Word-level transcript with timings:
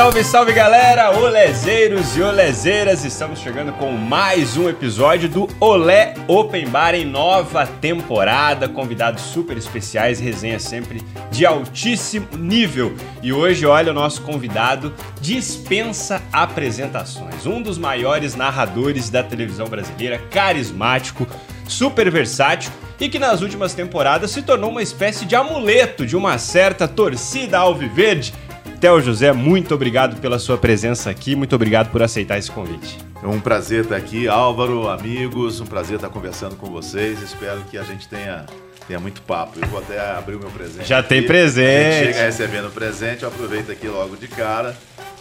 salve, 0.00 0.24
salve 0.24 0.52
galera, 0.54 1.10
olezeiros 1.10 2.16
e 2.16 2.22
olezeiras! 2.22 3.04
Estamos 3.04 3.38
chegando 3.38 3.70
com 3.74 3.92
mais 3.92 4.56
um 4.56 4.66
episódio 4.66 5.28
do 5.28 5.46
Olé 5.60 6.14
Open 6.26 6.66
Bar 6.68 6.94
em 6.94 7.04
nova 7.04 7.66
temporada. 7.66 8.66
Convidados 8.66 9.22
super 9.22 9.58
especiais, 9.58 10.18
resenha 10.18 10.58
sempre 10.58 11.02
de 11.30 11.44
altíssimo 11.44 12.26
nível. 12.38 12.96
E 13.22 13.30
hoje, 13.30 13.66
olha, 13.66 13.90
o 13.90 13.94
nosso 13.94 14.22
convidado 14.22 14.94
dispensa 15.20 16.22
apresentações. 16.32 17.44
Um 17.44 17.60
dos 17.60 17.76
maiores 17.76 18.34
narradores 18.34 19.10
da 19.10 19.22
televisão 19.22 19.66
brasileira, 19.66 20.18
carismático, 20.30 21.26
super 21.68 22.10
versátil 22.10 22.72
e 22.98 23.06
que 23.06 23.18
nas 23.18 23.42
últimas 23.42 23.74
temporadas 23.74 24.30
se 24.30 24.40
tornou 24.40 24.70
uma 24.70 24.82
espécie 24.82 25.26
de 25.26 25.36
amuleto 25.36 26.06
de 26.06 26.16
uma 26.16 26.38
certa 26.38 26.88
torcida 26.88 27.58
alviverde 27.58 28.32
Theo 28.80 28.98
José, 28.98 29.30
muito 29.30 29.74
obrigado 29.74 30.18
pela 30.22 30.38
sua 30.38 30.56
presença 30.56 31.10
aqui, 31.10 31.36
muito 31.36 31.54
obrigado 31.54 31.90
por 31.90 32.02
aceitar 32.02 32.38
esse 32.38 32.50
convite. 32.50 32.98
É 33.22 33.26
um 33.26 33.38
prazer 33.38 33.82
estar 33.84 33.96
aqui, 33.96 34.26
Álvaro, 34.26 34.88
amigos, 34.88 35.60
um 35.60 35.66
prazer 35.66 35.96
estar 35.96 36.08
conversando 36.08 36.56
com 36.56 36.70
vocês. 36.70 37.20
Espero 37.20 37.60
que 37.70 37.76
a 37.76 37.82
gente 37.82 38.08
tenha 38.08 38.46
tenha 38.88 38.98
muito 38.98 39.20
papo. 39.20 39.58
Eu 39.60 39.68
vou 39.68 39.80
até 39.80 40.00
abrir 40.00 40.36
o 40.36 40.38
meu 40.40 40.50
presente. 40.50 40.88
Já 40.88 41.00
aqui. 41.00 41.10
tem 41.10 41.26
presente. 41.26 42.06
chega 42.06 42.22
recebendo 42.22 42.72
presente, 42.72 43.22
eu 43.22 43.28
aproveito 43.28 43.70
aqui 43.70 43.86
logo 43.86 44.16
de 44.16 44.26
cara 44.26 44.74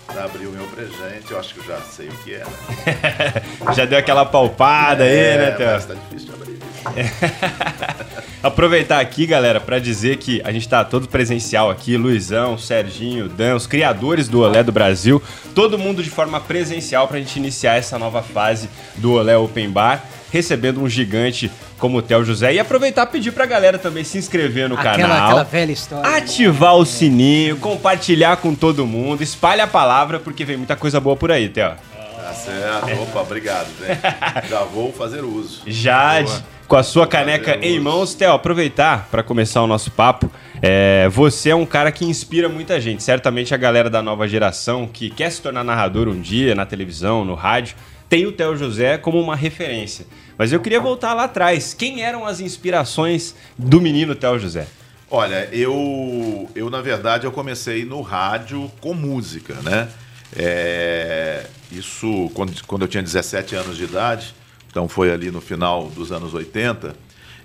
para 0.08 0.23
abrir 0.23 0.47
o 0.47 0.52
meu 0.52 0.66
presente. 0.67 1.30
Eu 1.30 1.38
acho 1.38 1.53
que 1.53 1.59
eu 1.59 1.66
já 1.66 1.81
sei 1.81 2.08
o 2.08 2.14
que 2.23 2.36
é, 2.36 2.39
né? 2.39 3.73
já 3.75 3.84
deu 3.84 4.00
aquela 4.00 4.25
palpada 4.25 5.06
é, 5.06 5.34
aí, 5.34 5.38
né, 5.38 5.52
Theo? 5.52 5.72
Mas 5.72 5.86
tá 5.86 5.95
difícil 5.95 6.30
de 6.30 6.34
abrir. 6.34 6.48
Aproveitar 8.42 9.02
aqui, 9.02 9.26
galera, 9.26 9.59
para 9.59 9.80
dizer 9.80 10.18
que 10.18 10.42
a 10.45 10.52
gente 10.52 10.62
está 10.62 10.84
todo 10.86 11.09
presencial 11.09 11.70
aqui, 11.70 11.98
Luizão, 11.98 12.58
Serginho, 12.58 13.28
Dan, 13.28 13.56
os 13.56 13.68
criadores 13.68 14.30
do 14.30 14.40
Olé 14.40 14.64
do 14.64 14.72
Brasil, 14.72 15.22
todo 15.54 15.78
mundo 15.78 16.02
de 16.02 16.09
forma 16.09 16.40
presencial 16.40 17.06
para 17.08 17.18
a 17.18 17.20
gente 17.20 17.36
iniciar 17.36 17.76
essa 17.76 18.00
nova 18.00 18.23
fase 18.23 18.70
do 18.96 19.14
Olé 19.14 19.38
Open 19.38 19.70
Bar, 19.70 20.06
recebendo 20.31 20.81
um 20.81 20.88
gigante 20.88 21.52
como 21.78 21.98
o 21.98 22.02
Theo 22.02 22.23
José 22.23 22.54
e 22.54 22.59
aproveitar 22.59 23.03
e 23.03 23.08
pedir 23.08 23.31
pra 23.31 23.46
galera 23.46 23.78
também 23.78 24.06
se 24.06 24.18
inscrever 24.18 24.70
no 24.70 24.76
aquela, 24.78 24.98
canal. 24.98 25.28
Aquela 25.28 25.44
velha 25.44 25.72
história. 25.74 26.16
Ativar 26.16 26.76
o 26.76 26.86
sininho, 26.86 27.58
compartilhar 27.58 28.38
com 28.38 28.56
todo 28.56 28.88
mundo, 28.88 29.22
espalha 29.22 29.66
a 29.66 29.68
palavra 29.68 30.18
porque 30.18 30.46
vem 30.46 30.56
muita 30.56 30.78
coisa 30.78 31.00
boa 31.00 31.18
por 31.18 31.30
aí, 31.30 31.50
Theo. 31.50 31.74
Tá 32.16 32.34
certo. 32.34 33.02
Opa, 33.02 33.22
obrigado, 33.22 33.68
Já 34.48 34.64
vou 34.64 34.94
fazer 34.94 35.26
uso. 35.26 35.64
Já. 35.66 36.22
Boa 36.22 36.59
com 36.70 36.75
a 36.75 36.84
sua 36.84 37.08
caneca 37.08 37.58
em 37.64 37.80
mãos. 37.80 38.14
Theo, 38.14 38.31
aproveitar 38.31 39.08
para 39.09 39.23
começar 39.23 39.64
o 39.64 39.67
nosso 39.67 39.89
papo. 39.89 40.31
É, 40.62 41.09
você 41.09 41.50
é 41.50 41.56
um 41.56 41.66
cara 41.66 41.92
que 41.92 42.06
inspira 42.06 42.48
muita 42.48 42.80
gente. 42.80 43.02
Certamente 43.02 43.56
a 43.56 43.58
galera 43.58 43.89
da 43.89 44.03
nova 44.03 44.28
geração 44.28 44.88
que 44.88 45.09
quer 45.09 45.31
se 45.31 45.42
tornar 45.42 45.64
narrador 45.64 46.08
um 46.08 46.22
dia 46.22 46.53
na 46.53 46.67
televisão, 46.67 47.25
no 47.25 47.34
rádio, 47.34 47.75
tem 48.08 48.28
o 48.28 48.31
Theo 48.31 48.56
José 48.56 49.00
como 49.00 49.20
uma 49.20 49.36
referência. 49.36 50.06
Mas 50.38 50.53
eu 50.53 50.59
queria 50.59 50.80
voltar 50.80 51.16
lá 51.16 51.23
atrás. 51.23 51.73
Quem 51.73 52.03
eram 52.03 52.23
as 52.23 52.40
inspirações 52.40 53.34
do 53.58 53.81
menino 53.81 54.14
Theo 54.14 54.38
José? 54.38 54.67
Olha, 55.09 55.50
eu, 55.52 56.47
eu 56.53 56.70
na 56.70 56.81
verdade 56.81 57.25
eu 57.25 57.31
comecei 57.31 57.84
no 57.84 58.02
rádio 58.02 58.72
com 58.80 58.94
música, 58.94 59.56
né? 59.64 59.90
É, 60.36 61.47
isso 61.72 62.30
quando, 62.36 62.53
quando 62.67 62.84
eu 62.84 62.88
tinha 62.88 63.02
17 63.02 63.56
anos 63.56 63.75
de 63.75 63.86
idade. 63.86 64.36
Então 64.69 64.88
foi 64.88 65.12
ali 65.12 65.31
no 65.31 65.41
final 65.41 65.88
dos 65.90 66.12
anos 66.12 66.34
80. 66.34 66.96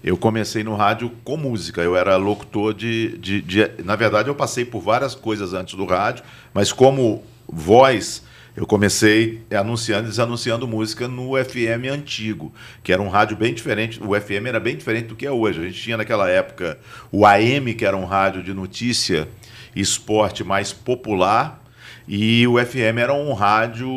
Eu 0.03 0.17
comecei 0.17 0.63
no 0.63 0.77
rádio 0.77 1.11
com 1.25 1.37
música. 1.37 1.81
Eu 1.81 1.97
era 1.97 2.17
locutor 2.17 2.75
de, 2.75 3.17
de, 3.19 3.41
de, 3.41 3.71
Na 3.83 3.97
verdade, 3.97 4.29
eu 4.29 4.35
passei 4.35 4.65
por 4.65 4.81
várias 4.81 5.15
coisas 5.15 5.55
antes 5.55 5.75
do 5.75 5.87
rádio, 5.87 6.23
mas 6.53 6.73
como 6.73 7.25
voz, 7.49 8.23
eu 8.55 8.67
comecei 8.67 9.43
anunciando 9.51 10.07
e 10.07 10.11
desanunciando 10.11 10.69
música 10.69 11.09
no 11.09 11.33
FM 11.43 11.91
antigo, 11.91 12.53
que 12.83 12.93
era 12.93 13.01
um 13.01 13.09
rádio 13.09 13.37
bem 13.37 13.55
diferente. 13.55 13.99
O 14.03 14.15
FM 14.15 14.47
era 14.47 14.61
bem 14.61 14.77
diferente 14.77 15.07
do 15.07 15.17
que 15.17 15.27
é 15.27 15.31
hoje. 15.31 15.61
A 15.61 15.65
gente 15.65 15.81
tinha 15.81 15.97
naquela 15.97 16.29
época 16.29 16.79
o 17.11 17.27
AM, 17.27 17.75
que 17.75 17.87
era 17.87 17.97
um 17.97 18.05
rádio 18.05 18.43
de 18.43 18.53
notícia 18.53 19.27
e 19.75 19.81
esporte 19.81 20.45
mais 20.45 20.73
popular, 20.73 21.65
e 22.07 22.47
o 22.47 22.65
FM 22.65 22.99
era 22.99 23.15
um 23.15 23.33
rádio. 23.33 23.89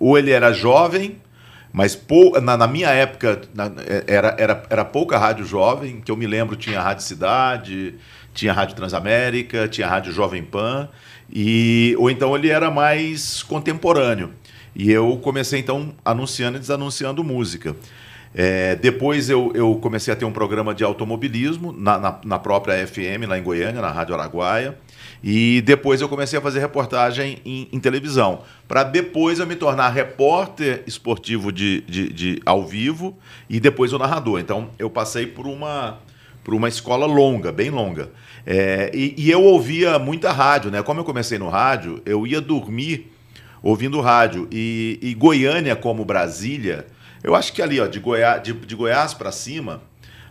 Ou 0.00 0.18
ele 0.18 0.30
era 0.30 0.52
jovem, 0.52 1.16
mas 1.74 1.96
pou, 1.96 2.40
na, 2.40 2.56
na, 2.56 2.68
minha 2.68 2.88
época 2.90 3.42
na, 3.52 3.64
era, 4.06 4.36
era, 4.38 4.62
era 4.70 4.84
pouca 4.84 5.18
rádio 5.18 5.44
jovem, 5.44 6.00
que 6.00 6.08
eu 6.08 6.16
me 6.16 6.24
lembro 6.24 6.54
tinha 6.54 6.80
Rádio 6.80 7.02
Cidade, 7.02 7.96
tinha 8.32 8.52
Rádio 8.52 8.76
Transamérica, 8.76 9.66
tinha 9.66 9.88
Rádio 9.88 10.12
Jovem 10.12 10.44
Pan, 10.44 10.88
e, 11.28 11.96
ou 11.98 12.08
então 12.08 12.36
ele 12.36 12.48
era 12.48 12.70
mais 12.70 13.42
contemporâneo. 13.42 14.30
E 14.72 14.88
eu 14.88 15.18
comecei 15.20 15.58
então 15.58 15.92
anunciando 16.04 16.58
e 16.58 16.60
desanunciando 16.60 17.24
música. 17.24 17.74
É, 18.32 18.76
depois 18.76 19.28
eu, 19.28 19.50
eu, 19.52 19.74
comecei 19.74 20.12
a 20.12 20.16
ter 20.16 20.24
um 20.24 20.32
programa 20.32 20.72
de 20.72 20.84
automobilismo 20.84 21.72
na, 21.72 21.98
na, 21.98 22.20
na, 22.24 22.38
própria 22.38 22.86
FM, 22.86 23.26
lá 23.26 23.36
em 23.36 23.42
Goiânia, 23.42 23.82
na 23.82 23.90
Rádio 23.90 24.14
Araguaia. 24.14 24.78
E 25.26 25.62
depois 25.62 26.02
eu 26.02 26.08
comecei 26.08 26.38
a 26.38 26.42
fazer 26.42 26.60
reportagem 26.60 27.38
em, 27.46 27.66
em 27.72 27.80
televisão. 27.80 28.42
Para 28.68 28.82
depois 28.82 29.38
eu 29.38 29.46
me 29.46 29.56
tornar 29.56 29.88
repórter 29.88 30.82
esportivo 30.86 31.50
de, 31.50 31.80
de, 31.88 32.12
de, 32.12 32.42
ao 32.44 32.62
vivo 32.66 33.16
e 33.48 33.58
depois 33.58 33.94
o 33.94 33.98
narrador. 33.98 34.38
Então 34.38 34.68
eu 34.78 34.90
passei 34.90 35.26
por 35.26 35.46
uma, 35.46 35.98
por 36.44 36.52
uma 36.52 36.68
escola 36.68 37.06
longa, 37.06 37.50
bem 37.50 37.70
longa. 37.70 38.10
É, 38.44 38.90
e, 38.92 39.14
e, 39.16 39.30
eu 39.30 39.42
ouvia 39.42 39.98
muita 39.98 40.30
rádio, 40.30 40.70
né? 40.70 40.82
Como 40.82 41.00
eu 41.00 41.04
comecei 41.04 41.38
no 41.38 41.48
rádio, 41.48 42.02
eu 42.04 42.26
ia 42.26 42.42
dormir 42.42 43.10
ouvindo 43.62 43.98
rádio. 44.02 44.46
E, 44.52 44.98
e 45.00 45.14
Goiânia, 45.14 45.74
como 45.74 46.04
Brasília, 46.04 46.86
eu 47.22 47.34
acho 47.34 47.50
que 47.54 47.62
ali, 47.62 47.80
ó, 47.80 47.86
de, 47.86 47.98
Goiás, 47.98 48.42
de, 48.42 48.52
de 48.52 48.76
Goiás 48.76 49.14
para 49.14 49.32
cima, 49.32 49.80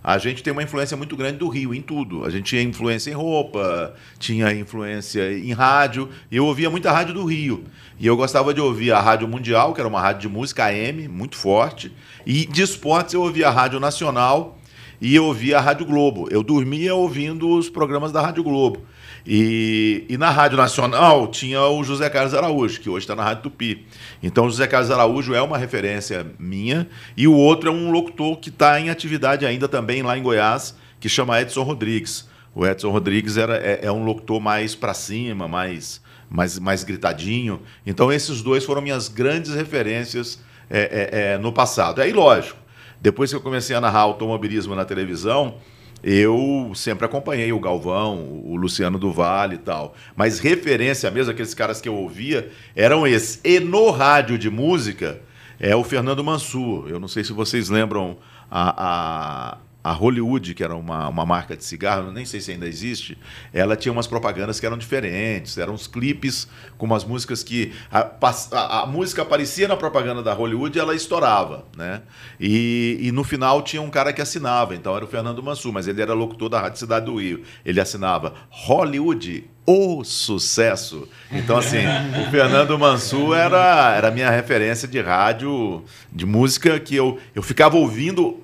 a 0.04 0.18
gente 0.18 0.44
tem 0.44 0.52
uma 0.52 0.62
influência 0.62 0.98
muito 0.98 1.16
grande 1.16 1.38
do 1.38 1.48
Rio 1.48 1.74
em 1.74 1.82
tudo. 1.82 2.26
A 2.26 2.30
gente 2.30 2.44
tinha 2.44 2.62
influência 2.62 3.10
em 3.10 3.14
roupa, 3.14 3.94
tinha 4.20 4.52
influência 4.52 5.32
em 5.32 5.54
rádio, 5.54 6.10
e 6.30 6.36
eu 6.36 6.46
ouvia 6.46 6.70
muita 6.70 6.92
rádio 6.92 7.14
do 7.14 7.24
Rio. 7.24 7.64
E 7.98 8.06
eu 8.06 8.18
gostava 8.18 8.54
de 8.54 8.60
ouvir 8.60 8.92
a 8.92 9.00
Rádio 9.00 9.28
Mundial, 9.30 9.74
que 9.74 9.80
era 9.80 9.88
uma 9.88 10.02
rádio 10.02 10.24
de 10.24 10.28
música 10.28 10.66
AM, 10.66 11.08
muito 11.08 11.38
forte, 11.38 11.90
e 12.26 12.46
de 12.46 12.62
esportes 12.62 13.14
eu 13.14 13.22
ouvia 13.22 13.48
a 13.48 13.52
Rádio 13.52 13.80
Nacional 13.80 14.60
e 15.00 15.16
eu 15.16 15.26
ouvia 15.26 15.58
a 15.58 15.62
Rádio 15.62 15.86
Globo. 15.86 16.28
Eu 16.30 16.44
dormia 16.44 16.94
ouvindo 16.94 17.50
os 17.50 17.70
programas 17.70 18.12
da 18.12 18.22
Rádio 18.22 18.44
Globo. 18.44 18.82
E, 19.26 20.06
e 20.10 20.18
na 20.18 20.30
Rádio 20.30 20.58
Nacional 20.58 21.28
tinha 21.28 21.62
o 21.62 21.84
José 21.84 22.10
Carlos 22.10 22.34
Araújo, 22.34 22.82
que 22.82 22.90
hoje 22.90 23.04
está 23.04 23.16
na 23.16 23.24
Rádio 23.24 23.44
Tupi. 23.44 23.86
Então, 24.22 24.46
o 24.46 24.50
José 24.50 24.68
Carlos 24.68 24.92
Araújo 24.92 25.34
é 25.34 25.42
uma 25.42 25.58
referência 25.58 26.28
minha, 26.38 26.88
e 27.16 27.28
o 27.28 27.34
outro 27.34 27.70
é 27.70 27.72
um 27.72 27.90
locutor 27.90 28.38
que 28.38 28.50
está 28.50 28.80
em 28.80 28.90
atividade 28.90 29.46
ainda 29.46 29.68
também 29.68 30.02
lá 30.02 30.18
em 30.18 30.22
Goiás, 30.24 30.76
que 31.00 31.08
chama 31.08 31.40
Edson 31.42 31.64
Rodrigues. 31.64 32.28
O 32.54 32.66
Edson 32.68 32.92
Rodrigues 32.92 33.38
era, 33.38 33.56
é, 33.56 33.80
é 33.84 33.92
um 33.92 34.04
locutor 34.04 34.42
mais 34.42 34.76
para 34.76 34.94
cima, 34.94 35.48
mais, 35.48 36.02
mais, 36.30 36.60
mais 36.60 36.84
gritadinho. 36.84 37.62
Então, 37.86 38.12
esses 38.12 38.42
dois 38.42 38.66
foram 38.66 38.82
minhas 38.82 39.08
grandes 39.08 39.54
referências 39.54 40.40
é, 40.70 41.10
é, 41.12 41.34
é 41.34 41.38
no 41.38 41.52
passado. 41.54 42.02
Aí, 42.02 42.12
lógico, 42.12 42.60
depois 43.02 43.30
que 43.30 43.36
eu 43.36 43.42
comecei 43.42 43.76
a 43.76 43.82
narrar 43.82 44.02
automobilismo 44.02 44.76
na 44.76 44.86
televisão, 44.86 45.56
eu 46.04 46.72
sempre 46.76 47.06
acompanhei 47.06 47.54
o 47.54 47.60
Galvão, 47.60 48.42
o 48.44 48.58
Luciano 48.58 49.00
do 49.00 49.12
Vale 49.12 49.56
e 49.56 49.60
tal. 49.60 49.96
Mas 50.16 50.40
referência 50.40 51.10
mesmo, 51.10 51.32
aqueles 51.32 51.54
caras 51.54 51.80
que 51.80 51.88
eu 51.88 51.96
ouvia, 51.96 52.52
eram 52.76 53.08
esses. 53.08 53.40
E 53.44 53.60
no 53.60 53.90
rádio 53.90 54.38
de 54.38 54.50
música, 54.50 55.22
é 55.60 55.74
o 55.74 55.84
Fernando 55.84 56.24
Mansur. 56.24 56.90
Eu 56.90 57.00
não 57.00 57.08
sei 57.08 57.24
se 57.24 57.32
vocês 57.32 57.70
lembram 57.70 58.18
a, 58.52 59.54
a 59.54 59.58
a 59.84 59.92
Hollywood, 59.92 60.54
que 60.54 60.64
era 60.64 60.76
uma, 60.76 61.10
uma 61.10 61.26
marca 61.26 61.58
de 61.58 61.64
cigarro, 61.66 62.12
nem 62.12 62.24
sei 62.24 62.40
se 62.40 62.52
ainda 62.52 62.66
existe, 62.66 63.18
ela 63.52 63.76
tinha 63.76 63.92
umas 63.92 64.08
propagandas 64.08 64.60
que 64.60 64.66
eram 64.66 64.78
diferentes, 64.78 65.58
eram 65.58 65.74
uns 65.74 65.88
clipes 65.88 66.48
com 66.78 66.86
umas 66.86 67.04
músicas 67.04 67.44
que. 67.44 67.74
A, 67.92 68.10
a, 68.52 68.82
a 68.84 68.86
música 68.86 69.22
aparecia 69.22 69.68
na 69.68 69.76
propaganda 69.76 70.24
da 70.24 70.34
Hollywood 70.34 70.78
e 70.78 70.80
ela 70.80 70.96
estourava, 70.96 71.66
né? 71.76 72.02
E, 72.40 72.98
e, 73.02 73.12
no 73.12 73.24
final 73.24 73.62
tinha 73.62 73.82
um 73.82 73.90
cara 73.90 74.14
que 74.14 74.22
assinava, 74.22 74.74
então 74.74 74.96
era 74.96 75.04
o 75.04 75.08
Fernando 75.08 75.44
Mansur, 75.44 75.74
mas 75.74 75.88
ele 75.88 76.02
era 76.02 76.14
locutor 76.14 76.48
da 76.48 76.62
Rádio 76.62 76.80
Cidade 76.80 77.06
do 77.06 77.16
Rio. 77.16 77.44
Ele 77.66 77.82
assinava 77.82 78.34
Hollywood, 78.50 79.50
o 79.66 80.04
sucesso. 80.04 81.08
Então, 81.32 81.58
assim, 81.58 81.84
o 82.26 82.32
Fernando 82.32 82.78
Mansur 82.78 83.36
era, 83.36 83.96
era 83.96 84.08
a 84.10 84.12
minha 84.12 84.30
referência 84.30 84.88
de 84.88 85.00
rádio, 85.02 85.84
de 86.12 86.26
música 86.26 86.80
que 86.80 86.96
eu, 86.96 87.20
eu 87.34 87.42
ficava 87.42 87.78
ouvindo 87.78 88.43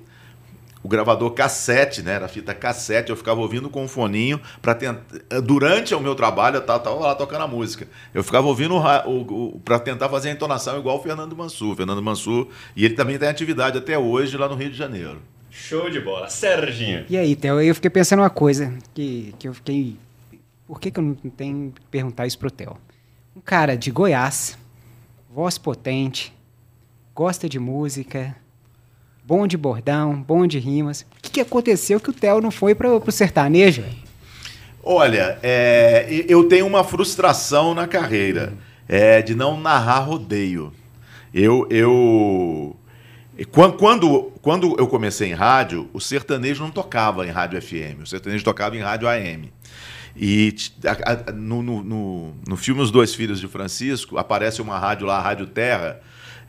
o 0.82 0.88
gravador 0.88 1.30
cassete, 1.32 2.02
né? 2.02 2.14
Era 2.14 2.28
fita 2.28 2.54
cassete, 2.54 3.10
eu 3.10 3.16
ficava 3.16 3.40
ouvindo 3.40 3.68
com 3.68 3.84
um 3.84 3.88
foninho 3.88 4.40
para 4.62 4.74
tentar. 4.74 5.02
Durante 5.42 5.94
o 5.94 6.00
meu 6.00 6.14
trabalho, 6.14 6.56
eu 6.56 6.62
tava, 6.62 6.90
lá 6.94 7.14
tocando 7.14 7.42
a 7.42 7.48
música. 7.48 7.86
Eu 8.14 8.24
ficava 8.24 8.46
ouvindo 8.46 8.74
o, 8.76 9.20
o, 9.20 9.60
para 9.60 9.78
tentar 9.78 10.08
fazer 10.08 10.30
a 10.30 10.32
entonação 10.32 10.78
igual 10.78 10.98
o 10.98 11.02
Fernando 11.02 11.36
Mansur. 11.36 11.76
Fernando 11.76 12.02
Mansur, 12.02 12.48
e 12.74 12.84
ele 12.84 12.94
também 12.94 13.18
tem 13.18 13.28
atividade 13.28 13.76
até 13.76 13.98
hoje 13.98 14.36
lá 14.36 14.48
no 14.48 14.54
Rio 14.54 14.70
de 14.70 14.76
Janeiro. 14.76 15.20
Show 15.50 15.90
de 15.90 16.00
bola. 16.00 16.28
Serginho. 16.28 17.04
E 17.08 17.16
aí, 17.16 17.34
Theo, 17.36 17.60
eu 17.60 17.74
fiquei 17.74 17.90
pensando 17.90 18.20
uma 18.20 18.30
coisa, 18.30 18.72
que, 18.94 19.34
que 19.38 19.48
eu 19.48 19.54
fiquei. 19.54 19.96
Por 20.66 20.80
que, 20.80 20.90
que 20.90 21.00
eu 21.00 21.02
não 21.02 21.14
tenho 21.14 21.72
que 21.72 21.80
perguntar 21.90 22.26
isso 22.26 22.38
pro 22.38 22.50
Theo? 22.50 22.78
Um 23.36 23.40
cara 23.40 23.76
de 23.76 23.90
Goiás, 23.90 24.56
voz 25.28 25.58
potente, 25.58 26.32
gosta 27.14 27.48
de 27.48 27.58
música, 27.58 28.36
bom 29.24 29.46
de 29.46 29.56
bordão, 29.56 30.22
bom 30.22 30.46
de 30.46 30.58
rimas. 30.58 31.02
O 31.18 31.22
que, 31.22 31.30
que 31.30 31.40
aconteceu 31.40 32.00
que 32.00 32.10
o 32.10 32.12
Theo 32.12 32.40
não 32.40 32.50
foi 32.50 32.74
para 32.74 32.90
o 32.90 33.12
sertanejo? 33.12 33.84
Olha, 34.82 35.38
é, 35.42 36.06
eu 36.28 36.44
tenho 36.44 36.66
uma 36.66 36.82
frustração 36.82 37.74
na 37.74 37.86
carreira 37.86 38.54
é, 38.88 39.20
de 39.20 39.34
não 39.34 39.60
narrar 39.60 40.00
rodeio. 40.00 40.72
Eu, 41.32 41.66
eu 41.70 42.76
quando, 43.78 44.32
quando 44.42 44.76
eu 44.78 44.86
comecei 44.86 45.30
em 45.30 45.34
rádio, 45.34 45.88
o 45.92 46.00
sertanejo 46.00 46.62
não 46.62 46.70
tocava 46.70 47.26
em 47.26 47.30
rádio 47.30 47.60
FM, 47.60 48.02
o 48.02 48.06
sertanejo 48.06 48.44
tocava 48.44 48.76
em 48.76 48.80
rádio 48.80 49.08
AM. 49.08 49.52
E 50.16 50.54
no, 51.34 51.62
no, 51.62 51.82
no, 51.82 52.34
no 52.46 52.56
filme 52.56 52.82
Os 52.82 52.90
Dois 52.90 53.14
Filhos 53.14 53.40
de 53.40 53.48
Francisco, 53.48 54.18
aparece 54.18 54.60
uma 54.60 54.78
rádio 54.78 55.06
lá, 55.06 55.18
a 55.18 55.22
Rádio 55.22 55.46
Terra, 55.46 56.00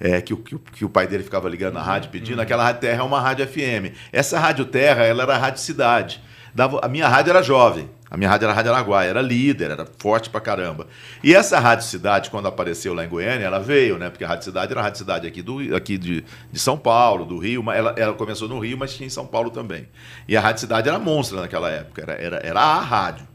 é, 0.01 0.19
que, 0.19 0.35
que, 0.35 0.57
que, 0.57 0.83
o 0.83 0.89
pai 0.89 1.05
dele 1.05 1.23
ficava 1.23 1.47
ligando 1.47 1.75
na 1.75 1.83
rádio 1.83 2.09
pedindo. 2.09 2.37
Uhum. 2.37 2.43
Aquela 2.43 2.63
Rádio 2.63 2.81
Terra 2.81 3.01
é 3.01 3.03
uma 3.03 3.21
rádio 3.21 3.47
FM. 3.47 3.95
Essa 4.11 4.39
Rádio 4.39 4.65
Terra, 4.65 5.03
ela 5.03 5.21
era 5.23 5.35
a 5.35 5.37
Rádio 5.37 5.61
Cidade. 5.61 6.21
Dava, 6.53 6.79
a 6.83 6.87
minha 6.87 7.07
rádio 7.07 7.29
era 7.29 7.43
jovem. 7.43 7.87
A 8.09 8.17
minha 8.17 8.29
rádio 8.29 8.45
era 8.45 8.51
a 8.51 8.55
Rádio 8.55 8.73
Araguaia, 8.73 9.09
era 9.09 9.21
líder, 9.21 9.71
era 9.71 9.87
forte 9.97 10.29
pra 10.29 10.41
caramba. 10.41 10.87
E 11.23 11.33
essa 11.33 11.59
Rádio 11.59 11.85
Cidade, 11.85 12.29
quando 12.29 12.45
apareceu 12.45 12.93
lá 12.93 13.05
em 13.05 13.07
Goiânia, 13.07 13.45
ela 13.45 13.59
veio, 13.59 13.97
né? 13.97 14.09
Porque 14.09 14.25
a 14.25 14.27
Rádio 14.27 14.43
Cidade 14.43 14.71
era 14.71 14.81
a 14.81 14.83
Rádio 14.83 14.97
Cidade 14.97 15.27
aqui, 15.27 15.41
do, 15.41 15.73
aqui 15.73 15.97
de, 15.97 16.25
de 16.51 16.59
São 16.59 16.77
Paulo, 16.77 17.23
do 17.23 17.37
Rio. 17.37 17.63
Ela, 17.71 17.95
ela 17.95 18.13
começou 18.13 18.49
no 18.49 18.59
Rio, 18.59 18.77
mas 18.77 18.93
tinha 18.93 19.07
em 19.07 19.09
São 19.09 19.25
Paulo 19.25 19.49
também. 19.49 19.87
E 20.27 20.35
a 20.35 20.41
Rádio 20.41 20.59
Cidade 20.59 20.89
era 20.89 20.99
monstra 20.99 21.39
naquela 21.39 21.69
época, 21.69 22.01
era, 22.01 22.13
era, 22.13 22.35
era 22.43 22.59
a 22.59 22.81
rádio. 22.81 23.30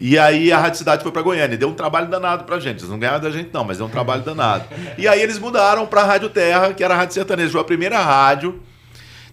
E 0.00 0.18
aí 0.18 0.50
a 0.50 0.58
Rádio 0.58 0.78
Cidade 0.78 1.02
foi 1.02 1.12
para 1.12 1.20
Goiânia, 1.20 1.58
deu 1.58 1.68
um 1.68 1.74
trabalho 1.74 2.08
danado 2.08 2.44
pra 2.44 2.58
gente. 2.58 2.78
Eles 2.78 2.88
não 2.88 2.98
ganharam 2.98 3.20
da 3.20 3.30
gente, 3.30 3.50
não, 3.52 3.62
mas 3.62 3.76
deu 3.76 3.86
um 3.86 3.90
trabalho 3.90 4.22
danado. 4.22 4.64
E 4.96 5.06
aí 5.06 5.20
eles 5.20 5.38
mudaram 5.38 5.86
para 5.86 6.00
a 6.00 6.04
Rádio 6.04 6.30
Terra, 6.30 6.72
que 6.72 6.82
era 6.82 6.94
a 6.94 6.96
Rádio 6.96 7.14
Sertaneja, 7.14 7.52
foi 7.52 7.60
a 7.60 7.64
primeira 7.64 8.00
rádio. 8.00 8.62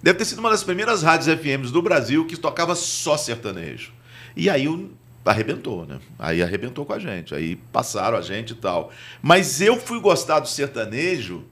Deve 0.04 0.20
ter 0.20 0.26
sido 0.26 0.40
uma 0.40 0.50
das 0.50 0.64
primeiras 0.64 1.02
rádios 1.02 1.34
FMs 1.40 1.72
do 1.72 1.82
Brasil 1.82 2.26
que 2.26 2.36
tocava 2.36 2.76
só 2.76 3.16
sertanejo. 3.16 3.94
E 4.36 4.50
aí 4.50 4.68
o 4.68 4.92
arrebentou, 5.26 5.86
né? 5.86 6.00
Aí 6.18 6.42
arrebentou 6.42 6.86
com 6.86 6.94
a 6.94 7.00
gente. 7.00 7.34
Aí 7.34 7.56
passaram 7.72 8.18
a 8.18 8.22
gente 8.22 8.52
e 8.52 8.56
tal. 8.56 8.92
Mas 9.22 9.62
eu 9.62 9.78
fui 9.78 10.00
gostar 10.00 10.40
do 10.40 10.48
sertanejo 10.48 11.46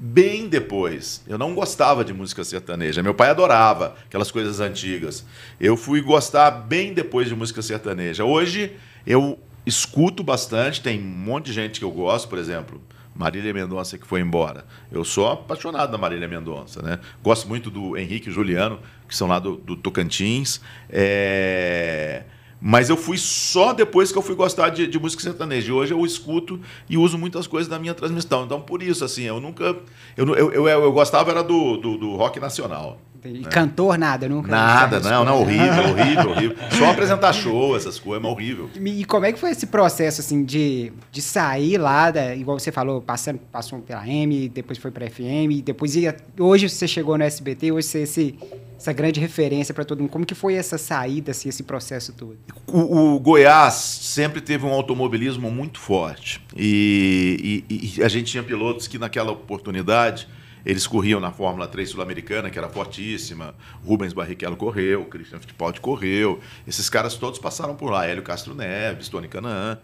bem 0.00 0.48
depois. 0.48 1.22
Eu 1.28 1.36
não 1.36 1.54
gostava 1.54 2.02
de 2.02 2.14
música 2.14 2.42
sertaneja. 2.42 3.02
Meu 3.02 3.12
pai 3.12 3.28
adorava 3.28 3.94
aquelas 4.06 4.30
coisas 4.30 4.58
antigas. 4.58 5.26
Eu 5.60 5.76
fui 5.76 6.00
gostar 6.00 6.50
bem 6.50 6.94
depois 6.94 7.28
de 7.28 7.36
música 7.36 7.60
sertaneja. 7.60 8.24
Hoje 8.24 8.72
eu 9.06 9.38
escuto 9.66 10.24
bastante, 10.24 10.80
tem 10.80 10.98
um 10.98 11.04
monte 11.04 11.46
de 11.46 11.52
gente 11.52 11.78
que 11.78 11.84
eu 11.84 11.90
gosto, 11.90 12.28
por 12.28 12.38
exemplo. 12.38 12.80
Marília 13.14 13.52
Mendonça 13.52 13.98
que 13.98 14.06
foi 14.06 14.20
embora. 14.20 14.64
Eu 14.90 15.04
sou 15.04 15.30
apaixonado 15.30 15.92
da 15.92 15.98
Marília 15.98 16.26
Mendonça, 16.26 16.80
né? 16.80 16.98
Gosto 17.22 17.46
muito 17.46 17.70
do 17.70 17.94
Henrique 17.98 18.30
e 18.30 18.32
Juliano, 18.32 18.80
que 19.06 19.14
são 19.14 19.28
lá 19.28 19.38
do, 19.38 19.56
do 19.56 19.76
Tocantins. 19.76 20.62
É... 20.88 22.22
Mas 22.60 22.90
eu 22.90 22.96
fui 22.96 23.16
só 23.16 23.72
depois 23.72 24.12
que 24.12 24.18
eu 24.18 24.22
fui 24.22 24.34
gostar 24.34 24.68
de, 24.68 24.86
de 24.86 24.98
música 24.98 25.22
sertaneja. 25.22 25.68
E 25.68 25.72
hoje 25.72 25.94
eu 25.94 26.04
escuto 26.04 26.60
e 26.88 26.98
uso 26.98 27.16
muitas 27.16 27.46
coisas 27.46 27.68
da 27.68 27.78
minha 27.78 27.94
transmissão. 27.94 28.44
Então, 28.44 28.60
por 28.60 28.82
isso, 28.82 29.04
assim, 29.04 29.22
eu 29.22 29.40
nunca. 29.40 29.76
Eu, 30.16 30.26
eu, 30.34 30.52
eu, 30.52 30.66
eu 30.68 30.92
gostava 30.92 31.30
era 31.30 31.42
do, 31.42 31.76
do, 31.76 31.96
do 31.96 32.16
rock 32.16 32.38
nacional. 32.38 32.98
E 33.24 33.40
né? 33.40 33.48
cantor, 33.48 33.98
nada, 33.98 34.28
nunca? 34.28 34.48
Nada, 34.48 35.00
não, 35.00 35.24
não, 35.24 35.40
horrível, 35.40 35.84
horrível, 35.90 36.30
horrível. 36.30 36.56
Só 36.70 36.90
apresentar 36.90 37.32
show, 37.32 37.76
essas 37.76 37.98
coisas, 37.98 38.22
mas 38.22 38.32
horrível. 38.32 38.70
E 38.74 39.04
como 39.04 39.26
é 39.26 39.32
que 39.32 39.38
foi 39.38 39.50
esse 39.50 39.66
processo, 39.66 40.20
assim, 40.20 40.44
de, 40.44 40.92
de 41.10 41.22
sair 41.22 41.78
lá, 41.78 42.10
da, 42.10 42.34
igual 42.34 42.58
você 42.58 42.72
falou, 42.72 43.00
passando, 43.00 43.38
passou 43.52 43.78
pela 43.80 44.06
M, 44.06 44.48
depois 44.48 44.78
foi 44.78 44.90
pra 44.90 45.08
FM, 45.08 45.62
depois 45.64 45.94
ia, 45.96 46.16
hoje 46.38 46.68
você 46.68 46.88
chegou 46.88 47.16
no 47.18 47.24
SBT, 47.24 47.72
hoje 47.72 47.86
você 47.86 48.00
esse 48.00 48.38
essa 48.80 48.94
grande 48.94 49.20
referência 49.20 49.74
para 49.74 49.84
todo 49.84 50.00
mundo. 50.00 50.10
Como 50.10 50.24
que 50.24 50.34
foi 50.34 50.54
essa 50.54 50.78
saída, 50.78 51.32
assim, 51.32 51.50
esse 51.50 51.62
processo 51.62 52.14
todo? 52.14 52.38
O, 52.66 53.14
o 53.14 53.20
Goiás 53.20 53.74
sempre 53.74 54.40
teve 54.40 54.64
um 54.64 54.70
automobilismo 54.70 55.50
muito 55.50 55.78
forte. 55.78 56.40
E, 56.56 57.64
e, 57.68 57.98
e, 57.98 58.02
a 58.02 58.08
gente 58.08 58.30
tinha 58.30 58.42
pilotos 58.42 58.88
que, 58.88 58.98
naquela 58.98 59.32
oportunidade, 59.32 60.26
eles 60.64 60.86
corriam 60.86 61.20
na 61.20 61.30
Fórmula 61.32 61.66
3 61.66 61.88
Sul-Americana, 61.88 62.50
que 62.50 62.58
era 62.58 62.68
fortíssima. 62.68 63.54
Rubens 63.84 64.12
Barrichello 64.12 64.56
correu, 64.56 65.04
Christian 65.06 65.38
Fittipaldi 65.38 65.80
correu. 65.80 66.40
Esses 66.66 66.88
caras 66.88 67.14
todos 67.14 67.38
passaram 67.38 67.74
por 67.74 67.90
lá. 67.90 68.06
Hélio 68.06 68.22
Castro 68.22 68.54
Neves, 68.54 69.08
Tony 69.08 69.28
Canaan. 69.28 69.78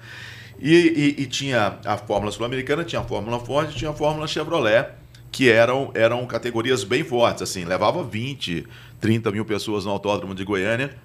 E, 0.61 1.17
e 1.19 1.27
tinha 1.27 1.79
a 1.85 1.97
Fórmula 1.97 2.33
Sul-Americana, 2.33 2.85
tinha 2.85 3.01
a 3.01 3.05
Fórmula 3.05 3.39
Ford, 3.39 3.71
tinha 3.75 3.91
a 3.91 3.95
Fórmula 3.95 4.27
Chevrolet 4.27 4.89
que 5.37 5.51
eram, 5.51 5.91
eram 5.95 6.27
categorias 6.27 6.83
bem 6.83 7.05
fortes, 7.05 7.43
assim, 7.43 7.67
levava 7.67 8.03
20, 8.03 8.67
30 8.99 9.31
mil 9.31 9.45
pessoas 9.45 9.85
no 9.85 9.91
autódromo 9.91 10.35
de 10.35 10.43
Goiânia. 10.45 10.97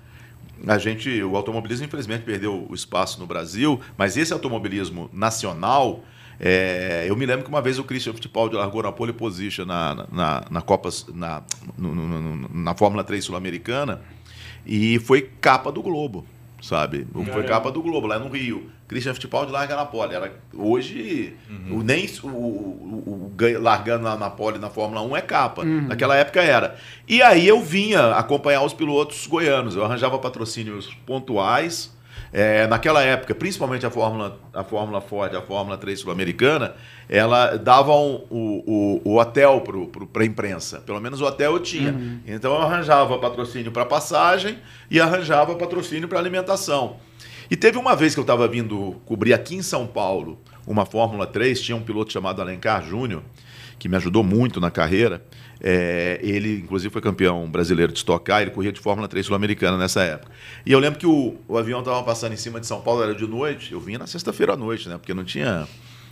A 0.66 0.78
gente, 0.78 1.22
o 1.22 1.36
automobilismo, 1.36 1.86
infelizmente, 1.86 2.24
perdeu 2.24 2.66
o 2.70 2.74
espaço 2.74 3.20
no 3.20 3.26
Brasil, 3.26 3.82
mas 3.98 4.16
esse 4.16 4.32
automobilismo 4.32 5.10
nacional, 5.12 6.06
é, 6.44 7.06
eu 7.08 7.16
me 7.16 7.24
lembro 7.24 7.44
que 7.44 7.50
uma 7.50 7.62
vez 7.62 7.78
o 7.78 7.84
Christian 7.84 8.14
Fittipaldi 8.14 8.56
largou 8.56 8.82
na 8.82 8.92
pole 8.92 9.14
position 9.14 9.64
na, 9.64 10.08
na, 10.12 10.44
na 10.50 10.62
Copa, 10.62 10.90
na, 11.14 11.44
no, 11.78 11.94
no, 11.94 12.50
na 12.50 12.76
Fórmula 12.76 13.04
3 13.04 13.24
sul-americana 13.24 14.02
e 14.66 14.98
foi 14.98 15.30
capa 15.40 15.72
do 15.72 15.84
Globo 15.84 16.26
sabe? 16.62 17.06
Caramba. 17.06 17.34
Foi 17.34 17.44
capa 17.44 17.72
do 17.72 17.82
Globo, 17.82 18.08
lá 18.08 18.20
no 18.20 18.30
Rio. 18.30 18.70
Christian 18.88 19.14
Fittipaldi 19.14 19.52
larga 19.52 19.76
na 19.76 19.86
pole. 19.86 20.14
Era, 20.14 20.32
hoje, 20.54 21.34
uhum. 21.50 21.80
o, 21.80 21.84
nem 21.84 22.08
o, 22.24 22.28
o, 22.28 23.34
o, 23.40 23.60
largando 23.60 24.04
na, 24.04 24.16
na 24.16 24.30
pole 24.30 24.60
na 24.60 24.70
Fórmula 24.70 25.02
1 25.02 25.18
é 25.18 25.22
capa. 25.22 25.64
Uhum. 25.64 25.88
Naquela 25.88 26.16
época 26.16 26.42
era. 26.42 26.76
E 27.08 27.22
aí 27.22 27.48
eu 27.48 27.62
vinha 27.62 28.16
acompanhar 28.16 28.64
os 28.64 28.74
pilotos 28.74 29.26
goianos. 29.26 29.76
Eu 29.76 29.84
arranjava 29.84 30.20
patrocínios 30.20 30.94
pontuais 31.06 31.92
é, 32.34 32.66
naquela 32.68 33.02
época, 33.04 33.36
principalmente 33.36 33.86
a 33.86 33.90
Fórmula, 33.90 34.40
a 34.54 34.64
Fórmula 34.64 35.02
Ford, 35.02 35.36
a 35.36 35.42
Fórmula 35.42 35.78
3 35.78 36.00
sul-americana, 36.00 36.76
ela 37.10 37.58
davam 37.58 38.24
o, 38.30 39.02
o, 39.04 39.12
o 39.12 39.20
hotel 39.20 39.62
para 40.14 40.24
a 40.24 40.26
imprensa. 40.26 40.80
Pelo 40.80 41.02
menos 41.02 41.20
o 41.20 41.26
hotel 41.26 41.54
eu 41.54 41.60
tinha. 41.60 41.92
Uhum. 41.92 42.20
Então 42.26 42.54
eu 42.54 42.62
arranjava 42.62 43.18
patrocínio 43.18 43.72
para 43.72 43.86
passagem 43.86 44.58
e 44.90 45.00
arranjava 45.00 45.56
patrocínio 45.56 46.08
para 46.08 46.20
alimentação. 46.20 46.98
E 47.50 47.56
teve 47.58 47.78
uma 47.78 47.98
vez 47.98 48.14
que 48.14 48.20
eu 48.20 48.24
estava 48.24 48.48
vindo 48.48 48.96
cobrir 49.06 49.34
aqui 49.34 49.56
em 49.56 49.62
São 49.62 49.86
Paulo 49.86 50.40
uma 50.66 50.86
Fórmula 50.86 51.28
3, 51.28 51.60
tinha 51.60 51.76
um 51.76 51.82
piloto 51.82 52.14
chamado 52.14 52.42
Alencar 52.42 52.82
Júnior, 52.82 53.24
que 53.78 53.90
me 53.90 53.98
ajudou 53.98 54.24
muito 54.24 54.62
na 54.62 54.72
carreira. 54.72 55.22
É, 55.64 56.20
ele, 56.24 56.58
inclusive, 56.58 56.92
foi 56.92 57.02
campeão 57.02 57.48
brasileiro 57.50 57.92
de 57.92 58.00
Stock 58.00 58.26
Car, 58.26 58.42
ele 58.42 58.50
corria 58.50 58.72
de 58.72 58.80
Fórmula 58.80 59.08
3 59.08 59.24
sul-americana 59.24 59.78
nessa 59.78 60.02
época. 60.02 60.32
E 60.66 60.72
eu 60.72 60.80
lembro 60.80 61.00
que 61.00 61.06
o, 61.06 61.36
o 61.48 61.58
avião 61.58 61.80
estava 61.80 62.02
passando 62.02 62.34
em 62.34 62.38
cima 62.38 62.60
de 62.60 62.66
São 62.66 62.82
Paulo, 62.82 63.04
era 63.04 63.14
de 63.14 63.28
noite, 63.28 63.72
eu 63.72 63.80
vinha 63.80 64.00
na 64.00 64.08
sexta-feira 64.08 64.54
à 64.54 64.58
noite, 64.58 64.90
né? 64.90 64.98
Porque 64.98 65.14
não 65.14 65.24
tinha, 65.24 65.68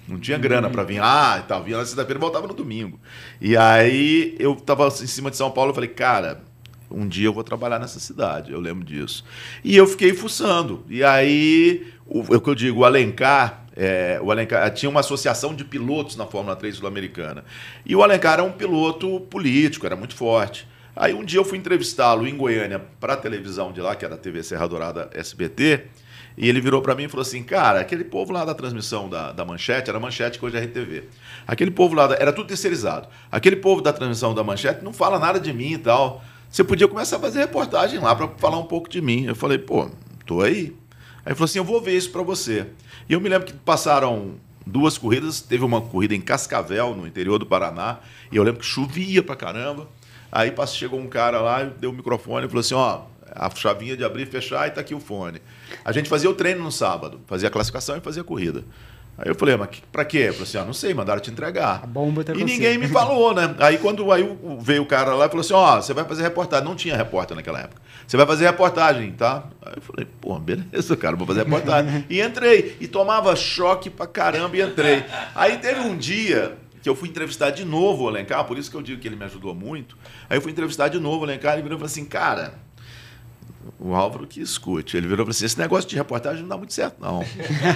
não 0.07 0.19
tinha 0.19 0.37
grana 0.37 0.69
para 0.69 0.83
vir 0.83 0.99
lá 0.99 1.39
e 1.39 1.47
tal. 1.47 1.63
Vinha 1.63 1.77
na 1.77 1.85
sexta-feira 1.85 2.19
e 2.19 2.21
voltava 2.21 2.47
no 2.47 2.53
domingo. 2.53 2.99
E 3.41 3.57
aí 3.57 4.35
eu 4.37 4.53
estava 4.53 4.87
em 4.87 5.07
cima 5.07 5.31
de 5.31 5.37
São 5.37 5.49
Paulo, 5.49 5.71
eu 5.71 5.75
falei, 5.75 5.89
cara, 5.89 6.43
um 6.91 7.07
dia 7.07 7.27
eu 7.27 7.33
vou 7.33 7.43
trabalhar 7.43 7.79
nessa 7.79 7.99
cidade, 7.99 8.51
eu 8.51 8.59
lembro 8.59 8.85
disso. 8.85 9.23
E 9.63 9.75
eu 9.75 9.87
fiquei 9.87 10.13
fuçando. 10.13 10.85
E 10.87 11.03
aí, 11.03 11.87
o, 12.05 12.19
o 12.19 12.41
que 12.41 12.49
eu 12.49 12.55
digo, 12.55 12.81
o 12.81 12.85
Alencar, 12.85 13.65
é, 13.81 14.19
o 14.21 14.29
Alencar 14.29 14.69
tinha 14.73 14.89
uma 14.89 14.99
associação 14.99 15.55
de 15.55 15.63
pilotos 15.63 16.17
na 16.17 16.25
Fórmula 16.25 16.53
3 16.53 16.75
sul-americana. 16.75 17.45
E 17.85 17.95
o 17.95 18.03
Alencar 18.03 18.33
era 18.33 18.43
um 18.43 18.51
piloto 18.51 19.21
político, 19.21 19.85
era 19.85 19.95
muito 19.95 20.15
forte. 20.15 20.67
Aí 20.93 21.13
um 21.13 21.23
dia 21.23 21.39
eu 21.39 21.45
fui 21.45 21.57
entrevistá-lo 21.57 22.27
em 22.27 22.35
Goiânia 22.35 22.77
para 22.99 23.13
a 23.13 23.17
televisão 23.17 23.71
de 23.71 23.79
lá, 23.79 23.95
que 23.95 24.03
era 24.03 24.15
a 24.15 24.17
TV 24.17 24.43
Serra 24.43 24.67
Dourada 24.67 25.09
SBT, 25.13 25.85
e 26.37 26.49
ele 26.49 26.59
virou 26.59 26.81
para 26.81 26.93
mim 26.93 27.03
e 27.03 27.07
falou 27.07 27.21
assim: 27.21 27.41
Cara, 27.41 27.79
aquele 27.79 28.03
povo 28.03 28.33
lá 28.33 28.43
da 28.43 28.53
transmissão 28.53 29.07
da, 29.07 29.31
da 29.31 29.45
Manchete, 29.45 29.89
era 29.89 29.97
Manchete 29.97 30.37
que 30.37 30.45
hoje 30.45 30.57
é 30.57 30.59
RTV. 30.59 31.05
Aquele 31.47 31.71
povo 31.71 31.95
lá, 31.95 32.07
da, 32.07 32.15
era 32.15 32.33
tudo 32.33 32.49
terceirizado. 32.49 33.07
Aquele 33.31 33.55
povo 33.55 33.81
da 33.81 33.93
transmissão 33.93 34.33
da 34.33 34.43
Manchete 34.43 34.83
não 34.83 34.91
fala 34.91 35.17
nada 35.17 35.39
de 35.39 35.53
mim 35.53 35.75
e 35.75 35.77
tal. 35.77 36.21
Você 36.49 36.65
podia 36.65 36.87
começar 36.87 37.15
a 37.15 37.19
fazer 37.19 37.39
reportagem 37.39 37.97
lá 37.99 38.13
para 38.13 38.27
falar 38.37 38.57
um 38.57 38.65
pouco 38.65 38.89
de 38.89 39.01
mim. 39.01 39.23
Eu 39.25 39.35
falei: 39.35 39.57
Pô, 39.57 39.89
tô 40.25 40.41
aí. 40.41 40.75
Aí 41.25 41.27
ele 41.27 41.35
falou 41.35 41.45
assim: 41.45 41.59
Eu 41.59 41.63
vou 41.63 41.79
ver 41.79 41.95
isso 41.95 42.11
para 42.11 42.23
você. 42.23 42.67
E 43.09 43.13
eu 43.13 43.19
me 43.19 43.27
lembro 43.27 43.47
que 43.47 43.53
passaram 43.53 44.35
duas 44.65 44.95
corridas, 44.95 45.41
teve 45.41 45.65
uma 45.65 45.81
corrida 45.81 46.13
em 46.13 46.21
Cascavel, 46.21 46.95
no 46.95 47.07
interior 47.07 47.39
do 47.39 47.45
Paraná, 47.45 47.97
e 48.31 48.37
eu 48.37 48.43
lembro 48.43 48.59
que 48.59 48.65
chovia 48.67 49.23
pra 49.23 49.35
caramba. 49.35 49.87
Aí 50.31 50.53
chegou 50.67 50.99
um 50.99 51.07
cara 51.07 51.41
lá, 51.41 51.63
deu 51.63 51.89
o 51.89 51.93
microfone 51.93 52.45
e 52.45 52.47
falou 52.47 52.59
assim: 52.59 52.75
ó, 52.75 53.01
a 53.31 53.49
chavinha 53.49 53.97
de 53.97 54.03
abrir 54.03 54.23
e 54.23 54.25
fechar 54.27 54.67
e 54.67 54.71
tá 54.71 54.81
aqui 54.81 54.93
o 54.93 54.99
fone. 54.99 55.41
A 55.83 55.91
gente 55.91 56.07
fazia 56.07 56.29
o 56.29 56.35
treino 56.35 56.63
no 56.63 56.71
sábado, 56.71 57.19
fazia 57.25 57.47
a 57.47 57.51
classificação 57.51 57.97
e 57.97 57.99
fazia 57.99 58.21
a 58.21 58.25
corrida. 58.25 58.63
Aí 59.17 59.27
eu 59.27 59.35
falei, 59.35 59.57
mas 59.57 59.69
pra 59.91 60.05
quê? 60.05 60.25
Eu 60.27 60.33
falei 60.33 60.47
assim, 60.47 60.57
ah, 60.59 60.63
não 60.63 60.71
sei, 60.71 60.93
mandaram 60.93 61.19
te 61.19 61.29
entregar. 61.29 61.81
A 61.83 61.87
bomba 61.87 62.23
tá 62.23 62.31
E 62.33 62.43
ninguém 62.43 62.73
você. 62.73 62.77
me 62.77 62.87
falou, 62.87 63.33
né? 63.33 63.53
Aí 63.59 63.77
quando 63.77 64.09
aí 64.13 64.23
veio 64.61 64.83
o 64.83 64.85
cara 64.85 65.13
lá 65.13 65.25
e 65.25 65.27
falou 65.27 65.41
assim, 65.41 65.53
ó, 65.53 65.81
você 65.81 65.93
vai 65.93 66.05
fazer 66.05 66.23
reportagem. 66.23 66.63
Não 66.63 66.75
tinha 66.75 66.95
repórter 66.95 67.35
naquela 67.35 67.59
época. 67.59 67.81
Você 68.09 68.17
vai 68.17 68.25
fazer 68.25 68.45
reportagem, 68.45 69.11
tá? 69.11 69.43
Aí 69.63 69.73
eu 69.75 69.81
falei, 69.83 70.07
pô, 70.19 70.39
beleza, 70.39 70.97
cara, 70.97 71.15
vou 71.15 71.27
fazer 71.27 71.43
reportagem. 71.43 72.05
e 72.09 72.19
entrei. 72.19 72.75
E 72.79 72.87
tomava 72.87 73.35
choque 73.35 73.87
pra 73.87 74.07
caramba 74.07 74.57
e 74.57 74.63
entrei. 74.63 75.05
Aí 75.35 75.59
teve 75.59 75.81
um 75.81 75.95
dia 75.95 76.57
que 76.81 76.89
eu 76.89 76.95
fui 76.95 77.07
entrevistar 77.07 77.51
de 77.51 77.63
novo 77.63 78.05
o 78.05 78.07
Alencar, 78.07 78.43
por 78.45 78.57
isso 78.57 78.71
que 78.71 78.75
eu 78.75 78.81
digo 78.81 78.99
que 78.99 79.07
ele 79.07 79.15
me 79.15 79.25
ajudou 79.25 79.53
muito. 79.53 79.95
Aí 80.27 80.35
eu 80.35 80.41
fui 80.41 80.51
entrevistar 80.51 80.87
de 80.87 80.99
novo 80.99 81.19
o 81.19 81.23
Alencar 81.23 81.51
e 81.51 81.55
ele 81.57 81.61
virou 81.61 81.77
e 81.77 81.79
falou 81.81 81.85
assim, 81.85 82.03
cara, 82.03 82.55
o 83.79 83.93
Álvaro 83.93 84.25
que 84.25 84.41
escute. 84.41 84.97
Ele 84.97 85.05
virou 85.05 85.23
falou 85.23 85.29
assim: 85.29 85.45
esse 85.45 85.59
negócio 85.59 85.87
de 85.87 85.95
reportagem 85.95 86.41
não 86.41 86.49
dá 86.49 86.57
muito 86.57 86.73
certo, 86.73 86.95
não. 86.99 87.23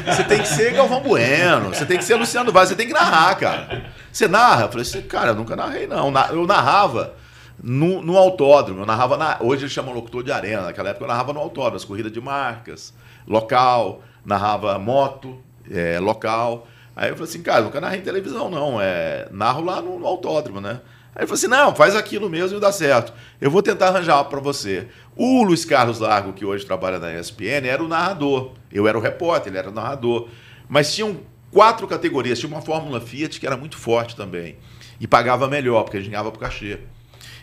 Você 0.08 0.24
tem 0.24 0.42
que 0.42 0.48
ser 0.48 0.74
Galvão 0.74 1.02
Bueno, 1.02 1.70
você 1.70 1.86
tem 1.86 2.00
que 2.00 2.04
ser 2.04 2.16
Luciano 2.16 2.52
Vaz, 2.52 2.70
você 2.70 2.76
tem 2.76 2.88
que 2.88 2.94
narrar, 2.94 3.36
cara. 3.36 3.86
Você 4.12 4.28
narra? 4.28 4.64
Eu 4.64 4.70
falei 4.70 4.82
assim, 4.82 5.04
cara, 5.04 5.30
eu 5.30 5.36
nunca 5.36 5.56
narrei, 5.56 5.86
não. 5.86 6.12
Eu 6.32 6.48
narrava 6.48 7.22
no, 7.64 8.02
no 8.02 8.18
autódromo, 8.18 8.82
eu 8.82 8.86
narrava 8.86 9.16
na. 9.16 9.38
Hoje 9.40 9.62
eles 9.62 9.72
chamam 9.72 9.94
locutor 9.94 10.22
de 10.22 10.34
arena. 10.34 10.64
Naquela 10.64 10.90
época 10.90 11.06
eu 11.06 11.08
narrava 11.08 11.32
no 11.32 11.40
autódromo, 11.40 11.78
as 11.78 11.86
corridas 11.86 12.12
de 12.12 12.20
marcas, 12.20 12.94
local, 13.26 14.04
narrava 14.26 14.78
moto, 14.78 15.40
é, 15.72 15.98
local. 15.98 16.68
Aí 16.94 17.10
eu 17.10 17.16
falei 17.16 17.30
assim, 17.30 17.42
cara, 17.42 17.62
eu 17.62 17.64
nunca 17.66 17.80
narrei 17.80 18.00
em 18.00 18.04
televisão, 18.04 18.50
não. 18.52 18.82
É, 18.82 19.30
narro 19.32 19.64
lá 19.64 19.82
no, 19.82 19.98
no 19.98 20.06
autódromo, 20.06 20.60
né? 20.60 20.82
Aí 21.16 21.22
ele 21.22 21.28
falou 21.28 21.36
assim: 21.36 21.48
não, 21.48 21.74
faz 21.74 21.96
aquilo 21.96 22.30
mesmo 22.30 22.58
e 22.58 22.60
dá 22.60 22.72
certo. 22.72 23.14
Eu 23.40 23.50
vou 23.50 23.64
tentar 23.64 23.88
arranjar 23.88 24.22
para 24.26 24.42
você. 24.42 24.88
O 25.16 25.44
Luiz 25.44 25.64
Carlos 25.64 26.00
Largo, 26.00 26.34
que 26.34 26.44
hoje 26.44 26.66
trabalha 26.66 27.00
na 27.00 27.18
ESPN, 27.18 27.66
era 27.66 27.82
o 27.82 27.88
narrador. 27.88 28.52
Eu 28.72 28.90
era 28.90 28.98
o 28.98 29.02
repórter, 29.02 29.52
ele 29.52 29.58
era 29.58 29.70
o 29.70 29.74
narrador. 29.74 30.28
Mas 30.68 30.94
tinham 30.94 31.18
quatro 31.50 31.88
categorias. 31.88 32.40
Tinha 32.40 32.52
uma 32.52 32.62
Fórmula 32.62 33.00
Fiat 33.00 33.40
que 33.40 33.48
era 33.48 33.56
muito 33.56 33.78
forte 33.78 34.18
também. 34.18 34.58
E 35.00 35.08
pagava 35.08 35.48
melhor, 35.48 35.84
porque 35.84 35.98
a 35.98 36.00
gente 36.02 36.10
ganhava 36.10 36.32
por 36.32 36.40
cachê. 36.40 36.80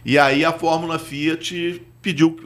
E 0.04 0.19
aí 0.19 0.45
a 0.45 0.52
Fórmula 0.52 0.99
Fiat 0.99 1.83
pediu, 2.02 2.37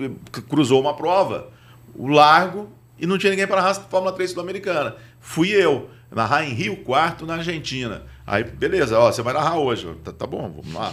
cruzou 0.49 0.80
uma 0.80 0.94
prova, 0.94 1.49
o 1.94 2.08
Largo, 2.08 2.70
e 2.99 3.06
não 3.06 3.18
tinha 3.18 3.30
ninguém 3.30 3.46
para 3.46 3.56
narrar 3.56 3.70
a 3.70 3.75
Fórmula 3.75 4.12
3 4.12 4.30
Sul-Americana. 4.30 4.96
Fui 5.20 5.50
eu, 5.50 5.88
narrar 6.11 6.44
em 6.44 6.52
Rio 6.54 6.76
Quarto, 6.78 7.25
na 7.26 7.34
Argentina. 7.34 8.02
Aí, 8.26 8.42
beleza, 8.44 8.99
ó, 8.99 9.11
você 9.12 9.23
vai 9.23 9.34
narrar 9.34 9.58
hoje. 9.58 9.87
Tá, 10.02 10.12
tá 10.12 10.26
bom, 10.26 10.50
vamos 10.62 10.73
lá. 10.73 10.92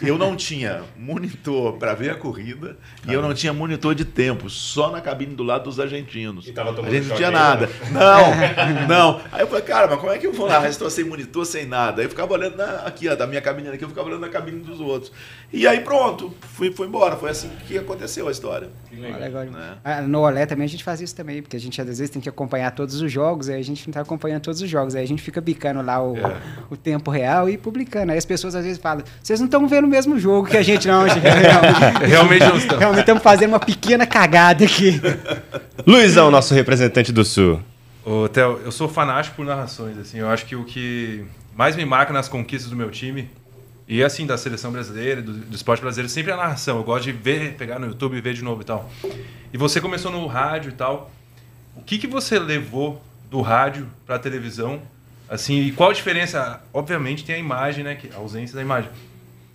Eu 0.00 0.16
não 0.16 0.34
tinha 0.34 0.82
monitor 0.96 1.74
para 1.74 1.92
ver 1.92 2.10
a 2.10 2.14
corrida 2.14 2.78
e 3.06 3.12
eu 3.12 3.20
não 3.20 3.34
tinha 3.34 3.52
monitor 3.52 3.94
de 3.94 4.02
tempo, 4.04 4.48
só 4.48 4.90
na 4.90 4.98
cabine 5.00 5.34
do 5.34 5.42
lado 5.42 5.64
dos 5.64 5.78
argentinos. 5.78 6.46
E 6.48 6.52
a 6.86 6.90
gente 6.90 7.08
não 7.10 7.16
tinha 7.16 7.30
nada. 7.30 7.70
Não, 7.92 8.86
não. 8.88 9.20
Aí 9.30 9.42
eu 9.42 9.46
falei, 9.46 9.62
cara, 9.62 9.86
mas 9.86 10.00
como 10.00 10.10
é 10.10 10.18
que 10.18 10.26
eu 10.26 10.32
vou 10.32 10.48
narrar? 10.48 10.68
Estou 10.70 10.88
sem 10.88 11.04
monitor, 11.04 11.44
sem 11.44 11.66
nada. 11.66 12.00
Aí 12.00 12.06
eu 12.06 12.10
ficava 12.10 12.32
olhando 12.32 12.56
na- 12.56 12.76
aqui, 12.86 13.08
ó, 13.10 13.14
da 13.14 13.26
minha 13.26 13.42
cabine 13.42 13.68
aqui, 13.68 13.84
eu 13.84 13.88
ficava 13.88 14.08
olhando 14.08 14.22
na 14.22 14.30
cabine 14.30 14.60
dos 14.60 14.80
outros. 14.80 15.12
E 15.56 15.68
aí 15.68 15.80
pronto, 15.80 16.34
fui, 16.54 16.72
fui 16.72 16.86
embora. 16.88 17.14
Foi 17.16 17.30
assim 17.30 17.48
que 17.68 17.78
aconteceu 17.78 18.26
a 18.26 18.30
história. 18.32 18.68
Que 18.90 18.96
Ah, 19.06 19.16
legal. 19.18 19.44
Ah, 19.84 20.02
No 20.02 20.20
Olé 20.22 20.46
também 20.46 20.64
a 20.64 20.68
gente 20.68 20.82
faz 20.82 21.00
isso 21.00 21.14
também, 21.14 21.40
porque 21.42 21.56
a 21.56 21.60
gente 21.60 21.80
às 21.80 21.86
vezes 21.86 22.10
tem 22.10 22.20
que 22.20 22.28
acompanhar 22.28 22.72
todos 22.72 23.00
os 23.00 23.10
jogos, 23.12 23.48
aí 23.48 23.60
a 23.60 23.64
gente 23.64 23.86
não 23.86 23.92
tá 23.92 24.00
acompanhando 24.00 24.42
todos 24.42 24.60
os 24.60 24.68
jogos, 24.68 24.96
aí 24.96 25.04
a 25.04 25.06
gente 25.06 25.22
fica 25.22 25.40
bicando 25.40 25.80
lá 25.80 26.02
o, 26.02 26.16
É. 26.16 26.36
o 26.70 26.76
tempo 26.76 27.08
real 27.10 27.48
e 27.48 27.56
publicando. 27.56 28.10
Aí 28.10 28.18
as 28.18 28.24
pessoas 28.24 28.54
às 28.56 28.64
vezes 28.64 28.78
falam, 28.78 29.04
vocês 29.22 29.38
não 29.38 29.46
estão 29.46 29.66
vendo 29.68 29.84
o 29.84 29.88
mesmo 29.88 30.18
jogo 30.18 30.48
que 30.48 30.56
a 30.56 30.62
gente, 30.62 30.88
não. 30.88 31.08
gente, 31.08 31.20
realmente, 31.22 32.04
Realmente 32.06 32.44
não 32.46 32.56
estamos. 32.56 32.78
realmente 32.80 33.00
estamos 33.00 33.22
fazendo 33.22 33.50
uma 33.50 33.60
pequena 33.60 34.06
cagada 34.06 34.64
aqui. 34.64 35.00
Luizão, 35.86 36.30
nosso 36.30 36.52
representante 36.54 37.12
do 37.12 37.24
Sul. 37.24 37.60
Ô, 38.04 38.28
Theo, 38.28 38.60
eu 38.64 38.72
sou 38.72 38.88
fanático 38.88 39.36
por 39.36 39.44
narrações, 39.46 39.96
assim. 39.98 40.18
Eu 40.18 40.28
acho 40.28 40.44
que 40.46 40.56
o 40.56 40.64
que 40.64 41.24
mais 41.56 41.76
me 41.76 41.84
marca 41.84 42.12
nas 42.12 42.28
conquistas 42.28 42.68
do 42.70 42.76
meu 42.76 42.90
time 42.90 43.30
e 43.86 44.02
assim 44.02 44.26
da 44.26 44.38
seleção 44.38 44.72
brasileira, 44.72 45.20
do, 45.20 45.32
do 45.32 45.54
esporte 45.54 45.80
brasileiro, 45.80 46.08
sempre 46.08 46.30
é 46.30 46.34
a 46.34 46.38
narração. 46.38 46.78
Eu 46.78 46.84
gosto 46.84 47.04
de 47.04 47.12
ver, 47.12 47.54
pegar 47.54 47.78
no 47.78 47.86
YouTube 47.86 48.16
e 48.16 48.20
ver 48.20 48.34
de 48.34 48.42
novo 48.42 48.62
e 48.62 48.64
tal. 48.64 48.90
E 49.52 49.58
você 49.58 49.80
começou 49.80 50.10
no 50.10 50.26
rádio 50.26 50.70
e 50.70 50.74
tal. 50.74 51.10
O 51.76 51.82
que 51.82 51.98
que 51.98 52.06
você 52.06 52.38
levou 52.38 53.02
do 53.30 53.40
rádio 53.40 53.88
para 54.06 54.16
a 54.16 54.18
televisão? 54.18 54.80
Assim, 55.28 55.60
e 55.60 55.72
qual 55.72 55.90
a 55.90 55.92
diferença? 55.92 56.62
Obviamente 56.72 57.24
tem 57.24 57.34
a 57.34 57.38
imagem, 57.38 57.84
né, 57.84 57.94
que 57.94 58.10
a 58.14 58.18
ausência 58.18 58.54
da 58.56 58.62
imagem. 58.62 58.90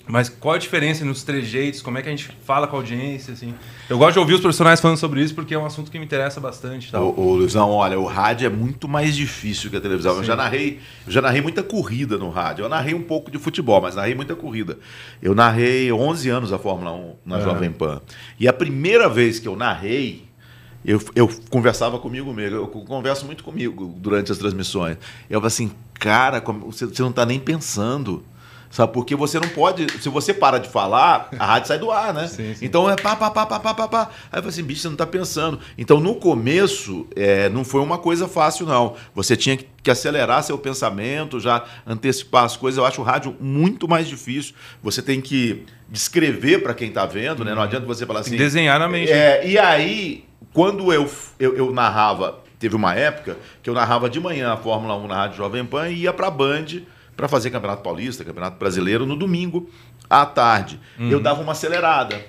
Mas 0.10 0.28
qual 0.28 0.56
a 0.56 0.58
diferença 0.58 1.06
nos 1.06 1.22
trejeitos? 1.22 1.84
Como 1.84 1.96
é 1.96 2.02
que 2.02 2.08
a 2.08 2.12
gente 2.12 2.36
fala 2.44 2.66
com 2.66 2.76
a 2.76 2.80
audiência, 2.80 3.32
assim? 3.32 3.54
Eu 3.88 3.96
gosto 4.00 4.14
de 4.14 4.20
ouvir 4.20 4.34
os 4.34 4.42
profissionais 4.42 4.82
falando 4.82 4.98
sobre 4.98 5.22
isso 5.22 5.36
porque 5.36 5.54
é 5.54 5.60
um 5.60 5.68
assunto 5.68 5.92
que 5.92 6.00
me 6.00 6.06
interessa 6.06 6.40
bastante, 6.40 6.92
tal. 6.92 7.14
Ô, 7.16 7.28
ô, 7.28 7.36
Luizão, 7.36 7.70
olha, 7.70 8.00
o 8.00 8.08
rádio 8.08 8.48
é 8.48 8.50
muito 8.50 8.88
mais 8.88 9.16
difícil 9.16 9.70
que 9.70 9.78
a 9.78 9.80
televisão. 9.82 10.16
Eu 10.16 10.22
Sim. 10.22 10.26
já 10.26 10.36
narrei, 10.36 10.80
eu 11.06 11.14
já 11.14 11.22
narrei 11.22 11.42
muita 11.42 11.62
corrida 11.62 12.18
no 12.18 12.32
rádio. 12.32 12.66
Eu 12.66 12.70
narrei 12.70 12.96
um 12.96 13.04
pouco 13.04 13.30
de 13.30 13.38
futebol, 13.38 13.80
mas 13.80 13.94
narrei 13.94 14.16
muita 14.16 14.36
corrida. 14.36 14.80
Eu 15.22 15.36
narrei 15.36 15.92
11 15.92 16.28
anos 16.28 16.52
a 16.52 16.58
Fórmula 16.58 16.92
1 16.92 17.14
na 17.24 17.36
Aham. 17.36 17.44
Jovem 17.44 17.72
Pan. 17.72 18.02
E 18.40 18.48
a 18.48 18.54
primeira 18.54 19.08
vez 19.08 19.38
que 19.38 19.48
eu 19.48 19.56
narrei, 19.56 20.26
eu, 20.84 21.00
eu 21.14 21.30
conversava 21.52 22.00
comigo 22.00 22.34
mesmo. 22.34 22.58
Eu 22.58 22.68
converso 22.68 23.28
muito 23.28 23.44
comigo 23.44 23.94
durante 24.00 24.32
as 24.32 24.40
transmissões. 24.40 24.98
Eu 25.30 25.40
falo 25.40 25.46
assim, 25.46 25.72
cara, 25.94 26.44
você 26.66 26.88
não 27.00 27.12
está 27.12 27.28
nem 27.28 27.40
pensando. 27.40 28.24
Sabe, 28.70 28.94
porque 28.94 29.16
você 29.16 29.40
não 29.40 29.50
pode. 29.50 29.88
Se 30.00 30.10
você 30.10 30.32
para 30.34 30.60
de 30.60 30.70
falar, 30.70 31.30
a 31.40 31.46
rádio 31.46 31.68
sai 31.68 31.80
do 31.80 31.90
ar, 31.90 32.14
né? 32.14 32.28
Sim, 32.28 32.54
sim. 32.54 32.66
Então 32.66 32.88
é 32.90 32.96
pá, 32.96 33.16
pá, 33.16 33.32
pá, 33.32 33.46
pá, 33.46 33.60
pá, 33.60 33.74
pá, 33.74 33.88
pá. 33.88 34.10
Aí 34.32 34.38
eu 34.38 34.44
falei 34.44 34.50
assim, 34.50 34.64
bicho, 34.64 34.82
você 34.82 34.90
não 34.90 34.96
tá 34.96 35.08
pensando. 35.08 35.60
Então 35.78 36.00
no 36.00 36.16
começo, 36.16 37.08
é, 37.16 37.50
não 37.50 37.64
foi 37.64 37.82
uma 37.82 37.98
coisa 37.98 38.28
fácil, 38.28 38.68
não. 38.68 38.96
Você 39.16 39.36
tinha 39.36 39.58
que, 39.58 39.66
que 39.82 39.90
acelerar 39.90 40.44
seu 40.44 40.58
pensamento, 40.58 41.40
já 41.40 41.64
antecipar 41.86 42.44
as 42.44 42.56
coisas. 42.56 42.78
Eu 42.78 42.86
acho 42.86 43.02
o 43.02 43.04
rádio 43.04 43.36
muito 43.40 43.88
mais 43.88 44.08
difícil. 44.08 44.54
Você 44.84 45.02
tem 45.02 45.20
que 45.20 45.66
descrever 45.90 46.62
para 46.62 46.76
quem 46.76 46.92
tá 46.92 47.08
vendo, 47.08 47.44
né? 47.44 47.56
Não 47.56 47.64
adianta 47.64 47.88
você 47.88 48.06
falar 48.06 48.20
assim. 48.20 48.38
desenhar 48.38 48.80
na 48.80 48.88
mente. 48.88 49.12
É, 49.12 49.48
e 49.48 49.58
aí, 49.58 50.26
quando 50.54 50.94
eu, 50.94 51.10
eu, 51.40 51.56
eu 51.58 51.74
narrava, 51.74 52.40
teve 52.60 52.76
uma 52.76 52.94
época 52.94 53.36
que 53.64 53.70
eu 53.70 53.74
narrava 53.74 54.08
de 54.08 54.20
manhã 54.20 54.54
a 54.54 54.58
Fórmula 54.58 54.96
1 54.96 55.08
na 55.08 55.16
Rádio 55.16 55.38
Jovem 55.38 55.66
Pan 55.66 55.90
e 55.90 56.02
ia 56.02 56.14
pra 56.14 56.30
Band 56.30 56.66
para 57.20 57.28
fazer 57.28 57.52
Campeonato 57.52 57.84
Paulista, 57.84 58.24
Campeonato 58.24 58.58
Brasileiro 58.58 59.06
no 59.06 59.14
domingo 59.14 59.70
à 60.10 60.26
tarde. 60.26 60.80
Eu 61.12 61.20
dava 61.20 61.42
uma 61.42 61.52
acelerada. 61.52 62.24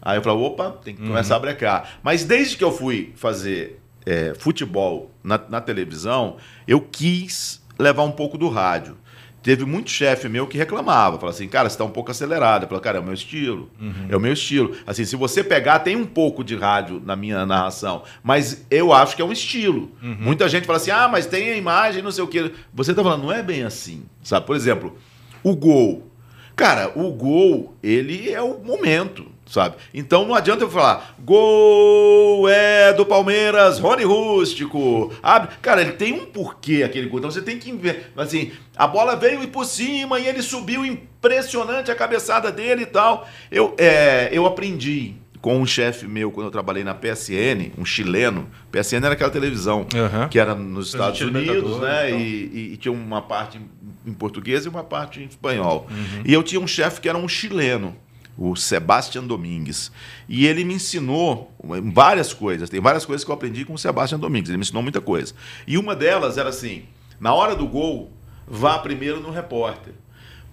Aí 0.00 0.16
eu 0.16 0.22
falava, 0.22 0.40
opa, 0.40 0.70
tem 0.84 0.94
que 0.94 1.02
começar 1.04 1.34
a 1.34 1.38
brecar. 1.40 1.98
Mas 2.00 2.22
desde 2.24 2.56
que 2.56 2.62
eu 2.62 2.70
fui 2.70 3.12
fazer 3.16 3.82
é, 4.06 4.32
futebol 4.38 5.10
na, 5.20 5.36
na 5.48 5.60
televisão, 5.60 6.36
eu 6.64 6.80
quis 6.80 7.60
levar 7.76 8.04
um 8.04 8.12
pouco 8.12 8.38
do 8.38 8.48
rádio. 8.48 8.96
Teve 9.42 9.64
muito 9.64 9.90
chefe 9.90 10.28
meu 10.28 10.46
que 10.46 10.58
reclamava, 10.58 11.18
falava 11.18 11.30
assim, 11.30 11.48
cara, 11.48 11.68
você 11.68 11.74
está 11.74 11.84
um 11.84 11.90
pouco 11.90 12.10
acelerado. 12.10 12.64
Eu 12.64 12.68
falava, 12.68 12.84
cara, 12.84 12.98
é 12.98 13.00
o 13.00 13.04
meu 13.04 13.14
estilo, 13.14 13.70
é 14.08 14.16
o 14.16 14.20
meu 14.20 14.32
estilo. 14.34 14.76
Assim, 14.86 15.04
se 15.04 15.16
você 15.16 15.42
pegar, 15.42 15.78
tem 15.78 15.96
um 15.96 16.04
pouco 16.04 16.44
de 16.44 16.54
rádio 16.54 17.02
na 17.04 17.16
minha 17.16 17.46
narração, 17.46 18.02
mas 18.22 18.66
eu 18.70 18.92
acho 18.92 19.16
que 19.16 19.22
é 19.22 19.24
um 19.24 19.32
estilo. 19.32 19.90
Muita 20.02 20.48
gente 20.48 20.66
fala 20.66 20.76
assim, 20.76 20.90
ah, 20.90 21.08
mas 21.08 21.24
tem 21.26 21.50
a 21.50 21.56
imagem, 21.56 22.02
não 22.02 22.12
sei 22.12 22.22
o 22.22 22.28
quê. 22.28 22.52
Você 22.74 22.90
está 22.90 23.02
falando, 23.02 23.22
não 23.22 23.32
é 23.32 23.42
bem 23.42 23.62
assim, 23.62 24.04
sabe? 24.22 24.46
Por 24.46 24.54
exemplo, 24.54 24.96
o 25.42 25.56
gol. 25.56 26.06
Cara, 26.54 26.92
o 26.94 27.10
gol, 27.10 27.74
ele 27.82 28.30
é 28.30 28.42
o 28.42 28.58
momento, 28.58 29.26
sabe? 29.50 29.74
Então 29.92 30.24
não 30.26 30.34
adianta 30.34 30.62
eu 30.64 30.70
falar, 30.70 31.14
gol 31.18 32.48
é 32.48 32.92
do 32.92 33.04
Palmeiras, 33.04 33.78
Rony 33.78 34.04
Rústico. 34.04 35.12
Abre. 35.22 35.50
Cara, 35.60 35.82
ele 35.82 35.92
tem 35.92 36.12
um 36.14 36.26
porquê 36.26 36.82
aquele 36.84 37.08
gol. 37.08 37.18
Então 37.18 37.30
você 37.30 37.42
tem 37.42 37.58
que 37.58 37.72
ver. 37.72 38.12
Assim, 38.16 38.52
a 38.76 38.86
bola 38.86 39.16
veio 39.16 39.42
e 39.42 39.46
por 39.46 39.64
cima 39.64 40.18
e 40.20 40.26
ele 40.26 40.40
subiu 40.42 40.86
impressionante 40.86 41.90
a 41.90 41.94
cabeçada 41.94 42.50
dele 42.52 42.82
e 42.82 42.86
tal. 42.86 43.28
Eu, 43.50 43.74
é, 43.76 44.28
eu 44.32 44.46
aprendi 44.46 45.14
com 45.40 45.58
um 45.58 45.66
chefe 45.66 46.06
meu 46.06 46.30
quando 46.30 46.46
eu 46.46 46.50
trabalhei 46.50 46.84
na 46.84 46.94
PSN, 46.94 47.72
um 47.78 47.84
chileno. 47.84 48.48
PSN 48.70 48.96
era 49.04 49.12
aquela 49.14 49.30
televisão 49.30 49.86
Aham. 49.94 50.28
que 50.28 50.38
era 50.38 50.54
nos 50.54 50.88
Estados 50.88 51.20
Unidos, 51.20 51.78
né? 51.80 52.08
e 52.08 52.10
tal. 52.10 52.20
E, 52.20 52.22
e- 52.22 52.70
e 52.74 52.76
tinha 52.76 52.92
uma 52.92 53.22
parte 53.22 53.58
em 54.06 54.12
português 54.12 54.64
e 54.66 54.68
uma 54.68 54.84
parte 54.84 55.20
em 55.20 55.24
espanhol. 55.26 55.86
Uhum. 55.90 56.22
E 56.26 56.32
eu 56.32 56.42
tinha 56.42 56.60
um 56.60 56.66
chefe 56.66 57.00
que 57.00 57.08
era 57.08 57.16
um 57.18 57.26
chileno, 57.28 57.96
o 58.36 58.56
Sebastian 58.56 59.24
Domingues. 59.24 59.92
E 60.28 60.46
ele 60.46 60.64
me 60.64 60.74
ensinou 60.74 61.54
várias 61.92 62.32
coisas. 62.32 62.70
Tem 62.70 62.80
várias 62.80 63.04
coisas 63.04 63.24
que 63.24 63.30
eu 63.30 63.34
aprendi 63.34 63.64
com 63.64 63.74
o 63.74 63.78
Sebastian 63.78 64.18
Domingues. 64.18 64.48
Ele 64.48 64.58
me 64.58 64.62
ensinou 64.62 64.82
muita 64.82 65.00
coisa. 65.00 65.34
E 65.66 65.76
uma 65.76 65.94
delas 65.94 66.38
era 66.38 66.48
assim: 66.48 66.84
na 67.18 67.34
hora 67.34 67.54
do 67.54 67.66
gol, 67.66 68.12
vá 68.46 68.78
primeiro 68.78 69.20
no 69.20 69.30
repórter. 69.30 69.94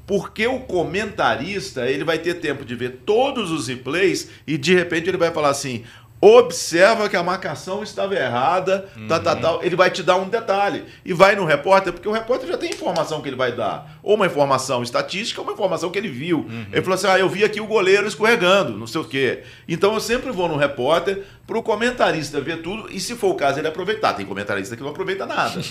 Porque 0.06 0.48
o 0.48 0.62
comentarista 0.62 1.86
ele 1.90 2.06
vai 2.06 2.18
ter 2.18 2.36
tempo 2.36 2.64
de 2.64 2.76
ver 2.76 3.02
todos 3.06 3.52
os 3.52 3.68
replays 3.68 4.30
e 4.48 4.58
de 4.58 4.74
repente 4.74 5.10
ele 5.10 5.18
vai 5.18 5.32
falar 5.32 5.50
assim: 5.50 5.84
observa 6.20 7.08
que 7.08 7.16
a 7.16 7.22
marcação 7.22 7.84
estava 7.84 8.16
errada, 8.16 8.86
uhum. 8.98 9.08
tá, 9.08 9.20
tá, 9.20 9.36
tá, 9.36 9.60
ele 9.62 9.76
vai 9.76 9.92
te 9.92 10.02
dar 10.02 10.16
um 10.16 10.28
detalhe. 10.28 10.86
E 11.06 11.14
vai 11.14 11.36
no 11.36 11.46
repórter, 11.46 11.94
porque 11.94 12.08
o 12.08 12.12
repórter 12.12 12.50
já 12.50 12.58
tem 12.58 12.72
informação 12.72 13.22
que 13.22 13.30
ele 13.30 13.36
vai 13.36 13.52
dar. 13.52 14.00
Ou 14.02 14.16
uma 14.16 14.26
informação 14.26 14.82
estatística, 14.82 15.40
ou 15.40 15.46
uma 15.46 15.54
informação 15.54 15.90
que 15.90 15.98
ele 15.98 16.10
viu. 16.10 16.40
Uhum. 16.40 16.66
Ele 16.72 16.82
falou 16.82 16.96
assim: 16.96 17.08
ah, 17.08 17.20
eu 17.20 17.30
vi 17.30 17.44
aqui 17.44 17.62
o 17.62 17.68
goleiro 17.68 18.08
escorregando, 18.08 18.78
não 18.78 18.88
sei 18.88 19.02
o 19.02 19.06
quê. 19.06 19.44
Então 19.68 19.94
eu 19.94 20.00
sempre 20.00 20.32
vou 20.32 20.48
no 20.48 20.58
repórter 20.58 21.24
para 21.46 21.58
o 21.58 21.64
comentarista 21.64 22.42
ver 22.42 22.62
tudo 22.62 22.88
e, 22.92 23.00
se 23.00 23.16
for 23.16 23.30
o 23.30 23.36
caso, 23.36 23.60
ele 23.60 23.68
aproveitar. 23.68 24.14
Tem 24.14 24.26
comentarista 24.26 24.76
que 24.76 24.82
não 24.82 24.90
aproveita 24.90 25.26
nada. 25.26 25.62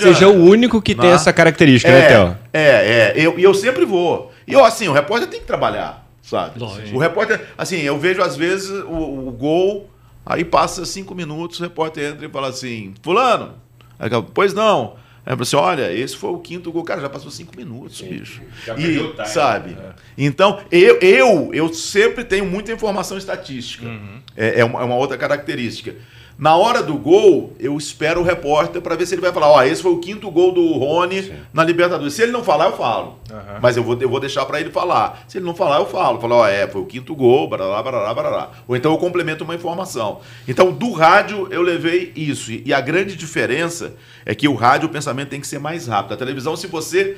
Seja 0.00 0.28
o 0.28 0.44
único 0.44 0.80
que 0.80 0.94
tem 0.94 1.10
essa 1.10 1.32
característica, 1.32 1.92
né, 1.92 1.98
é, 1.98 2.02
né, 2.02 2.08
Theo? 2.08 2.38
É, 2.52 2.60
é. 2.60 3.14
E 3.16 3.24
eu, 3.24 3.38
eu 3.38 3.54
sempre 3.54 3.84
vou. 3.84 4.32
E 4.46 4.52
eu, 4.52 4.64
assim, 4.64 4.88
o 4.88 4.92
repórter 4.92 5.28
tem 5.28 5.40
que 5.40 5.46
trabalhar 5.46 6.05
sabe? 6.26 6.58
Lógico. 6.58 6.96
O 6.96 7.00
repórter, 7.00 7.40
assim, 7.56 7.76
eu 7.76 7.98
vejo 7.98 8.20
às 8.20 8.36
vezes 8.36 8.68
o, 8.68 9.28
o, 9.28 9.30
gol, 9.30 9.88
aí 10.24 10.44
passa 10.44 10.84
cinco 10.84 11.14
minutos, 11.14 11.60
o 11.60 11.62
repórter 11.62 12.12
entra 12.12 12.26
e 12.26 12.28
fala 12.28 12.48
assim, 12.48 12.92
fulano, 13.00 13.54
aí, 13.98 14.10
pois 14.34 14.52
não. 14.52 14.96
Aí 15.24 15.34
eu 15.34 15.42
assim, 15.42 15.56
olha, 15.56 15.92
esse 15.92 16.16
foi 16.16 16.30
o 16.30 16.38
quinto 16.38 16.70
gol. 16.70 16.84
Cara, 16.84 17.00
já 17.00 17.08
passou 17.08 17.32
cinco 17.32 17.56
minutos, 17.56 17.98
Sim, 17.98 18.08
bicho. 18.08 18.42
Já 18.64 18.74
e, 18.76 18.98
time, 18.98 19.26
sabe? 19.26 19.72
É. 19.72 19.92
Então, 20.16 20.60
eu, 20.70 20.98
eu, 21.00 21.50
eu 21.52 21.72
sempre 21.72 22.22
tenho 22.22 22.46
muita 22.46 22.72
informação 22.72 23.18
estatística. 23.18 23.86
Uhum. 23.86 24.20
É, 24.36 24.60
é, 24.60 24.64
uma, 24.64 24.80
é 24.80 24.84
uma 24.84 24.94
outra 24.94 25.18
característica. 25.18 25.96
Na 26.38 26.54
hora 26.54 26.82
do 26.82 26.98
gol, 26.98 27.54
eu 27.58 27.78
espero 27.78 28.20
o 28.20 28.22
repórter 28.22 28.82
para 28.82 28.94
ver 28.94 29.06
se 29.06 29.14
ele 29.14 29.22
vai 29.22 29.32
falar: 29.32 29.48
Ó, 29.48 29.56
oh, 29.56 29.62
esse 29.62 29.82
foi 29.82 29.92
o 29.92 29.98
quinto 29.98 30.30
gol 30.30 30.52
do 30.52 30.74
Rony 30.74 31.22
Sim. 31.22 31.32
na 31.50 31.64
Libertadores. 31.64 32.12
Se 32.12 32.22
ele 32.22 32.32
não 32.32 32.44
falar, 32.44 32.66
eu 32.66 32.76
falo. 32.76 33.18
Uhum. 33.30 33.58
Mas 33.62 33.76
eu 33.78 33.82
vou, 33.82 33.96
eu 33.98 34.08
vou 34.08 34.20
deixar 34.20 34.44
para 34.44 34.60
ele 34.60 34.70
falar. 34.70 35.24
Se 35.26 35.38
ele 35.38 35.46
não 35.46 35.54
falar, 35.54 35.78
eu 35.78 35.86
falo. 35.86 36.20
Falar: 36.20 36.36
Ó, 36.36 36.42
oh, 36.42 36.46
é, 36.46 36.68
foi 36.68 36.82
o 36.82 36.84
quinto 36.84 37.14
gol, 37.14 37.48
barará, 37.48 37.82
barará, 37.82 38.12
barará. 38.12 38.50
Ou 38.68 38.76
então 38.76 38.92
eu 38.92 38.98
complemento 38.98 39.44
uma 39.44 39.54
informação. 39.54 40.20
Então, 40.46 40.70
do 40.70 40.92
rádio, 40.92 41.48
eu 41.50 41.62
levei 41.62 42.12
isso. 42.14 42.52
E 42.52 42.72
a 42.74 42.82
grande 42.82 43.16
diferença 43.16 43.94
é 44.26 44.34
que 44.34 44.46
o 44.46 44.54
rádio, 44.54 44.88
o 44.88 44.92
pensamento 44.92 45.30
tem 45.30 45.40
que 45.40 45.46
ser 45.46 45.58
mais 45.58 45.86
rápido. 45.86 46.12
A 46.12 46.16
televisão, 46.18 46.54
se 46.54 46.66
você 46.66 47.16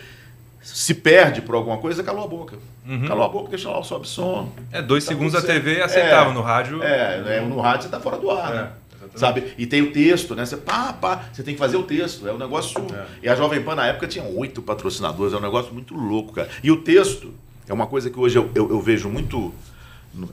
se 0.62 0.94
perde 0.94 1.42
por 1.42 1.56
alguma 1.56 1.78
coisa, 1.78 2.04
calou 2.04 2.22
a 2.24 2.28
boca. 2.28 2.56
Uhum. 2.86 3.08
Calou 3.08 3.24
a 3.24 3.28
boca, 3.28 3.48
deixa 3.48 3.68
lá 3.68 3.80
o 3.80 3.84
sobe 3.84 4.06
som. 4.06 4.52
É, 4.70 4.80
dois 4.80 5.04
tá 5.04 5.08
segundos 5.08 5.34
a 5.34 5.42
TV 5.42 5.82
aceitável. 5.82 6.30
É, 6.30 6.34
no 6.34 6.40
rádio. 6.40 6.82
É, 6.82 7.40
no 7.40 7.60
rádio 7.60 7.84
você 7.84 7.88
tá 7.88 7.98
fora 7.98 8.16
do 8.16 8.30
ar. 8.30 8.52
É. 8.52 8.54
Né? 8.54 8.70
Sabe? 9.14 9.54
E 9.58 9.66
tem 9.66 9.82
o 9.82 9.92
texto, 9.92 10.34
né? 10.34 10.44
Você, 10.44 10.56
pá, 10.56 10.92
pá, 10.92 11.28
você 11.32 11.42
tem 11.42 11.54
que 11.54 11.60
fazer 11.60 11.76
o 11.76 11.82
texto. 11.82 12.26
É 12.26 12.32
um 12.32 12.38
negócio. 12.38 12.80
É. 12.92 13.06
E 13.24 13.28
a 13.28 13.34
Jovem 13.34 13.62
Pan, 13.62 13.74
na 13.74 13.86
época, 13.86 14.06
tinha 14.06 14.24
oito 14.24 14.62
patrocinadores. 14.62 15.32
É 15.32 15.36
um 15.36 15.40
negócio 15.40 15.72
muito 15.72 15.94
louco, 15.94 16.32
cara. 16.32 16.48
E 16.62 16.70
o 16.70 16.82
texto 16.82 17.32
é 17.68 17.72
uma 17.72 17.86
coisa 17.86 18.10
que 18.10 18.18
hoje 18.18 18.38
eu, 18.38 18.50
eu, 18.54 18.70
eu 18.70 18.80
vejo 18.80 19.08
muito 19.08 19.52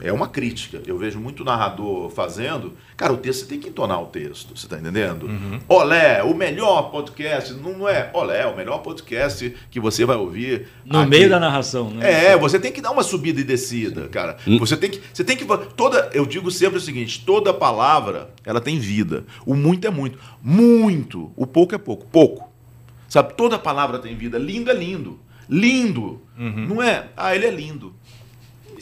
é 0.02 0.12
uma 0.12 0.28
crítica. 0.28 0.82
Eu 0.86 0.98
vejo 0.98 1.20
muito 1.20 1.44
narrador 1.44 2.10
fazendo. 2.10 2.74
Cara, 2.98 3.14
o 3.14 3.18
texto 3.18 3.42
você 3.42 3.46
tem 3.48 3.60
que 3.60 3.70
entonar 3.70 4.02
o 4.02 4.06
texto, 4.08 4.58
você 4.58 4.66
está 4.66 4.78
entendendo? 4.78 5.28
Uhum. 5.28 5.60
Olé, 5.68 6.24
o 6.24 6.34
melhor 6.34 6.90
podcast, 6.92 7.54
não 7.54 7.88
é 7.88 8.10
Olé, 8.14 8.46
o 8.46 8.56
melhor 8.56 8.80
podcast 8.80 9.56
que 9.70 9.80
você 9.80 10.06
vai 10.06 10.16
ouvir. 10.16 10.68
No 10.86 11.00
aqui. 11.00 11.10
meio 11.10 11.30
da 11.30 11.40
narração, 11.40 11.90
né? 11.90 12.32
É, 12.32 12.38
você 12.38 12.60
tem 12.60 12.72
que 12.72 12.82
dar 12.82 12.92
uma 12.92 13.04
subida 13.04 13.40
e 13.40 13.44
descida, 13.44 14.08
cara. 14.08 14.38
Hum. 14.48 14.58
Você 14.60 14.78
tem 14.78 14.90
que. 14.90 15.02
Você 15.14 15.24
tem 15.24 15.38
que. 15.38 15.46
Toda, 15.76 16.10
eu 16.14 16.26
digo 16.26 16.50
sempre 16.50 16.78
o 16.78 16.82
seguinte: 16.82 17.24
toda 17.26 17.54
palavra 17.54 18.30
ela 18.46 18.62
tem 18.62 18.80
vida. 18.80 19.26
O 19.46 19.56
muito 19.56 19.86
é 19.86 19.90
muito. 19.92 20.18
Muito. 20.42 21.32
O 21.36 21.46
pouco 21.46 21.76
é 21.76 21.78
pouco. 21.78 22.06
Pouco. 22.08 22.50
Sabe? 23.08 23.34
Toda 23.34 23.60
palavra 23.60 24.00
tem 24.00 24.16
vida. 24.16 24.38
Lindo 24.38 24.72
é 24.72 24.74
lindo. 24.74 25.20
Lindo. 25.50 26.22
Uhum. 26.38 26.68
Não 26.68 26.84
é? 26.84 27.08
Ah, 27.16 27.36
ele 27.36 27.46
é 27.46 27.52
lindo. 27.52 27.94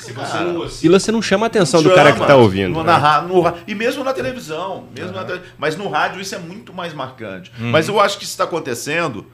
Se 0.06 0.14
você 0.14 0.40
não 0.40 0.92
você 0.92 1.12
não 1.12 1.22
chama 1.22 1.46
a 1.46 1.48
atenção 1.48 1.82
chama, 1.82 1.94
do 1.94 1.96
cara 1.96 2.14
que 2.14 2.22
está 2.22 2.36
ouvindo. 2.36 2.74
No, 2.74 2.84
né? 2.84 2.98
na, 2.98 3.22
no, 3.22 3.44
e 3.68 3.74
mesmo 3.76 4.04
na 4.04 4.14
televisão. 4.14 4.86
Mesmo 4.96 5.18
uhum. 5.18 5.24
na, 5.26 5.40
mas 5.58 5.76
no 5.76 5.90
rádio 5.90 6.22
isso 6.22 6.36
é 6.36 6.40
muito 6.40 6.74
mais 6.74 6.94
marcante. 6.94 7.52
Uhum. 7.60 7.72
Mas 7.72 7.88
eu 7.88 8.00
acho 8.00 8.18
que 8.18 8.24
isso 8.24 8.34
está 8.34 8.44
acontecendo 8.44 9.26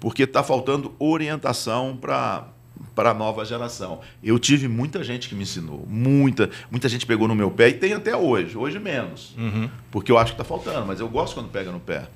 porque 0.00 0.24
está 0.24 0.42
faltando 0.42 0.94
orientação 0.98 1.96
para 1.96 2.48
para 2.94 3.10
a 3.10 3.14
nova 3.14 3.44
geração. 3.44 4.00
Eu 4.22 4.38
tive 4.38 4.68
muita 4.68 5.02
gente 5.02 5.28
que 5.28 5.34
me 5.34 5.44
ensinou, 5.44 5.86
muita, 5.88 6.50
muita 6.70 6.88
gente 6.88 7.06
pegou 7.06 7.26
no 7.26 7.34
meu 7.34 7.50
pé 7.50 7.68
e 7.68 7.74
tem 7.74 7.94
até 7.94 8.14
hoje, 8.14 8.56
hoje 8.56 8.78
menos, 8.78 9.34
uhum. 9.38 9.70
porque 9.90 10.12
eu 10.12 10.18
acho 10.18 10.32
que 10.32 10.42
está 10.42 10.44
faltando, 10.44 10.86
mas 10.86 11.00
eu 11.00 11.08
gosto 11.08 11.34
quando 11.34 11.48
pega 11.48 11.70
no 11.70 11.80
pé. 11.80 12.08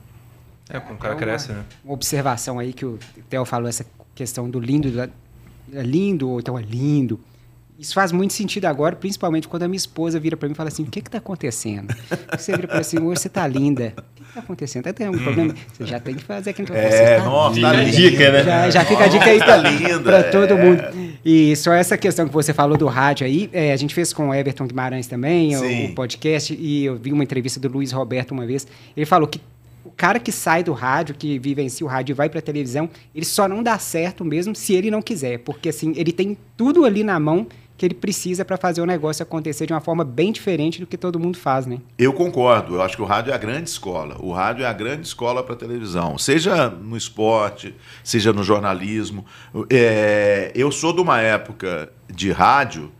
É, 0.69 0.81
quando 0.81 0.97
o 0.97 0.99
cara 0.99 1.15
é 1.15 1.17
cresce, 1.17 1.53
né? 1.53 1.65
Uma 1.85 1.95
observação 1.95 2.59
aí 2.59 2.73
que 2.73 2.85
o 2.85 2.99
Theo 3.31 3.45
falou, 3.45 3.69
essa 3.69 3.87
questão 4.15 4.51
do 4.51 4.59
lindo, 4.59 5.01
é 5.01 5.83
lindo, 5.83 6.29
ou 6.29 6.41
então 6.41 6.59
é 6.59 6.63
lindo. 6.63 7.21
Isso 7.79 7.93
faz 7.93 8.11
muito 8.11 8.33
sentido 8.33 8.65
agora, 8.65 8.97
principalmente 8.97 9.47
quando 9.47 9.65
a 9.65 9.69
minha 9.69 9.77
esposa 9.77 10.19
vira 10.19 10.37
para 10.37 10.49
mim 10.49 10.53
e 10.53 10.57
fala 10.57 10.69
assim: 10.69 10.83
o 10.83 10.87
que 10.87 11.01
está 11.01 11.19
acontecendo? 11.19 11.95
Você 12.37 12.53
vira 12.53 12.67
para 12.67 12.81
assim: 12.81 12.99
hoje 12.99 13.21
você 13.21 13.29
está 13.29 13.47
linda. 13.47 13.93
O 13.97 14.03
que 14.15 14.23
está 14.29 14.41
acontecendo? 14.41 14.85
Tá 14.85 14.93
tendo 14.95 15.09
algum 15.09 15.23
problema? 15.23 15.55
Você 15.73 15.85
já 15.85 16.01
tem 16.01 16.15
que 16.15 16.25
fazer 16.25 16.51
aquilo 16.51 16.69
que 16.69 16.73
É, 16.73 17.19
tá 17.19 17.25
nossa, 17.25 17.61
tá 17.61 17.85
dica, 17.85 18.33
né? 18.33 18.45
Já, 18.45 18.71
já 18.71 18.85
fica 18.85 19.05
a 19.05 19.09
dica 19.09 19.25
aí 19.27 19.39
para 19.39 20.23
tá 20.23 20.31
todo 20.31 20.55
é. 20.55 20.65
mundo. 20.65 20.83
E 21.25 21.55
só 21.57 21.73
essa 21.73 21.99
questão 21.99 22.27
que 22.27 22.33
você 22.33 22.55
falou 22.55 22.79
do 22.79 22.87
rádio 22.87 23.27
aí, 23.27 23.51
é, 23.53 23.73
a 23.73 23.77
gente 23.77 23.95
fez 23.95 24.13
com 24.13 24.29
o 24.29 24.35
Everton 24.35 24.67
Guimarães 24.67 25.07
também, 25.07 25.57
o, 25.57 25.91
o 25.91 25.95
podcast, 25.95 26.55
e 26.59 26.85
eu 26.87 26.97
vi 26.97 27.13
uma 27.13 27.25
entrevista 27.25 27.61
do 27.61 27.69
Luiz 27.69 27.93
Roberto 27.93 28.33
uma 28.33 28.47
vez. 28.47 28.67
Ele 28.97 29.05
falou 29.05 29.29
que 29.29 29.41
o 29.85 29.91
cara 29.91 30.19
que 30.19 30.33
sai 30.33 30.65
do 30.65 30.73
rádio, 30.73 31.15
que 31.15 31.39
vivencia 31.39 31.87
o 31.87 31.89
rádio 31.89 32.13
e 32.13 32.15
vai 32.15 32.29
para 32.29 32.41
a 32.41 32.43
televisão, 32.43 32.89
ele 33.15 33.25
só 33.25 33.47
não 33.47 33.63
dá 33.63 33.79
certo 33.79 34.25
mesmo 34.25 34.55
se 34.55 34.75
ele 34.75 34.91
não 34.91 35.01
quiser, 35.01 35.39
porque 35.39 35.69
assim, 35.69 35.93
ele 35.97 36.13
tem 36.13 36.37
tudo 36.57 36.85
ali 36.85 37.05
na 37.05 37.21
mão 37.21 37.47
que 37.77 37.85
ele 37.85 37.95
precisa 37.95 38.45
para 38.45 38.57
fazer 38.57 38.81
o 38.81 38.87
negócio 38.87 39.23
acontecer 39.23 39.67
de 39.67 39.73
uma 39.73 39.81
forma 39.81 40.05
bem 40.05 40.33
diferente 40.33 40.81
do 40.81 40.87
que 40.87 40.97
todo 40.97 41.19
mundo 41.19 41.37
faz, 41.37 41.67
né? 41.67 41.81
Eu 41.99 42.13
concordo. 42.13 42.77
Eu 42.77 42.83
acho 42.83 42.97
que 42.97 43.03
o 43.03 43.05
rádio 43.05 43.33
é 43.33 43.35
a 43.35 43.39
grande 43.39 43.69
escola. 43.69 44.17
O 44.19 44.33
rádio 44.33 44.65
é 44.65 44.67
a 44.67 44.73
grande 44.73 45.07
escola 45.07 45.43
para 45.43 45.55
televisão, 45.55 46.17
seja 46.17 46.69
no 46.71 46.97
esporte, 46.97 47.75
seja 48.03 48.33
no 48.33 48.43
jornalismo. 48.43 49.27
É, 49.71 50.51
eu 50.55 50.73
sou 50.73 50.93
de 50.93 51.01
uma 51.01 51.21
época 51.21 51.93
de 52.09 52.31
rádio 52.31 52.91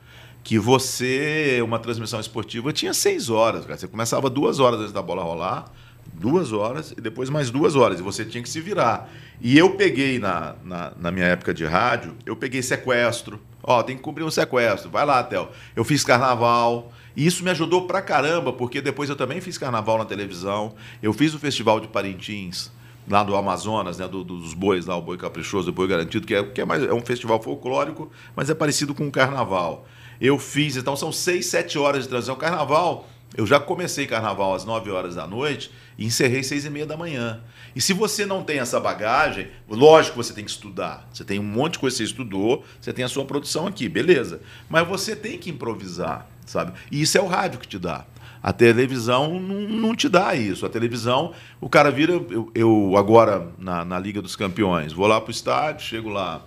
que 0.45 0.59
você, 0.59 1.61
uma 1.65 1.79
transmissão 1.79 2.21
esportiva, 2.21 2.73
tinha 2.73 2.95
seis 2.95 3.31
horas. 3.31 3.65
Cara. 3.65 3.79
Você 3.79 3.89
começava 3.89 4.29
duas 4.29 4.61
horas 4.61 4.79
antes 4.81 4.93
da 4.93 5.03
bola 5.03 5.23
rolar, 5.23 5.65
duas 6.13 6.53
horas 6.53 6.93
e 6.97 7.01
depois 7.01 7.31
mais 7.31 7.51
duas 7.51 7.75
horas. 7.75 7.99
E 7.99 8.03
você 8.03 8.25
tinha 8.25 8.43
que 8.43 8.49
se 8.49 8.61
virar. 8.61 9.11
E 9.41 9.59
eu 9.59 9.71
peguei, 9.71 10.19
na, 10.19 10.55
na, 10.63 10.93
na 10.99 11.11
minha 11.11 11.27
época 11.27 11.53
de 11.53 11.65
rádio, 11.65 12.15
eu 12.25 12.37
peguei 12.37 12.63
sequestro 12.63 13.41
Ó, 13.67 13.83
tem 13.83 13.97
que 13.97 14.03
cumprir 14.03 14.25
um 14.25 14.31
sequestro. 14.31 14.89
Vai 14.89 15.05
lá, 15.05 15.23
Théo. 15.25 15.49
Eu 15.75 15.85
fiz 15.85 16.05
carnaval. 16.05 16.93
E 17.17 17.27
isso 17.27 17.43
me 17.43 17.51
ajudou 17.51 17.87
pra 17.87 18.01
caramba, 18.01 18.53
porque 18.53 18.81
depois 18.81 19.11
eu 19.11 19.17
também 19.17 19.41
fiz 19.41 19.59
carnaval 19.59 19.99
na 19.99 20.05
televisão. 20.05 20.75
Eu 21.03 21.13
fiz 21.13 21.35
o 21.35 21.39
Festival 21.39 21.81
de 21.81 21.89
Parintins, 21.89 22.71
lá 23.09 23.25
do 23.25 23.35
Amazonas, 23.35 23.99
né, 23.99 24.07
do, 24.07 24.23
dos 24.23 24.53
bois 24.53 24.87
lá, 24.87 24.97
o 24.97 25.03
boi 25.03 25.17
caprichoso, 25.17 25.71
o 25.71 25.73
boi 25.73 25.89
garantido, 25.89 26.27
que 26.27 26.35
é, 26.35 26.43
que 26.43 26.61
é, 26.61 26.65
mais, 26.65 26.83
é 26.83 26.93
um 26.93 27.01
festival 27.01 27.43
folclórico, 27.43 28.11
mas 28.37 28.51
é 28.51 28.55
parecido 28.55 28.95
com 28.95 29.09
o 29.09 29.11
carnaval. 29.11 29.87
Eu 30.21 30.39
fiz, 30.39 30.77
então 30.77 30.95
são 30.95 31.11
seis, 31.11 31.47
sete 31.47 31.79
horas 31.79 32.05
de 32.05 32.11
transição. 32.11 32.37
Carnaval, 32.37 33.09
eu 33.35 33.47
já 33.47 33.59
comecei 33.59 34.07
carnaval 34.07 34.55
às 34.55 34.65
nove 34.65 34.91
horas 34.91 35.15
da 35.15 35.27
noite 35.27 35.71
e 35.97 36.05
encerrei 36.07 36.43
seis 36.43 36.65
e 36.65 36.71
meia 36.71 36.87
da 36.87 36.97
manhã. 36.97 37.41
E 37.77 37.81
se 37.83 37.93
você 37.93 38.25
não 38.25 38.43
tem 38.43 38.59
essa 38.59 38.81
bagagem, 38.81 39.49
lógico 39.69 40.17
que 40.17 40.25
você 40.25 40.33
tem 40.33 40.43
que 40.43 40.51
estudar. 40.51 41.07
Você 41.13 41.23
tem 41.23 41.39
um 41.39 41.43
monte 41.43 41.75
de 41.75 41.81
coisa 41.81 41.95
que 41.95 41.99
você 41.99 42.05
estudou, 42.05 42.65
você 42.81 42.91
tem 42.91 43.05
a 43.05 43.09
sua 43.09 43.27
produção 43.27 43.67
aqui, 43.67 43.87
beleza. 43.87 44.41
Mas 44.67 44.89
você 44.89 45.15
tem 45.15 45.37
que 45.37 45.51
improvisar, 45.51 46.27
sabe? 46.47 46.73
E 46.91 47.03
isso 47.03 47.19
é 47.19 47.21
o 47.21 47.27
rádio 47.27 47.61
que 47.61 47.69
te 47.69 47.79
dá. 47.79 48.07
A 48.43 48.51
televisão 48.51 49.39
não, 49.39 49.69
não 49.69 49.95
te 49.95 50.09
dá 50.09 50.35
isso. 50.35 50.65
A 50.65 50.71
televisão, 50.71 51.35
o 51.61 51.69
cara 51.69 51.91
vira. 51.91 52.15
Eu, 52.15 52.51
eu 52.55 52.95
agora, 52.97 53.49
na, 53.59 53.85
na 53.85 53.99
Liga 53.99 54.23
dos 54.23 54.35
Campeões, 54.35 54.95
vou 54.95 55.07
lá 55.07 55.21
para 55.21 55.29
o 55.29 55.31
estádio, 55.31 55.85
chego 55.85 56.09
lá, 56.09 56.41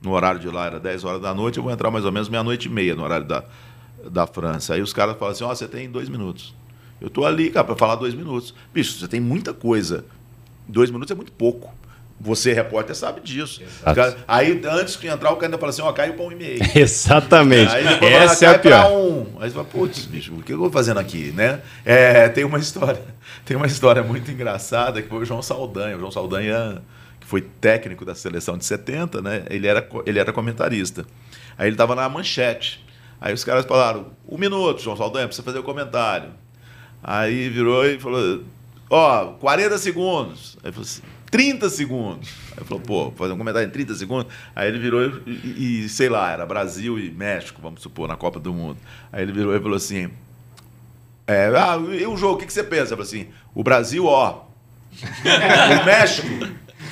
no 0.00 0.12
horário 0.12 0.38
de 0.38 0.48
lá 0.48 0.66
era 0.66 0.78
10 0.78 1.02
horas 1.02 1.20
da 1.20 1.34
noite, 1.34 1.56
eu 1.56 1.64
vou 1.64 1.72
entrar 1.72 1.90
mais 1.90 2.04
ou 2.04 2.12
menos 2.12 2.28
meia-noite 2.28 2.68
e 2.68 2.70
meia 2.70 2.94
no 2.94 3.02
horário 3.02 3.26
da, 3.26 3.42
da 4.08 4.24
França. 4.24 4.74
Aí 4.74 4.82
os 4.82 4.92
caras 4.92 5.18
falam 5.18 5.32
assim: 5.32 5.42
Ó, 5.42 5.50
oh, 5.50 5.56
você 5.56 5.66
tem 5.66 5.90
dois 5.90 6.08
minutos. 6.08 6.54
Eu 7.00 7.08
estou 7.08 7.26
ali, 7.26 7.50
cara, 7.50 7.64
para 7.64 7.74
falar 7.74 7.96
dois 7.96 8.14
minutos. 8.14 8.54
Bicho, 8.72 8.96
você 8.96 9.08
tem 9.08 9.18
muita 9.18 9.52
coisa 9.52 10.04
Dois 10.68 10.90
minutos 10.90 11.10
é 11.10 11.14
muito 11.14 11.32
pouco. 11.32 11.74
Você, 12.22 12.52
repórter, 12.52 12.94
sabe 12.94 13.22
disso. 13.22 13.62
Cara, 13.82 14.14
aí, 14.28 14.60
antes 14.66 15.00
de 15.00 15.06
entrar, 15.06 15.30
o 15.30 15.36
cara 15.36 15.46
ainda 15.46 15.56
fala 15.56 15.70
assim, 15.70 15.80
ó, 15.80 15.90
cai 15.90 16.10
o 16.10 16.14
pão 16.14 16.30
e 16.30 16.34
meio. 16.34 16.60
Exatamente. 16.76 17.74
Aí 17.74 17.88
depois 17.88 18.12
Essa 18.12 18.36
fala, 18.36 18.52
é 18.52 18.56
a 18.56 18.58
pior. 18.58 18.92
Um. 18.92 19.26
Aí 19.40 19.48
você 19.48 19.54
fala, 19.54 19.64
putz, 19.64 20.04
bicho, 20.04 20.34
o 20.34 20.42
que 20.42 20.52
eu 20.52 20.58
vou 20.58 20.70
fazendo 20.70 21.00
aqui, 21.00 21.32
né? 21.32 21.62
É, 21.82 22.28
tem 22.28 22.44
uma 22.44 22.58
história, 22.58 23.00
tem 23.46 23.56
uma 23.56 23.66
história 23.66 24.02
muito 24.02 24.30
engraçada 24.30 25.00
que 25.00 25.08
foi 25.08 25.20
o 25.20 25.24
João 25.24 25.40
Saldanha. 25.40 25.96
O 25.96 25.98
João 25.98 26.10
Saldanha, 26.10 26.82
que 27.18 27.26
foi 27.26 27.40
técnico 27.40 28.04
da 28.04 28.14
seleção 28.14 28.58
de 28.58 28.66
70, 28.66 29.22
né? 29.22 29.44
Ele 29.48 29.66
era, 29.66 29.88
ele 30.04 30.18
era 30.18 30.30
comentarista. 30.30 31.06
Aí 31.56 31.68
ele 31.68 31.74
estava 31.74 31.94
na 31.94 32.06
manchete. 32.06 32.84
Aí 33.18 33.32
os 33.32 33.44
caras 33.44 33.64
falaram, 33.64 34.08
um 34.28 34.36
minuto, 34.36 34.82
João 34.82 34.96
Saldanha, 34.96 35.26
precisa 35.26 35.44
fazer 35.44 35.58
o 35.58 35.62
comentário. 35.62 36.30
Aí 37.02 37.48
virou 37.48 37.86
e 37.86 37.98
falou, 37.98 38.42
Ó, 38.90 39.34
40 39.34 39.78
segundos. 39.78 40.58
Aí 40.64 40.72
falou 40.72 40.84
assim, 40.84 41.02
30 41.30 41.70
segundos. 41.70 42.28
Aí 42.56 42.64
falou, 42.64 42.80
pô, 42.80 43.12
fazer 43.12 43.32
um 43.32 43.38
comentário 43.38 43.68
em 43.68 43.70
30 43.70 43.94
segundos. 43.94 44.32
Aí 44.54 44.68
ele 44.68 44.80
virou 44.80 45.00
e, 45.26 45.84
e, 45.84 45.88
sei 45.88 46.08
lá, 46.08 46.32
era 46.32 46.44
Brasil 46.44 46.98
e 46.98 47.08
México, 47.08 47.62
vamos 47.62 47.80
supor, 47.80 48.08
na 48.08 48.16
Copa 48.16 48.40
do 48.40 48.52
Mundo. 48.52 48.78
Aí 49.12 49.22
ele 49.22 49.32
virou 49.32 49.54
e 49.54 49.60
falou 49.60 49.76
assim: 49.76 50.10
É, 51.26 51.46
ah, 51.56 51.76
e 51.76 52.04
o 52.04 52.16
jogo, 52.16 52.34
o 52.34 52.38
que, 52.38 52.46
que 52.46 52.52
você 52.52 52.64
pensa? 52.64 52.94
Eu 52.94 52.98
falei 52.98 53.02
assim, 53.04 53.28
o 53.54 53.62
Brasil, 53.62 54.06
ó. 54.06 54.46
o 55.80 55.84
México. 55.86 56.28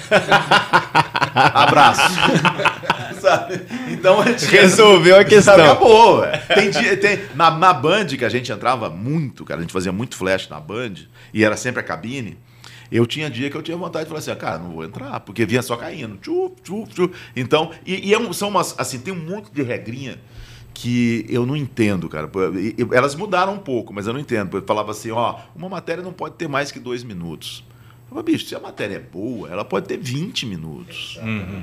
Abraço. 1.35 2.01
Sabe? 3.29 3.61
Então 3.91 4.21
a 4.21 4.27
gente 4.27 4.47
Resolveu 4.47 5.17
a 5.19 5.25
questão. 5.25 5.55
Acabou. 5.55 6.19
ué. 6.21 6.37
Tem 6.55 6.71
dia, 6.71 6.97
tem, 6.97 7.21
na, 7.35 7.51
na 7.51 7.73
Band, 7.73 8.07
que 8.07 8.25
a 8.25 8.29
gente 8.29 8.51
entrava 8.51 8.89
muito, 8.91 9.45
cara, 9.45 9.61
a 9.61 9.63
gente 9.63 9.73
fazia 9.73 9.93
muito 9.93 10.17
flash 10.17 10.49
na 10.49 10.59
Band, 10.61 10.95
e 11.33 11.45
era 11.45 11.57
sempre 11.57 11.81
a 11.81 11.83
cabine. 11.83 12.39
Eu 12.91 13.05
tinha 13.07 13.29
dia 13.29 13.51
que 13.51 13.57
eu 13.57 13.61
tinha 13.63 13.77
vontade 13.77 14.05
de 14.05 14.09
falar 14.09 14.21
assim, 14.21 14.31
ah, 14.31 14.37
cara, 14.37 14.59
não 14.59 14.71
vou 14.71 14.83
entrar, 14.85 15.21
porque 15.21 15.45
vinha 15.45 15.61
só 15.61 15.77
caindo. 15.77 16.17
Tchup, 16.17 16.63
tchup, 16.63 16.95
tchup. 16.95 17.15
Então, 17.37 17.71
e, 17.85 18.09
e 18.09 18.15
é 18.15 18.19
um- 18.19 18.33
são 18.33 18.49
umas, 18.49 18.75
assim, 18.79 18.99
tem 18.99 19.13
um 19.13 19.23
monte 19.29 19.51
de 19.53 19.63
regrinha 19.63 20.19
que 20.73 21.27
eu 21.29 21.45
não 21.45 21.55
entendo, 21.57 22.09
cara. 22.09 22.31
Elas 22.93 23.15
mudaram 23.15 23.55
um 23.55 23.59
pouco, 23.59 23.93
mas 23.93 24.07
eu 24.07 24.13
não 24.13 24.21
entendo. 24.21 24.57
Eu 24.57 24.63
falava 24.63 24.93
assim, 24.93 25.11
ó, 25.11 25.37
uma 25.55 25.69
matéria 25.69 26.03
não 26.03 26.13
pode 26.13 26.37
ter 26.37 26.49
mais 26.49 26.71
que 26.73 26.79
dois 26.79 27.03
minutos. 27.05 27.65
Eu 28.11 28.15
falava, 28.15 28.25
bicho, 28.25 28.47
se 28.47 28.55
a 28.55 28.59
matéria 28.59 28.97
é 28.97 28.99
boa, 28.99 29.51
ela 29.51 29.67
pode 29.67 29.87
ter 29.87 29.99
20 29.99 30.47
minutos. 30.47 31.19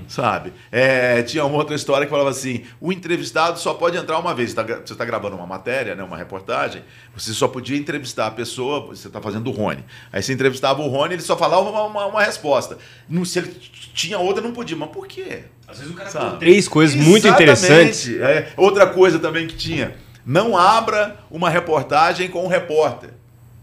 Sabe? 0.07 0.53
É, 0.71 1.23
tinha 1.23 1.43
uma 1.43 1.57
outra 1.57 1.75
história 1.75 2.05
que 2.05 2.11
falava 2.11 2.29
assim: 2.29 2.61
o 2.79 2.91
entrevistado 2.93 3.57
só 3.59 3.73
pode 3.73 3.97
entrar 3.97 4.19
uma 4.19 4.31
vez. 4.35 4.53
Você 4.53 4.93
está 4.93 5.03
gravando 5.03 5.35
uma 5.35 5.47
matéria, 5.47 5.95
né, 5.95 6.03
uma 6.03 6.15
reportagem, 6.15 6.83
você 7.15 7.33
só 7.33 7.47
podia 7.47 7.75
entrevistar 7.75 8.27
a 8.27 8.31
pessoa, 8.31 8.81
você 8.85 9.07
está 9.07 9.19
fazendo 9.19 9.47
o 9.49 9.51
Rony. 9.51 9.83
Aí 10.13 10.21
você 10.21 10.33
entrevistava 10.33 10.83
o 10.83 10.87
Rony, 10.87 11.15
ele 11.15 11.23
só 11.23 11.35
falava 11.35 11.67
uma, 11.67 11.83
uma- 11.85 12.05
uma 12.05 12.23
resposta. 12.23 12.77
Não, 13.09 13.25
se 13.25 13.39
ele 13.39 13.47
tinha 13.95 14.19
outra, 14.19 14.43
não 14.43 14.51
podia. 14.53 14.77
Mas 14.77 14.89
por 14.89 15.07
quê? 15.07 15.45
Às 15.67 15.79
vezes 15.79 15.91
o 15.91 15.97
cara 15.97 16.09
Sabe? 16.11 16.37
Três 16.37 16.67
coisas 16.67 16.95
muito 16.95 17.23
interessantes. 17.27 18.07
É, 18.21 18.49
outra 18.55 18.85
coisa 18.85 19.17
também 19.17 19.47
que 19.47 19.55
tinha: 19.55 19.95
não 20.23 20.55
abra 20.55 21.17
uma 21.31 21.49
reportagem 21.49 22.29
com 22.29 22.45
um 22.45 22.47
repórter. 22.47 23.09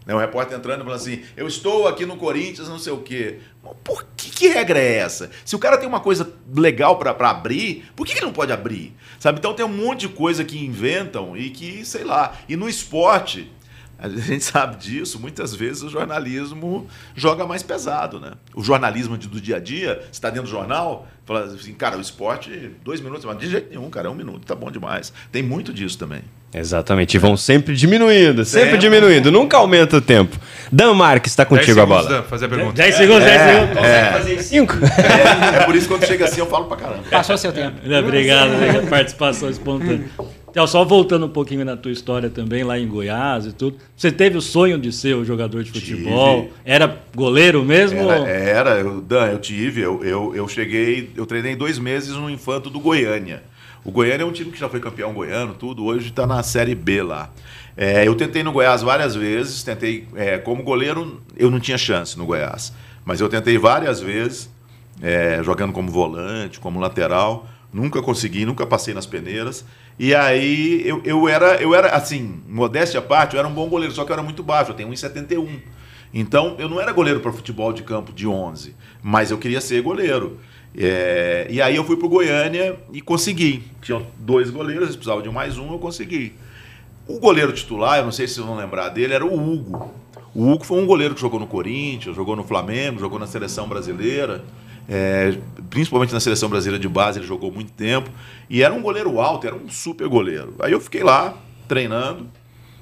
Né, 0.05 0.13
o 0.13 0.17
repórter 0.17 0.57
entrando 0.57 0.81
e 0.81 0.83
falando 0.83 0.99
assim: 0.99 1.23
Eu 1.35 1.47
estou 1.47 1.87
aqui 1.87 2.05
no 2.05 2.17
Corinthians, 2.17 2.67
não 2.67 2.79
sei 2.79 2.91
o 2.91 2.97
quê. 2.97 3.39
Por 3.83 4.05
que, 4.17 4.29
que 4.29 4.47
regra 4.49 4.79
é 4.79 4.97
essa? 4.97 5.31
Se 5.45 5.55
o 5.55 5.59
cara 5.59 5.77
tem 5.77 5.87
uma 5.87 6.01
coisa 6.01 6.33
legal 6.53 6.97
pra 6.97 7.15
abrir, 7.29 7.85
por 7.95 8.05
que, 8.05 8.13
que 8.13 8.19
ele 8.19 8.25
não 8.25 8.33
pode 8.33 8.51
abrir? 8.51 8.93
Sabe? 9.19 9.39
Então 9.39 9.53
tem 9.53 9.65
um 9.65 9.69
monte 9.69 10.01
de 10.01 10.09
coisa 10.09 10.43
que 10.43 10.57
inventam 10.57 11.37
e 11.37 11.49
que, 11.49 11.85
sei 11.85 12.03
lá. 12.03 12.37
E 12.49 12.57
no 12.57 12.67
esporte, 12.67 13.49
a 13.97 14.09
gente 14.09 14.43
sabe 14.43 14.75
disso, 14.75 15.17
muitas 15.17 15.55
vezes 15.55 15.81
o 15.81 15.89
jornalismo 15.89 16.87
joga 17.15 17.47
mais 17.47 17.63
pesado, 17.63 18.19
né? 18.19 18.33
O 18.53 18.61
jornalismo 18.61 19.17
do 19.17 19.39
dia 19.39 19.55
a 19.55 19.59
dia, 19.59 20.01
você 20.01 20.09
está 20.11 20.29
dentro 20.29 20.43
do 20.43 20.49
jornal, 20.49 21.07
fala 21.25 21.45
assim, 21.45 21.73
cara, 21.73 21.97
o 21.97 22.01
esporte, 22.01 22.71
dois 22.83 22.99
minutos, 22.99 23.37
de 23.37 23.49
jeito 23.49 23.69
nenhum, 23.69 23.89
cara, 23.89 24.09
é 24.09 24.11
um 24.11 24.15
minuto, 24.15 24.45
tá 24.45 24.55
bom 24.55 24.69
demais. 24.69 25.13
Tem 25.31 25.41
muito 25.41 25.73
disso 25.73 25.97
também. 25.97 26.23
Exatamente, 26.53 27.15
e 27.15 27.17
vão 27.17 27.35
sempre 27.35 27.75
diminuindo, 27.75 28.45
sempre 28.45 28.63
Sempre. 28.63 28.77
diminuindo, 28.77 29.31
nunca 29.31 29.57
aumenta 29.57 29.97
o 29.97 30.01
tempo. 30.01 30.37
Dan 30.71 30.93
Marques, 30.93 31.31
está 31.31 31.43
10 31.43 31.49
contigo 31.49 31.79
a 31.79 31.83
segundos, 31.83 32.05
bola. 32.05 32.21
Dan, 32.21 32.23
fazer 32.27 32.45
a 32.45 32.49
pergunta. 32.49 32.73
10 32.73 32.95
segundos, 32.95 33.23
10 33.23 33.41
segundos. 33.41 33.77
Consegue 33.77 34.11
fazer 34.13 34.33
em 34.35 34.41
cinco? 34.41 34.73
É, 34.83 35.57
é 35.57 35.63
por 35.65 35.75
isso 35.75 35.87
que 35.87 35.93
quando 35.93 36.05
chega 36.05 36.25
assim 36.25 36.39
eu 36.39 36.45
falo 36.47 36.65
pra 36.65 36.77
caramba. 36.77 37.03
Passou 37.09 37.37
seu 37.37 37.51
tempo. 37.51 37.77
Não, 37.83 37.99
Obrigado, 37.99 38.53
obrigado. 38.53 38.87
Participação 38.89 39.49
espontânea. 39.49 40.05
Então, 40.53 40.67
só 40.67 40.85
voltando 40.85 41.25
um 41.25 41.29
pouquinho 41.29 41.65
na 41.65 41.75
tua 41.75 41.91
história 41.91 42.29
também, 42.29 42.63
lá 42.63 42.77
em 42.77 42.87
Goiás 42.87 43.47
e 43.47 43.51
tudo. 43.51 43.77
Você 43.97 44.11
teve 44.11 44.37
o 44.37 44.41
sonho 44.41 44.77
de 44.77 44.91
ser 44.91 45.15
o 45.15 45.25
jogador 45.25 45.63
de 45.63 45.71
futebol? 45.71 46.43
Tive. 46.43 46.53
Era 46.63 46.95
goleiro 47.15 47.63
mesmo? 47.65 47.99
Era, 48.07 48.29
era 48.29 48.69
eu, 48.79 49.01
Dan, 49.01 49.31
eu 49.31 49.39
tive, 49.39 49.81
eu, 49.81 50.03
eu, 50.03 50.35
eu 50.35 50.47
cheguei, 50.47 51.09
eu 51.17 51.25
treinei 51.25 51.55
dois 51.55 51.79
meses 51.79 52.11
no 52.11 52.29
Infanto 52.29 52.69
do 52.69 52.79
Goiânia. 52.79 53.41
O 53.85 53.91
Goiânia 53.91 54.23
é 54.23 54.25
um 54.25 54.31
time 54.31 54.49
que 54.49 54.57
já 54.57 54.69
foi 54.69 54.79
campeão 54.79 55.13
goiano, 55.13 55.53
tudo, 55.53 55.83
hoje 55.83 56.07
está 56.07 56.25
na 56.25 56.41
Série 56.41 56.73
B 56.73 57.03
lá. 57.03 57.29
É, 57.75 58.07
eu 58.07 58.15
tentei 58.15 58.41
no 58.41 58.51
Goiás 58.53 58.81
várias 58.81 59.13
vezes, 59.13 59.61
tentei, 59.61 60.07
é, 60.15 60.37
como 60.37 60.63
goleiro, 60.63 61.21
eu 61.35 61.51
não 61.51 61.59
tinha 61.59 61.77
chance 61.77 62.17
no 62.17 62.25
Goiás, 62.25 62.71
mas 63.03 63.19
eu 63.19 63.27
tentei 63.27 63.57
várias 63.57 63.99
vezes, 63.99 64.49
é, 65.01 65.41
jogando 65.43 65.73
como 65.73 65.91
volante, 65.91 66.61
como 66.61 66.79
lateral, 66.79 67.45
nunca 67.73 68.01
consegui, 68.01 68.45
nunca 68.45 68.65
passei 68.65 68.93
nas 68.93 69.05
peneiras. 69.05 69.65
E 69.99 70.15
aí 70.15 70.81
eu, 70.87 71.01
eu 71.03 71.27
era, 71.27 71.61
eu 71.61 71.75
era, 71.75 71.89
assim, 71.89 72.41
modéstia 72.47 72.99
à 72.99 73.03
parte, 73.03 73.33
eu 73.33 73.39
era 73.39 73.47
um 73.49 73.53
bom 73.53 73.67
goleiro, 73.67 73.93
só 73.93 74.05
que 74.05 74.11
eu 74.11 74.13
era 74.13 74.23
muito 74.23 74.41
baixo, 74.41 74.71
eu 74.71 74.75
tenho 74.75 74.89
1,71. 74.89 75.59
Então, 76.13 76.55
eu 76.57 76.69
não 76.69 76.79
era 76.79 76.91
goleiro 76.93 77.19
para 77.19 77.33
futebol 77.33 77.73
de 77.73 77.83
campo 77.83 78.13
de 78.13 78.27
11, 78.27 78.75
mas 79.01 79.29
eu 79.29 79.37
queria 79.37 79.59
ser 79.59 79.81
goleiro. 79.81 80.39
É, 80.77 81.47
e 81.49 81.61
aí 81.61 81.75
eu 81.75 81.83
fui 81.83 81.95
pro 81.97 82.09
Goiânia 82.09 82.75
e 82.91 83.01
consegui. 83.01 83.63
Tinham 83.81 84.05
dois 84.17 84.49
goleiros, 84.49 84.83
eles 84.83 84.95
precisavam 84.95 85.21
de 85.21 85.29
mais 85.29 85.57
um, 85.57 85.71
eu 85.71 85.79
consegui. 85.79 86.33
O 87.07 87.19
goleiro 87.19 87.51
titular, 87.53 87.99
eu 87.99 88.05
não 88.05 88.11
sei 88.11 88.27
se 88.27 88.35
vocês 88.35 88.45
vão 88.45 88.55
lembrar 88.55 88.89
dele, 88.89 89.13
era 89.13 89.25
o 89.25 89.33
Hugo. 89.33 89.93
O 90.33 90.51
Hugo 90.51 90.63
foi 90.63 90.81
um 90.81 90.85
goleiro 90.85 91.13
que 91.13 91.21
jogou 91.21 91.39
no 91.39 91.45
Corinthians, 91.45 92.15
jogou 92.15 92.35
no 92.35 92.43
Flamengo, 92.43 92.99
jogou 92.99 93.19
na 93.19 93.27
seleção 93.27 93.67
brasileira. 93.67 94.43
é, 94.89 95.37
principalmente 95.69 96.11
na 96.13 96.19
seleção 96.19 96.49
brasileira 96.49 96.81
de 96.81 96.89
base, 96.89 97.19
ele 97.19 97.25
jogou 97.27 97.51
muito 97.51 97.71
tempo. 97.71 98.09
E 98.49 98.63
era 98.63 98.73
um 98.73 98.81
goleiro 98.81 99.19
alto, 99.19 99.45
era 99.47 99.55
um 99.55 99.69
super 99.69 100.07
goleiro. 100.07 100.55
Aí 100.59 100.71
eu 100.71 100.79
fiquei 100.81 101.03
lá, 101.03 101.37
treinando, 101.67 102.27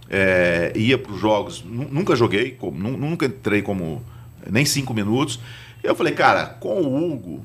é, 0.09 0.71
ia 0.75 0.97
para 0.97 1.11
os 1.11 1.19
jogos, 1.19 1.63
nu- 1.63 1.87
nunca 1.91 2.15
joguei, 2.15 2.57
nunca 2.73 3.25
entrei 3.25 3.61
como 3.61 4.01
nem 4.49 4.65
cinco 4.65 4.93
minutos. 4.93 5.39
Eu 5.83 5.93
falei, 5.95 6.13
cara, 6.13 6.45
com 6.45 6.81
o 6.81 7.11
Hugo, 7.13 7.43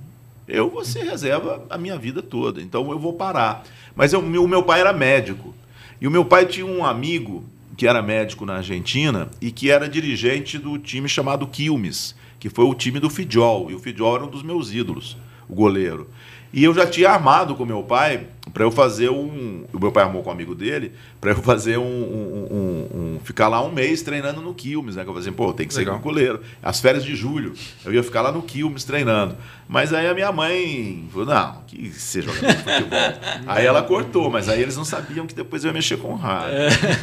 eu 0.48 0.70
vou 0.70 0.84
ser 0.84 1.02
reserva 1.04 1.64
a 1.70 1.76
minha 1.78 1.98
vida 1.98 2.22
toda, 2.22 2.60
então 2.62 2.90
eu 2.90 2.98
vou 2.98 3.12
parar. 3.14 3.64
Mas 3.94 4.12
eu- 4.12 4.20
o 4.20 4.48
meu 4.48 4.62
pai 4.62 4.80
era 4.80 4.92
médico. 4.92 5.54
E 6.00 6.06
o 6.06 6.10
meu 6.10 6.24
pai 6.24 6.46
tinha 6.46 6.66
um 6.66 6.84
amigo 6.84 7.44
que 7.76 7.86
era 7.86 8.02
médico 8.02 8.44
na 8.46 8.56
Argentina 8.56 9.28
e 9.40 9.50
que 9.50 9.70
era 9.70 9.88
dirigente 9.88 10.58
do 10.58 10.78
time 10.78 11.08
chamado 11.08 11.46
Quilmes, 11.46 12.14
que 12.38 12.48
foi 12.48 12.64
o 12.64 12.74
time 12.74 13.00
do 13.00 13.08
Fidjol. 13.10 13.70
E 13.70 13.74
o 13.74 13.78
Fidjol 13.78 14.16
era 14.16 14.24
um 14.24 14.28
dos 14.28 14.42
meus 14.42 14.72
ídolos, 14.72 15.16
o 15.48 15.54
goleiro. 15.54 16.08
E 16.52 16.64
eu 16.64 16.72
já 16.72 16.86
tinha 16.86 17.10
armado 17.10 17.54
com 17.54 17.66
meu 17.66 17.82
pai 17.82 18.28
para 18.54 18.64
eu 18.64 18.70
fazer 18.70 19.10
um. 19.10 19.64
O 19.74 19.78
meu 19.78 19.92
pai 19.92 20.04
armou 20.04 20.22
com 20.22 20.30
um 20.30 20.32
amigo 20.32 20.54
dele 20.54 20.92
para 21.20 21.32
eu 21.32 21.36
fazer 21.42 21.76
um, 21.76 21.82
um- 21.82 22.46
um- 22.50 22.98
um- 23.16 23.20
ficar 23.24 23.48
lá 23.48 23.62
um 23.62 23.70
mês 23.70 24.00
treinando 24.00 24.40
no 24.40 24.54
Quilmes, 24.54 24.96
né? 24.96 25.02
Que 25.02 25.08
eu 25.10 25.12
falei 25.12 25.28
assim, 25.28 25.36
pô, 25.36 25.52
tem 25.52 25.66
que 25.66 25.74
ser 25.74 25.80
Legal. 25.80 25.96
com 25.96 26.02
goleiro. 26.02 26.40
As 26.62 26.80
férias 26.80 27.04
de 27.04 27.14
julho, 27.14 27.52
eu 27.84 27.92
ia 27.92 28.02
ficar 28.02 28.22
lá 28.22 28.32
no 28.32 28.40
Quilmes 28.42 28.84
treinando. 28.84 29.36
Mas 29.68 29.92
aí 29.92 30.06
a 30.06 30.14
minha 30.14 30.30
mãe 30.30 31.08
falou, 31.12 31.26
não, 31.26 31.62
que 31.66 31.90
ser 31.90 32.22
jogador 32.22 32.46
de 32.46 32.62
futebol. 32.62 32.98
aí 33.46 33.66
ela 33.66 33.82
cortou, 33.82 34.30
mas 34.30 34.48
aí 34.48 34.62
eles 34.62 34.76
não 34.76 34.84
sabiam 34.84 35.26
que 35.26 35.34
depois 35.34 35.64
eu 35.64 35.68
ia 35.68 35.74
mexer 35.74 35.96
com 35.96 36.12
o 36.12 36.14
rádio. 36.14 36.56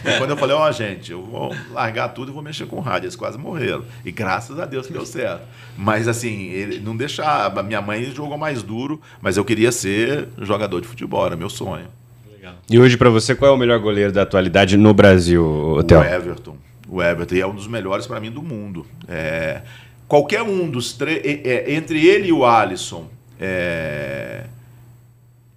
E 0.05 0.17
quando 0.17 0.29
eu 0.29 0.37
falei, 0.37 0.55
ó, 0.55 0.71
gente, 0.71 1.11
eu 1.11 1.21
vou 1.21 1.53
largar 1.71 2.09
tudo 2.09 2.31
e 2.31 2.33
vou 2.33 2.41
mexer 2.41 2.65
com 2.65 2.77
o 2.77 2.79
rádio. 2.79 3.07
Eles 3.07 3.17
quase 3.17 3.37
morreram. 3.37 3.83
E 4.05 4.11
graças 4.11 4.57
a 4.59 4.65
Deus 4.65 4.87
que 4.87 4.93
deu 4.93 5.05
certo. 5.05 5.41
Mas 5.77 6.07
assim, 6.07 6.43
ele 6.49 6.79
não 6.79 6.95
deixava. 6.95 7.61
Minha 7.61 7.81
mãe 7.81 8.05
jogou 8.05 8.37
mais 8.37 8.63
duro, 8.63 9.01
mas 9.21 9.35
eu 9.35 9.43
queria 9.43 9.71
ser 9.71 10.29
jogador 10.41 10.79
de 10.79 10.87
futebol, 10.87 11.25
era 11.25 11.35
meu 11.35 11.49
sonho. 11.49 11.87
Legal. 12.31 12.55
E 12.69 12.79
hoje, 12.79 12.95
pra 12.97 13.09
você, 13.09 13.35
qual 13.35 13.51
é 13.51 13.53
o 13.53 13.57
melhor 13.57 13.79
goleiro 13.79 14.11
da 14.11 14.21
atualidade 14.21 14.77
no 14.77 14.93
Brasil, 14.93 15.43
Otel? 15.77 15.99
O 15.99 16.03
Everton. 16.03 16.57
O 16.87 17.01
Everton 17.01 17.35
e 17.35 17.41
é 17.41 17.47
um 17.47 17.55
dos 17.55 17.67
melhores 17.67 18.05
para 18.05 18.19
mim 18.19 18.31
do 18.31 18.41
mundo. 18.41 18.85
É, 19.07 19.61
qualquer 20.07 20.41
um 20.41 20.69
dos 20.69 20.93
três, 20.93 21.21
é, 21.25 21.41
é, 21.71 21.73
entre 21.75 22.05
ele 22.05 22.27
e 22.29 22.33
o 22.33 22.45
Alisson, 22.45 23.07
é, 23.39 24.45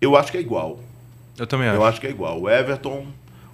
eu 0.01 0.17
acho 0.17 0.31
que 0.31 0.39
é 0.39 0.41
igual. 0.41 0.81
Eu 1.39 1.47
também 1.47 1.69
acho. 1.69 1.77
Eu 1.77 1.85
acho 1.85 2.01
que 2.01 2.07
é 2.07 2.11
igual. 2.11 2.41
O 2.41 2.49
Everton, 2.49 3.07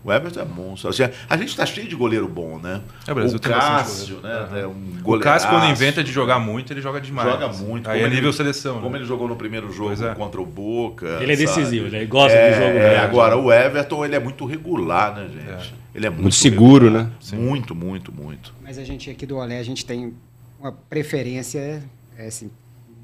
o 0.04 0.12
Everton 0.12 0.40
é 0.40 0.44
monstro. 0.44 0.90
Assim, 0.90 1.02
a 1.28 1.36
gente 1.36 1.56
tá 1.56 1.66
cheio 1.66 1.88
de 1.88 1.96
goleiro 1.96 2.28
bom, 2.28 2.58
né? 2.58 2.80
É, 3.06 3.12
o 3.12 3.14
Brasil 3.14 3.36
o 3.38 3.40
Cássio, 3.40 4.20
né? 4.20 4.48
É 4.62 4.66
um 4.66 5.00
O. 5.04 5.18
Cássio, 5.18 5.48
quando 5.50 5.64
inventa 5.66 6.02
de 6.04 6.12
jogar 6.12 6.38
muito, 6.38 6.72
ele 6.72 6.80
joga 6.80 7.00
demais. 7.00 7.28
Joga 7.28 7.48
muito. 7.48 7.88
Aí 7.90 7.96
Como 7.98 8.06
é 8.06 8.08
ele- 8.08 8.14
nível 8.16 8.32
seleção. 8.32 8.80
Como 8.80 8.90
né? 8.90 8.98
ele 8.98 9.04
jogou 9.04 9.26
no 9.26 9.34
primeiro 9.36 9.72
jogo 9.72 9.92
é. 10.04 10.14
contra 10.14 10.40
o 10.40 10.46
Boca. 10.46 11.18
Ele 11.20 11.32
é 11.32 11.36
sabe? 11.36 11.46
decisivo, 11.46 11.86
ele 11.88 12.06
gosta 12.06 12.36
É, 12.38 12.50
de 12.52 12.56
jogo 12.58 12.70
é, 12.70 12.80
grande. 12.90 12.96
agora, 13.04 13.36
o 13.36 13.52
Everton, 13.52 14.04
ele 14.04 14.14
é 14.14 14.20
muito 14.20 14.44
regular, 14.46 15.14
né, 15.16 15.28
gente? 15.28 15.74
Ele 15.94 16.06
é 16.06 16.10
muito, 16.10 16.22
Muito 16.22 16.34
seguro, 16.36 16.84
regular. 16.86 17.04
né? 17.04 17.38
Muito, 17.38 17.74
muito, 17.74 18.12
muito. 18.12 18.54
Mas 18.62 18.78
a 18.78 18.84
gente 18.84 19.10
aqui 19.10 19.26
do 19.26 19.36
Olé, 19.36 19.58
a 19.58 19.62
gente 19.62 19.84
tem 19.84 20.14
uma 20.62 20.70
preferência, 20.70 21.82
é, 22.16 22.26
assim, 22.26 22.48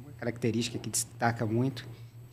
uma 0.05 0.13
característica 0.13 0.79
que 0.79 0.89
destaca 0.89 1.45
muito. 1.45 1.85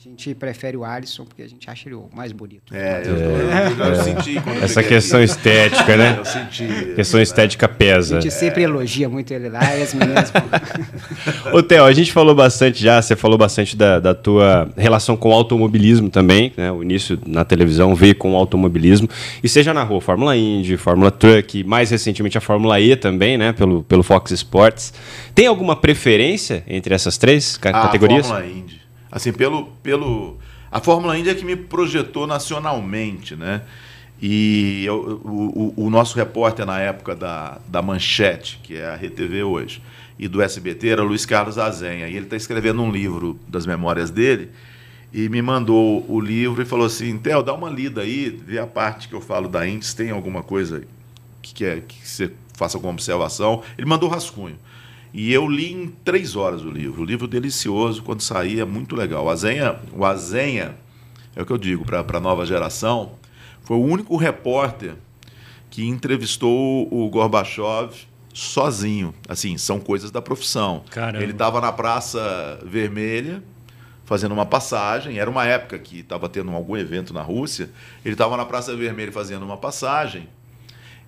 A 0.05 0.07
gente 0.07 0.35
prefere 0.35 0.77
o 0.77 0.85
Alisson 0.85 1.25
porque 1.25 1.41
a 1.41 1.47
gente 1.49 1.67
acha 1.67 1.87
ele 1.87 1.95
o 1.95 2.07
mais 2.13 2.31
bonito. 2.31 2.75
É, 2.75 3.01
eu, 3.03 3.15
eu- 3.15 3.85
eu 3.87 3.95
senti 4.03 4.39
quando 4.39 4.63
Essa 4.63 4.83
questão 4.83 5.19
aqui. 5.19 5.31
estética, 5.31 5.97
né? 5.97 6.15
Eu 6.19 6.25
senti. 6.25 6.93
Questão 6.95 7.19
estética 7.19 7.65
A 7.65 7.69
pesa. 7.69 8.21
gente 8.21 8.31
sempre 8.31 8.61
elogia 8.61 9.09
muito 9.09 9.33
ele 9.33 9.49
lá 9.49 9.75
e 9.75 9.81
as 9.81 9.95
meninas. 9.95 10.31
Ô, 11.51 11.63
Theo, 11.63 11.83
a 11.85 11.91
gente 11.91 12.11
falou 12.13 12.35
bastante 12.35 12.81
já, 12.83 13.01
você 13.01 13.15
falou 13.15 13.35
bastante 13.35 13.75
da, 13.75 13.99
da 13.99 14.13
tua 14.13 14.69
relação 14.77 15.17
com 15.17 15.29
o 15.29 15.33
automobilismo 15.33 16.07
também, 16.09 16.53
né? 16.55 16.71
O 16.71 16.83
início 16.83 17.19
na 17.25 17.43
televisão 17.43 17.95
veio 17.95 18.15
com 18.15 18.33
o 18.33 18.35
automobilismo. 18.35 19.09
E 19.43 19.49
seja 19.49 19.73
na 19.73 19.81
rua, 19.81 19.99
Fórmula 20.01 20.37
Indy, 20.37 20.77
Fórmula 20.77 21.09
Truck, 21.09 21.63
mais 21.63 21.89
recentemente 21.89 22.37
a 22.37 22.41
Fórmula 22.41 22.79
E 22.79 22.95
também, 22.95 23.39
né? 23.39 23.53
Pelo, 23.53 23.81
pelo 23.83 24.03
Fox 24.03 24.29
Sports. 24.31 24.93
Tem 25.33 25.47
alguma 25.47 25.75
preferência 25.75 26.63
entre 26.67 26.93
essas 26.93 27.17
três 27.17 27.57
ca- 27.57 27.71
categorias? 27.71 28.27
A 28.29 28.35
Fórmula 28.35 28.51
Indy. 28.55 28.74
Assim, 29.15 29.31
pelo, 29.31 29.67
pelo... 29.81 30.37
A 30.69 30.81
Fórmula 30.81 31.17
Indy 31.17 31.29
é 31.29 31.33
que 31.33 31.45
me 31.45 31.55
projetou 31.55 32.27
nacionalmente, 32.27 33.33
né? 33.33 33.61
E 34.21 34.83
eu, 34.85 35.21
o, 35.23 35.73
o, 35.77 35.85
o, 35.85 35.89
nosso 35.89 36.17
repórter 36.17 36.65
na 36.65 36.81
época 36.81 37.15
da, 37.15 37.57
da 37.65 37.81
Manchete, 37.81 38.59
que 38.61 38.75
é 38.75 38.85
a 38.85 38.95
RTV 38.95 39.43
hoje, 39.43 39.81
e 40.19 40.27
do 40.27 40.41
SBT 40.41 40.89
era 40.89 41.01
Luiz 41.01 41.25
Carlos 41.25 41.57
Azenha. 41.57 42.09
E 42.09 42.15
ele 42.17 42.25
está 42.25 42.35
escrevendo 42.35 42.81
um 42.81 42.91
livro 42.91 43.39
das 43.47 43.65
memórias 43.65 44.09
dele 44.09 44.49
e 45.13 45.29
me 45.29 45.41
mandou 45.41 46.05
o 46.09 46.19
livro 46.19 46.61
e 46.61 46.65
falou 46.65 46.85
assim: 46.85 47.17
Theo, 47.17 47.41
dá 47.41 47.53
uma 47.53 47.69
lida 47.69 48.01
aí, 48.01 48.29
vê 48.29 48.59
a 48.59 48.67
parte 48.67 49.07
que 49.07 49.15
eu 49.15 49.21
falo 49.21 49.47
da 49.47 49.65
Índice, 49.65 49.95
tem 49.95 50.11
alguma 50.11 50.43
coisa 50.43 50.83
que, 51.41 51.53
quer, 51.53 51.83
que 51.83 52.05
você 52.05 52.33
faça 52.53 52.77
com 52.77 52.89
observação. 52.89 53.63
Ele 53.77 53.87
mandou 53.87 54.09
rascunho. 54.09 54.57
E 55.17 55.31
eu 55.31 55.47
li 55.47 55.71
em 55.71 55.87
três 56.03 56.35
horas 56.35 56.61
o 56.61 56.69
livro. 56.69 57.01
O 57.01 57.05
livro 57.05 57.25
delicioso, 57.25 58.03
quando 58.03 58.19
saía, 58.19 58.63
é 58.63 58.65
muito 58.65 58.97
legal. 58.97 59.23
O 59.23 59.29
Azenha, 59.29 59.79
o 59.93 60.03
Azenha 60.03 60.75
é 61.33 61.41
o 61.41 61.45
que 61.45 61.53
eu 61.53 61.57
digo 61.57 61.85
para 61.85 62.17
a 62.17 62.19
nova 62.19 62.45
geração, 62.45 63.13
foi 63.61 63.77
o 63.77 63.81
único 63.81 64.17
repórter 64.17 64.95
que 65.69 65.87
entrevistou 65.87 66.93
o 66.93 67.09
Gorbachev 67.09 67.93
sozinho. 68.33 69.15
Assim, 69.29 69.57
são 69.57 69.79
coisas 69.79 70.11
da 70.11 70.21
profissão. 70.21 70.83
Caramba. 70.91 71.23
Ele 71.23 71.31
estava 71.31 71.61
na 71.61 71.71
Praça 71.71 72.59
Vermelha 72.65 73.41
fazendo 74.03 74.33
uma 74.33 74.45
passagem. 74.45 75.17
Era 75.17 75.29
uma 75.29 75.45
época 75.45 75.79
que 75.79 76.01
estava 76.01 76.27
tendo 76.27 76.51
algum 76.51 76.75
evento 76.75 77.13
na 77.13 77.21
Rússia. 77.21 77.69
Ele 78.03 78.15
estava 78.15 78.35
na 78.35 78.43
Praça 78.43 78.75
Vermelha 78.75 79.13
fazendo 79.13 79.45
uma 79.45 79.55
passagem 79.55 80.27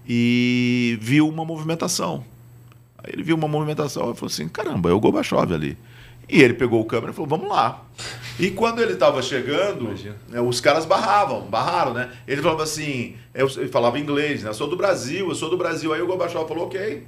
e 0.07 0.97
viu 1.01 1.27
uma 1.27 1.43
movimentação. 1.43 2.23
Aí 2.97 3.11
ele 3.13 3.23
viu 3.23 3.35
uma 3.35 3.47
movimentação 3.47 4.11
e 4.11 4.15
falou 4.15 4.27
assim: 4.27 4.47
caramba, 4.47 4.89
é 4.89 4.93
o 4.93 4.99
Gorbachev 4.99 5.53
ali. 5.53 5.77
E 6.29 6.41
ele 6.41 6.53
pegou 6.53 6.81
o 6.81 6.85
câmera 6.85 7.11
e 7.11 7.15
falou: 7.15 7.29
vamos 7.29 7.49
lá. 7.49 7.83
E 8.39 8.51
quando 8.51 8.81
ele 8.81 8.93
estava 8.93 9.21
chegando, 9.21 9.93
né, 10.27 10.41
os 10.41 10.59
caras 10.59 10.85
barravam, 10.85 11.41
barraram, 11.41 11.93
né? 11.93 12.11
Ele 12.27 12.41
falava 12.41 12.63
assim: 12.63 13.15
eu, 13.33 13.47
ele 13.57 13.69
falava 13.69 13.97
inglês, 13.97 14.43
né? 14.43 14.49
Eu 14.49 14.53
sou 14.53 14.67
do 14.67 14.75
Brasil, 14.75 15.29
eu 15.29 15.35
sou 15.35 15.49
do 15.49 15.57
Brasil. 15.57 15.93
Aí 15.93 16.01
o 16.01 16.07
Gorbachev 16.07 16.47
falou: 16.47 16.65
ok. 16.65 17.07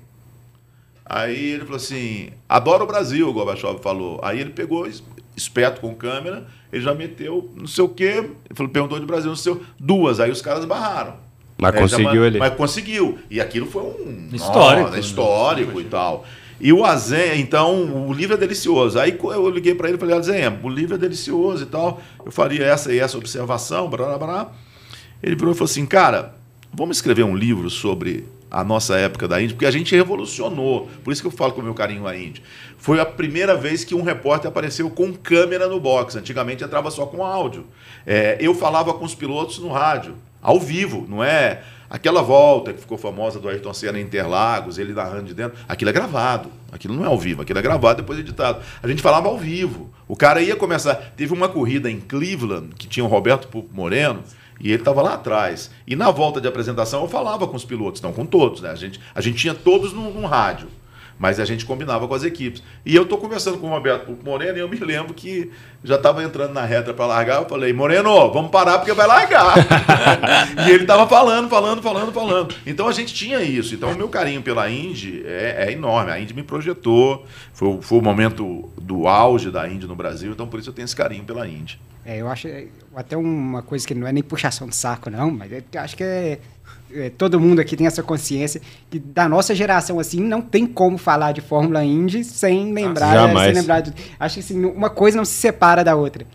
Aí 1.06 1.54
ele 1.54 1.64
falou 1.64 1.78
assim: 1.78 2.30
adoro 2.48 2.84
o 2.84 2.88
Brasil, 2.88 3.28
o 3.28 3.34
Gorbachev 3.34 3.80
falou. 3.82 4.20
Aí 4.24 4.40
ele 4.40 4.52
pegou, 4.52 4.88
esperto 5.36 5.82
com 5.82 5.94
câmera, 5.96 6.48
ele 6.72 6.84
já 6.84 6.94
meteu 6.94 7.52
não 7.56 7.68
sei 7.68 7.84
o 7.84 7.90
quê, 7.90 8.24
ele 8.24 8.56
falou, 8.56 8.72
perguntou 8.72 9.00
de 9.00 9.06
Brasil, 9.06 9.30
não 9.30 9.36
sei 9.36 9.54
o 9.54 9.62
Duas. 9.78 10.20
Aí 10.20 10.32
os 10.32 10.42
caras 10.42 10.66
barraram. 10.66 11.29
Mas 11.60 11.76
é, 11.76 11.80
conseguiu 11.80 12.26
ele. 12.26 12.40
Mas 12.40 12.54
conseguiu. 12.56 13.20
E 13.30 13.42
aquilo 13.42 13.66
foi 13.66 13.84
um. 13.84 14.30
Histórico. 14.32 14.88
Nossa, 14.88 15.00
histórico 15.00 15.78
né? 15.78 15.82
e 15.82 15.86
tal. 15.86 16.26
E 16.62 16.74
o 16.74 16.84
Azenha, 16.84 17.36
então, 17.36 18.08
o 18.08 18.14
livro 18.14 18.36
é 18.36 18.38
delicioso. 18.38 19.00
Aí 19.00 19.18
eu 19.22 19.50
liguei 19.50 19.74
para 19.74 19.88
ele 19.88 19.98
e 19.98 20.00
falei, 20.00 20.16
Azenha, 20.16 20.60
o 20.62 20.70
livro 20.70 20.96
é 20.96 20.98
delicioso 20.98 21.64
e 21.64 21.66
tal. 21.66 22.02
Eu 22.26 22.32
faria 22.32 22.66
essa 22.66 22.94
e 22.94 23.00
essa 23.00 23.18
observação, 23.18 23.90
blá, 23.90 24.06
blá, 24.06 24.18
blá. 24.18 24.52
Ele 25.24 25.36
virou 25.36 25.52
e 25.52 25.56
falou 25.56 25.70
assim, 25.70 25.86
cara, 25.86 26.36
vamos 26.74 26.98
escrever 26.98 27.24
um 27.24 27.36
livro 27.36 27.70
sobre 27.70 28.26
a 28.52 28.64
nossa 28.64 28.98
época 28.98 29.28
da 29.28 29.42
Índia, 29.42 29.56
porque 29.56 29.66
a 29.66 29.72
gente 29.72 29.96
revolucionou. 29.96 30.90
Por 31.04 31.14
isso 31.14 31.22
que 31.22 31.28
eu 31.28 31.32
falo 31.32 31.54
com 31.54 31.62
o 31.62 31.64
meu 31.64 31.74
carinho 31.74 32.08
a 32.08 32.18
Índia. 32.18 32.44
Foi 32.78 33.00
a 33.00 33.06
primeira 33.06 33.56
vez 33.56 33.84
que 33.84 33.94
um 33.94 34.02
repórter 34.02 34.50
apareceu 34.50 34.90
com 34.90 35.14
câmera 35.14 35.68
no 35.68 35.80
box. 35.80 36.18
Antigamente 36.18 36.64
entrava 36.64 36.90
só 36.92 37.06
com 37.06 37.24
áudio. 37.24 37.66
É, 38.06 38.38
eu 38.40 38.54
falava 38.54 38.94
com 38.94 39.06
os 39.06 39.14
pilotos 39.14 39.60
no 39.60 39.70
rádio, 39.70 40.16
ao 40.42 40.60
vivo, 40.60 41.06
não 41.08 41.24
é 41.24 41.62
aquela 41.90 42.22
volta 42.22 42.72
que 42.72 42.80
ficou 42.80 42.98
famosa 42.98 43.40
do 43.40 43.50
Ayrton 43.50 43.74
Senna 43.74 44.00
em 44.00 44.04
Interlagos, 44.04 44.78
ele 44.78 44.94
narrando 44.94 45.26
de 45.26 45.34
dentro. 45.34 45.58
Aquilo 45.68 45.90
é 45.90 45.94
gravado. 45.94 46.52
Aquilo 46.72 46.94
não 46.94 47.04
é 47.04 47.08
ao 47.08 47.18
vivo, 47.18 47.42
aquilo 47.42 47.58
é 47.58 47.62
gravado 47.62 48.02
depois 48.02 48.20
editado. 48.20 48.62
A 48.82 48.88
gente 48.88 49.02
falava 49.02 49.28
ao 49.28 49.38
vivo. 49.38 49.92
O 50.08 50.16
cara 50.16 50.42
ia 50.42 50.56
começar. 50.56 50.96
Teve 51.18 51.34
uma 51.34 51.50
corrida 51.50 51.90
em 51.90 52.00
Cleveland 52.00 52.76
que 52.76 52.88
tinha 52.88 53.04
o 53.04 53.08
Roberto 53.08 53.50
Moreno 53.72 54.24
e 54.60 54.72
ele 54.72 54.82
estava 54.82 55.02
lá 55.02 55.16
atrás. 55.16 55.72
E 55.88 55.96
na 55.96 56.12
volta 56.12 56.40
de 56.40 56.48
apresentação 56.48 57.02
eu 57.02 57.08
falava 57.08 57.48
com 57.48 57.56
os 57.56 57.66
pilotos, 57.66 58.02
não 58.02 58.14
com 58.14 58.26
todos, 58.26 58.62
né? 58.62 58.70
A 58.70 58.76
gente, 58.76 59.00
a 59.16 59.22
gente 59.22 59.38
tinha 59.38 59.56
todos 59.56 59.94
num, 59.94 60.12
num 60.12 60.26
rádio 60.26 60.68
mas 61.20 61.40
a 61.40 61.46
gente 61.46 61.66
combinava 61.66 62.08
com 62.08 62.14
as 62.14 62.24
equipes. 62.24 62.64
E 62.86 62.96
eu 62.96 63.04
estou 63.04 63.18
conversando 63.18 63.58
com 63.58 63.68
o 63.68 63.70
Roberto 63.70 64.18
Moreno 64.24 64.58
e 64.58 64.62
eu 64.62 64.70
me 64.70 64.78
lembro 64.78 65.14
que 65.14 65.52
já 65.84 65.96
estava 65.96 66.24
entrando 66.24 66.54
na 66.54 66.64
reta 66.64 66.94
para 66.94 67.06
largar. 67.06 67.42
Eu 67.42 67.50
falei, 67.50 67.74
Moreno, 67.74 68.32
vamos 68.32 68.50
parar 68.50 68.80
porque 68.80 68.94
vai 68.94 69.06
largar. 69.06 69.56
e 70.66 70.72
ele 70.72 70.84
estava 70.84 71.06
falando, 71.08 71.50
falando, 71.50 71.82
falando, 71.82 72.14
falando. 72.14 72.56
Então 72.66 72.88
a 72.88 72.94
gente 72.94 73.14
tinha 73.14 73.42
isso. 73.42 73.76
Então 73.76 73.92
o 73.92 73.96
meu 73.96 74.08
carinho 74.08 74.42
pela 74.42 74.70
Indy 74.70 75.24
é, 75.26 75.66
é 75.68 75.72
enorme. 75.74 76.12
A 76.12 76.20
Indy 76.20 76.34
me 76.34 76.44
projetou, 76.44 77.26
foi, 77.54 77.80
foi 77.82 78.00
o 78.00 78.02
momento 78.02 78.72
do 78.82 79.08
auge 79.08 79.52
da 79.52 79.68
Indy 79.68 79.86
no 79.86 79.96
Brasil, 79.96 80.32
então 80.32 80.48
por 80.48 80.60
isso 80.60 80.70
eu 80.70 80.74
tenho 80.74 80.86
esse 80.86 80.96
carinho 80.96 81.26
pela 81.26 81.46
Indy. 81.46 81.80
É, 82.06 82.18
eu 82.18 82.28
acho 82.28 82.48
é, 82.48 82.68
até 82.96 83.16
uma 83.18 83.62
coisa 83.62 83.86
que 83.86 83.94
não 83.94 84.08
é 84.08 84.12
nem 84.12 84.24
puxação 84.24 84.68
de 84.68 84.76
saco, 84.76 85.10
não, 85.10 85.30
mas 85.30 85.52
eu 85.52 85.62
acho 85.76 85.96
que 85.96 86.04
é 86.04 86.40
é, 86.94 87.10
todo 87.10 87.40
mundo 87.40 87.60
aqui 87.60 87.76
tem 87.76 87.88
essa 87.88 88.02
consciência 88.02 88.62
que 88.90 89.00
da 89.00 89.28
nossa 89.28 89.54
geração 89.54 90.00
assim 90.00 90.20
não 90.20 90.42
tem 90.42 90.66
como 90.66 90.98
falar 90.98 91.32
de 91.32 91.42
Fórmula 91.42 91.84
Indy 91.84 92.24
sem 92.24 92.74
lembrar, 92.74 93.30
ah, 93.30 93.44
sem 93.44 93.54
lembrar 93.54 93.82
de, 93.82 93.94
acho 94.20 94.36
que 94.36 94.40
assim, 94.40 94.66
uma 94.66 94.90
coisa 94.90 95.18
não 95.18 95.26
se 95.26 95.34
separa 95.34 95.84
da 95.84 95.96
outra. 95.96 96.26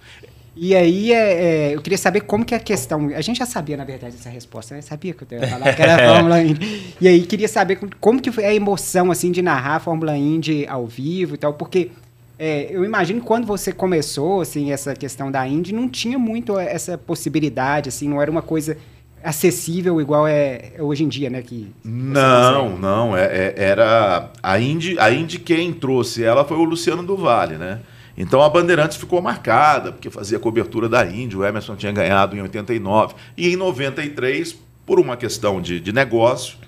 E 0.56 0.74
aí 0.74 1.12
é, 1.12 1.16
é, 1.16 1.74
eu 1.74 1.82
queria 1.82 1.98
saber 1.98 2.20
como 2.20 2.44
que 2.44 2.54
é 2.54 2.56
a 2.56 2.60
questão. 2.60 3.08
A 3.08 3.20
gente 3.20 3.38
já 3.38 3.46
sabia, 3.46 3.76
na 3.76 3.84
verdade, 3.84 4.14
essa 4.14 4.28
resposta, 4.28 4.74
né? 4.74 4.82
Sabia 4.82 5.12
que 5.12 5.24
eu 5.34 5.40
ia 5.40 5.48
falar 5.48 5.74
que 5.74 5.82
era 5.82 5.94
a 5.96 5.98
Fórmula 6.14 6.40
Indy. 6.40 6.94
E 7.00 7.08
aí 7.08 7.22
queria 7.22 7.48
saber 7.48 7.80
como 8.00 8.22
que 8.22 8.30
foi 8.30 8.44
a 8.44 8.54
emoção 8.54 9.10
assim 9.10 9.32
de 9.32 9.42
narrar 9.42 9.76
a 9.76 9.80
Fórmula 9.80 10.16
Indy 10.16 10.64
ao 10.68 10.86
vivo 10.86 11.34
e 11.34 11.38
tal, 11.38 11.54
porque 11.54 11.90
é, 12.38 12.68
eu 12.70 12.84
imagino 12.84 13.20
que 13.20 13.26
quando 13.26 13.46
você 13.46 13.72
começou, 13.72 14.40
assim, 14.40 14.70
essa 14.70 14.94
questão 14.94 15.30
da 15.30 15.46
Indy, 15.46 15.72
não 15.72 15.88
tinha 15.88 16.18
muito 16.18 16.58
essa 16.58 16.96
possibilidade, 16.96 17.88
assim, 17.88 18.08
não 18.08 18.22
era 18.22 18.30
uma 18.30 18.42
coisa 18.42 18.76
acessível 19.24 20.00
igual 20.00 20.28
é, 20.28 20.72
hoje 20.78 21.02
em 21.02 21.08
dia, 21.08 21.30
né? 21.30 21.40
Que 21.40 21.72
não, 21.82 22.76
não. 22.78 23.16
É, 23.16 23.24
é, 23.24 23.54
era 23.56 24.30
a 24.42 24.60
Indy, 24.60 24.98
a 24.98 25.10
Indy 25.10 25.38
quem 25.38 25.72
trouxe 25.72 26.22
ela 26.22 26.44
foi 26.44 26.58
o 26.58 26.64
Luciano 26.64 27.02
do 27.02 27.16
Vale, 27.16 27.56
né? 27.56 27.80
Então 28.16 28.42
a 28.42 28.48
Bandeirantes 28.48 28.96
ficou 28.96 29.20
marcada, 29.20 29.90
porque 29.90 30.10
fazia 30.10 30.38
cobertura 30.38 30.88
da 30.88 31.04
Indy, 31.04 31.36
o 31.36 31.44
Emerson 31.44 31.74
tinha 31.74 31.90
ganhado 31.90 32.36
em 32.36 32.42
89. 32.42 33.14
E 33.36 33.48
em 33.48 33.56
93, 33.56 34.56
por 34.86 35.00
uma 35.00 35.16
questão 35.16 35.60
de, 35.60 35.80
de 35.80 35.92
negócio, 35.92 36.58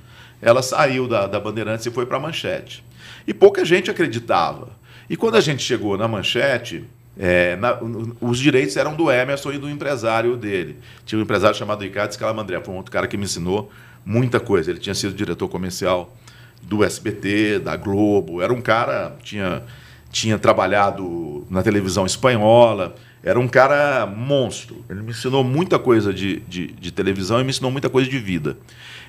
ela 0.40 0.62
saiu 0.62 1.06
da, 1.06 1.26
da 1.26 1.38
Bandeirantes 1.38 1.86
e 1.86 1.90
foi 1.90 2.06
para 2.06 2.16
a 2.16 2.20
Manchete. 2.20 2.82
E 3.26 3.34
pouca 3.34 3.64
gente 3.64 3.90
acreditava. 3.90 4.70
E 5.08 5.16
quando 5.16 5.36
a 5.36 5.40
gente 5.40 5.62
chegou 5.62 5.96
na 5.96 6.08
Manchete, 6.08 6.84
é, 7.18 7.56
na, 7.56 7.78
os 8.20 8.38
direitos 8.38 8.76
eram 8.76 8.94
do 8.94 9.10
Emerson 9.10 9.52
e 9.52 9.58
do 9.58 9.68
empresário 9.70 10.36
dele. 10.36 10.78
Tinha 11.04 11.18
um 11.18 11.22
empresário 11.22 11.56
chamado 11.56 11.82
Ricardo 11.82 12.12
Scalamandré, 12.12 12.60
foi 12.60 12.74
um 12.74 12.76
outro 12.76 12.92
cara 12.92 13.06
que 13.06 13.16
me 13.16 13.24
ensinou 13.24 13.70
muita 14.04 14.38
coisa. 14.38 14.70
Ele 14.70 14.78
tinha 14.78 14.94
sido 14.94 15.14
diretor 15.14 15.48
comercial 15.48 16.14
do 16.62 16.84
SBT, 16.84 17.60
da 17.60 17.76
Globo, 17.76 18.42
era 18.42 18.52
um 18.52 18.60
cara, 18.60 19.16
tinha, 19.22 19.62
tinha 20.10 20.38
trabalhado 20.38 21.46
na 21.48 21.62
televisão 21.62 22.04
espanhola, 22.04 22.94
era 23.22 23.38
um 23.38 23.48
cara 23.48 24.06
monstro. 24.06 24.84
Ele 24.88 25.02
me 25.02 25.10
ensinou 25.10 25.42
muita 25.42 25.78
coisa 25.78 26.12
de, 26.12 26.40
de, 26.40 26.68
de 26.68 26.90
televisão 26.90 27.40
e 27.40 27.44
me 27.44 27.50
ensinou 27.50 27.70
muita 27.70 27.88
coisa 27.88 28.08
de 28.10 28.18
vida. 28.18 28.56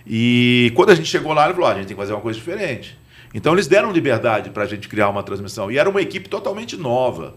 E 0.06 0.72
quando 0.76 0.92
a 0.92 0.96
gente 0.96 1.10
chegou 1.10 1.34
lá, 1.34 1.46
ele 1.46 1.54
falou: 1.54 1.70
ah, 1.70 1.74
a 1.74 1.76
gente 1.76 1.88
tem 1.88 1.96
que 1.96 2.02
fazer 2.02 2.14
uma 2.14 2.22
coisa 2.22 2.40
diferente. 2.40 2.98
Então 3.34 3.54
eles 3.54 3.68
deram 3.68 3.92
liberdade 3.92 4.50
para 4.50 4.64
a 4.64 4.66
gente 4.66 4.88
criar 4.88 5.10
uma 5.10 5.22
transmissão. 5.22 5.70
E 5.70 5.78
era 5.78 5.90
uma 5.90 6.02
equipe 6.02 6.30
totalmente 6.30 6.78
nova. 6.78 7.36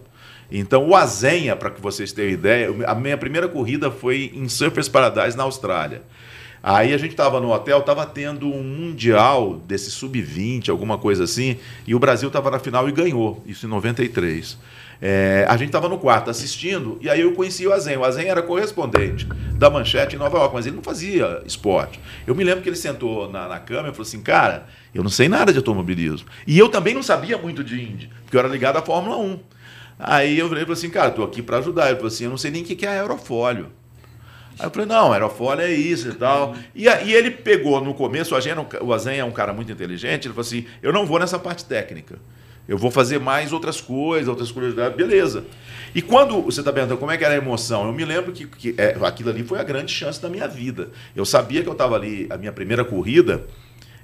Então, 0.51 0.87
o 0.87 0.95
Azenha, 0.95 1.55
para 1.55 1.71
que 1.71 1.81
vocês 1.81 2.11
tenham 2.11 2.29
ideia, 2.29 2.69
a 2.85 2.93
minha 2.93 3.17
primeira 3.17 3.47
corrida 3.47 3.89
foi 3.89 4.31
em 4.33 4.49
Surfers 4.49 4.89
Paradise, 4.89 5.37
na 5.37 5.43
Austrália. 5.43 6.01
Aí 6.63 6.93
a 6.93 6.97
gente 6.97 7.11
estava 7.11 7.39
no 7.39 7.51
hotel, 7.51 7.79
estava 7.79 8.05
tendo 8.05 8.47
um 8.47 8.61
mundial 8.61 9.55
desse 9.65 9.89
sub-20, 9.89 10.69
alguma 10.69 10.97
coisa 10.97 11.23
assim, 11.23 11.57
e 11.87 11.95
o 11.95 11.99
Brasil 11.99 12.27
estava 12.27 12.51
na 12.51 12.59
final 12.59 12.87
e 12.87 12.91
ganhou, 12.91 13.41
isso 13.47 13.65
em 13.65 13.69
93. 13.69 14.57
É, 15.01 15.47
a 15.49 15.57
gente 15.57 15.69
estava 15.69 15.89
no 15.89 15.97
quarto 15.97 16.29
assistindo, 16.29 16.99
e 17.01 17.09
aí 17.09 17.21
eu 17.21 17.33
conheci 17.33 17.65
o 17.65 17.73
Azen. 17.73 17.97
O 17.97 18.05
Azen 18.05 18.27
era 18.27 18.43
correspondente 18.43 19.25
da 19.55 19.67
Manchete 19.67 20.15
em 20.15 20.19
Nova 20.19 20.37
York, 20.37 20.53
mas 20.53 20.67
ele 20.67 20.75
não 20.75 20.83
fazia 20.83 21.41
esporte. 21.43 21.99
Eu 22.27 22.35
me 22.35 22.43
lembro 22.43 22.61
que 22.61 22.69
ele 22.69 22.75
sentou 22.75 23.27
na, 23.31 23.47
na 23.47 23.57
cama 23.57 23.89
e 23.89 23.91
falou 23.91 24.03
assim: 24.03 24.21
Cara, 24.21 24.67
eu 24.93 25.01
não 25.01 25.09
sei 25.09 25.27
nada 25.27 25.51
de 25.51 25.57
automobilismo. 25.57 26.27
E 26.45 26.59
eu 26.59 26.69
também 26.69 26.93
não 26.93 27.01
sabia 27.01 27.35
muito 27.35 27.63
de 27.63 27.81
Indy, 27.81 28.11
porque 28.23 28.37
eu 28.37 28.39
era 28.39 28.47
ligado 28.47 28.77
à 28.77 28.81
Fórmula 28.83 29.17
1. 29.17 29.39
Aí 30.03 30.39
eu 30.39 30.49
falei 30.49 30.65
assim, 30.67 30.89
cara, 30.89 31.11
tô 31.11 31.23
aqui 31.23 31.43
para 31.43 31.57
ajudar. 31.57 31.87
Ele 31.87 31.97
falou 31.97 32.07
assim, 32.07 32.23
eu 32.23 32.31
não 32.31 32.37
sei 32.37 32.49
nem 32.49 32.63
o 32.63 32.65
que 32.65 32.85
é 32.85 32.89
aerofólio. 32.89 33.67
Aí 34.57 34.65
eu 34.65 34.71
falei, 34.71 34.87
não, 34.87 35.13
aerofólio 35.13 35.63
é 35.63 35.71
isso 35.71 36.09
e 36.09 36.13
tal. 36.13 36.55
E, 36.75 36.85
e 36.85 37.13
ele 37.13 37.29
pegou 37.29 37.79
no 37.83 37.93
começo, 37.93 38.33
o 38.33 38.37
Azen, 38.37 38.53
o 38.81 38.93
Azen 38.93 39.19
é 39.19 39.23
um 39.23 39.31
cara 39.31 39.53
muito 39.53 39.71
inteligente, 39.71 40.25
ele 40.25 40.33
falou 40.33 40.41
assim, 40.41 40.65
eu 40.81 40.91
não 40.91 41.05
vou 41.05 41.19
nessa 41.19 41.37
parte 41.37 41.65
técnica. 41.65 42.19
Eu 42.67 42.77
vou 42.77 42.89
fazer 42.89 43.19
mais 43.19 43.53
outras 43.53 43.79
coisas, 43.79 44.27
outras 44.27 44.51
curiosidades, 44.51 44.95
beleza. 44.95 45.45
E 45.93 46.01
quando 46.01 46.41
você 46.41 46.61
está 46.61 46.71
perguntando 46.71 46.99
como 46.99 47.11
é 47.11 47.17
que 47.17 47.23
era 47.23 47.33
a 47.33 47.37
emoção, 47.37 47.85
eu 47.85 47.93
me 47.93 48.05
lembro 48.05 48.31
que, 48.31 48.47
que 48.47 48.75
é, 48.77 48.97
aquilo 49.03 49.29
ali 49.29 49.43
foi 49.43 49.59
a 49.59 49.63
grande 49.63 49.91
chance 49.91 50.21
da 50.21 50.29
minha 50.29 50.47
vida. 50.47 50.89
Eu 51.15 51.25
sabia 51.25 51.61
que 51.61 51.67
eu 51.67 51.73
estava 51.73 51.95
ali, 51.95 52.27
a 52.29 52.37
minha 52.37 52.51
primeira 52.51 52.85
corrida, 52.85 53.45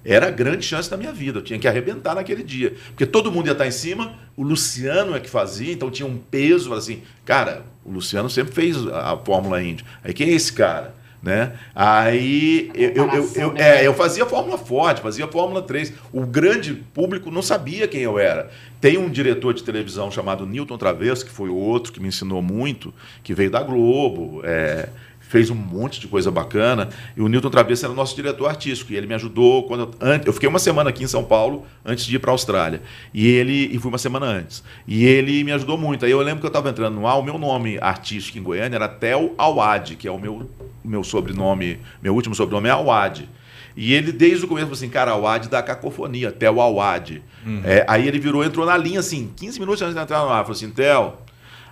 era 0.08 0.28
a 0.28 0.32
grande 0.32 0.65
chance 0.65 0.89
da 0.89 0.96
minha 0.96 1.12
vida. 1.12 1.39
Eu 1.39 1.43
tinha 1.43 1.60
que 1.60 1.67
arrebentar 1.67 2.15
naquele 2.15 2.41
dia. 2.41 2.74
Porque 2.88 3.06
todo 3.06 3.30
mundo 3.30 3.48
ia 3.48 3.52
estar 3.52 3.67
em 3.67 3.72
cima, 3.72 4.13
o 4.38 4.41
Luciano 4.41 5.13
é 5.15 5.20
que 5.20 5.30
fazia, 5.30 5.74
então 5.74 5.91
tinha 5.91 6.08
um 6.08 6.17
peso, 6.17 6.74
assim, 6.74 7.02
cara, 7.26 7.63
o 7.84 7.91
Luciano 7.91 8.30
sempre 8.30 8.54
fez 8.54 8.88
a 8.88 9.17
Fórmula 9.17 9.62
Indy. 9.62 9.84
Aí 10.02 10.13
quem 10.13 10.30
é 10.30 10.34
esse 10.34 10.54
cara? 10.54 10.96
Né? 11.22 11.52
Aí 11.76 12.72
eu, 12.74 12.91
eu, 12.91 13.10
eu, 13.10 13.32
eu, 13.36 13.54
né? 13.54 13.82
é, 13.82 13.88
eu 13.88 13.93
fazia 13.93 14.26
Fórmula 14.26 14.58
Forte, 14.58 15.02
fazia 15.02 15.28
Fórmula 15.28 15.62
3. 15.62 15.91
O 16.13 16.26
grande 16.26 16.74
público 16.74 17.30
não 17.30 17.41
sabia 17.41 17.88
quem 17.88 18.02
eu 18.02 18.17
era. 18.17 18.50
Tem 18.80 18.98
um 18.98 19.10
diretor 19.10 19.54
de 19.54 19.63
televisão 19.63 20.10
chamado 20.10 20.46
Newton 20.46 20.78
Travesso, 20.78 21.26
que 21.26 21.32
foi 21.32 21.50
outro 21.50 21.91
que 21.91 22.00
me 22.00 22.08
ensinou 22.08 22.41
muito, 22.41 22.93
que 23.24 23.34
veio 23.34 23.52
da 23.52 23.62
Globo. 23.62 24.41
É, 24.46 24.88
fez 25.28 25.50
um 25.50 25.56
monte 25.56 26.00
de 26.00 26.08
coisa 26.08 26.32
bacana. 26.32 26.90
E 27.16 27.22
o 27.22 27.28
Newton 27.28 27.50
Travesso 27.50 27.86
era 27.86 27.94
o 27.94 27.96
nosso 27.96 28.16
diretor 28.16 28.48
artístico. 28.48 28.92
E 28.94 28.96
ele 28.96 29.08
me 29.08 29.13
ajudou 29.13 29.63
quando 29.63 29.82
eu, 30.00 30.22
eu 30.26 30.34
fiquei 30.34 30.48
uma 30.48 30.60
semana 30.60 30.90
aqui 30.90 31.04
em 31.04 31.08
São 31.08 31.24
Paulo 31.24 31.66
antes 31.86 32.06
de 32.06 32.16
ir 32.16 32.20
para 32.20 32.32
a 32.32 32.34
Austrália. 32.34 32.82
E 33.13 33.28
ele 33.28 33.70
e 33.74 33.80
fui 33.80 33.90
uma 33.90 33.98
semana 33.98 34.26
antes. 34.26 34.63
E 34.88 35.06
ele 35.06 35.44
me 35.44 35.52
ajudou 35.52 35.78
muito. 35.78 36.06
Aí 36.06 36.12
eu 36.12 36.22
lembro 36.22 36.40
que 36.40 36.46
eu 36.46 36.50
estava 36.50 36.70
entrando 36.70 36.96
no 36.96 37.08
ar, 37.08 37.18
o 37.18 37.24
meu 37.24 37.38
nome 37.38 37.78
artístico 37.80 38.38
em 38.38 38.44
Goiânia 38.44 38.78
era 38.78 38.88
Tel 38.88 39.34
Awad, 39.38 39.96
que 39.96 40.08
é 40.08 40.12
o 40.12 40.20
meu 40.20 40.50
meu 40.88 41.04
sobrenome, 41.04 41.80
meu 42.02 42.16
último 42.16 42.34
sobrenome 42.34 42.70
é 42.70 42.72
Awad. 42.72 43.28
E 43.76 43.94
ele, 43.94 44.12
desde 44.12 44.46
o 44.46 44.48
começo, 44.48 44.66
falou 44.66 44.78
assim, 44.78 44.90
cara, 44.90 45.12
Awad 45.12 45.50
da 45.50 45.62
cacofonia, 45.62 46.32
Tel 46.32 46.60
Awad. 46.60 47.22
Uhum. 47.46 47.62
É, 47.63 47.86
aí 47.88 48.08
ele 48.08 48.20
virou, 48.20 48.44
entrou 48.44 48.66
na 48.66 48.76
linha, 48.76 49.00
assim, 49.00 49.32
15 49.36 49.60
minutos 49.60 49.82
antes 49.84 49.94
de 49.94 50.02
entrar 50.02 50.24
no 50.24 50.30
ar, 50.30 50.42
falou 50.42 50.54
assim, 50.54 50.72
Tel, 50.72 51.22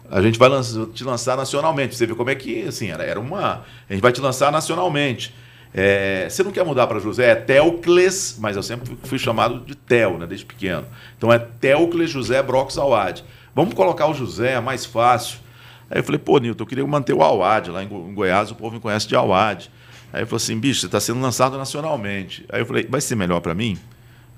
a 0.09 0.21
gente 0.21 0.37
vai 0.37 0.49
lançar, 0.49 0.85
te 0.87 1.03
lançar 1.03 1.37
nacionalmente. 1.37 1.95
Você 1.95 2.05
vê 2.05 2.15
como 2.15 2.29
é 2.29 2.35
que, 2.35 2.63
assim, 2.63 2.89
era, 2.89 3.03
era 3.03 3.19
uma... 3.19 3.65
A 3.89 3.93
gente 3.93 4.01
vai 4.01 4.11
te 4.11 4.21
lançar 4.21 4.51
nacionalmente. 4.51 5.33
É, 5.73 6.27
você 6.29 6.41
não 6.41 6.51
quer 6.51 6.63
mudar 6.63 6.87
para 6.87 6.99
José? 6.99 7.31
É 7.31 7.35
Telcles, 7.35 8.37
mas 8.39 8.55
eu 8.55 8.63
sempre 8.63 8.97
fui 9.03 9.19
chamado 9.19 9.59
de 9.59 9.75
Tel, 9.75 10.17
né, 10.17 10.25
desde 10.25 10.45
pequeno. 10.45 10.85
Então 11.17 11.33
é 11.33 11.37
Telcles 11.37 12.09
José 12.09 12.41
Brox 12.41 12.77
Awad. 12.77 13.23
Vamos 13.53 13.73
colocar 13.73 14.07
o 14.07 14.13
José, 14.13 14.53
é 14.53 14.59
mais 14.61 14.85
fácil. 14.85 15.39
Aí 15.89 15.99
eu 15.99 16.03
falei, 16.03 16.19
pô, 16.19 16.37
Nilton, 16.37 16.63
eu 16.63 16.67
queria 16.67 16.87
manter 16.87 17.13
o 17.13 17.21
Awad. 17.21 17.69
Lá 17.71 17.83
em 17.83 18.13
Goiás 18.13 18.51
o 18.51 18.55
povo 18.55 18.75
me 18.75 18.79
conhece 18.79 19.07
de 19.07 19.15
Awad. 19.15 19.69
Aí 20.13 20.21
ele 20.21 20.25
falou 20.25 20.37
assim, 20.37 20.57
bicho, 20.57 20.79
você 20.79 20.85
está 20.85 20.99
sendo 20.99 21.19
lançado 21.19 21.57
nacionalmente. 21.57 22.45
Aí 22.49 22.61
eu 22.61 22.65
falei, 22.65 22.87
vai 22.89 23.01
ser 23.01 23.15
melhor 23.15 23.41
para 23.41 23.53
mim? 23.53 23.77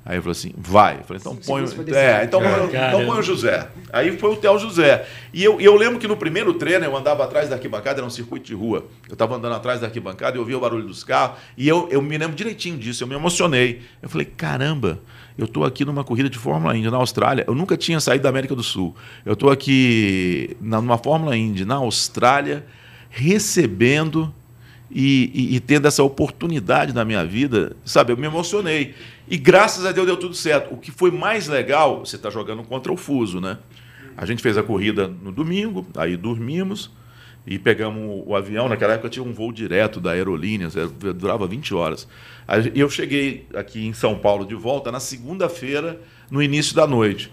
Aí 0.07 0.15
ele 0.15 0.21
falou 0.21 0.31
assim, 0.31 0.53
vai. 0.57 0.99
Eu 0.99 1.03
falei, 1.03 1.19
então 1.19 1.35
põe, 1.35 1.63
é, 1.93 2.23
então, 2.23 2.41
então 2.41 3.05
põe 3.05 3.19
o 3.19 3.21
José. 3.21 3.67
Aí 3.91 4.17
foi 4.17 4.31
o 4.31 4.37
Theo 4.37 4.57
José. 4.57 5.05
E 5.33 5.43
eu, 5.43 5.59
eu 5.59 5.75
lembro 5.75 5.99
que 5.99 6.07
no 6.07 6.15
primeiro 6.15 6.53
treino 6.53 6.85
eu 6.85 6.95
andava 6.95 7.25
atrás 7.25 7.49
da 7.49 7.55
arquibancada, 7.55 7.99
era 7.99 8.07
um 8.07 8.09
circuito 8.09 8.45
de 8.45 8.53
rua. 8.53 8.85
Eu 9.09 9.13
estava 9.13 9.35
andando 9.35 9.55
atrás 9.55 9.81
da 9.81 9.87
arquibancada 9.87 10.37
e 10.37 10.39
ouvia 10.39 10.57
o 10.57 10.61
barulho 10.61 10.87
dos 10.87 11.03
carros. 11.03 11.39
E 11.57 11.67
eu, 11.67 11.89
eu 11.91 12.01
me 12.01 12.17
lembro 12.17 12.37
direitinho 12.37 12.77
disso, 12.77 13.03
eu 13.03 13.07
me 13.07 13.15
emocionei. 13.15 13.81
Eu 14.01 14.07
falei, 14.07 14.25
caramba, 14.25 15.01
eu 15.37 15.43
estou 15.43 15.65
aqui 15.65 15.83
numa 15.83 16.05
corrida 16.05 16.29
de 16.29 16.37
Fórmula 16.37 16.77
Indy 16.77 16.89
na 16.89 16.95
Austrália. 16.95 17.43
Eu 17.45 17.53
nunca 17.53 17.75
tinha 17.75 17.99
saído 17.99 18.23
da 18.23 18.29
América 18.29 18.55
do 18.55 18.63
Sul. 18.63 18.95
Eu 19.25 19.33
estou 19.33 19.51
aqui 19.51 20.55
numa 20.61 20.97
Fórmula 20.97 21.35
Indy 21.35 21.65
na 21.65 21.75
Austrália, 21.75 22.65
recebendo 23.09 24.33
e, 24.89 25.31
e, 25.33 25.55
e, 25.55 25.59
tendo 25.59 25.87
essa 25.87 26.01
oportunidade 26.01 26.93
na 26.93 27.03
minha 27.03 27.25
vida, 27.25 27.75
sabe? 27.83 28.13
Eu 28.13 28.17
me 28.17 28.25
emocionei. 28.25 28.95
E 29.27 29.37
graças 29.37 29.85
a 29.85 29.91
Deus 29.91 30.07
deu 30.07 30.17
tudo 30.17 30.33
certo. 30.33 30.73
O 30.73 30.77
que 30.77 30.91
foi 30.91 31.11
mais 31.11 31.47
legal, 31.47 32.05
você 32.05 32.15
está 32.15 32.29
jogando 32.29 32.63
contra 32.63 32.91
o 32.91 32.97
fuso, 32.97 33.41
né? 33.41 33.57
A 34.15 34.25
gente 34.25 34.41
fez 34.41 34.57
a 34.57 34.63
corrida 34.63 35.07
no 35.07 35.31
domingo, 35.31 35.85
aí 35.95 36.15
dormimos 36.15 36.89
e 37.45 37.59
pegamos 37.59 38.23
o 38.25 38.35
avião. 38.35 38.69
Naquela 38.69 38.93
época 38.93 39.09
tinha 39.09 39.23
um 39.23 39.33
voo 39.33 39.51
direto 39.51 39.99
da 39.99 40.11
Aerolíneas, 40.11 40.73
durava 41.15 41.45
20 41.45 41.73
horas. 41.75 42.07
E 42.73 42.79
eu 42.79 42.89
cheguei 42.89 43.45
aqui 43.53 43.85
em 43.85 43.93
São 43.93 44.17
Paulo 44.17 44.45
de 44.45 44.55
volta 44.55 44.91
na 44.91 44.99
segunda-feira, 44.99 45.99
no 46.31 46.41
início 46.41 46.75
da 46.75 46.87
noite. 46.87 47.31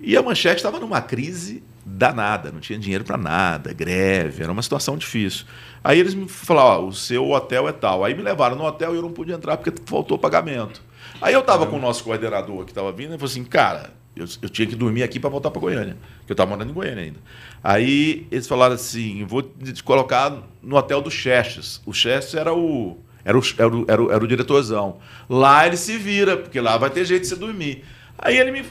E 0.00 0.16
a 0.16 0.22
manchete 0.22 0.56
estava 0.56 0.78
numa 0.78 1.00
crise 1.00 1.62
danada, 1.86 2.50
não 2.50 2.58
tinha 2.58 2.76
dinheiro 2.76 3.04
para 3.04 3.16
nada, 3.16 3.72
greve, 3.72 4.42
era 4.42 4.50
uma 4.50 4.62
situação 4.62 4.98
difícil. 4.98 5.46
Aí 5.84 6.00
eles 6.00 6.14
me 6.14 6.28
falaram: 6.28 6.88
o 6.88 6.92
seu 6.92 7.30
hotel 7.30 7.68
é 7.68 7.72
tal. 7.72 8.04
Aí 8.04 8.12
me 8.12 8.22
levaram 8.22 8.56
no 8.56 8.64
hotel 8.64 8.92
e 8.92 8.96
eu 8.96 9.02
não 9.02 9.12
pude 9.12 9.30
entrar 9.32 9.56
porque 9.56 9.72
faltou 9.86 10.18
pagamento. 10.18 10.82
Aí 11.22 11.32
eu 11.32 11.40
estava 11.40 11.64
com 11.66 11.76
o 11.76 11.80
nosso 11.80 12.02
coordenador 12.02 12.64
que 12.64 12.72
estava 12.72 12.90
vindo 12.90 13.14
e 13.14 13.18
falou 13.18 13.26
assim: 13.26 13.44
cara, 13.44 13.92
eu, 14.16 14.26
eu 14.42 14.48
tinha 14.48 14.66
que 14.66 14.74
dormir 14.74 15.04
aqui 15.04 15.20
para 15.20 15.30
voltar 15.30 15.52
para 15.52 15.60
Goiânia, 15.60 15.96
porque 16.18 16.32
eu 16.32 16.34
estava 16.34 16.50
morando 16.50 16.70
em 16.70 16.74
Goiânia 16.74 17.04
ainda. 17.04 17.20
Aí 17.62 18.26
eles 18.32 18.48
falaram 18.48 18.74
assim: 18.74 19.24
vou 19.24 19.42
te 19.42 19.82
colocar 19.84 20.36
no 20.60 20.76
hotel 20.76 21.00
do 21.00 21.10
Chestes. 21.10 21.80
O 21.86 21.92
Chestes 21.92 22.34
era 22.34 22.52
o 22.52 22.98
era 23.24 23.38
o, 23.38 23.42
era, 23.58 23.68
o, 23.68 23.84
era, 23.88 24.02
o, 24.02 24.12
era 24.12 24.24
o 24.24 24.26
diretorzão. 24.26 24.98
Lá 25.28 25.66
ele 25.66 25.76
se 25.76 25.96
vira, 25.98 26.36
porque 26.36 26.60
lá 26.60 26.76
vai 26.76 26.90
ter 26.90 27.04
jeito 27.04 27.22
de 27.22 27.28
você 27.28 27.36
dormir. 27.36 27.84
Aí 28.18 28.38
ele 28.38 28.50
me 28.50 28.64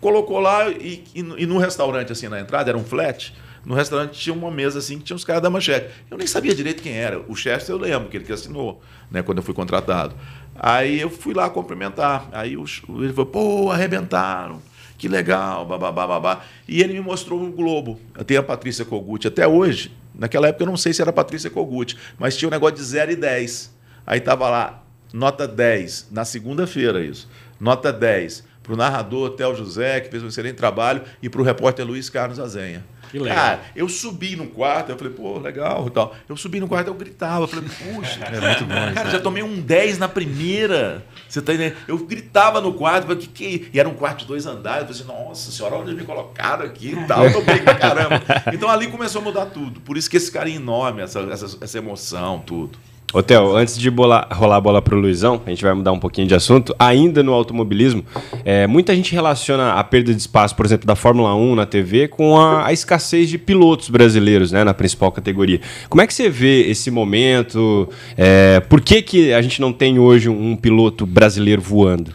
colocou 0.00 0.38
lá 0.38 0.68
e, 0.70 1.04
e, 1.14 1.20
e, 1.20 1.46
no 1.46 1.58
restaurante, 1.58 2.12
assim, 2.12 2.28
na 2.28 2.40
entrada, 2.40 2.70
era 2.70 2.78
um 2.78 2.84
flat. 2.84 3.34
No 3.64 3.74
restaurante 3.74 4.18
tinha 4.18 4.34
uma 4.34 4.50
mesa 4.50 4.78
assim 4.78 4.98
que 4.98 5.04
tinha 5.04 5.16
os 5.16 5.24
caras 5.24 5.42
da 5.42 5.50
manchete. 5.50 5.90
Eu 6.10 6.16
nem 6.16 6.26
sabia 6.26 6.54
direito 6.54 6.82
quem 6.82 6.96
era. 6.96 7.20
O 7.28 7.34
Chester 7.34 7.74
eu 7.74 7.78
lembro, 7.78 8.08
que 8.08 8.16
ele 8.16 8.24
que 8.24 8.32
assinou, 8.32 8.80
né, 9.10 9.22
quando 9.22 9.38
eu 9.38 9.42
fui 9.42 9.52
contratado. 9.52 10.14
Aí 10.54 11.00
eu 11.00 11.10
fui 11.10 11.34
lá 11.34 11.50
cumprimentar. 11.50 12.28
Aí 12.32 12.56
o, 12.56 12.64
ele 13.02 13.12
falou, 13.12 13.26
pô, 13.26 13.70
arrebentaram. 13.70 14.62
Que 14.96 15.08
legal, 15.08 15.66
babá, 15.66 15.92
babá. 15.92 16.42
E 16.66 16.80
ele 16.80 16.94
me 16.94 17.00
mostrou 17.00 17.42
o 17.42 17.50
Globo. 17.50 18.00
Tenho 18.26 18.40
a 18.40 18.42
Patrícia 18.42 18.84
Kogut 18.84 19.26
até 19.26 19.46
hoje. 19.46 19.92
Naquela 20.14 20.48
época 20.48 20.62
eu 20.62 20.68
não 20.68 20.76
sei 20.76 20.92
se 20.92 21.02
era 21.02 21.12
Patrícia 21.12 21.50
Kogut, 21.50 21.98
mas 22.18 22.36
tinha 22.36 22.48
um 22.48 22.52
negócio 22.52 22.76
de 22.76 22.82
0 22.82 23.12
e 23.12 23.16
10. 23.16 23.76
Aí 24.06 24.20
tava 24.20 24.48
lá, 24.48 24.82
nota 25.12 25.46
10, 25.46 26.08
na 26.10 26.24
segunda-feira 26.24 27.04
isso. 27.04 27.28
Nota 27.60 27.92
10 27.92 28.44
para 28.66 28.74
o 28.74 28.76
narrador 28.76 29.30
Theo 29.30 29.54
José, 29.54 30.00
que 30.00 30.10
fez 30.10 30.24
um 30.24 30.26
excelente 30.26 30.56
trabalho, 30.56 31.02
e 31.22 31.28
para 31.28 31.40
o 31.40 31.44
repórter 31.44 31.86
Luiz 31.86 32.10
Carlos 32.10 32.40
Azenha. 32.40 32.84
Que 33.12 33.16
legal. 33.20 33.36
Cara, 33.36 33.60
eu 33.76 33.88
subi 33.88 34.34
no 34.34 34.48
quarto, 34.48 34.90
eu 34.90 34.98
falei, 34.98 35.12
pô, 35.12 35.38
legal 35.38 35.86
e 35.86 35.90
tal. 35.90 36.16
Eu 36.28 36.36
subi 36.36 36.58
no 36.58 36.66
quarto, 36.66 36.88
eu 36.88 36.94
gritava, 36.94 37.44
eu 37.44 37.46
falei, 37.46 37.64
puxa, 37.68 38.24
é 38.24 38.40
muito 38.40 38.64
bom. 38.64 38.92
Cara, 38.92 39.08
já 39.08 39.20
tomei 39.20 39.44
um 39.44 39.60
10 39.60 39.98
na 39.98 40.08
primeira. 40.08 41.04
Você 41.28 41.40
tá 41.40 41.54
entendendo? 41.54 41.76
Eu 41.86 41.96
gritava 41.98 42.60
no 42.60 42.74
quarto, 42.74 43.06
falei, 43.06 43.18
que 43.22 43.28
que 43.28 43.70
E 43.72 43.78
era 43.78 43.88
um 43.88 43.94
quarto 43.94 44.20
de 44.20 44.26
dois 44.26 44.44
andares. 44.46 44.88
Eu 44.88 45.06
falei, 45.06 45.20
assim, 45.20 45.28
nossa 45.28 45.52
senhora, 45.52 45.76
onde 45.76 45.94
me 45.94 46.02
colocaram 46.02 46.64
aqui 46.64 46.88
e 46.88 47.06
tal? 47.06 47.24
Eu 47.24 47.32
tomei 47.32 47.60
pra 47.60 47.76
caramba. 47.76 48.20
Então 48.52 48.68
ali 48.68 48.88
começou 48.88 49.20
a 49.20 49.24
mudar 49.24 49.46
tudo. 49.46 49.80
Por 49.82 49.96
isso 49.96 50.10
que 50.10 50.16
esse 50.16 50.32
carinho 50.32 50.60
enorme, 50.60 51.02
essa, 51.02 51.20
essa, 51.20 51.58
essa 51.60 51.78
emoção, 51.78 52.40
tudo. 52.44 52.76
Theo, 53.22 53.56
antes 53.56 53.78
de 53.78 53.90
bolar, 53.90 54.28
rolar 54.32 54.56
a 54.56 54.60
bola 54.60 54.82
para 54.82 54.94
o 54.94 54.98
Luizão, 54.98 55.40
a 55.46 55.50
gente 55.50 55.62
vai 55.62 55.72
mudar 55.72 55.92
um 55.92 55.98
pouquinho 55.98 56.26
de 56.26 56.34
assunto. 56.34 56.74
Ainda 56.78 57.22
no 57.22 57.32
automobilismo, 57.32 58.04
é, 58.44 58.66
muita 58.66 58.94
gente 58.94 59.12
relaciona 59.12 59.74
a 59.74 59.84
perda 59.84 60.12
de 60.12 60.20
espaço, 60.20 60.54
por 60.54 60.66
exemplo, 60.66 60.86
da 60.86 60.94
Fórmula 60.94 61.34
1 61.34 61.54
na 61.54 61.66
TV 61.66 62.08
com 62.08 62.38
a, 62.38 62.66
a, 62.66 62.72
escassez 62.72 63.28
de 63.28 63.38
pilotos 63.38 63.88
brasileiros 63.88 64.52
né, 64.52 64.64
na 64.64 64.74
principal 64.74 65.10
categoria. 65.12 65.60
Como 65.88 66.02
é 66.02 66.06
que 66.06 66.12
você 66.12 66.28
vê 66.28 66.68
esse 66.68 66.90
momento? 66.90 67.88
É, 68.16 68.60
por 68.60 68.80
que, 68.80 69.00
que 69.00 69.32
a 69.32 69.40
gente 69.40 69.60
não 69.60 69.72
tem 69.72 69.98
hoje 69.98 70.28
um 70.28 70.56
piloto 70.56 71.06
brasileiro 71.06 71.62
voando? 71.62 72.12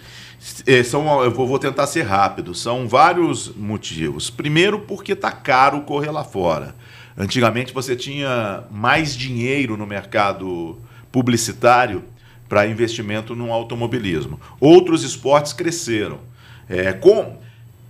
É, 0.66 0.84
são, 0.84 1.24
eu 1.24 1.32
vou 1.32 1.60
tentar 1.60 1.88
ser 1.88 2.04
rápido. 2.04 2.54
São 2.54 2.88
vários 2.88 3.54
motivos. 3.56 4.30
Primeiro, 4.30 4.80
porque 4.80 5.14
está 5.14 5.32
caro 5.32 5.82
correr 5.82 6.12
lá 6.12 6.24
fora. 6.24 6.76
Antigamente 7.18 7.74
você 7.74 7.96
tinha 7.96 8.64
mais 8.72 9.16
dinheiro 9.16 9.76
no 9.78 9.86
mercado 9.86 10.78
publicitário 11.12 12.04
para 12.48 12.68
investimento 12.68 13.36
no 13.36 13.52
automobilismo. 13.52 14.40
Outros 14.60 15.04
esportes 15.04 15.54
cresceram. 15.54 16.20
É, 16.70 16.94
com, 16.94 17.38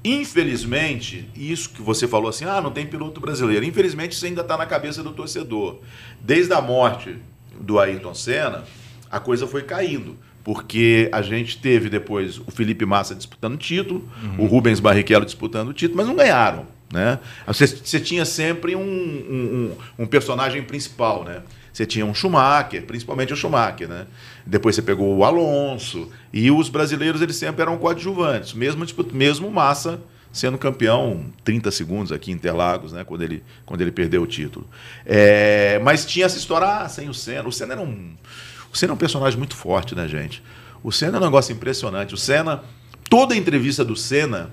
infelizmente, 0.04 1.30
isso 1.36 1.70
que 1.70 1.82
você 1.82 2.08
falou 2.08 2.30
assim, 2.30 2.46
ah, 2.46 2.62
não 2.62 2.72
tem 2.72 2.86
piloto 2.86 3.20
brasileiro. 3.20 3.66
Infelizmente 3.66 4.14
isso 4.14 4.26
ainda 4.26 4.42
está 4.42 4.58
na 4.58 4.66
cabeça 4.66 5.04
do 5.04 5.12
torcedor. 5.12 5.80
Desde 6.20 6.54
a 6.54 6.62
morte 6.62 7.16
do 7.60 7.80
Ayrton 7.80 8.14
Senna, 8.14 8.64
a 9.10 9.20
coisa 9.20 9.48
foi 9.48 9.64
caindo 9.64 10.18
porque 10.44 11.10
a 11.12 11.22
gente 11.22 11.58
teve 11.58 11.90
depois 11.90 12.40
o 12.40 12.52
Felipe 12.52 12.86
Massa 12.86 13.14
disputando 13.14 13.54
o 13.54 13.58
título, 13.58 14.08
uhum. 14.24 14.46
o 14.46 14.48
Rubens 14.48 14.80
Barrichello 14.80 15.26
disputando 15.26 15.70
o 15.70 15.74
título, 15.74 15.98
mas 15.98 16.08
não 16.08 16.16
ganharam. 16.16 16.66
Né? 16.92 17.20
Você, 17.48 17.68
você 17.68 18.00
tinha 18.00 18.26
sempre 18.26 18.76
um, 18.76 18.82
um, 18.82 19.78
um, 20.00 20.06
personagem 20.06 20.62
principal. 20.64 21.24
Né? 21.24 21.42
Você 21.72 21.86
tinha 21.86 22.06
um 22.06 22.14
Schumacher, 22.14 22.86
principalmente 22.86 23.34
o 23.34 23.36
Schumacher. 23.36 23.88
Né? 23.88 24.06
Depois 24.46 24.76
você 24.76 24.82
pegou 24.82 25.16
o 25.16 25.24
Alonso. 25.24 26.10
E 26.34 26.52
os 26.52 26.70
brasileiros 26.70 27.22
eles 27.22 27.36
sempre 27.36 27.62
eram 27.62 27.78
coadjuvantes, 27.78 28.54
mesmo, 28.54 28.86
tipo, 28.86 29.06
mesmo 29.14 29.50
Massa 29.50 30.00
sendo 30.32 30.58
campeão 30.58 31.26
30 31.44 31.72
segundos 31.72 32.12
aqui 32.12 32.32
em 32.32 32.36
Interlagos, 32.36 32.94
né, 32.94 33.04
quando, 33.04 33.22
ele, 33.22 33.44
quando 33.66 33.82
ele 33.82 33.92
perdeu 33.92 34.22
o 34.22 34.28
título. 34.28 34.66
É, 35.06 35.80
mas 35.84 36.06
tinha 36.06 36.26
essa 36.26 36.38
história 36.38 36.68
ah, 36.68 36.88
sem 36.90 37.10
o 37.10 37.14
Senna. 37.14 37.48
O 37.48 37.52
Senna 37.52 37.74
era 37.74 37.82
um. 37.82 38.16
O 38.72 38.78
Senna 38.78 38.94
é 38.94 38.96
um 38.96 38.98
personagem 38.98 39.38
muito 39.38 39.56
forte, 39.56 39.94
né, 39.94 40.08
gente? 40.08 40.42
O 40.82 40.92
Senna 40.92 41.18
é 41.18 41.20
um 41.20 41.24
negócio 41.24 41.52
impressionante. 41.52 42.14
O 42.14 42.18
Senna, 42.18 42.64
toda 43.10 43.36
entrevista 43.36 43.84
do 43.84 43.96
Senna, 43.96 44.52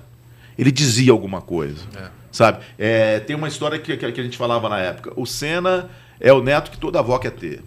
ele 0.57 0.71
dizia 0.71 1.11
alguma 1.11 1.41
coisa. 1.41 1.81
É. 1.95 2.18
Sabe? 2.31 2.59
É, 2.77 3.19
tem 3.19 3.35
uma 3.35 3.47
história 3.47 3.79
que, 3.79 3.95
que 3.97 4.05
a 4.05 4.23
gente 4.23 4.37
falava 4.37 4.69
na 4.69 4.79
época. 4.79 5.11
O 5.15 5.25
Senna 5.25 5.89
é 6.19 6.31
o 6.31 6.41
neto 6.43 6.71
que 6.71 6.77
toda 6.77 6.99
avó 6.99 7.17
quer 7.17 7.31
ter. 7.31 7.61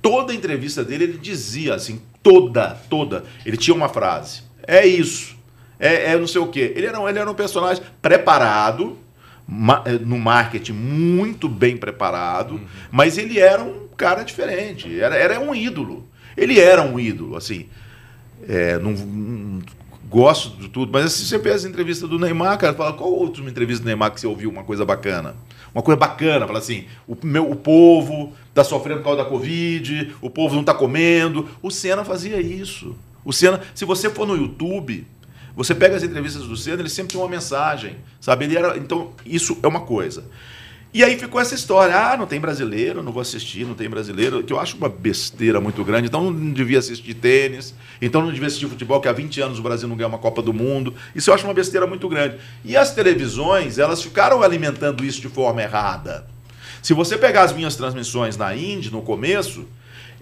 Toda 0.00 0.34
entrevista 0.34 0.84
dele 0.84 1.04
ele 1.04 1.18
dizia 1.18 1.74
assim, 1.74 2.02
toda, 2.22 2.70
toda. 2.90 3.24
Ele 3.46 3.56
tinha 3.56 3.74
uma 3.74 3.88
frase. 3.88 4.42
É 4.66 4.86
isso. 4.86 5.36
É, 5.78 6.12
é 6.12 6.16
não 6.18 6.26
sei 6.26 6.40
o 6.40 6.46
quê. 6.48 6.72
Ele 6.76 6.86
era, 6.86 6.98
ele 7.08 7.18
era 7.18 7.30
um 7.30 7.34
personagem 7.34 7.82
preparado, 8.00 8.98
ma- 9.46 9.82
eh, 9.84 9.92
no 9.92 10.18
marketing 10.18 10.72
muito 10.72 11.48
bem 11.48 11.76
preparado, 11.76 12.60
mas 12.90 13.16
ele 13.18 13.38
era 13.38 13.62
um 13.62 13.88
cara 13.96 14.22
diferente, 14.24 15.00
era, 15.00 15.16
era 15.16 15.40
um 15.40 15.54
ídolo. 15.54 16.08
Ele 16.36 16.58
era 16.60 16.82
um 16.82 16.98
ídolo, 16.98 17.36
assim. 17.36 17.66
É, 18.48 18.78
não- 18.78 19.60
gosto 20.12 20.50
de 20.60 20.68
tudo, 20.68 20.92
mas 20.92 21.06
assim, 21.06 21.24
você 21.24 21.38
vê 21.38 21.52
as 21.52 21.64
entrevistas 21.64 22.08
do 22.08 22.18
Neymar, 22.18 22.58
cara, 22.58 22.74
fala, 22.74 22.92
qual 22.92 23.10
outra 23.10 23.42
entrevista 23.42 23.82
do 23.82 23.86
Neymar 23.86 24.12
que 24.12 24.20
você 24.20 24.26
ouviu 24.26 24.50
uma 24.50 24.62
coisa 24.62 24.84
bacana? 24.84 25.34
Uma 25.74 25.82
coisa 25.82 25.98
bacana, 25.98 26.46
fala 26.46 26.58
assim, 26.58 26.84
o, 27.08 27.16
meu, 27.22 27.50
o 27.50 27.56
povo 27.56 28.34
tá 28.52 28.62
sofrendo 28.62 28.98
por 28.98 29.04
causa 29.04 29.24
da 29.24 29.28
Covid, 29.28 30.14
o 30.20 30.28
povo 30.28 30.54
não 30.54 30.62
tá 30.62 30.74
comendo. 30.74 31.48
O 31.62 31.70
Senna 31.70 32.04
fazia 32.04 32.38
isso. 32.38 32.94
O 33.24 33.32
Senna, 33.32 33.62
se 33.74 33.86
você 33.86 34.10
for 34.10 34.26
no 34.26 34.36
YouTube, 34.36 35.06
você 35.56 35.74
pega 35.74 35.96
as 35.96 36.02
entrevistas 36.02 36.46
do 36.46 36.58
Senna, 36.58 36.82
ele 36.82 36.90
sempre 36.90 37.12
tem 37.14 37.20
uma 37.20 37.30
mensagem, 37.30 37.96
sabe? 38.20 38.44
Ele 38.44 38.58
era, 38.58 38.76
então, 38.76 39.12
isso 39.24 39.58
é 39.62 39.66
uma 39.66 39.80
coisa. 39.80 40.24
E 40.94 41.02
aí 41.02 41.18
ficou 41.18 41.40
essa 41.40 41.54
história, 41.54 41.96
ah, 41.96 42.18
não 42.18 42.26
tem 42.26 42.38
brasileiro, 42.38 43.02
não 43.02 43.12
vou 43.12 43.22
assistir, 43.22 43.64
não 43.64 43.74
tem 43.74 43.88
brasileiro, 43.88 44.42
que 44.42 44.52
eu 44.52 44.60
acho 44.60 44.76
uma 44.76 44.90
besteira 44.90 45.58
muito 45.58 45.82
grande. 45.82 46.06
Então 46.06 46.30
não 46.30 46.52
devia 46.52 46.78
assistir 46.78 47.14
tênis, 47.14 47.74
então 48.00 48.20
não 48.20 48.30
devia 48.30 48.46
assistir 48.46 48.68
futebol, 48.68 49.00
que 49.00 49.08
há 49.08 49.12
20 49.12 49.40
anos 49.40 49.58
o 49.58 49.62
Brasil 49.62 49.88
não 49.88 49.96
ganha 49.96 50.08
uma 50.08 50.18
Copa 50.18 50.42
do 50.42 50.52
Mundo. 50.52 50.94
Isso 51.14 51.30
eu 51.30 51.34
acho 51.34 51.46
uma 51.46 51.54
besteira 51.54 51.86
muito 51.86 52.06
grande. 52.10 52.36
E 52.62 52.76
as 52.76 52.94
televisões, 52.94 53.78
elas 53.78 54.02
ficaram 54.02 54.42
alimentando 54.42 55.02
isso 55.02 55.18
de 55.22 55.30
forma 55.30 55.62
errada. 55.62 56.26
Se 56.82 56.92
você 56.92 57.16
pegar 57.16 57.44
as 57.44 57.54
minhas 57.54 57.74
transmissões 57.74 58.36
na 58.36 58.54
Indy, 58.54 58.92
no 58.92 59.00
começo, 59.00 59.66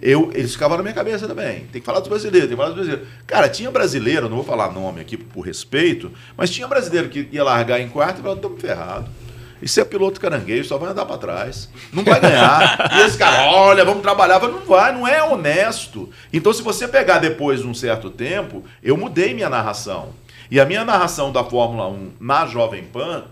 eu, 0.01 0.31
eles 0.33 0.53
ficavam 0.53 0.77
na 0.77 0.83
minha 0.83 0.95
cabeça 0.95 1.27
também. 1.27 1.65
Tem 1.71 1.81
que 1.81 1.85
falar 1.85 1.99
dos 1.99 2.07
brasileiros, 2.07 2.47
tem 2.47 2.57
que 2.57 2.63
falar 2.63 2.69
dos 2.69 2.85
brasileiros. 2.85 3.07
Cara, 3.27 3.49
tinha 3.49 3.69
brasileiro, 3.69 4.29
não 4.29 4.37
vou 4.37 4.45
falar 4.45 4.71
nome 4.71 5.01
aqui 5.01 5.17
por 5.17 5.41
respeito, 5.41 6.09
mas 6.37 6.49
tinha 6.49 6.65
brasileiro 6.65 7.09
que 7.09 7.27
ia 7.29 7.43
largar 7.43 7.81
em 7.81 7.89
quarto 7.89 8.19
e 8.19 8.21
falava, 8.21 8.39
estamos 8.39 8.61
ferrados. 8.61 9.20
Isso 9.61 9.79
é 9.79 9.85
piloto 9.85 10.19
caranguejo, 10.19 10.67
só 10.67 10.77
vai 10.77 10.89
andar 10.91 11.05
para 11.05 11.17
trás. 11.17 11.69
Não 11.93 12.03
vai 12.03 12.19
ganhar. 12.19 12.91
e 12.97 13.01
esse 13.01 13.17
cara, 13.17 13.51
olha, 13.51 13.85
vamos 13.85 14.01
trabalhar. 14.01 14.39
Não 14.41 14.59
vai, 14.61 14.91
não 14.91 15.07
é 15.07 15.21
honesto. 15.23 16.09
Então, 16.33 16.51
se 16.51 16.61
você 16.61 16.87
pegar 16.87 17.19
depois 17.19 17.61
de 17.61 17.67
um 17.67 17.73
certo 17.73 18.09
tempo, 18.09 18.63
eu 18.81 18.97
mudei 18.97 19.33
minha 19.33 19.49
narração. 19.49 20.09
E 20.49 20.59
a 20.59 20.65
minha 20.65 20.83
narração 20.83 21.31
da 21.31 21.43
Fórmula 21.43 21.87
1 21.87 22.11
na 22.19 22.45
Jovem 22.45 22.83
Pan, 22.83 23.23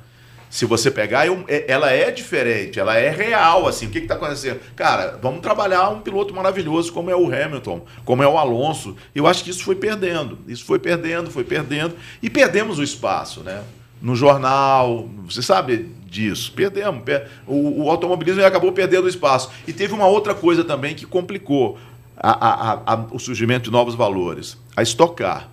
se 0.50 0.66
você 0.66 0.90
pegar, 0.90 1.28
eu- 1.28 1.44
é- 1.48 1.66
ela 1.68 1.92
é 1.92 2.10
diferente, 2.12 2.80
ela 2.80 2.96
é 2.96 3.10
real, 3.10 3.68
assim. 3.68 3.88
O 3.88 3.90
que 3.90 4.00
está 4.00 4.16
acontecendo? 4.16 4.60
Cara, 4.76 5.20
vamos 5.22 5.42
trabalhar 5.42 5.90
um 5.90 6.00
piloto 6.02 6.34
maravilhoso 6.34 6.92
como 6.94 7.12
é 7.12 7.16
o 7.16 7.26
Hamilton, 7.26 7.86
como 8.06 8.24
é 8.24 8.28
o 8.28 8.38
Alonso. 8.38 8.96
Eu 9.14 9.28
acho 9.28 9.44
que 9.44 9.50
isso 9.52 9.64
foi 9.64 9.76
perdendo. 9.76 10.40
Isso 10.48 10.66
foi 10.66 10.80
perdendo, 10.80 11.30
foi 11.30 11.44
perdendo. 11.44 11.96
E 12.22 12.30
perdemos 12.30 12.80
o 12.80 12.84
espaço, 12.84 13.42
né? 13.42 13.62
No 14.02 14.16
jornal, 14.16 15.10
você 15.28 15.42
sabe 15.42 15.90
disso. 16.06 16.52
Perdemos. 16.54 17.04
per- 17.04 17.28
O, 17.46 17.84
o 17.84 17.90
automobilismo 17.90 18.44
acabou 18.44 18.72
perdendo 18.72 19.08
espaço. 19.08 19.50
E 19.68 19.74
teve 19.74 19.94
uma 19.94 20.08
outra 20.08 20.34
coisa 20.34 20.64
também 20.64 20.96
que 20.96 21.06
complicou 21.06 21.78
a- 22.18 22.32
a- 22.32 22.82
a- 22.94 23.06
o 23.12 23.20
surgimento 23.20 23.66
de 23.66 23.72
novos 23.72 23.96
valores. 23.96 24.58
A 24.76 24.82
estocar. 24.82 25.50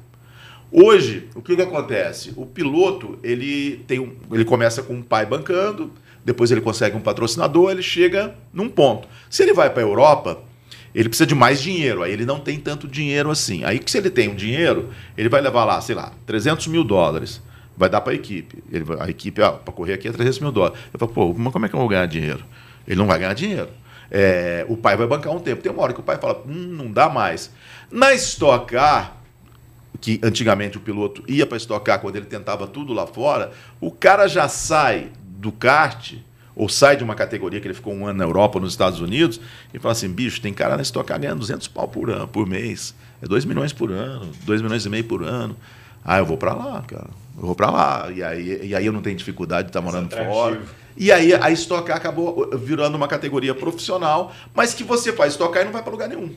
Hoje, 0.70 1.28
o 1.34 1.40
que, 1.42 1.54
que 1.56 1.62
acontece? 1.62 2.32
O 2.36 2.44
piloto, 2.44 3.18
ele 3.22 3.84
tem 3.86 3.98
um, 4.00 4.12
ele 4.32 4.44
começa 4.44 4.82
com 4.82 4.94
um 4.94 5.02
pai 5.02 5.24
bancando, 5.24 5.92
depois 6.24 6.50
ele 6.50 6.60
consegue 6.60 6.96
um 6.96 7.00
patrocinador, 7.00 7.70
ele 7.70 7.82
chega 7.82 8.34
num 8.52 8.68
ponto. 8.68 9.06
Se 9.30 9.42
ele 9.44 9.54
vai 9.54 9.70
para 9.70 9.82
a 9.82 9.86
Europa, 9.86 10.38
ele 10.92 11.08
precisa 11.08 11.26
de 11.26 11.34
mais 11.36 11.62
dinheiro, 11.62 12.02
aí 12.02 12.12
ele 12.12 12.24
não 12.26 12.40
tem 12.40 12.58
tanto 12.58 12.88
dinheiro 12.88 13.30
assim. 13.30 13.62
Aí 13.64 13.78
que 13.78 13.88
se 13.90 13.96
ele 13.98 14.10
tem 14.10 14.28
um 14.28 14.34
dinheiro, 14.34 14.90
ele 15.16 15.28
vai 15.28 15.40
levar 15.40 15.64
lá, 15.64 15.80
sei 15.80 15.94
lá, 15.94 16.12
300 16.26 16.66
mil 16.66 16.82
dólares, 16.82 17.40
vai 17.76 17.88
dar 17.88 18.00
para 18.00 18.12
a 18.12 18.16
equipe. 18.16 18.62
Ele, 18.70 18.84
a 18.98 19.08
equipe, 19.08 19.42
ah, 19.42 19.52
para 19.52 19.72
correr 19.72 19.94
aqui 19.94 20.08
é 20.08 20.12
300 20.12 20.40
mil 20.40 20.52
dólares. 20.52 20.78
Eu 20.92 20.98
falo, 20.98 21.12
pô, 21.12 21.34
mas 21.36 21.52
como 21.52 21.66
é 21.66 21.68
que 21.68 21.74
eu 21.74 21.80
vou 21.80 21.88
ganhar 21.88 22.06
dinheiro? 22.06 22.44
Ele 22.86 22.96
não 22.96 23.06
vai 23.06 23.18
ganhar 23.18 23.34
dinheiro. 23.34 23.68
É, 24.10 24.64
o 24.68 24.76
pai 24.76 24.96
vai 24.96 25.06
bancar 25.06 25.32
um 25.32 25.40
tempo. 25.40 25.62
Tem 25.62 25.70
uma 25.70 25.82
hora 25.82 25.92
que 25.92 26.00
o 26.00 26.02
pai 26.02 26.16
fala, 26.16 26.42
hum, 26.46 26.68
não 26.72 26.90
dá 26.90 27.08
mais. 27.08 27.50
Na 27.90 28.14
Stock 28.14 28.72
Car, 28.72 29.16
que 30.00 30.20
antigamente 30.22 30.76
o 30.76 30.80
piloto 30.80 31.22
ia 31.28 31.46
para 31.46 31.56
estocar 31.56 32.00
quando 32.00 32.16
ele 32.16 32.26
tentava 32.26 32.66
tudo 32.66 32.92
lá 32.92 33.06
fora, 33.06 33.52
o 33.80 33.90
cara 33.90 34.26
já 34.28 34.48
sai 34.48 35.10
do 35.22 35.52
kart 35.52 36.14
ou 36.54 36.68
sai 36.68 36.96
de 36.96 37.04
uma 37.04 37.14
categoria 37.14 37.60
que 37.60 37.66
ele 37.66 37.74
ficou 37.74 37.92
um 37.92 38.06
ano 38.06 38.18
na 38.18 38.24
Europa, 38.24 38.58
nos 38.58 38.72
Estados 38.72 39.00
Unidos, 39.00 39.38
e 39.74 39.78
fala 39.78 39.92
assim, 39.92 40.08
bicho, 40.08 40.40
tem 40.40 40.54
cara 40.54 40.74
na 40.74 40.82
Stock 40.82 41.06
Car 41.06 41.20
ganhando 41.20 41.40
200 41.40 41.68
pau 41.68 41.86
por 41.86 42.08
ano, 42.08 42.26
por 42.26 42.46
mês, 42.46 42.94
é 43.20 43.26
2 43.26 43.44
milhões 43.44 43.74
por 43.74 43.92
ano, 43.92 44.30
2 44.44 44.62
milhões 44.62 44.86
e 44.86 44.88
meio 44.88 45.04
por 45.04 45.22
ano. 45.22 45.54
Ah, 46.08 46.18
eu 46.18 46.24
vou 46.24 46.36
para 46.36 46.54
lá, 46.54 46.84
cara. 46.86 47.08
Eu 47.36 47.46
vou 47.46 47.54
para 47.56 47.68
lá. 47.68 48.08
E 48.14 48.22
aí, 48.22 48.68
e 48.68 48.74
aí 48.76 48.86
eu 48.86 48.92
não 48.92 49.02
tenho 49.02 49.16
dificuldade 49.16 49.64
de 49.64 49.70
estar 49.70 49.80
morando 49.80 50.06
atrativo. 50.06 50.32
fora. 50.32 50.62
E 50.96 51.10
aí 51.10 51.34
a 51.34 51.50
Stock 51.50 51.90
acabou 51.90 52.48
virando 52.56 52.94
uma 52.94 53.08
categoria 53.08 53.54
profissional, 53.54 54.32
mas 54.54 54.72
que 54.72 54.84
você 54.84 55.12
faz 55.12 55.32
Stock 55.32 55.58
e 55.58 55.64
não 55.64 55.72
vai 55.72 55.82
para 55.82 55.90
lugar 55.90 56.08
nenhum. 56.08 56.30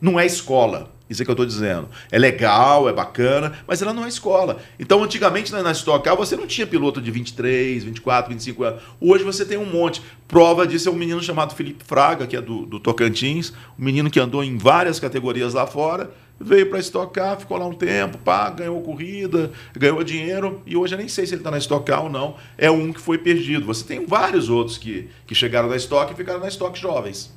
Não 0.00 0.18
é 0.18 0.26
escola. 0.26 0.92
Isso 1.08 1.22
é 1.22 1.24
que 1.24 1.30
eu 1.30 1.34
estou 1.34 1.46
dizendo. 1.46 1.88
É 2.10 2.18
legal, 2.18 2.88
é 2.88 2.92
bacana, 2.92 3.52
mas 3.66 3.80
ela 3.80 3.92
não 3.92 4.04
é 4.04 4.08
escola. 4.08 4.58
Então, 4.80 5.02
antigamente 5.02 5.52
na, 5.52 5.62
na 5.62 5.72
Stock 5.72 6.02
Car, 6.02 6.16
você 6.16 6.34
não 6.34 6.46
tinha 6.46 6.66
piloto 6.66 7.00
de 7.00 7.10
23, 7.10 7.84
24, 7.84 8.32
25 8.32 8.64
anos. 8.64 8.82
Hoje 9.00 9.22
você 9.22 9.44
tem 9.44 9.56
um 9.56 9.70
monte. 9.70 10.02
Prova 10.26 10.66
disso 10.66 10.88
é 10.88 10.92
um 10.92 10.96
menino 10.96 11.22
chamado 11.22 11.54
Felipe 11.54 11.84
Fraga, 11.84 12.26
que 12.26 12.36
é 12.36 12.40
do, 12.40 12.66
do 12.66 12.80
Tocantins, 12.80 13.52
um 13.78 13.84
menino 13.84 14.10
que 14.10 14.18
andou 14.18 14.42
em 14.42 14.56
várias 14.58 14.98
categorias 14.98 15.54
lá 15.54 15.66
fora, 15.66 16.10
veio 16.40 16.68
para 16.68 16.78
Stock 16.80 17.12
Car, 17.12 17.38
ficou 17.38 17.56
lá 17.56 17.66
um 17.66 17.72
tempo, 17.74 18.18
pá, 18.18 18.50
ganhou 18.50 18.80
corrida, 18.82 19.52
ganhou 19.74 20.02
dinheiro, 20.04 20.60
e 20.66 20.76
hoje 20.76 20.94
eu 20.94 20.98
nem 20.98 21.08
sei 21.08 21.26
se 21.26 21.34
ele 21.34 21.40
está 21.40 21.50
na 21.50 21.58
Stock 21.58 21.84
Car 21.86 22.02
ou 22.04 22.10
não. 22.10 22.36
É 22.58 22.70
um 22.70 22.92
que 22.92 23.00
foi 23.00 23.18
perdido. 23.18 23.64
Você 23.66 23.84
tem 23.84 24.04
vários 24.04 24.48
outros 24.48 24.76
que, 24.76 25.08
que 25.26 25.34
chegaram 25.34 25.68
na 25.68 25.76
Stock 25.76 26.12
e 26.12 26.16
ficaram 26.16 26.40
na 26.40 26.48
Stock 26.48 26.78
jovens. 26.78 27.32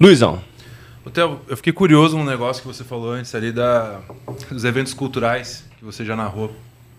Luizão. 0.00 0.40
Ô, 1.04 1.10
Theo, 1.10 1.40
eu 1.48 1.56
fiquei 1.56 1.72
curioso 1.72 2.16
num 2.18 2.24
negócio 2.24 2.60
que 2.62 2.68
você 2.68 2.82
falou 2.84 3.10
antes 3.12 3.34
ali 3.34 3.52
da, 3.52 4.00
dos 4.50 4.64
eventos 4.64 4.92
culturais 4.92 5.64
que 5.78 5.84
você 5.84 6.04
já 6.04 6.16
narrou. 6.16 6.50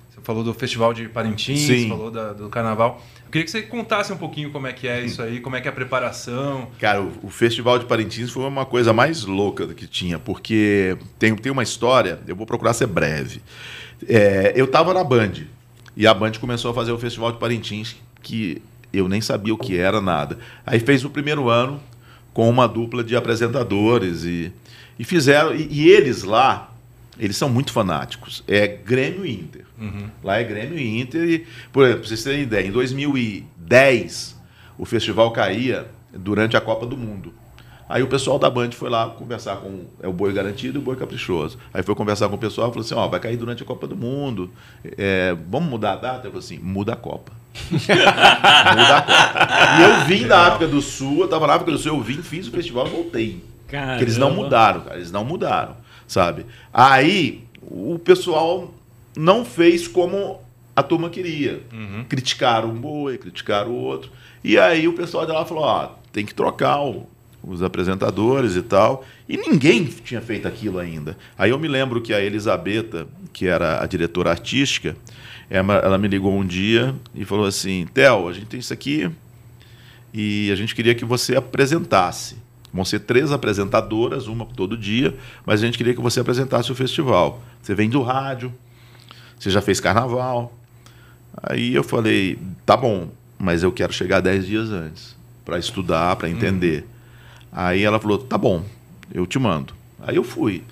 Você 0.10 0.20
falou 0.24 0.44
do 0.44 0.54
Festival 0.54 0.94
de 0.94 1.08
Parintins, 1.10 1.60
Sim. 1.62 1.90
falou 1.90 2.10
da- 2.10 2.34
do 2.34 2.50
Carnaval. 2.50 3.02
Eu 3.28 3.32
queria 3.32 3.44
que 3.44 3.52
você 3.52 3.62
contasse 3.62 4.14
um 4.14 4.18
pouquinho 4.18 4.52
como 4.52 4.68
é 4.68 4.74
que 4.74 4.88
é 4.88 5.04
isso 5.04 5.22
aí, 5.22 5.42
como 5.42 5.58
é 5.58 5.60
que 5.60 5.68
é 5.68 5.72
a 5.72 5.74
preparação. 5.74 6.70
Cara, 6.80 7.02
o, 7.02 7.12
o 7.24 7.30
Festival 7.30 7.78
de 7.78 7.84
Parintins 7.84 8.32
foi 8.32 8.46
uma 8.46 8.66
coisa 8.66 8.94
mais 8.94 9.26
louca 9.26 9.68
que 9.68 9.86
tinha, 9.86 10.18
porque 10.18 10.98
tem, 11.20 11.36
tem 11.36 11.52
uma 11.52 11.62
história, 11.62 12.22
eu 12.26 12.38
vou 12.38 12.46
procurar 12.46 12.74
ser 12.74 12.88
breve. 12.88 13.42
É, 14.08 14.54
eu 14.56 14.64
estava 14.64 14.94
na 14.94 15.04
Band, 15.04 15.34
e 15.96 16.08
a 16.08 16.14
Band 16.14 16.32
começou 16.40 16.72
a 16.72 16.74
fazer 16.74 16.94
o 16.94 16.98
Festival 16.98 17.34
de 17.34 17.38
Parintins, 17.38 17.98
que 18.24 18.62
eu 18.94 19.10
nem 19.10 19.20
sabia 19.20 19.54
o 19.54 19.58
que 19.58 19.78
era 19.78 20.00
nada. 20.00 20.40
Aí 20.66 20.80
fez 20.80 21.04
o 21.04 21.10
primeiro 21.10 21.50
ano 21.50 21.82
com 22.34 22.50
uma 22.50 22.66
dupla 22.66 23.04
de 23.04 23.14
apresentadores, 23.14 24.24
e, 24.24 24.54
e 24.98 25.04
fizeram. 25.04 25.54
E, 25.54 25.68
e 25.70 25.90
eles 25.90 26.24
lá, 26.24 26.74
eles 27.20 27.36
são 27.36 27.50
muito 27.50 27.74
fanáticos. 27.74 28.42
É 28.48 28.68
Grêmio 28.68 29.26
e 29.26 29.34
Inter. 29.34 29.67
Lá 30.24 30.40
é 30.40 30.44
Grêmio 30.44 30.78
e 30.78 31.00
Inter. 31.00 31.24
E, 31.24 31.48
por 31.72 31.84
exemplo, 31.84 32.02
pra 32.02 32.10
vocês 32.10 32.24
terem 32.24 32.42
ideia, 32.42 32.68
em 32.68 32.72
2010, 32.72 34.40
o 34.78 34.86
festival 34.86 35.32
caía 35.32 35.88
durante 36.14 36.58
a 36.58 36.62
Copa 36.62 36.86
do 36.86 36.98
Mundo. 36.98 37.34
Aí 37.90 38.04
o 38.04 38.08
pessoal 38.08 38.38
da 38.38 38.50
Band 38.50 38.72
foi 38.72 38.90
lá 38.90 39.10
conversar 39.10 39.58
com 39.58 39.86
é 40.02 40.08
o 40.08 40.12
Boi 40.12 40.34
Garantido 40.34 40.78
e 40.78 40.82
o 40.82 40.82
Boi 40.82 40.98
Caprichoso. 40.98 41.58
Aí 41.74 41.82
foi 41.82 41.96
conversar 41.96 42.28
com 42.28 42.36
o 42.36 42.38
pessoal 42.38 42.68
e 42.68 42.72
falou 42.72 42.86
assim: 42.86 42.96
ó, 42.96 43.08
vai 43.08 43.20
cair 43.20 43.38
durante 43.38 43.64
a 43.64 43.66
Copa 43.66 43.88
do 43.88 43.96
Mundo. 43.96 44.52
É, 44.98 45.36
vamos 45.50 45.70
mudar 45.70 45.94
a 45.94 45.96
data? 45.96 46.28
Eu 46.28 46.32
falei 46.32 46.40
assim: 46.40 46.60
muda 46.60 46.94
a 46.94 46.96
Copa. 46.98 47.32
muda 47.72 48.98
a 48.98 49.02
Copa. 49.02 49.80
E 49.80 49.84
eu 49.84 50.06
vim 50.06 50.28
da 50.28 50.48
África 50.48 50.68
do 50.68 50.82
Sul, 50.82 51.22
eu 51.22 51.28
tava 51.30 51.48
na 51.48 51.54
África 51.54 51.72
do 51.72 51.78
Sul, 51.78 51.96
eu 51.96 52.02
vim, 52.02 52.22
fiz 52.22 52.48
o 52.48 52.52
festival 52.52 52.88
e 52.88 52.90
voltei. 52.90 53.44
Porque 53.66 54.04
eles 54.04 54.18
não 54.18 54.28
Caramba. 54.28 54.44
mudaram, 54.44 54.82
cara. 54.82 54.96
Eles 54.98 55.12
não 55.12 55.24
mudaram, 55.24 55.78
sabe? 56.06 56.46
Aí 56.74 57.46
o 57.62 57.98
pessoal 58.00 58.74
não 59.18 59.44
fez 59.44 59.88
como 59.88 60.40
a 60.76 60.84
turma 60.84 61.10
queria. 61.10 61.62
Criticaram 62.08 62.70
um 62.70 62.76
boi, 62.76 63.18
criticaram 63.18 63.72
o 63.72 63.76
outro. 63.76 64.12
E 64.44 64.58
aí 64.58 64.88
o 64.88 64.94
pessoal 64.94 65.26
de 65.26 65.32
lá 65.32 65.44
falou: 65.46 65.64
ó, 65.64 65.90
tem 66.14 66.26
que 66.26 66.34
trocar 66.36 66.82
o- 66.84 67.08
os 67.44 67.62
apresentadores 67.64 68.56
e 68.56 68.62
tal. 68.62 69.04
E 69.28 69.38
ninguém 69.38 69.84
tinha 69.86 70.22
feito 70.22 70.48
aquilo 70.48 70.80
ainda. 70.80 71.18
Aí 71.38 71.50
eu 71.50 71.60
me 71.60 71.68
lembro 71.68 72.02
que 72.02 72.14
a 72.14 72.22
Elisabetta, 72.22 73.08
que 73.34 73.48
era 73.48 73.82
a 73.82 73.86
diretora 73.88 74.30
artística, 74.30 74.96
ela, 75.50 75.76
ela 75.78 75.98
me 75.98 76.08
ligou 76.08 76.34
um 76.38 76.46
dia 76.46 76.94
e 77.16 77.26
falou 77.26 77.46
assim: 77.46 77.88
Theo, 77.94 78.28
a 78.28 78.34
gente 78.34 78.46
tem 78.48 78.60
isso 78.60 78.74
aqui 78.74 79.10
e 80.14 80.50
a 80.52 80.56
gente 80.56 80.74
queria 80.76 80.96
que 80.96 81.06
você 81.06 81.36
apresentasse. 81.36 82.36
Vão 82.74 82.84
ser 82.86 83.00
três 83.00 83.32
apresentadoras, 83.32 84.28
uma 84.28 84.46
todo 84.46 84.78
dia, 84.78 85.16
mas 85.46 85.62
a 85.62 85.66
gente 85.66 85.78
queria 85.78 85.94
que 85.94 86.02
você 86.02 86.20
apresentasse 86.20 86.72
o 86.72 86.76
festival. 86.76 87.42
Você 87.62 87.74
vem 87.74 87.90
do 87.90 88.02
rádio, 88.02 88.54
você 89.40 89.50
já 89.50 89.62
fez 89.62 89.80
carnaval. 89.80 90.54
Aí 91.44 91.74
eu 91.74 91.84
falei, 91.84 92.38
tá 92.66 92.76
bom, 92.76 93.10
mas 93.38 93.64
eu 93.64 93.72
quero 93.72 93.94
chegar 93.94 94.22
dez 94.22 94.46
dias 94.46 94.70
antes 94.72 95.16
para 95.46 95.58
estudar, 95.58 96.16
para 96.16 96.30
entender. 96.30 96.86
Aí 97.52 97.84
ela 97.84 98.00
falou, 98.00 98.18
tá 98.18 98.38
bom, 98.38 98.64
eu 99.14 99.26
te 99.26 99.40
mando. 99.40 99.74
Aí 100.00 100.16
eu 100.16 100.24
fui. 100.24 100.64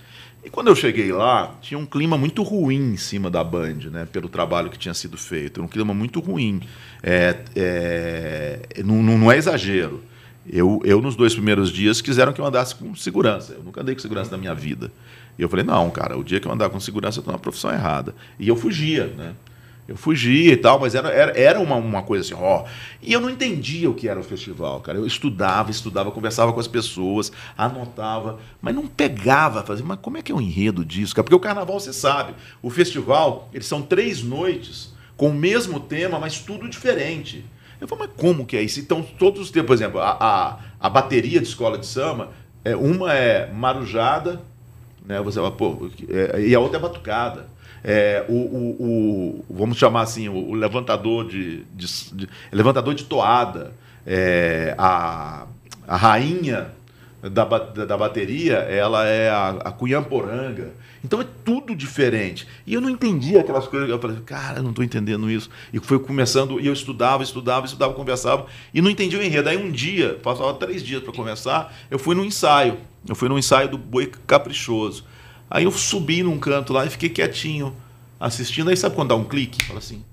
E 0.43 0.49
quando 0.49 0.68
eu 0.68 0.76
cheguei 0.76 1.11
lá, 1.11 1.55
tinha 1.59 1.78
um 1.78 1.88
clima 1.88 2.18
muito 2.18 2.43
ruim 2.43 2.93
em 2.93 2.97
cima 2.97 3.32
da 3.32 3.43
Band, 3.43 3.89
né? 3.91 4.07
Pelo 4.11 4.30
trabalho 4.30 4.70
que 4.70 4.78
tinha 4.78 4.93
sido 4.93 5.18
feito. 5.18 5.59
Um 5.59 5.68
clima 5.68 5.91
muito 5.91 6.20
ruim. 6.20 6.61
É, 7.01 7.39
é, 7.55 8.84
não, 8.84 9.01
não 9.01 9.32
é 9.32 9.38
exagero. 9.38 10.03
Eu, 10.47 10.80
eu, 10.86 11.01
nos 11.01 11.16
dois 11.16 11.34
primeiros 11.34 11.72
dias, 11.72 11.99
quiseram 11.99 12.32
que 12.32 12.39
eu 12.39 12.45
andasse 12.45 12.76
com 12.76 12.93
segurança. 12.93 13.53
Eu 13.53 13.63
nunca 13.63 13.82
andei 13.82 13.95
com 13.95 14.01
segurança 14.01 14.30
na 14.30 14.38
minha 14.38 14.53
vida. 14.53 14.91
E 15.38 15.42
eu 15.42 15.50
falei, 15.50 15.66
não, 15.66 15.90
cara, 15.90 16.18
o 16.18 16.24
dia 16.24 16.40
que 16.40 16.48
eu 16.48 16.52
andar 16.52 16.70
com 16.70 16.80
segurança, 16.80 17.20
eu 17.20 17.22
estou 17.22 17.32
na 17.32 17.40
profissão 17.40 17.72
errada. 17.72 18.16
E 18.40 18.48
eu 18.48 18.56
fugia, 18.56 19.08
né? 19.08 19.34
Eu 19.88 19.96
fugia 19.96 20.54
e 20.54 20.58
tal, 20.58 20.80
mas 20.80 20.96
era, 20.96 21.10
era, 21.10 21.40
era 21.40 21.60
uma, 21.60 21.76
uma 21.76 22.02
coisa 22.02 22.26
assim, 22.26 22.44
ó. 22.44 22.66
E 23.04 23.14
eu 23.14 23.22
não 23.22 23.30
entendia 23.30 23.88
o 23.88 23.94
que 23.94 24.08
era 24.08 24.20
o 24.20 24.24
festival, 24.24 24.80
cara. 24.82 24.98
Eu 24.98 25.06
estudava, 25.06 25.70
estudava, 25.70 26.10
conversava 26.10 26.52
com 26.52 26.60
as 26.60 26.68
pessoas, 26.68 27.32
anotava, 27.56 28.40
mas 28.60 28.74
não 28.74 28.88
pegava, 28.88 29.62
fazia, 29.64 29.86
mas 29.86 30.00
como 30.02 30.18
é 30.18 30.24
que 30.24 30.32
é 30.32 30.36
o 30.36 30.42
enredo 30.42 30.84
disso, 30.84 31.14
cara? 31.14 31.24
Porque 31.24 31.36
o 31.36 31.40
carnaval, 31.40 31.80
você 31.80 31.94
sabe, 31.94 32.34
o 32.64 32.72
festival, 32.72 33.48
eles 33.54 33.68
são 33.68 33.84
três 33.84 34.24
noites 34.24 34.92
com 35.16 35.30
o 35.30 35.34
mesmo 35.34 35.80
tema, 35.80 36.18
mas 36.18 36.40
tudo 36.40 36.68
diferente. 36.68 37.46
Eu 37.80 37.88
falei, 37.88 38.08
mas 38.08 38.20
como 38.20 38.46
que 38.46 38.58
é 38.58 38.64
isso? 38.64 38.80
Então, 38.80 39.04
todos 39.20 39.40
os 39.40 39.52
tempos, 39.52 39.68
por 39.68 39.74
exemplo, 39.74 40.00
a, 40.00 40.18
a, 40.20 40.60
a 40.80 40.90
bateria 40.90 41.40
de 41.40 41.48
escola 41.48 41.78
de 41.78 41.86
samba, 41.86 42.32
é, 42.64 42.76
uma 42.76 43.14
é 43.14 43.52
marujada, 43.52 44.42
né? 45.08 45.22
Você 45.22 45.39
fala, 45.39 45.51
pô, 45.51 45.89
é, 46.10 46.41
e 46.41 46.56
a 46.56 46.60
outra 46.60 46.78
é 46.78 46.82
batucada. 46.82 47.47
É, 47.84 48.26
o, 48.28 48.34
o, 48.34 48.76
o, 48.80 49.45
vamos 49.47 49.78
chamar 49.78 50.01
assim, 50.01 50.28
o, 50.28 50.53
levantador 50.53 51.28
de, 51.28 51.64
de, 51.76 51.88
de, 52.14 52.30
levantador 52.51 52.95
de 52.95 53.03
toada, 53.03 53.74
é, 54.08 54.74
a, 54.76 55.45
a 55.88 55.95
rainha 55.95 56.72
da, 57.22 57.45
da, 57.45 57.86
da, 57.86 57.97
bateria, 57.97 58.56
ela 58.56 59.06
é 59.06 59.30
a, 59.30 59.49
a 59.49 59.72
Cunhamporanga. 59.72 60.72
Então 61.03 61.22
é 61.22 61.26
tudo 61.43 61.76
diferente. 61.76 62.47
E 62.66 62.74
eu 62.74 62.82
não 62.82 62.89
entendia 62.89 63.41
aquelas 63.41 63.68
coisas. 63.68 63.88
Eu 63.88 63.99
falei, 63.99 64.18
cara, 64.26 64.58
eu 64.58 64.64
não 64.64 64.72
estou 64.72 64.84
entendendo 64.84 65.30
isso. 65.30 65.49
E 65.72 65.80
foi 65.80 65.99
começando, 65.99 66.60
e 66.60 66.66
eu 66.66 66.74
estudava, 66.74 67.22
estudava, 67.22 67.68
estudava, 67.68 67.93
conversava, 67.93 68.47
e 68.74 68.82
não 68.82 68.89
entendia 68.89 69.20
o 69.20 69.24
enredo. 69.24 69.47
Aí 69.47 69.58
um 69.58 69.72
dia, 69.72 70.20
passava 70.24 70.56
três 70.56 70.84
dias 70.84 71.03
para 71.03 71.14
começar, 71.14 71.72
eu 71.91 71.99
fui 71.99 72.16
no 72.16 72.26
ensaio. 72.26 72.80
Eu 73.08 73.16
fui 73.16 73.30
no 73.30 73.38
ensaio 73.38 73.70
do 73.70 73.78
Boi 73.78 74.12
Caprichoso. 74.28 75.06
Aí 75.49 75.66
eu 75.66 75.72
subi 75.72 76.24
num 76.24 76.39
canto 76.39 76.74
lá 76.74 76.86
e 76.86 76.89
fiquei 76.89 77.10
quietinho 77.10 77.76
assistindo. 78.20 78.70
Aí 78.70 78.78
sabe 78.78 78.95
quando 78.95 79.10
dá 79.10 79.16
um 79.16 79.24
clique? 79.24 79.64
Fala 79.66 79.80
assim: 79.80 80.03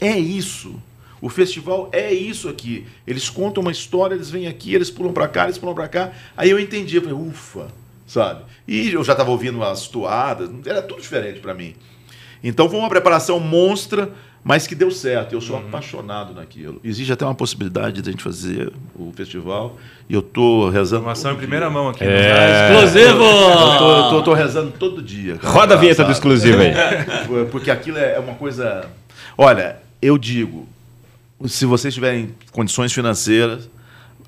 é 0.00 0.18
isso. 0.18 0.74
O 1.20 1.28
festival 1.28 1.88
é 1.92 2.12
isso 2.12 2.48
aqui. 2.48 2.86
Eles 3.06 3.30
contam 3.30 3.62
uma 3.62 3.72
história, 3.72 4.14
eles 4.14 4.30
vêm 4.30 4.46
aqui, 4.46 4.74
eles 4.74 4.90
pulam 4.90 5.12
para 5.12 5.26
cá, 5.26 5.44
eles 5.44 5.58
pulam 5.58 5.74
para 5.74 5.88
cá. 5.88 6.12
Aí 6.36 6.50
eu 6.50 6.60
entendi, 6.60 6.96
eu 6.96 7.02
falei, 7.02 7.16
ufa, 7.16 7.68
sabe? 8.06 8.44
E 8.68 8.92
eu 8.92 9.02
já 9.02 9.12
estava 9.12 9.30
ouvindo 9.30 9.62
as 9.64 9.88
toadas, 9.88 10.50
era 10.66 10.82
tudo 10.82 11.00
diferente 11.00 11.40
para 11.40 11.54
mim. 11.54 11.74
Então 12.44 12.68
foi 12.68 12.78
uma 12.78 12.88
preparação 12.88 13.40
monstra 13.40 14.12
mas 14.46 14.64
que 14.64 14.76
deu 14.76 14.92
certo. 14.92 15.32
Eu 15.32 15.40
sou 15.40 15.56
uhum. 15.56 15.66
apaixonado 15.66 16.32
naquilo. 16.32 16.80
Existe 16.84 17.12
até 17.12 17.24
uma 17.24 17.34
possibilidade 17.34 18.00
de 18.00 18.08
a 18.08 18.12
gente 18.12 18.22
fazer 18.22 18.72
o 18.94 19.12
festival 19.12 19.76
e 20.08 20.14
eu 20.14 20.22
tô 20.22 20.70
rezando. 20.70 21.00
Informação 21.00 21.32
em 21.32 21.36
primeira 21.36 21.68
mão 21.68 21.88
aqui. 21.88 22.04
É. 22.04 22.70
Exclusivo! 22.70 23.24
Eu 23.24 23.78
tô, 23.78 23.90
eu 23.90 24.08
tô, 24.10 24.22
tô, 24.22 24.34
rezando 24.34 24.70
todo 24.70 25.02
dia. 25.02 25.36
Cara, 25.36 25.52
Roda 25.52 25.74
a 25.74 25.76
vinheta 25.76 26.04
do 26.04 26.12
exclusivo 26.12 26.58
aí. 26.62 26.72
Porque 27.50 27.72
aquilo 27.72 27.98
é 27.98 28.20
uma 28.20 28.34
coisa. 28.34 28.88
Olha, 29.36 29.78
eu 30.00 30.16
digo, 30.16 30.68
se 31.44 31.66
vocês 31.66 31.92
tiverem 31.92 32.32
condições 32.52 32.92
financeiras, 32.92 33.68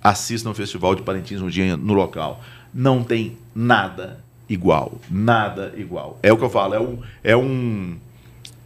assistam 0.03 0.51
o 0.51 0.55
Festival 0.55 0.97
de 0.97 1.03
Parintins 1.03 1.41
um 1.41 1.49
dia 1.49 1.77
no 1.77 1.93
local. 1.93 2.43
Não 2.75 3.05
tem 3.05 3.39
nada 3.55 4.19
igual. 4.49 4.99
Nada 5.09 5.73
igual. 5.77 6.19
É 6.25 6.33
o 6.33 6.37
que 6.37 6.43
eu 6.43 6.51
falo. 6.51 6.75
É 6.75 6.81
um. 6.81 6.99
É 7.23 7.37
um 7.37 7.97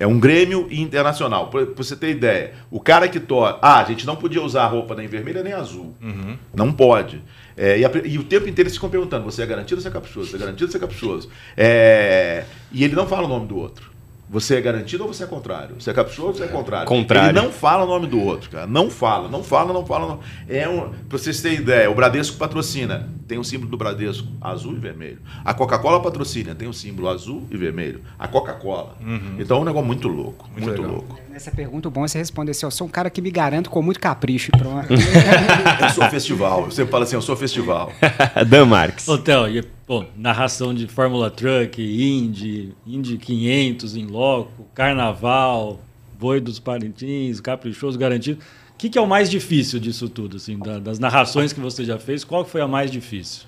é 0.03 0.07
um 0.07 0.18
Grêmio 0.18 0.66
internacional. 0.68 1.48
Para 1.48 1.64
você 1.76 1.94
ter 1.94 2.11
ideia, 2.11 2.55
o 2.70 2.80
cara 2.80 3.09
que 3.09 3.20
torce. 3.20 3.59
Ah, 3.62 3.80
a 3.80 3.84
gente 3.84 4.05
não 4.05 4.16
podia 4.16 4.42
usar 4.42 4.66
roupa 4.66 4.96
nem 4.96 5.07
vermelha 5.07 5.44
nem 5.44 5.53
azul. 5.53 5.94
Uhum. 6.03 6.36
Não 6.53 6.72
pode. 6.72 7.22
É, 7.57 7.78
e, 7.78 7.84
a, 7.84 7.90
e, 8.05 8.18
o 8.18 8.24
tempo 8.24 8.48
inteiro 8.48 8.66
eles 8.66 8.74
ficam 8.74 8.90
perguntando: 8.90 9.24
você 9.24 9.42
é 9.42 9.46
garantido 9.46 9.76
ou 9.76 9.82
você 9.82 9.88
é 9.88 9.92
caprichoso? 9.92 10.30
Você 10.30 10.36
é 10.36 10.38
garantido 10.40 10.64
ou 10.64 10.70
você 10.72 10.76
é 10.76 10.80
caprichoso? 10.80 11.30
É, 11.57 12.44
e 12.72 12.82
ele 12.82 12.96
não 12.96 13.07
fala 13.07 13.26
o 13.26 13.28
nome 13.28 13.46
do 13.46 13.57
outro. 13.57 13.91
Você 14.33 14.57
é 14.57 14.62
garantido 14.62 15.05
ou 15.05 15.12
você 15.12 15.24
é 15.24 15.26
contrário? 15.26 15.74
Você 15.78 15.91
é 15.91 16.01
ou 16.01 16.33
você 16.33 16.45
é 16.45 16.49
contrário? 16.49 16.89
Contrário. 16.89 17.37
Ele 17.37 17.39
não 17.39 17.53
fala 17.53 17.85
o 17.85 17.87
nome 17.87 18.07
do 18.07 18.18
outro, 18.18 18.49
cara. 18.49 18.66
Não 18.66 18.89
fala, 18.89 19.28
não 19.28 19.45
fala, 19.45 19.74
não 19.74 19.85
fala. 19.85 20.09
Não. 20.09 20.20
É 20.49 20.66
um, 20.66 20.89
pra 21.07 21.18
vocês 21.18 21.43
terem 21.43 21.59
ideia, 21.59 21.91
o 21.91 21.95
Bradesco 21.95 22.39
patrocina. 22.39 23.11
Tem 23.28 23.39
o 23.39 23.45
símbolo 23.45 23.70
do 23.70 23.76
Bradesco, 23.76 24.26
azul 24.41 24.72
e 24.72 24.78
vermelho. 24.78 25.18
A 25.45 25.53
Coca-Cola 25.53 26.01
patrocina, 26.01 26.55
tem 26.55 26.66
o 26.66 26.72
símbolo 26.72 27.11
azul 27.11 27.47
e 27.51 27.59
vermelho. 27.59 28.01
A 28.18 28.26
Coca-Cola. 28.26 28.97
Uhum. 29.03 29.37
Então 29.39 29.59
é 29.59 29.61
um 29.61 29.64
negócio 29.64 29.87
muito 29.87 30.09
louco, 30.09 30.49
muito, 30.57 30.66
muito 30.66 30.83
louco. 30.83 31.18
Nessa 31.33 31.51
pergunta, 31.51 31.89
o 31.89 31.91
bom 31.91 32.05
é 32.05 32.09
você 32.09 32.18
responder 32.18 32.51
assim: 32.51 32.66
eu 32.66 32.70
sou 32.70 32.87
um 32.87 32.91
cara 32.91 33.09
que 33.09 33.22
me 33.22 33.30
garanto 33.30 33.70
com 33.70 33.80
muito 33.80 33.99
capricho. 33.99 34.53
Pronto. 34.53 34.93
eu 34.93 35.91
sou 35.91 36.05
festival. 36.11 36.66
Você 36.66 36.85
fala 36.85 37.05
assim: 37.05 37.16
eu 37.16 37.22
sou 37.22 37.35
festival. 37.35 37.91
Dan 38.47 38.66
Marques. 38.66 39.09
Hotel, 39.09 39.49
e 39.49 39.62
Pô, 39.87 40.05
narração 40.14 40.74
de 40.74 40.87
Fórmula 40.87 41.30
Truck, 41.30 41.83
Indy, 41.83 42.74
Indy 42.87 43.16
500 43.16 43.97
em 43.97 44.07
loco, 44.07 44.66
Carnaval, 44.74 45.80
Boi 46.18 46.39
dos 46.39 46.59
Parintins, 46.59 47.41
Caprichoso 47.41 47.99
Garantido. 47.99 48.39
O 48.74 48.76
que, 48.76 48.91
que, 48.91 48.99
é 48.99 49.01
o 49.01 49.07
mais 49.07 49.30
difícil 49.30 49.80
disso 49.80 50.09
tudo, 50.09 50.37
assim, 50.37 50.59
das 50.83 50.99
narrações 50.99 51.53
que 51.53 51.61
você 51.61 51.85
já 51.85 51.99
fez? 51.99 52.24
Qual 52.24 52.45
foi 52.45 52.61
a 52.61 52.68
mais 52.68 52.91
difícil? 52.91 53.45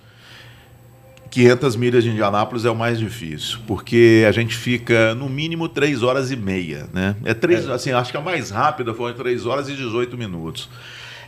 500 1.35 1.75
milhas 1.75 2.05
de 2.05 2.11
Indianápolis 2.11 2.65
é 2.65 2.71
o 2.71 2.77
mais 2.77 2.97
difícil, 2.97 3.59
porque 3.67 4.25
a 4.25 4.31
gente 4.31 4.55
fica 4.55 5.17
no 5.17 5.29
mínimo 5.29 5.69
3 5.69 6.05
horas 6.05 6.31
e 6.31 6.37
meia, 6.37 6.89
né? 6.93 7.17
É 7.25 7.35
três, 7.35 7.69
é. 7.69 7.73
assim, 7.73 7.91
acho 7.91 8.13
que 8.13 8.17
a 8.17 8.21
mais 8.21 8.51
rápida 8.51 8.95
foi 8.95 9.13
3 9.13 9.45
horas 9.45 9.69
e 9.69 9.75
18 9.75 10.17
minutos. 10.17 10.69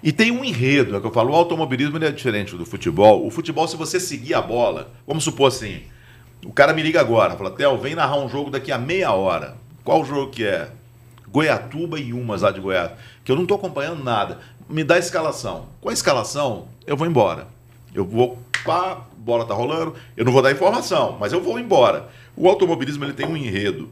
E 0.04 0.12
tem 0.12 0.30
um 0.30 0.44
enredo, 0.44 0.94
é 0.94 1.00
que 1.00 1.06
eu 1.08 1.10
falo, 1.10 1.32
o 1.32 1.34
automobilismo 1.34 1.98
é 2.04 2.12
diferente 2.12 2.54
do 2.54 2.64
futebol. 2.64 3.26
O 3.26 3.32
futebol, 3.32 3.66
se 3.66 3.76
você 3.76 3.98
seguir 3.98 4.34
a 4.34 4.40
bola, 4.40 4.92
vamos 5.04 5.24
supor 5.24 5.48
assim, 5.48 5.80
o 6.44 6.52
cara 6.52 6.72
me 6.72 6.84
liga 6.84 7.00
agora, 7.00 7.34
fala, 7.34 7.50
Theo, 7.50 7.76
vem 7.76 7.96
narrar 7.96 8.20
um 8.20 8.28
jogo 8.28 8.48
daqui 8.48 8.70
a 8.70 8.78
meia 8.78 9.10
hora. 9.10 9.56
Qual 9.82 10.04
jogo 10.04 10.30
que 10.30 10.44
é? 10.44 10.70
Goiatuba 11.26 11.98
e 11.98 12.12
Umas 12.12 12.42
lá 12.42 12.52
de 12.52 12.60
Goiás. 12.60 12.92
Que 13.24 13.32
eu 13.32 13.34
não 13.34 13.42
estou 13.42 13.56
acompanhando 13.56 14.04
nada. 14.04 14.38
Me 14.70 14.84
dá 14.84 14.94
a 14.94 15.00
escalação. 15.00 15.66
Com 15.80 15.88
a 15.88 15.92
escalação, 15.92 16.68
eu 16.86 16.96
vou 16.96 17.08
embora. 17.08 17.48
Eu 17.92 18.04
vou, 18.04 18.38
pá, 18.64 19.04
bola 19.26 19.44
tá 19.44 19.52
rolando, 19.52 19.94
eu 20.16 20.24
não 20.24 20.32
vou 20.32 20.40
dar 20.40 20.52
informação, 20.52 21.16
mas 21.18 21.32
eu 21.32 21.42
vou 21.42 21.58
embora. 21.58 22.08
O 22.36 22.48
automobilismo 22.48 23.04
ele 23.04 23.12
tem 23.12 23.26
um 23.26 23.36
enredo. 23.36 23.90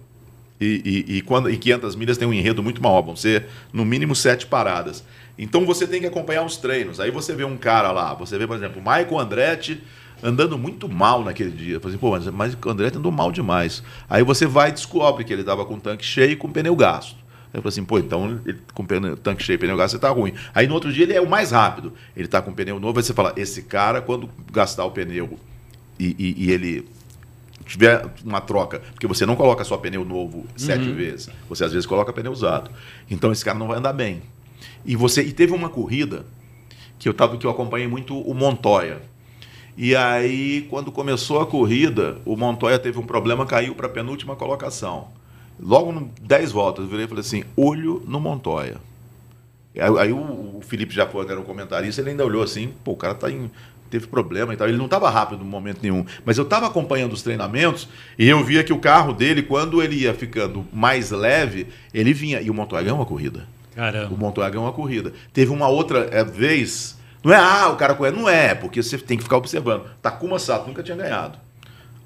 E, 0.61 1.05
e, 1.09 1.16
e, 1.16 1.20
quando, 1.20 1.51
e 1.51 1.59
500 1.59 1.97
milhas 1.97 2.16
tem 2.16 2.26
um 2.26 2.32
enredo 2.32 2.62
muito 2.62 2.80
maior, 2.80 3.03
vão 3.03 3.16
ser 3.16 3.47
no 3.72 3.85
mínimo 3.85 4.14
sete 4.14 4.47
paradas. 4.47 5.05
Então 5.37 5.66
você 5.66 5.87
tem 5.87 6.01
que 6.01 6.07
acompanhar 6.07 6.45
os 6.45 6.57
treinos. 6.57 7.01
Aí 7.01 7.11
você 7.11 7.35
vê 7.35 7.45
um 7.45 7.57
cara 7.57 7.91
lá, 7.91 8.14
você 8.14 8.39
vê, 8.39 8.47
por 8.47 8.57
exemplo, 8.57 8.80
o 8.80 8.85
Michael 8.85 9.18
Andretti 9.18 9.82
andando 10.22 10.57
muito 10.57 10.89
mal 10.89 11.24
naquele 11.24 11.51
dia. 11.51 11.80
Falei, 11.80 11.97
assim, 11.97 12.01
pô, 12.01 12.11
mas, 12.12 12.26
mas 12.28 12.57
o 12.64 12.70
Andretti 12.70 12.97
andou 12.97 13.11
mal 13.11 13.32
demais. 13.32 13.82
Aí 14.09 14.22
você 14.22 14.47
vai 14.47 14.68
e 14.68 14.72
descobre 14.72 15.24
que 15.24 15.32
ele 15.32 15.43
estava 15.43 15.66
com 15.66 15.74
o 15.74 15.80
tanque 15.80 16.05
cheio 16.05 16.30
e 16.30 16.37
com 16.37 16.47
o 16.47 16.53
pneu 16.53 16.76
gasto. 16.76 17.24
Eu 17.55 17.63
falei 17.63 17.69
assim, 17.69 17.85
pô, 17.85 18.01
então 18.01 18.41
ele, 18.45 18.59
com 18.75 18.85
pneu, 18.85 19.17
tanque 19.17 19.45
cheio 19.45 19.55
e 19.55 19.59
pneu 19.59 19.77
gasto, 19.77 19.93
você 19.93 20.01
tá 20.01 20.11
ruim. 20.11 20.35
Aí 20.53 20.67
no 20.67 20.75
outro 20.75 20.93
dia 20.93 21.05
ele 21.05 21.13
é 21.13 21.21
o 21.21 21.29
mais 21.29 21.53
rápido. 21.53 21.93
Ele 22.17 22.27
tá 22.27 22.43
com 22.43 22.53
pneu 22.53 22.81
novo, 22.81 22.99
aí 22.99 23.05
você 23.05 23.15
fala, 23.15 23.33
esse 23.37 23.63
cara, 23.63 24.03
quando 24.03 24.29
gastar 24.53 24.85
o 24.85 24.91
pneu 24.91 25.39
e, 25.99 26.17
e, 26.19 26.45
e 26.45 26.51
ele 26.51 26.89
tiver 27.65 28.05
uma 28.25 28.41
troca, 28.41 28.81
porque 28.93 29.07
você 29.07 29.25
não 29.25 29.37
coloca 29.37 29.63
só 29.63 29.77
pneu 29.77 30.05
novo 30.05 30.45
sete 30.57 30.89
uhum. 30.89 30.97
vezes, 30.97 31.31
você 31.49 31.65
às 31.65 31.73
vezes 31.73 31.87
coloca 31.87 32.13
pneu 32.13 32.33
usado. 32.33 32.73
Então 33.09 33.31
esse 33.31 33.45
cara 33.45 33.57
não 33.57 33.69
vai 33.69 33.79
andar 33.79 33.93
bem. 33.93 34.21
E 34.85 34.97
você 34.97 35.23
e 35.23 35.33
teve 35.33 35.53
uma 35.53 35.69
corrida 35.69 36.27
que 36.99 37.09
eu 37.09 37.15
tava 37.15 37.37
que 37.37 37.47
eu 37.47 37.51
acompanhei 37.51 37.87
muito 37.87 38.19
o 38.21 38.35
Montoya. 38.35 39.01
E 39.77 39.95
aí 39.95 40.67
quando 40.69 40.91
começou 40.91 41.41
a 41.41 41.47
corrida, 41.47 42.19
o 42.25 42.37
Montoya 42.37 42.81
teve 42.81 42.99
um 42.99 43.07
problema, 43.07 43.47
caiu 43.47 43.77
para 43.77 43.87
a 43.87 43.91
penúltima 43.91 44.35
colocação. 44.35 45.09
Logo 45.59 45.93
no 45.93 46.11
10 46.21 46.53
voltas, 46.53 46.85
eu 46.85 46.91
virei 46.91 47.05
e 47.05 47.09
falei 47.09 47.21
assim: 47.21 47.45
"Olho 47.57 48.03
no 48.07 48.21
Montoya". 48.21 48.77
Aí, 49.75 49.99
aí 49.99 50.13
o, 50.13 50.19
o, 50.59 50.61
Felipe 50.63 50.95
já 50.95 51.07
foi, 51.07 51.27
era 51.29 51.41
um 51.41 51.45
comentarista, 51.45 52.01
ele 52.01 52.11
ainda 52.11 52.25
olhou 52.25 52.43
assim, 52.43 52.73
pô, 52.85 52.93
o 52.93 52.97
cara 52.97 53.15
tá 53.15 53.29
em 53.29 53.51
teve 53.95 54.07
problema 54.09 54.53
e 54.53 54.57
tal. 54.57 54.69
Ele 54.69 54.77
não 54.77 54.87
estava 54.87 55.09
rápido 55.09 55.41
no 55.41 55.45
momento 55.45 55.79
nenhum. 55.81 56.05
Mas 56.25 56.37
eu 56.37 56.45
estava 56.45 56.67
acompanhando 56.67 57.13
os 57.13 57.23
treinamentos 57.23 57.89
e 58.19 58.29
eu 58.29 58.43
via 58.43 58.65
que 58.65 58.73
o 58.73 58.79
carro 58.79 59.13
dele, 59.13 59.43
quando 59.43 59.81
ele 59.81 59.95
ia 59.97 60.13
ficando 60.13 60.67
mais 60.73 61.11
leve, 61.13 61.69
ele 61.93 62.13
vinha. 62.13 62.41
E 62.41 62.51
o 62.51 62.55
Montoya 62.55 62.83
ganhou 62.83 62.99
uma 62.99 63.07
corrida. 63.07 63.47
Caramba. 63.75 64.13
O 64.13 64.19
Montoya 64.19 64.51
ganhou 64.51 64.67
uma 64.67 64.73
corrida. 64.73 65.13
Teve 65.33 65.53
uma 65.53 65.69
outra 65.69 66.09
é, 66.11 66.25
vez. 66.25 66.99
Não 67.23 67.33
é, 67.33 67.37
ah, 67.37 67.71
o 67.71 67.77
cara 67.77 67.95
correu. 67.95 68.13
Não 68.13 68.29
é, 68.29 68.55
porque 68.55 68.83
você 68.83 68.99
tem 68.99 69.17
que 69.17 69.23
ficar 69.23 69.37
observando. 69.37 69.85
Takuma 70.03 70.39
Sato 70.39 70.67
nunca 70.67 70.83
tinha 70.83 70.97
ganhado. 70.97 71.39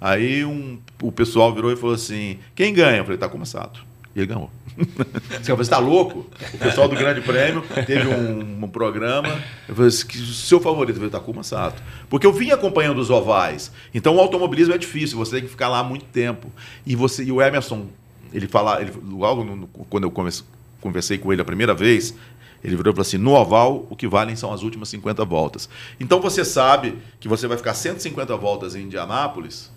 Aí 0.01 0.45
um, 0.45 0.79
o 1.03 1.11
pessoal 1.11 1.53
virou 1.53 1.73
e 1.73 1.77
falou 1.77 1.95
assim: 1.95 2.39
quem 2.55 2.73
ganha? 2.73 2.99
Eu 2.99 3.05
falei, 3.05 3.19
Takuma 3.19 3.45
Sato. 3.45 3.85
E 4.15 4.21
ele 4.21 4.27
ganhou. 4.27 4.51
Você 5.43 5.53
está 5.63 5.79
louco? 5.79 6.27
O 6.55 6.59
pessoal 6.59 6.89
do 6.89 6.95
Grande 6.95 7.21
Prêmio 7.21 7.63
teve 7.85 8.07
um, 8.07 8.65
um 8.65 8.69
programa. 8.69 9.29
Eu 9.69 9.75
falei 9.75 9.91
seu 9.91 10.61
favorito 10.61 10.99
foi 10.99 11.09
o 11.09 11.11
Takuma 11.11 11.43
Sato. 11.43 11.83
Porque 12.09 12.27
eu 12.27 12.33
vim 12.33 12.51
acompanhando 12.51 12.99
os 12.99 13.11
ovais. 13.11 13.73
Então 13.93 14.17
o 14.17 14.21
automobilismo 14.21 14.75
é 14.75 14.79
difícil, 14.79 15.19
você 15.19 15.37
tem 15.37 15.43
que 15.43 15.49
ficar 15.49 15.69
lá 15.69 15.83
muito 15.83 16.05
tempo. 16.07 16.51
E 16.87 16.95
você 16.95 17.25
e 17.25 17.33
o 17.33 17.43
Emerson, 17.43 17.87
ele 18.33 18.47
fala, 18.47 18.81
ele, 18.81 18.93
logo 19.11 19.43
no, 19.43 19.67
quando 19.67 20.05
eu 20.05 20.11
comecei, 20.11 20.45
conversei 20.81 21.19
com 21.19 21.33
ele 21.33 21.43
a 21.43 21.45
primeira 21.45 21.75
vez, 21.75 22.15
ele 22.63 22.77
virou 22.77 22.93
e 22.93 22.95
falou 22.95 23.07
assim: 23.07 23.19
no 23.19 23.33
oval, 23.35 23.87
o 23.91 23.97
que 23.97 24.07
valem 24.07 24.37
são 24.37 24.53
as 24.53 24.63
últimas 24.63 24.89
50 24.89 25.25
voltas. 25.25 25.69
Então 25.99 26.21
você 26.21 26.45
sabe 26.45 26.99
que 27.21 27.29
você 27.29 27.47
vai 27.47 27.57
ficar 27.57 27.75
150 27.75 28.37
voltas 28.37 28.75
em 28.75 28.83
Indianápolis, 28.83 29.71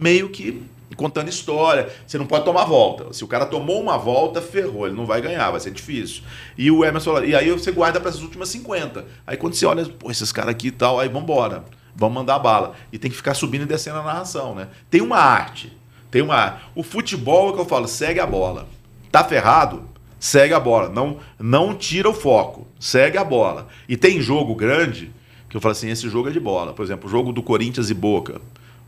meio 0.00 0.30
que 0.30 0.62
contando 0.96 1.28
história. 1.28 1.88
Você 2.06 2.18
não 2.18 2.26
pode 2.26 2.44
tomar 2.44 2.64
volta. 2.64 3.12
Se 3.12 3.24
o 3.24 3.28
cara 3.28 3.46
tomou 3.46 3.80
uma 3.80 3.96
volta, 3.96 4.42
ferrou, 4.42 4.86
ele 4.86 4.96
não 4.96 5.06
vai 5.06 5.20
ganhar, 5.20 5.50
vai 5.50 5.60
ser 5.60 5.70
difícil. 5.70 6.22
E 6.58 6.70
o 6.70 6.84
Emerson 6.84 7.22
e 7.24 7.34
aí 7.34 7.50
você 7.50 7.72
guarda 7.72 7.98
para 7.98 8.10
essas 8.10 8.22
últimas 8.22 8.48
50. 8.50 9.04
Aí 9.26 9.36
quando 9.36 9.54
você 9.54 9.64
olha, 9.64 9.84
pô, 9.86 10.10
esses 10.10 10.30
caras 10.30 10.50
aqui 10.50 10.68
e 10.68 10.72
tal, 10.72 11.00
aí 11.00 11.08
vambora. 11.08 11.64
Vamos 11.94 12.14
mandar 12.14 12.38
bala. 12.38 12.74
E 12.92 12.98
tem 12.98 13.10
que 13.10 13.16
ficar 13.16 13.34
subindo 13.34 13.62
e 13.62 13.66
descendo 13.66 13.98
a 13.98 14.02
narração, 14.02 14.54
né? 14.54 14.68
Tem 14.90 15.00
uma 15.00 15.18
arte. 15.18 15.72
Tem 16.10 16.22
uma. 16.22 16.60
O 16.74 16.82
futebol 16.82 17.48
é 17.48 17.50
o 17.50 17.54
que 17.54 17.60
eu 17.60 17.66
falo, 17.66 17.88
segue 17.88 18.20
a 18.20 18.26
bola. 18.26 18.68
Tá 19.10 19.24
ferrado? 19.24 19.84
Segue 20.18 20.54
a 20.54 20.60
bola. 20.60 20.88
Não, 20.88 21.18
não 21.38 21.74
tira 21.74 22.08
o 22.08 22.14
foco. 22.14 22.66
Segue 22.78 23.16
a 23.16 23.24
bola. 23.24 23.68
E 23.88 23.96
tem 23.96 24.20
jogo 24.20 24.54
grande 24.54 25.10
que 25.48 25.56
eu 25.56 25.60
falo 25.60 25.72
assim: 25.72 25.88
esse 25.88 26.08
jogo 26.08 26.28
é 26.28 26.32
de 26.32 26.40
bola. 26.40 26.72
Por 26.72 26.84
exemplo, 26.84 27.08
o 27.08 27.10
jogo 27.10 27.32
do 27.32 27.42
Corinthians 27.42 27.90
e 27.90 27.94
Boca 27.94 28.40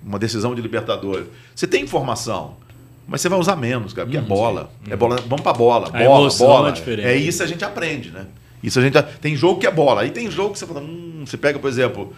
uma 0.04 0.18
decisão 0.18 0.54
de 0.54 0.60
Libertadores. 0.62 1.26
Você 1.54 1.66
tem 1.66 1.82
informação, 1.82 2.56
mas 3.06 3.20
você 3.20 3.28
vai 3.28 3.38
usar 3.38 3.56
menos, 3.56 3.92
cara, 3.92 4.06
porque 4.06 4.18
é 4.18 4.20
bola. 4.20 4.70
É 4.88 4.96
bola, 4.96 5.16
vamos 5.26 5.42
pra 5.42 5.52
bola, 5.52 5.88
A 5.92 6.04
bola, 6.04 6.30
bola. 6.38 6.68
é 6.68 6.72
diferente. 6.72 7.08
É 7.08 7.16
isso 7.16 7.42
a 7.42 7.46
gente 7.46 7.64
aprende, 7.64 8.10
né? 8.10 8.26
Isso 8.62 8.78
a 8.78 8.82
gente 8.82 9.00
tem 9.20 9.34
jogo 9.34 9.58
que 9.60 9.66
é 9.66 9.70
bola. 9.70 10.02
Aí 10.02 10.10
tem 10.10 10.30
jogo 10.30 10.52
que 10.52 10.58
você 10.58 10.66
fala, 10.66 10.80
hum, 10.80 11.24
você 11.26 11.36
pega, 11.36 11.58
por 11.58 11.68
exemplo, 11.68 12.12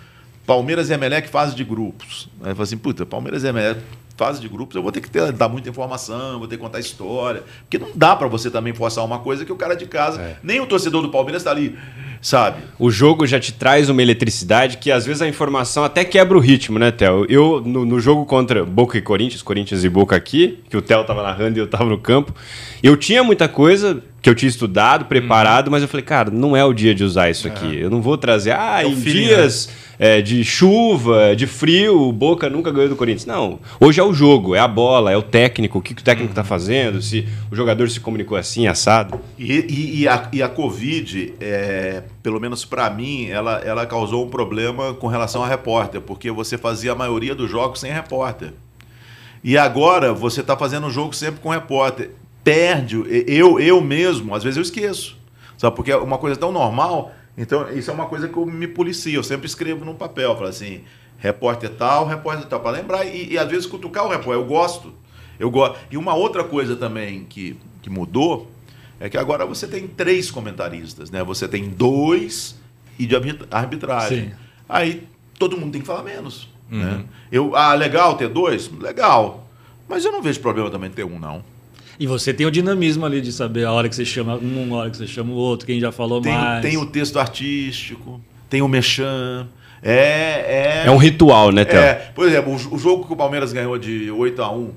Palmeiras 0.46 0.90
e 0.90 0.92
Emelec 0.92 1.28
fase 1.28 1.54
de 1.54 1.64
grupos. 1.64 2.28
Aí 2.42 2.52
fala 2.52 2.64
assim, 2.64 2.76
puta, 2.76 3.06
Palmeiras 3.06 3.44
e 3.44 3.46
Emelec 3.48 3.80
fase 4.16 4.40
de 4.40 4.48
grupos, 4.48 4.76
eu 4.76 4.82
vou 4.82 4.92
ter 4.92 5.00
que 5.00 5.10
ter, 5.10 5.32
dar 5.32 5.48
muita 5.48 5.68
informação, 5.68 6.38
vou 6.38 6.46
ter 6.46 6.56
que 6.56 6.62
contar 6.62 6.78
história, 6.78 7.42
porque 7.62 7.78
não 7.80 7.88
dá 7.96 8.14
para 8.14 8.28
você 8.28 8.48
também 8.48 8.72
forçar 8.72 9.04
uma 9.04 9.18
coisa 9.18 9.44
que 9.44 9.50
o 9.50 9.56
cara 9.56 9.74
de 9.74 9.86
casa, 9.86 10.20
É. 10.20 10.36
nem 10.40 10.60
o 10.60 10.66
torcedor 10.66 11.02
do 11.02 11.08
Palmeiras 11.08 11.42
tá 11.42 11.50
ali, 11.50 11.76
sabe? 12.24 12.62
O 12.78 12.90
jogo 12.90 13.26
já 13.26 13.38
te 13.38 13.52
traz 13.52 13.90
uma 13.90 14.00
eletricidade 14.00 14.78
que 14.78 14.90
às 14.90 15.04
vezes 15.04 15.20
a 15.20 15.28
informação 15.28 15.84
até 15.84 16.02
quebra 16.06 16.38
o 16.38 16.40
ritmo, 16.40 16.78
né, 16.78 16.90
Theo? 16.90 17.26
Eu, 17.28 17.60
no, 17.60 17.84
no 17.84 18.00
jogo 18.00 18.24
contra 18.24 18.64
Boca 18.64 18.96
e 18.96 19.02
Corinthians, 19.02 19.42
Corinthians 19.42 19.84
e 19.84 19.90
Boca 19.90 20.16
aqui, 20.16 20.58
que 20.70 20.76
o 20.76 20.80
Theo 20.80 21.04
tava 21.04 21.22
narrando 21.22 21.58
e 21.58 21.60
eu 21.60 21.66
tava 21.66 21.84
no 21.84 21.98
campo, 21.98 22.34
eu 22.82 22.96
tinha 22.96 23.22
muita 23.22 23.46
coisa 23.46 24.02
que 24.24 24.30
eu 24.30 24.34
tinha 24.34 24.48
estudado, 24.48 25.04
preparado, 25.04 25.70
mas 25.70 25.82
eu 25.82 25.88
falei, 25.88 26.02
cara, 26.02 26.30
não 26.30 26.56
é 26.56 26.64
o 26.64 26.72
dia 26.72 26.94
de 26.94 27.04
usar 27.04 27.28
isso 27.28 27.46
aqui. 27.46 27.78
Eu 27.78 27.90
não 27.90 28.00
vou 28.00 28.16
trazer, 28.16 28.52
ah, 28.52 28.82
É 28.82 28.86
em 28.86 28.94
dias 28.94 29.68
é, 29.98 30.22
de 30.22 30.42
chuva, 30.42 31.36
de 31.36 31.46
frio, 31.46 32.00
o 32.08 32.10
Boca 32.10 32.48
nunca 32.48 32.70
ganhou 32.72 32.88
do 32.88 32.96
Corinthians. 32.96 33.26
Não, 33.26 33.60
hoje 33.78 34.00
é 34.00 34.02
o 34.02 34.14
jogo, 34.14 34.54
é 34.54 34.58
a 34.60 34.66
bola, 34.66 35.12
é 35.12 35.16
o 35.18 35.20
técnico, 35.22 35.78
o 35.78 35.82
que, 35.82 35.94
que 35.94 36.00
o 36.00 36.04
técnico 36.04 36.32
tá 36.32 36.42
fazendo, 36.42 37.02
se 37.02 37.28
o 37.52 37.54
jogador 37.54 37.86
se 37.90 38.00
comunicou 38.00 38.38
assim, 38.38 38.66
assado. 38.66 39.20
E, 39.38 39.52
e- 39.52 40.00
e 40.00 40.08
a, 40.08 40.26
e 40.32 40.42
a 40.42 40.48
Covid, 40.48 41.34
é, 41.38 42.02
pelo 42.22 42.40
menos 42.40 42.64
para 42.64 42.88
mim, 42.88 43.26
ela, 43.28 43.60
ela 43.62 43.84
causou 43.84 44.24
um 44.24 44.30
problema 44.30 44.94
com 44.94 45.06
relação 45.06 45.44
a 45.44 45.46
repórter, 45.46 46.00
porque 46.00 46.30
você 46.30 46.56
fazia 46.56 46.92
a 46.92 46.94
maioria 46.94 47.34
dos 47.34 47.50
jogos 47.50 47.78
sem 47.80 47.92
repórter. 47.92 48.54
E 49.44 49.58
agora 49.58 50.14
você 50.14 50.40
está 50.40 50.56
fazendo 50.56 50.86
o 50.86 50.90
jogo 50.90 51.14
sempre 51.14 51.40
com 51.42 51.50
repórter. 51.50 52.12
Perde. 52.44 53.02
Eu, 53.26 53.58
eu 53.58 53.80
mesmo, 53.80 54.34
às 54.34 54.44
vezes 54.44 54.58
eu 54.58 54.62
esqueço. 54.62 55.16
Sabe? 55.56 55.74
Porque 55.74 55.90
é 55.90 55.96
uma 55.96 56.18
coisa 56.18 56.36
tão 56.36 56.52
normal. 56.52 57.12
Então, 57.36 57.68
isso 57.72 57.90
é 57.90 57.94
uma 57.94 58.06
coisa 58.06 58.28
que 58.28 58.36
eu 58.36 58.44
me 58.46 58.68
policio. 58.68 59.14
Eu 59.14 59.22
sempre 59.24 59.46
escrevo 59.46 59.84
no 59.84 59.94
papel. 59.94 60.34
Falo 60.36 60.48
assim, 60.48 60.82
repórter 61.18 61.70
tal, 61.70 62.06
repórter 62.06 62.46
tal. 62.46 62.60
Para 62.60 62.72
lembrar 62.72 63.04
e, 63.06 63.32
e 63.32 63.38
às 63.38 63.48
vezes 63.48 63.66
cutucar 63.66 64.04
o 64.04 64.08
repórter. 64.08 64.34
Eu 64.34 64.44
gosto. 64.44 64.92
Eu 65.40 65.50
gosto. 65.50 65.78
E 65.90 65.96
uma 65.96 66.14
outra 66.14 66.44
coisa 66.44 66.76
também 66.76 67.24
que, 67.24 67.56
que 67.82 67.88
mudou 67.90 68.50
é 69.00 69.08
que 69.08 69.16
agora 69.16 69.44
você 69.44 69.66
tem 69.66 69.88
três 69.88 70.30
comentaristas, 70.30 71.10
né? 71.10 71.24
Você 71.24 71.48
tem 71.48 71.68
dois 71.68 72.56
e 72.98 73.06
de 73.06 73.16
arbit- 73.16 73.46
arbitragem. 73.50 74.28
Sim. 74.28 74.32
Aí 74.68 75.08
todo 75.38 75.56
mundo 75.56 75.72
tem 75.72 75.80
que 75.80 75.86
falar 75.86 76.02
menos. 76.02 76.48
Né? 76.70 77.04
Eu, 77.30 77.54
ah, 77.56 77.74
legal 77.74 78.16
ter 78.16 78.28
dois? 78.28 78.70
Legal. 78.70 79.46
Mas 79.88 80.04
eu 80.04 80.12
não 80.12 80.22
vejo 80.22 80.40
problema 80.40 80.70
também 80.70 80.90
ter 80.90 81.04
um, 81.04 81.18
não. 81.18 81.44
E 81.98 82.06
você 82.06 82.32
tem 82.34 82.46
o 82.46 82.50
dinamismo 82.50 83.04
ali 83.06 83.20
de 83.20 83.30
saber 83.32 83.64
a 83.64 83.72
hora 83.72 83.88
que 83.88 83.94
você 83.94 84.04
chama 84.04 84.36
um, 84.36 84.74
a 84.74 84.78
hora 84.78 84.90
que 84.90 84.96
você 84.96 85.06
chama 85.06 85.32
o 85.32 85.36
outro, 85.36 85.66
quem 85.66 85.78
já 85.80 85.92
falou 85.92 86.20
Tem, 86.20 86.32
mais. 86.32 86.62
tem 86.62 86.76
o 86.76 86.86
texto 86.86 87.18
artístico, 87.18 88.20
tem 88.50 88.62
o 88.62 88.68
mechan. 88.68 89.46
É, 89.82 90.82
é, 90.82 90.86
É 90.86 90.90
um 90.90 90.96
ritual, 90.96 91.50
né, 91.52 91.64
Theo? 91.64 91.78
É, 91.78 91.94
por 92.14 92.26
exemplo, 92.26 92.52
o, 92.52 92.74
o 92.74 92.78
jogo 92.78 93.06
que 93.06 93.12
o 93.12 93.16
Palmeiras 93.16 93.52
ganhou 93.52 93.78
de 93.78 94.10
8 94.10 94.42
a 94.42 94.50
1 94.50 94.70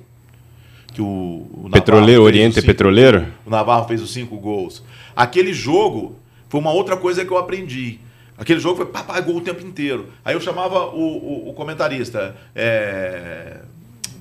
que 0.93 1.01
o, 1.01 1.05
o 1.05 1.49
Navarro 1.63 1.71
Petroleiro, 1.71 2.21
fez 2.23 2.25
Oriente 2.33 2.51
os 2.51 2.57
é 2.57 2.61
cinco- 2.61 2.67
petroleiro? 2.73 3.27
O 3.45 3.49
Navarro 3.49 3.87
fez 3.87 4.01
os 4.01 4.11
cinco 4.11 4.37
gols. 4.37 4.83
Aquele 5.15 5.53
jogo 5.53 6.15
foi 6.49 6.59
uma 6.59 6.71
outra 6.71 6.97
coisa 6.97 7.23
que 7.23 7.31
eu 7.31 7.37
aprendi. 7.37 7.99
Aquele 8.37 8.59
jogo 8.59 8.77
foi 8.77 8.85
papai 8.87 9.21
gol 9.21 9.37
o 9.37 9.41
tempo 9.41 9.65
inteiro. 9.65 10.07
Aí 10.25 10.33
eu 10.35 10.41
chamava 10.41 10.85
o, 10.87 10.99
o- 10.99 11.49
o 11.49 11.53
comentarista, 11.53 12.35
é, 12.55 13.57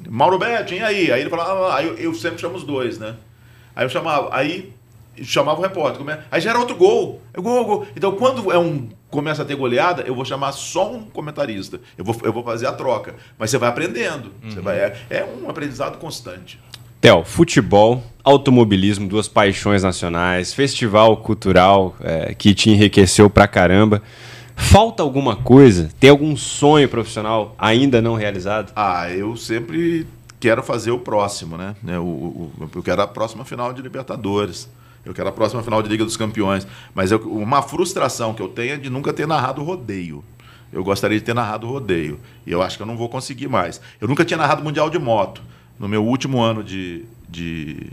Mauro 0.08 0.38
Betti, 0.38 0.74
e 0.76 0.82
aí? 0.82 1.10
Aí 1.12 1.20
ele 1.20 1.30
falava, 1.30 1.68
ah, 1.68 1.76
aí 1.76 1.86
eu, 1.86 1.94
eu 1.96 2.14
sempre 2.14 2.40
chamo 2.40 2.54
os 2.56 2.64
dois, 2.64 2.98
né? 2.98 3.14
Aí 3.74 3.84
eu 3.84 3.88
chamava, 3.88 4.28
aí 4.34 4.72
chamava 5.22 5.58
o 5.58 5.62
repórter, 5.62 5.98
come- 5.98 6.16
aí 6.30 6.40
já 6.40 6.50
era 6.50 6.58
outro 6.58 6.76
gol. 6.76 7.20
É 7.34 7.40
gol, 7.40 7.64
gol. 7.64 7.86
Então 7.96 8.12
quando 8.12 8.50
é 8.52 8.58
um 8.58 8.88
começa 9.10 9.42
a 9.42 9.44
ter 9.44 9.54
goleada, 9.54 10.02
eu 10.02 10.14
vou 10.14 10.24
chamar 10.24 10.52
só 10.52 10.92
um 10.92 11.02
comentarista. 11.04 11.80
Eu 11.96 12.04
vou, 12.04 12.14
eu 12.22 12.32
vou 12.32 12.42
fazer 12.42 12.66
a 12.66 12.72
troca. 12.72 13.14
Mas 13.38 13.50
você 13.50 13.56
vai 13.58 13.68
aprendendo. 13.68 14.30
Você 14.44 14.60
vai, 14.60 14.76
é, 14.78 14.96
é 15.08 15.24
um 15.24 15.48
aprendizado 15.48 15.96
constante. 15.98 16.60
Theo, 17.00 17.24
futebol, 17.24 18.02
automobilismo, 18.24 19.08
duas 19.08 19.28
paixões 19.28 19.82
nacionais, 19.82 20.52
festival 20.52 21.16
cultural 21.18 21.94
é, 22.00 22.34
que 22.34 22.52
te 22.54 22.68
enriqueceu 22.70 23.30
pra 23.30 23.46
caramba. 23.46 24.02
Falta 24.56 25.02
alguma 25.02 25.36
coisa? 25.36 25.90
Tem 26.00 26.10
algum 26.10 26.36
sonho 26.36 26.88
profissional 26.88 27.54
ainda 27.58 28.00
não 28.00 28.14
realizado? 28.14 28.72
Ah, 28.74 29.10
eu 29.10 29.36
sempre 29.36 30.06
quero 30.40 30.62
fazer 30.62 30.90
o 30.90 30.98
próximo, 30.98 31.56
né? 31.56 31.76
É, 31.86 31.98
o- 31.98 32.02
o- 32.02 32.52
o- 32.60 32.70
eu 32.74 32.82
quero 32.82 33.02
a 33.02 33.06
próxima 33.06 33.44
final 33.44 33.72
de 33.72 33.82
Libertadores. 33.82 34.68
Eu 35.04 35.14
quero 35.14 35.28
a 35.28 35.32
próxima 35.32 35.62
final 35.62 35.82
de 35.82 35.88
Liga 35.88 36.04
dos 36.04 36.16
Campeões. 36.16 36.66
Mas 36.94 37.12
eu- 37.12 37.20
uma 37.30 37.62
frustração 37.62 38.34
que 38.34 38.42
eu 38.42 38.48
tenho 38.48 38.74
é 38.74 38.76
de 38.76 38.90
nunca 38.90 39.12
ter 39.12 39.26
narrado 39.26 39.62
rodeio. 39.62 40.24
Eu 40.72 40.82
gostaria 40.82 41.18
de 41.18 41.24
ter 41.24 41.34
narrado 41.34 41.66
rodeio. 41.68 42.18
E 42.46 42.50
eu 42.50 42.60
acho 42.60 42.76
que 42.76 42.82
eu 42.82 42.86
não 42.86 42.96
vou 42.96 43.08
conseguir 43.08 43.48
mais. 43.48 43.80
Eu 44.00 44.08
nunca 44.08 44.24
tinha 44.24 44.36
narrado 44.36 44.64
Mundial 44.64 44.90
de 44.90 44.98
Moto. 44.98 45.42
No 45.78 45.86
meu 45.86 46.02
último 46.04 46.40
ano 46.40 46.64
de, 46.64 47.04
de, 47.28 47.86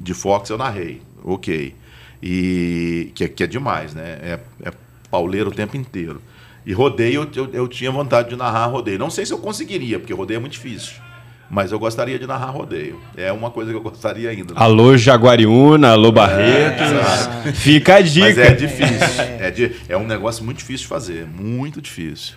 de 0.00 0.14
Fox 0.14 0.48
eu 0.48 0.56
narrei. 0.56 1.02
Ok. 1.22 1.74
E 2.22 3.10
que, 3.14 3.24
é- 3.24 3.28
que 3.28 3.42
é 3.44 3.46
demais, 3.46 3.92
né? 3.94 4.18
É, 4.22 4.40
é 4.62 4.72
pauleiro 5.10 5.50
o 5.50 5.54
tempo 5.54 5.76
inteiro. 5.76 6.20
E 6.66 6.72
rodeio, 6.72 7.28
eu, 7.34 7.44
eu, 7.44 7.50
eu 7.54 7.68
tinha 7.68 7.90
vontade 7.90 8.28
de 8.30 8.36
narrar 8.36 8.66
rodeio. 8.66 8.98
Não 8.98 9.10
sei 9.10 9.24
se 9.24 9.32
eu 9.32 9.38
conseguiria, 9.38 9.98
porque 9.98 10.12
rodeio 10.12 10.36
é 10.36 10.40
muito 10.40 10.52
difícil. 10.52 10.94
Mas 11.50 11.72
eu 11.72 11.78
gostaria 11.78 12.18
de 12.18 12.26
narrar 12.26 12.50
rodeio. 12.50 13.00
É 13.16 13.32
uma 13.32 13.50
coisa 13.50 13.70
que 13.70 13.76
eu 13.76 13.80
gostaria 13.80 14.28
ainda. 14.28 14.52
né? 14.52 14.60
Alô 14.60 14.94
Jaguariúna, 14.98 15.92
alô 15.92 16.12
Barretos. 16.12 16.88
Fica 17.58 17.96
a 17.96 18.00
dica. 18.02 18.26
Mas 18.26 18.36
é 18.38 18.54
difícil. 18.54 19.22
É, 19.40 19.50
de- 19.50 19.72
é 19.88 19.96
um 19.96 20.06
negócio 20.06 20.44
muito 20.44 20.58
difícil 20.58 20.82
de 20.82 20.88
fazer. 20.88 21.26
Muito 21.26 21.80
difícil. 21.80 22.34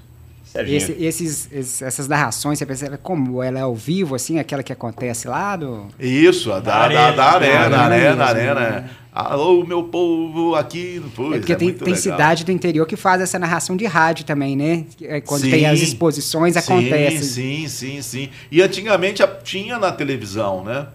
Esse- 0.55 0.91
esses, 0.99 1.49
esses- 1.51 1.82
essas 1.82 2.07
narrações, 2.09 2.57
você 2.59 2.65
pensa, 2.65 2.97
como 2.97 3.41
ela 3.41 3.59
é 3.59 3.61
ao 3.61 3.74
vivo, 3.76 4.15
assim, 4.15 4.38
aquela 4.38 4.61
que 4.61 4.72
acontece 4.74 5.26
lá 5.28 5.55
do... 5.55 5.88
Isso, 5.99 6.51
a 6.51 6.59
da, 6.59 6.72
da, 6.72 6.78
arena, 6.80 7.11
da 7.11 7.24
arena, 7.26 7.69
da 7.69 7.80
arena, 7.82 8.24
arena 8.26 8.61
arena. 8.61 8.89
Alô, 9.14 9.66
meu 9.66 9.84
povo, 9.84 10.55
aqui. 10.55 11.01
Pois, 11.14 11.34
é 11.34 11.39
porque 11.39 11.55
tem, 11.55 11.68
muito 11.68 11.84
tem 11.84 11.93
legal. 11.93 12.01
cidade 12.01 12.45
do 12.45 12.51
interior 12.51 12.86
que 12.86 12.95
faz 12.95 13.22
essa 13.22 13.38
narração 13.38 13.76
de 13.76 13.86
rádio 13.86 14.26
também, 14.26 14.55
né? 14.55 14.86
É, 15.01 15.20
Quando 15.20 15.41
Sim. 15.41 15.51
tem 15.51 15.66
as 15.66 15.82
exposições, 15.82 16.55
acontece. 16.55 17.26
Sim, 17.26 17.68
sim, 17.68 18.01
sim. 18.01 18.30
E 18.49 18.62
antigamente 18.62 19.22
tinha 19.43 19.78
na 19.78 19.91
televisão, 19.91 20.64
né? 20.64 20.88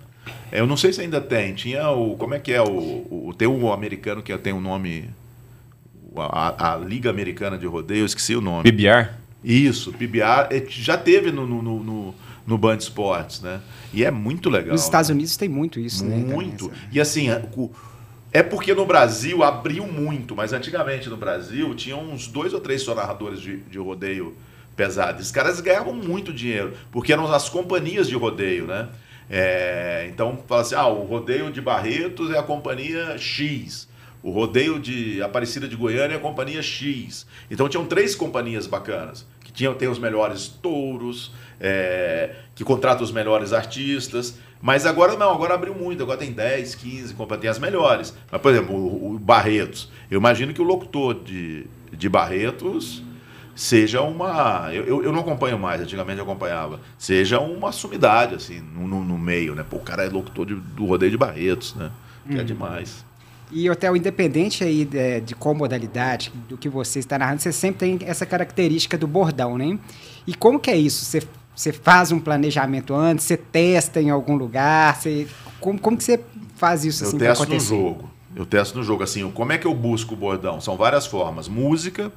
Eu 0.50 0.66
não 0.66 0.78
sei 0.78 0.94
se 0.94 1.02
ainda 1.02 1.20
tem. 1.20 1.52
Tinha 1.54 1.90
o. 1.90 2.16
Como 2.16 2.32
é 2.32 2.38
que 2.38 2.52
é? 2.52 2.62
O, 2.62 3.28
o, 3.28 3.34
tem 3.36 3.46
um 3.46 3.70
americano 3.70 4.22
que 4.22 4.36
tem 4.38 4.52
o 4.52 4.60
nome. 4.60 5.10
A, 6.16 6.72
a 6.72 6.76
Liga 6.78 7.10
Americana 7.10 7.58
de 7.58 7.66
Rodeio, 7.66 8.00
eu 8.00 8.06
esqueci 8.06 8.34
o 8.34 8.40
nome. 8.40 8.62
BBR? 8.62 9.10
Isso, 9.44 9.92
PBA 9.92 10.48
eh, 10.50 10.64
já 10.66 10.96
teve 10.96 11.30
no, 11.30 11.46
no, 11.46 11.62
no, 11.62 12.14
no, 12.46 12.58
Band 12.58 12.78
Esportes, 12.78 13.42
né? 13.42 13.60
E 13.92 14.02
é 14.02 14.10
muito 14.10 14.48
legal. 14.48 14.72
Nos 14.72 14.82
Estados 14.82 15.10
né? 15.10 15.14
Unidos 15.14 15.36
tem 15.36 15.48
muito 15.48 15.78
isso, 15.78 16.04
né? 16.06 16.18
também, 16.18 16.34
Muito. 16.34 16.72
E 16.90 16.98
assim, 16.98 17.28
é, 17.28 17.44
o- 17.54 17.70
é 18.36 18.42
porque 18.42 18.74
no 18.74 18.84
Brasil 18.84 19.42
abriu 19.42 19.86
muito, 19.86 20.36
mas 20.36 20.52
antigamente 20.52 21.08
no 21.08 21.16
Brasil 21.16 21.74
tinham 21.74 22.02
uns 22.02 22.26
dois 22.26 22.52
ou 22.52 22.60
três 22.60 22.82
só 22.82 22.94
narradores 22.94 23.40
de, 23.40 23.56
de 23.56 23.78
rodeio 23.78 24.36
pesado. 24.76 25.22
Os 25.22 25.30
caras 25.30 25.58
ganhavam 25.58 25.94
muito 25.94 26.34
dinheiro, 26.34 26.74
porque 26.92 27.14
eram 27.14 27.32
as 27.32 27.48
companhias 27.48 28.06
de 28.06 28.14
rodeio, 28.14 28.66
né? 28.66 28.90
É, 29.30 30.06
então, 30.12 30.38
fala 30.46 30.60
assim, 30.60 30.74
ah, 30.74 30.86
o 30.86 31.04
rodeio 31.04 31.50
de 31.50 31.62
Barretos 31.62 32.30
é 32.30 32.38
a 32.38 32.42
companhia 32.42 33.16
X. 33.16 33.88
O 34.22 34.30
rodeio 34.30 34.78
de 34.78 35.22
Aparecida 35.22 35.66
de 35.66 35.74
Goiânia 35.74 36.16
é 36.16 36.18
a 36.18 36.20
companhia 36.20 36.60
X. 36.60 37.26
Então 37.50 37.70
tinham 37.70 37.86
três 37.86 38.14
companhias 38.14 38.66
bacanas, 38.66 39.26
que 39.42 39.50
tinham 39.50 39.72
tem 39.72 39.88
os 39.88 39.98
melhores 39.98 40.46
touros, 40.46 41.32
é, 41.58 42.34
que 42.54 42.62
contratam 42.64 43.02
os 43.02 43.10
melhores 43.10 43.54
artistas. 43.54 44.38
Mas 44.60 44.86
agora 44.86 45.16
não, 45.16 45.30
agora 45.32 45.54
abriu 45.54 45.74
muito, 45.74 46.02
agora 46.02 46.18
tem 46.18 46.32
10, 46.32 46.74
15 46.74 47.14
companhias 47.14 47.58
melhores. 47.58 48.14
Mas, 48.30 48.40
por 48.40 48.52
exemplo, 48.52 48.74
o, 48.74 49.18
Barretos. 49.18 49.90
Eu 50.10 50.18
imagino 50.18 50.52
que 50.54 50.60
o 50.60 50.64
locutor 50.64 51.14
de, 51.22 51.66
de 51.92 52.08
Barretos 52.08 53.02
seja 53.54 54.00
uma. 54.02 54.70
Eu, 54.72 55.02
eu 55.02 55.12
não 55.12 55.20
acompanho 55.20 55.58
mais, 55.58 55.80
antigamente 55.80 56.18
eu 56.18 56.24
acompanhava. 56.24 56.80
Seja 56.98 57.40
uma 57.40 57.72
sumidade, 57.72 58.34
assim, 58.34 58.60
no, 58.60 58.86
no 58.86 59.18
meio, 59.18 59.54
né? 59.54 59.64
Pô, 59.68 59.76
o 59.76 59.80
cara 59.80 60.04
é 60.04 60.08
locutor 60.08 60.46
de, 60.46 60.54
do 60.54 60.86
rodeio 60.86 61.10
de 61.10 61.18
Barretos, 61.18 61.74
né? 61.74 61.90
Que 62.28 62.38
é 62.38 62.44
demais. 62.44 63.04
E 63.50 63.70
hotel 63.70 63.96
independente 63.96 64.64
aí 64.64 64.84
de, 64.84 65.20
de 65.20 65.34
qual 65.34 65.54
modalidade, 65.54 66.32
do 66.48 66.56
que 66.56 66.68
você 66.68 66.98
está 66.98 67.16
narrando, 67.16 67.40
você 67.40 67.52
sempre 67.52 67.96
tem 67.96 68.08
essa 68.08 68.26
característica 68.26 68.98
do 68.98 69.06
bordão, 69.06 69.56
né? 69.56 69.78
E 70.26 70.34
como 70.34 70.58
que 70.58 70.70
é 70.70 70.76
isso? 70.76 71.04
Você, 71.04 71.22
você 71.56 71.72
faz 71.72 72.12
um 72.12 72.20
planejamento 72.20 72.94
antes, 72.94 73.24
você 73.24 73.36
testa 73.36 74.00
em 74.00 74.10
algum 74.10 74.36
lugar, 74.36 74.94
você, 74.94 75.26
como, 75.58 75.80
como 75.80 75.96
que 75.96 76.04
você 76.04 76.22
faz 76.54 76.84
isso 76.84 77.02
Eu 77.02 77.08
assim 77.08 77.18
pra 77.18 77.28
testo 77.28 77.48
no 77.48 77.60
jogo. 77.60 78.10
Eu 78.36 78.44
testo 78.44 78.76
no 78.78 78.84
jogo. 78.84 79.02
Assim, 79.02 79.28
como 79.30 79.52
é 79.52 79.58
que 79.58 79.66
eu 79.66 79.74
busco 79.74 80.12
o 80.12 80.16
bordão? 80.16 80.60
São 80.60 80.76
várias 80.76 81.06
formas. 81.06 81.48
Música, 81.48 82.12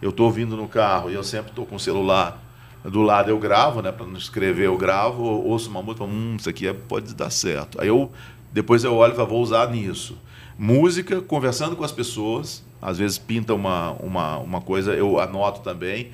eu 0.00 0.10
estou 0.10 0.26
ouvindo 0.26 0.56
no 0.56 0.68
carro 0.68 1.10
e 1.10 1.14
eu 1.14 1.24
sempre 1.24 1.50
estou 1.50 1.66
com 1.66 1.74
o 1.74 1.80
celular 1.80 2.40
do 2.84 3.02
lado, 3.02 3.30
eu 3.30 3.38
gravo, 3.38 3.82
né? 3.82 3.90
Para 3.90 4.06
não 4.06 4.16
escrever, 4.16 4.66
eu 4.66 4.76
gravo, 4.76 5.22
ouço 5.22 5.70
uma 5.70 5.82
música, 5.82 6.04
falo, 6.04 6.16
hum, 6.16 6.36
isso 6.38 6.48
aqui 6.48 6.68
é- 6.68 6.72
pode 6.72 7.14
dar 7.14 7.30
certo. 7.30 7.80
Aí 7.80 7.88
eu, 7.88 8.12
depois 8.52 8.84
eu 8.84 8.94
olho 8.94 9.14
e 9.14 9.16
falo, 9.16 9.28
vou 9.28 9.42
usar 9.42 9.70
nisso. 9.70 10.16
Música, 10.58 11.20
conversando 11.20 11.74
com 11.74 11.82
as 11.82 11.90
pessoas, 11.90 12.62
às 12.80 12.98
vezes 12.98 13.18
pinta 13.18 13.54
uma, 13.54 13.92
uma, 13.92 14.38
uma 14.38 14.60
coisa, 14.60 14.92
eu 14.92 15.18
anoto 15.18 15.60
também. 15.60 16.10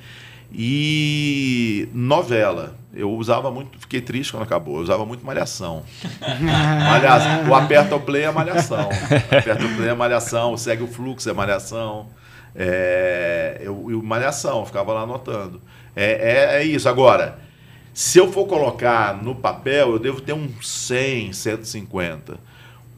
E 0.53 1.87
novela. 1.93 2.75
Eu 2.93 3.11
usava 3.11 3.49
muito, 3.49 3.79
fiquei 3.79 4.01
triste 4.01 4.31
quando 4.31 4.43
acabou, 4.43 4.75
eu 4.75 4.83
usava 4.83 5.05
muito 5.05 5.25
malhação. 5.25 5.83
malhação. 6.19 7.49
O 7.49 7.55
aperta 7.55 7.95
o 7.95 8.01
play 8.01 8.23
é 8.23 8.31
malhação. 8.31 8.89
Aperta 9.31 9.65
o 9.65 9.75
play 9.75 9.89
é 9.89 9.93
malhação, 9.93 10.53
o 10.53 10.57
segue 10.57 10.83
o 10.83 10.87
fluxo 10.87 11.29
é 11.29 11.33
malhação. 11.33 12.07
É, 12.53 13.61
eu, 13.61 13.87
eu 13.89 14.03
malhação, 14.03 14.59
eu 14.59 14.65
ficava 14.65 14.91
lá 14.91 15.01
anotando. 15.01 15.61
É, 15.95 16.57
é, 16.57 16.61
é 16.61 16.65
isso. 16.65 16.89
Agora, 16.89 17.39
se 17.93 18.17
eu 18.17 18.31
for 18.31 18.45
colocar 18.45 19.21
no 19.21 19.35
papel, 19.35 19.91
eu 19.91 19.99
devo 19.99 20.21
ter 20.21 20.33
uns 20.33 20.67
100, 20.67 21.33
150. 21.33 22.37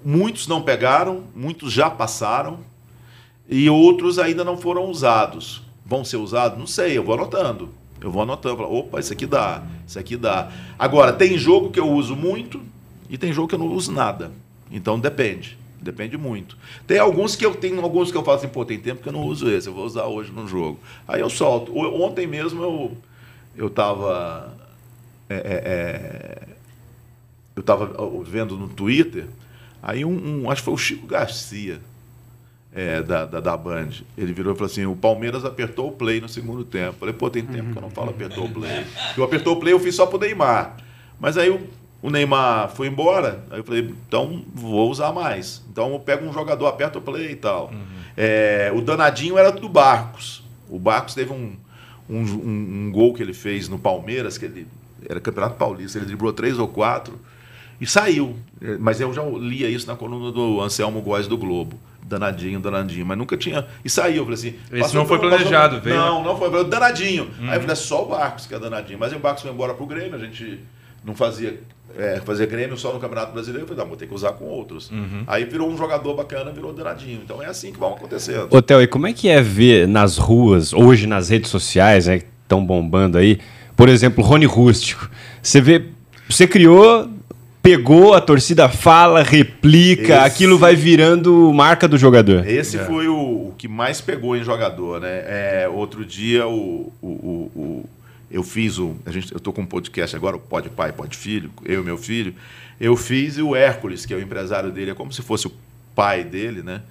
Muitos 0.03 0.47
não 0.47 0.61
pegaram, 0.61 1.23
muitos 1.35 1.71
já 1.71 1.89
passaram 1.89 2.59
e 3.47 3.69
outros 3.69 4.19
ainda 4.19 4.43
não 4.43 4.57
foram 4.57 4.85
usados. 4.85 5.61
Vão 5.85 6.03
ser 6.03 6.17
usados? 6.17 6.57
Não 6.57 6.67
sei, 6.67 6.97
eu 6.97 7.03
vou 7.03 7.15
anotando. 7.15 7.69
Eu 8.01 8.11
vou 8.11 8.21
anotando, 8.23 8.57
falo, 8.57 8.79
opa, 8.79 8.99
isso 8.99 9.13
aqui 9.13 9.25
dá, 9.25 9.63
isso 9.87 9.97
aqui 9.97 10.17
dá. 10.17 10.51
Agora, 10.77 11.13
tem 11.13 11.37
jogo 11.37 11.69
que 11.71 11.79
eu 11.79 11.89
uso 11.89 12.15
muito 12.15 12.61
e 13.09 13.17
tem 13.17 13.31
jogo 13.31 13.47
que 13.47 13.55
eu 13.55 13.59
não 13.59 13.67
uso 13.67 13.91
nada. 13.91 14.31
Então 14.69 14.99
depende, 14.99 15.57
depende 15.81 16.17
muito. 16.17 16.57
Tem 16.85 16.99
alguns 16.99 17.35
que 17.35 17.45
eu 17.45 17.55
tenho, 17.55 17.79
alguns 17.81 18.11
que 18.11 18.17
eu 18.17 18.23
falo 18.23 18.37
assim, 18.37 18.47
pô, 18.49 18.65
tem 18.65 18.77
tempo 18.79 19.01
que 19.01 19.07
eu 19.07 19.13
não 19.13 19.21
uso 19.23 19.49
esse, 19.49 19.67
eu 19.67 19.73
vou 19.73 19.85
usar 19.85 20.05
hoje 20.05 20.31
no 20.31 20.47
jogo. 20.47 20.79
Aí 21.07 21.21
eu 21.21 21.29
solto. 21.29 21.77
Ontem 21.77 22.27
mesmo 22.27 22.61
eu 22.61 22.97
eu 23.55 23.67
estava 23.67 24.51
é, 25.29 25.35
é, 25.35 25.39
é, 25.65 26.47
eu 27.55 27.61
estava 27.61 27.89
vendo 28.23 28.57
no 28.57 28.67
Twitter, 28.67 29.27
aí 29.81 30.03
um, 30.03 30.43
um- 30.43 30.49
acho 30.51 30.61
que 30.61 30.65
foi 30.65 30.73
o 30.73 30.77
Chico 30.77 31.05
Garcia, 31.07 31.79
é, 32.75 33.01
da, 33.03 33.25
da, 33.25 33.39
da 33.39 33.55
Band, 33.57 33.89
ele 34.17 34.33
virou 34.33 34.53
e 34.53 34.55
falou 34.55 34.71
assim, 34.71 34.85
o 34.85 34.95
Palmeiras 34.95 35.45
apertou 35.45 35.89
o 35.89 35.91
play 35.91 36.19
no 36.19 36.27
segundo 36.27 36.63
tempo. 36.63 36.95
Falei, 36.99 37.13
pô, 37.13 37.29
tem 37.29 37.45
tempo 37.45 37.71
que 37.71 37.77
eu 37.77 37.81
não 37.81 37.89
falo 37.91 38.09
apertou 38.09 38.45
o 38.45 38.49
play. 38.49 38.83
Eu 39.17 39.23
apertou 39.23 39.53
o 39.53 39.59
play, 39.59 39.73
eu 39.73 39.79
fiz 39.79 39.95
só 39.95 40.05
pro 40.07 40.17
Neymar. 40.19 40.77
Mas 41.19 41.37
aí 41.37 41.49
o, 41.49 41.59
o 42.01 42.09
Neymar 42.09 42.69
foi 42.69 42.87
embora, 42.87 43.43
aí 43.51 43.59
eu 43.59 43.63
falei, 43.63 43.93
então 44.07 44.43
vou 44.53 44.89
usar 44.89 45.11
mais. 45.13 45.63
Então 45.71 45.93
eu 45.93 45.99
pego 45.99 46.25
um 46.27 46.33
jogador, 46.33 46.65
aperta 46.67 46.97
o 46.97 47.01
play 47.01 47.31
e 47.31 47.35
tal. 47.35 47.71
É, 48.17 48.71
o 48.75 48.81
danadinho 48.81 49.37
era 49.37 49.51
do 49.51 49.69
Barcos. 49.69 50.43
O 50.69 50.79
Barcos 50.79 51.13
teve 51.13 51.31
um, 51.31 51.55
um, 52.09 52.19
um- 52.21 52.85
um 52.87 52.91
gol 52.91 53.13
que 53.13 53.21
ele 53.21 53.33
fez 53.33 53.69
no 53.69 53.77
Palmeiras, 53.77 54.37
que 54.37 54.45
ele 54.45 54.67
era 55.07 55.19
Campeonato 55.19 55.55
Paulista, 55.57 55.97
ele 55.99 56.05
driblou 56.07 56.33
três 56.33 56.57
ou 56.57 56.67
quatro 56.67 57.19
e 57.79 57.85
saiu. 57.85 58.35
É, 58.61 58.77
Mas 58.77 58.99
eu 58.99 59.13
já 59.13 59.21
lia 59.23 59.69
isso 59.69 59.85
na 59.87 59.95
coluna 59.95 60.31
do 60.31 60.59
Anselmo 60.61 61.01
Góes 61.01 61.27
do 61.27 61.37
Globo. 61.37 61.77
Danadinho, 62.05 62.59
danadinho. 62.59 63.05
Mas 63.05 63.17
nunca 63.17 63.37
tinha. 63.37 63.65
E 63.83 63.89
saiu. 63.89 64.17
Eu 64.17 64.23
falei 64.25 64.33
assim. 64.39 64.55
Esse 64.71 64.81
passou 64.81 64.99
não 65.01 65.07
foi 65.07 65.19
planejado, 65.19 65.75
passou- 65.77 65.81
veio, 65.81 65.95
né? 65.95 66.01
Não, 66.05 66.23
não 66.23 66.37
foi. 66.37 66.49
Foi 66.49 66.63
danadinho. 66.65 67.29
Aí 67.41 67.55
eu 67.55 67.61
falei, 67.61 67.71
é 67.71 67.75
só 67.75 68.03
o 68.03 68.09
Barcos 68.09 68.45
que 68.45 68.53
é 68.53 68.59
danadinho. 68.59 68.99
Mas 68.99 69.11
aí 69.11 69.17
o 69.17 69.21
Barcos 69.21 69.41
foi 69.43 69.51
embora 69.51 69.73
pro 69.73 69.85
Grêmio, 69.85 70.15
a 70.15 70.19
gente 70.19 70.59
não 71.03 71.15
fazia. 71.15 71.59
É, 71.97 72.19
fazia 72.25 72.45
Grêmio 72.47 72.75
só 72.75 72.91
no 72.91 72.99
Campeonato 72.99 73.33
Brasileiro, 73.33 73.63
eu 73.65 73.67
falei, 73.67 73.81
não, 73.83 73.87
vou 73.89 73.97
ter 73.97 74.07
que 74.07 74.13
usar 74.15 74.31
com 74.33 74.45
outros. 74.45 74.91
Aí 75.27 75.45
virou 75.45 75.69
um 75.69 75.77
jogador 75.77 76.15
bacana, 76.15 76.51
virou 76.51 76.73
danadinho. 76.73 77.21
Então 77.23 77.41
é 77.41 77.45
assim 77.45 77.71
que 77.71 77.77
vão 77.79 77.93
acontecendo. 77.93 78.47
Ô, 78.49 78.61
Theo, 78.63 78.81
e 78.81 78.87
como 78.87 79.05
é 79.05 79.13
que 79.13 79.29
é 79.29 79.41
ver 79.41 79.87
nas 79.87 80.17
ruas, 80.17 80.73
hoje 80.73 81.05
nas 81.05 81.29
redes 81.29 81.51
sociais, 81.51 82.07
né, 82.07 82.19
que 82.19 82.25
estão 82.43 82.65
bombando 82.65 83.17
aí, 83.17 83.39
por 83.75 83.89
exemplo, 83.89 84.23
Rony 84.23 84.45
Rústico. 84.45 85.07
Você 85.41 85.61
vê, 85.61 85.85
você 86.27 86.47
criou, 86.47 87.07
pegou, 87.63 88.13
a 88.13 88.19
torcida 88.21 88.67
fala, 88.69 89.23
replica, 89.23 90.03
Esse- 90.03 90.11
aquilo 90.13 90.57
vai 90.59 90.75
virando 90.75 91.51
marca 91.53 91.87
do 91.87 91.97
jogador. 91.97 92.45
Esse 92.45 92.77
É. 92.77 92.83
foi 92.83 93.07
o, 93.07 93.15
o 93.15 93.55
que 93.57 93.67
mais 93.69 94.01
pegou 94.01 94.35
em 94.35 94.43
jogador, 94.43 94.99
né? 94.99 95.23
É, 95.25 95.69
outro 95.73 96.05
dia 96.05 96.45
o, 96.45 96.91
o, 97.01 97.07
o- 97.07 97.51
o- 97.55 97.89
eu 98.29 98.43
fiz 98.43 98.77
o. 98.79 98.95
A 99.05 99.11
gente, 99.11 99.31
eu 99.33 99.39
tô 99.39 99.53
com 99.53 99.61
um 99.61 99.65
podcast 99.65 100.13
agora, 100.15 100.35
o 100.35 100.39
Pode 100.39 100.69
Pai, 100.69 100.91
Pode 100.91 101.15
Filho, 101.15 101.49
eu 101.63 101.81
e 101.81 101.85
meu 101.85 101.97
filho. 101.97 102.35
Eu 102.81 102.97
fiz 102.97 103.37
o 103.37 103.55
Hércules, 103.55 104.05
que 104.05 104.13
é 104.13 104.17
o 104.17 104.21
empresário 104.21 104.69
dele, 104.71 104.91
é 104.91 104.93
como 104.93 105.13
se 105.13 105.21
fosse 105.21 105.47
o 105.47 105.51
pai 105.95 106.23
dele, 106.23 106.61
né? 106.61 106.81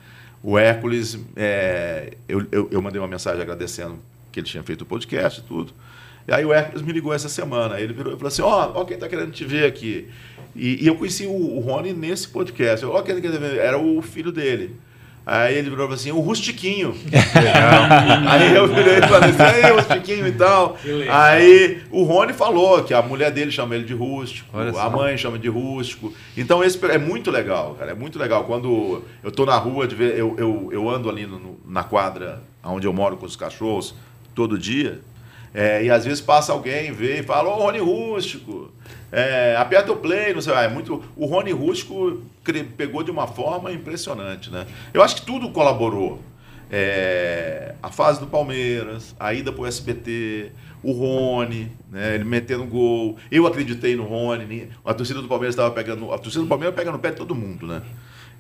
O 0.43 0.57
Hércules, 0.59 1.19
é, 1.37 2.15
eu, 2.29 2.47
eu, 2.51 2.69
eu 2.71 2.81
mandei 2.81 2.99
uma 3.01 3.07
mensagem 3.09 3.43
agradecendo 3.43 3.99
que 4.31 4.41
ele 4.41 4.47
tinha 4.47 4.63
feito 4.63 4.83
o 4.83 4.87
podcast 4.87 5.41
e 5.41 5.43
tudo. 5.43 5.73
E 6.27 6.33
aí 6.33 6.45
o 6.45 6.53
Hércules 6.53 6.83
me 6.83 6.93
ligou 6.93 7.13
essa 7.13 7.29
semana. 7.29 7.79
Ele 7.81 7.93
virou 7.93 8.13
e 8.13 8.17
falou 8.17 8.29
assim: 8.29 8.43
Ó, 8.43 8.73
ó, 8.77 8.85
quem 8.85 8.97
tá 8.97 9.09
querendo 9.09 9.33
te 9.33 9.45
ver 9.45 9.67
aqui. 9.67 10.07
E, 10.55 10.83
e 10.85 10.87
eu 10.87 10.95
conheci 10.97 11.27
o, 11.27 11.31
o 11.31 11.61
Rony 11.61 11.93
nesse 11.93 12.29
podcast. 12.29 12.85
Eu, 12.85 13.03
querendo 13.03 13.41
ver? 13.41 13.57
Era 13.59 13.79
o 13.79 14.01
filho 14.03 14.31
dele. 14.33 14.77
Aí 15.25 15.55
ele 15.57 15.71
virou 15.71 15.85
e 15.85 15.89
falou 15.89 15.95
assim: 15.95 16.11
o 16.11 16.19
Rustiquinho. 16.21 16.95
aí 18.29 18.55
eu 18.55 18.67
virei 18.67 18.99
e 18.99 19.03
falei 19.03 19.31
assim: 19.31 19.43
aí, 19.43 19.73
Rustiquinho 19.73 20.27
e 20.27 20.33
tal. 20.33 20.77
Aí 21.11 21.83
o 21.91 22.03
Rony 22.03 22.33
falou 22.33 22.83
que 22.83 22.93
a 22.93 23.01
mulher 23.03 23.31
dele 23.31 23.51
chama 23.51 23.75
ele 23.75 23.85
de 23.85 23.95
rústico, 23.95 24.49
a 24.79 24.91
mãe 24.91 25.17
chama 25.17 25.39
de 25.39 25.49
rústico. 25.49 26.13
Então 26.37 26.63
esse 26.65 26.85
é 26.87 26.99
muito 26.99 27.31
legal, 27.31 27.77
cara. 27.79 27.93
É 27.93 27.95
muito 27.95 28.19
legal. 28.19 28.45
Quando 28.45 29.03
eu 29.23 29.31
tô 29.31 29.47
na 29.47 29.57
rua, 29.57 29.87
de 29.87 29.95
ver, 29.95 30.19
eu, 30.19 30.35
eu, 30.39 30.69
eu 30.73 30.91
ando 30.91 31.09
ali 31.09 31.27
no- 31.27 31.57
na 31.67 31.85
quadra 31.85 32.43
onde 32.65 32.87
eu 32.87 32.93
moro 32.93 33.17
com 33.17 33.27
os 33.27 33.37
cachorros 33.37 33.95
todo 34.35 34.59
dia. 34.59 35.01
É, 35.55 35.85
e 35.85 35.91
às 35.91 36.05
vezes 36.05 36.21
passa 36.21 36.53
alguém, 36.53 36.93
vê 36.93 37.21
e 37.21 37.23
fala, 37.23 37.51
ô 37.51 37.59
Rony 37.63 37.79
Rústico, 37.79 38.73
é, 39.13 39.55
aperta 39.59 39.93
o 39.93 39.97
play, 39.97 40.33
não 40.35 40.41
sei, 40.41 40.55
ah, 40.55 40.63
é 40.63 40.69
muito. 40.69 41.05
O 41.15 41.27
Rony 41.27 41.53
cre- 42.43 42.65
pegou 42.65 43.03
de 43.05 43.11
uma 43.11 43.27
forma 43.27 43.71
impressionante, 43.71 44.51
né? 44.51 44.67
Eu 44.95 45.03
acho 45.03 45.17
que 45.17 45.23
tudo 45.27 45.51
colaborou. 45.51 46.21
É, 46.75 47.75
a 47.83 47.91
fase 47.91 48.19
do 48.19 48.27
Palmeiras, 48.27 49.15
a 49.21 49.35
ida 49.35 49.53
pro 49.53 49.67
SBT, 49.67 50.51
o 50.83 50.93
Rony, 50.93 51.71
né, 51.91 52.15
ele 52.15 52.25
metendo 52.25 52.65
gol. 52.65 53.19
Eu 53.31 53.47
acreditei 53.47 53.95
no 53.95 54.05
Rony, 54.05 54.47
a 54.83 54.95
torcida 54.95 55.21
do 55.21 55.29
Palmeiras 55.29 55.53
estava 55.55 55.71
pegando. 55.71 56.11
A 56.13 56.19
torcida 56.19 56.43
do 56.43 56.49
Palmeiras 56.49 56.75
pega 56.75 56.91
no 56.91 56.99
pé 56.99 57.11
de 57.11 57.17
todo 57.17 57.35
mundo, 57.35 57.67
né? 57.67 57.83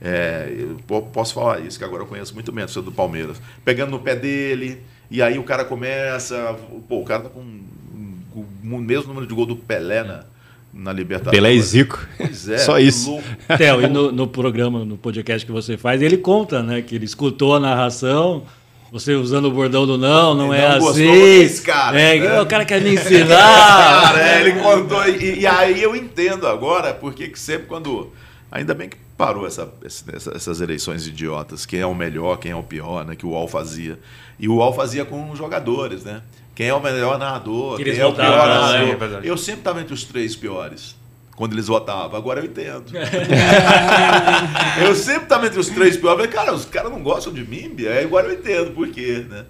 É, 0.00 0.50
eu 0.58 0.76
po- 0.86 1.02
posso 1.02 1.34
falar 1.34 1.60
isso, 1.60 1.78
que 1.78 1.84
agora 1.84 2.02
eu 2.02 2.06
conheço 2.06 2.32
muito 2.34 2.50
torcida 2.52 2.80
do 2.82 2.90
Palmeiras. 2.90 3.40
Pegando 3.64 3.90
no 3.90 4.00
pé 4.00 4.16
dele, 4.16 4.82
e 5.10 5.20
aí 5.22 5.38
o 5.38 5.44
cara 5.44 5.64
começa. 5.64 6.56
Pô, 6.88 7.00
o 7.00 7.04
cara 7.04 7.24
tá 7.24 7.28
com 7.28 7.40
o 7.40 8.46
o 8.64 8.78
mesmo 8.78 9.08
número 9.08 9.26
de 9.26 9.34
gol 9.34 9.44
do 9.44 9.54
Pelé 9.56 10.02
na, 10.02 10.24
na 10.72 10.92
Libertadores. 10.92 11.38
Pelé 11.38 11.54
e 11.54 11.60
Zico. 11.60 12.06
Pois 12.16 12.48
é, 12.48 12.58
Só 12.64 12.78
isso. 12.78 13.20
Theo, 13.58 13.82
e 13.82 13.86
no, 13.88 14.10
no 14.12 14.26
programa, 14.26 14.84
no 14.84 14.96
podcast 14.96 15.44
que 15.44 15.52
você 15.52 15.76
faz, 15.76 16.00
ele 16.02 16.16
conta, 16.16 16.62
né? 16.62 16.80
Que 16.82 16.94
ele 16.94 17.04
escutou 17.04 17.54
a 17.54 17.60
narração, 17.60 18.44
você 18.90 19.14
usando 19.14 19.46
o 19.46 19.50
bordão 19.50 19.86
do 19.86 19.96
não, 19.98 20.34
não 20.34 20.52
é 20.54 20.72
não 20.72 20.78
gostou 20.80 21.10
assim. 21.10 21.20
desse 21.20 21.62
cara, 21.62 22.00
é, 22.00 22.18
né? 22.18 22.40
o 22.40 22.46
cara 22.46 22.64
quer 22.64 22.80
me 22.80 22.92
ensinar. 22.94 24.02
Cara, 24.02 24.28
é, 24.28 24.40
ele 24.40 24.52
contou. 24.60 25.06
E, 25.08 25.40
e 25.40 25.46
aí 25.46 25.82
eu 25.82 25.94
entendo 25.96 26.46
agora, 26.46 26.92
porque 26.94 27.28
que 27.28 27.38
sempre 27.38 27.66
quando. 27.66 28.10
Ainda 28.50 28.74
bem 28.74 28.88
que 28.88 28.96
parou 29.16 29.46
essa, 29.46 29.72
essa- 29.84 30.32
essas 30.34 30.60
eleições 30.60 31.06
idiotas, 31.06 31.64
quem 31.64 31.80
é 31.80 31.86
o 31.86 31.94
melhor, 31.94 32.36
quem 32.38 32.52
é 32.52 32.56
o 32.56 32.62
pior, 32.62 33.04
né? 33.04 33.14
Que 33.16 33.24
o 33.24 33.30
UOL 33.30 33.48
fazia. 33.48 33.98
E 34.38 34.48
o 34.48 34.56
UOL 34.56 34.72
fazia 34.74 35.04
com 35.06 35.30
os 35.30 35.38
jogadores, 35.38 36.02
né? 36.04 36.22
Quem 36.54 36.68
é 36.68 36.74
o 36.74 36.80
melhor 36.80 37.18
narrador, 37.18 37.76
Que 37.78 37.84
quem 37.84 37.98
é 37.98 38.06
o 38.06 38.12
pior 38.12 38.24
né? 38.46 38.54
narrador. 38.54 38.88
É 38.88 38.94
verdade. 38.96 39.26
eu 39.26 39.36
sempre 39.36 39.60
estava 39.60 39.80
entre 39.80 39.94
os 39.94 40.04
três 40.04 40.36
piores. 40.36 40.94
quando 41.34 41.54
eles 41.54 41.66
votavam. 41.66 42.16
Agora 42.16 42.40
eu 42.40 42.44
entendo. 42.44 42.84
eu 44.84 44.94
sempre 44.94 45.22
estava 45.24 45.46
entre 45.46 45.58
os 45.58 45.68
três 45.68 45.96
piores. 45.96 46.18
Eu 46.18 46.24
falei, 46.24 46.30
cara, 46.30 46.52
os 46.54 46.64
caras 46.66 46.90
não 46.90 47.02
gostam 47.02 47.32
de 47.32 47.42
mim, 47.44 47.70
Bia. 47.70 48.00
Agora 48.02 48.28
eu 48.28 48.34
entendo 48.34 48.72
por 48.72 48.88
quê, 48.88 49.24
né? 49.28 49.44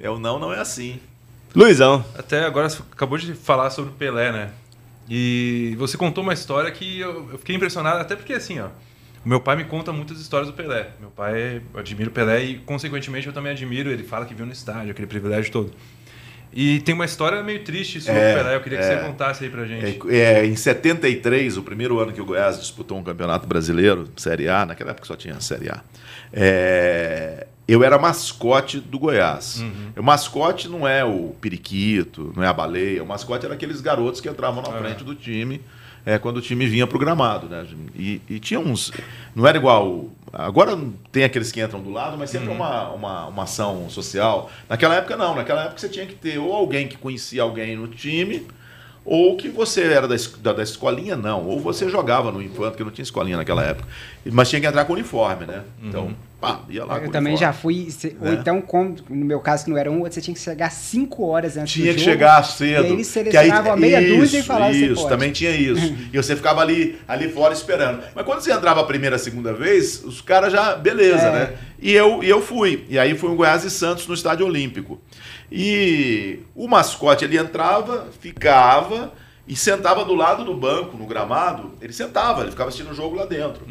É 0.00 0.10
o 0.10 0.18
não, 0.18 0.38
não 0.38 0.52
é 0.52 0.60
assim. 0.60 1.00
Luizão. 1.54 2.04
Até 2.18 2.44
agora 2.44 2.68
você 2.68 2.82
acabou 2.92 3.16
de 3.16 3.32
falar 3.34 3.70
sobre 3.70 3.90
o 3.90 3.94
Pelé, 3.94 4.30
né? 4.30 4.50
E 5.08 5.74
você 5.78 5.96
contou 5.96 6.22
uma 6.22 6.34
história 6.34 6.70
que 6.70 7.00
eu, 7.00 7.30
eu 7.32 7.38
fiquei 7.38 7.56
impressionado, 7.56 7.98
até 8.00 8.14
porque 8.14 8.34
assim, 8.34 8.60
ó. 8.60 8.66
O 9.24 9.28
meu 9.28 9.40
pai 9.40 9.56
me 9.56 9.64
conta 9.64 9.92
muitas 9.92 10.20
histórias 10.20 10.48
do 10.48 10.54
Pelé. 10.54 10.90
Meu 11.00 11.10
pai 11.10 11.60
admira 11.74 12.10
o 12.10 12.12
Pelé 12.12 12.44
e, 12.44 12.58
consequentemente, 12.58 13.26
eu 13.26 13.32
também 13.32 13.50
admiro. 13.52 13.90
Ele 13.90 14.04
fala 14.04 14.24
que 14.26 14.34
viu 14.34 14.46
no 14.46 14.52
estádio, 14.52 14.90
aquele 14.92 15.06
privilégio 15.08 15.50
todo. 15.50 15.72
E 16.56 16.80
tem 16.80 16.94
uma 16.94 17.04
história 17.04 17.42
meio 17.42 17.62
triste 17.62 18.00
sobre 18.00 18.18
É, 18.18 18.32
o 18.32 18.38
Pelé. 18.38 18.54
Eu 18.56 18.60
queria 18.62 18.78
que 18.78 18.84
é. 18.84 18.98
você 18.98 19.06
contasse 19.06 19.44
aí 19.44 19.50
pra 19.50 19.66
gente. 19.66 20.00
É, 20.08 20.40
é, 20.40 20.46
em 20.46 20.56
73, 20.56 21.58
o 21.58 21.62
primeiro 21.62 22.00
ano 22.00 22.12
que 22.12 22.20
o 22.20 22.24
Goiás 22.24 22.58
disputou 22.58 22.96
um 22.96 23.02
campeonato 23.02 23.46
brasileiro, 23.46 24.08
Série 24.16 24.48
A, 24.48 24.64
naquela 24.64 24.92
época 24.92 25.06
só 25.06 25.14
tinha 25.14 25.38
Série 25.38 25.68
A, 25.68 25.82
é, 26.32 27.46
eu 27.68 27.84
era 27.84 27.98
mascote 27.98 28.80
do 28.80 28.98
Goiás. 28.98 29.62
O 29.94 30.02
mascote 30.02 30.66
não 30.66 30.88
é 30.88 31.04
o 31.04 31.36
periquito, 31.38 32.32
não 32.34 32.42
é 32.42 32.46
a 32.46 32.54
baleia, 32.54 33.02
o 33.02 33.06
mascote 33.06 33.44
era 33.44 33.54
aqueles 33.54 33.82
garotos 33.82 34.22
que 34.22 34.28
entravam 34.28 34.62
na 34.62 34.72
frente 34.78 35.04
do 35.04 35.14
time 35.14 35.60
é, 36.06 36.18
quando 36.18 36.36
o 36.36 36.40
time 36.40 36.66
vinha 36.66 36.86
pro 36.86 36.98
gramado. 36.98 37.48
Né? 37.48 37.66
E, 37.94 38.22
e 38.30 38.38
tinha 38.38 38.60
uns. 38.60 38.92
Não 39.34 39.46
era 39.46 39.58
igual. 39.58 40.06
Agora 40.38 40.78
tem 41.10 41.24
aqueles 41.24 41.50
que 41.50 41.62
entram 41.62 41.80
do 41.80 41.90
lado, 41.90 42.18
mas 42.18 42.28
sempre 42.28 42.50
é 42.50 42.52
uma, 42.52 42.90
uma, 42.90 43.26
uma 43.26 43.42
ação 43.44 43.88
social. 43.88 44.50
Naquela 44.68 44.96
época, 44.96 45.16
não. 45.16 45.34
Naquela 45.34 45.62
época 45.62 45.78
você 45.78 45.88
tinha 45.88 46.04
que 46.04 46.14
ter 46.14 46.36
ou 46.36 46.52
alguém 46.52 46.86
que 46.86 46.98
conhecia 46.98 47.42
alguém 47.42 47.74
no 47.74 47.88
time, 47.88 48.46
ou 49.02 49.34
que 49.38 49.48
você 49.48 49.84
era 49.84 50.06
da, 50.06 50.14
da, 50.40 50.52
da 50.52 50.62
escolinha, 50.62 51.16
não. 51.16 51.46
Ou 51.46 51.58
você 51.58 51.88
jogava 51.88 52.30
no 52.30 52.42
infanto, 52.42 52.72
porque 52.72 52.84
não 52.84 52.90
tinha 52.90 53.02
escolinha 53.02 53.38
naquela 53.38 53.64
época. 53.64 53.88
Mas 54.26 54.50
tinha 54.50 54.60
que 54.60 54.66
entrar 54.66 54.84
com 54.84 54.92
uniforme, 54.92 55.46
né? 55.46 55.64
Então, 55.82 56.14
pá, 56.40 56.60
ia 56.68 56.84
lá 56.84 56.98
Eu 56.98 57.10
também 57.10 57.36
já 57.36 57.52
fui. 57.52 57.90
se- 57.90 58.16
Ou 58.20 58.28
É. 58.28 58.34
então, 58.34 58.60
como 58.60 58.94
no 59.08 59.24
meu 59.24 59.40
caso, 59.40 59.64
que 59.64 59.70
não 59.70 59.76
era 59.78 59.90
um, 59.90 60.00
você 60.00 60.20
tinha 60.20 60.34
que 60.34 60.40
chegar 60.40 60.70
cinco 60.70 61.24
horas 61.26 61.56
antes 61.56 61.72
Tinha 61.72 61.92
do 61.92 61.96
que 61.96 61.98
jogo. 62.00 62.10
chegar 62.12 62.42
cedo. 62.44 62.70
E 62.70 62.86
aí 62.86 62.92
eles 62.92 63.06
aí- 63.16 63.24
selecionavam 63.24 63.72
a 63.72 63.76
meia 63.76 64.00
dúzia 64.00 64.36
e 64.36 64.40
Isso, 64.40 64.46
falavam 64.48 64.70
Isso, 64.74 64.88
você 64.88 64.94
pode. 64.96 65.08
também 65.08 65.32
tinha 65.32 65.50
isso. 65.50 65.94
e 66.12 66.16
você 66.16 66.36
ficava 66.36 66.60
ali, 66.60 66.98
ali 67.08 67.28
fora 67.30 67.52
esperando. 67.54 68.02
Mas 68.14 68.24
quando 68.24 68.40
você 68.40 68.52
entrava 68.52 68.80
a 68.80 68.84
primeira, 68.84 69.16
a 69.16 69.18
segunda 69.18 69.52
vez, 69.52 70.04
os 70.04 70.20
caras 70.20 70.52
já, 70.52 70.74
beleza, 70.76 71.26
É. 71.26 71.32
né? 71.32 71.52
E 71.80 71.92
eu, 71.92 72.22
e 72.22 72.28
eu 72.28 72.40
fui. 72.42 72.84
E 72.88 72.98
aí 72.98 73.16
foi 73.16 73.30
o 73.30 73.34
Goiás 73.34 73.64
e 73.64 73.70
Santos 73.70 74.06
no 74.06 74.14
Estádio 74.14 74.46
Olímpico. 74.46 75.00
E 75.50 76.40
o 76.54 76.66
mascote, 76.68 77.24
ele 77.24 77.38
entrava, 77.38 78.08
ficava 78.20 79.12
e 79.48 79.54
sentava 79.54 80.04
do 80.04 80.14
lado 80.14 80.44
do 80.44 80.54
banco, 80.56 80.96
no 80.96 81.06
gramado. 81.06 81.72
Ele 81.80 81.92
sentava, 81.92 82.42
ele 82.42 82.50
ficava 82.50 82.68
assistindo 82.68 82.90
o 82.92 82.94
jogo 82.94 83.14
lá 83.16 83.24
dentro, 83.26 83.62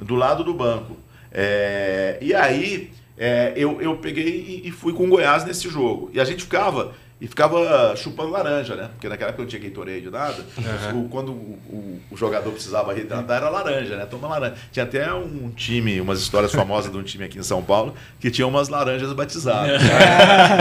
do 0.00 0.14
lado 0.14 0.44
do 0.44 0.52
banco. 0.54 0.96
É, 1.34 2.18
e 2.20 2.34
aí 2.34 2.90
é, 3.16 3.52
eu, 3.56 3.80
eu 3.80 3.96
peguei 3.96 4.62
e, 4.64 4.68
e 4.68 4.70
fui 4.70 4.92
com 4.92 5.04
o 5.04 5.08
Goiás 5.08 5.44
nesse 5.44 5.68
jogo. 5.68 6.10
E 6.12 6.20
a 6.20 6.24
gente 6.24 6.42
ficava 6.44 6.92
e 7.20 7.28
ficava 7.28 7.94
chupando 7.94 8.30
laranja, 8.30 8.74
né? 8.74 8.88
Porque 8.94 9.08
naquela 9.08 9.28
época 9.28 9.44
não 9.44 9.48
tinha 9.48 9.62
Gatorade 9.62 10.10
nada. 10.10 10.44
O- 10.92 11.08
quando 11.08 11.30
o, 11.30 11.58
o- 11.70 12.00
o 12.10 12.16
jogador 12.16 12.50
precisava 12.50 12.92
reidratar 12.92 13.36
era 13.36 13.48
laranja, 13.48 13.96
né? 13.96 14.04
Toma 14.06 14.26
laranja. 14.26 14.56
Tinha 14.72 14.82
até 14.84 15.14
um 15.14 15.48
time, 15.54 16.00
umas 16.00 16.20
histórias 16.20 16.52
famosas 16.52 16.90
de 16.90 16.98
um 16.98 17.02
time 17.04 17.22
aqui 17.24 17.38
em 17.38 17.42
São 17.44 17.62
Paulo 17.62 17.94
que 18.18 18.28
tinha 18.28 18.44
umas 18.46 18.68
laranjas 18.68 19.12
batizadas. 19.12 19.80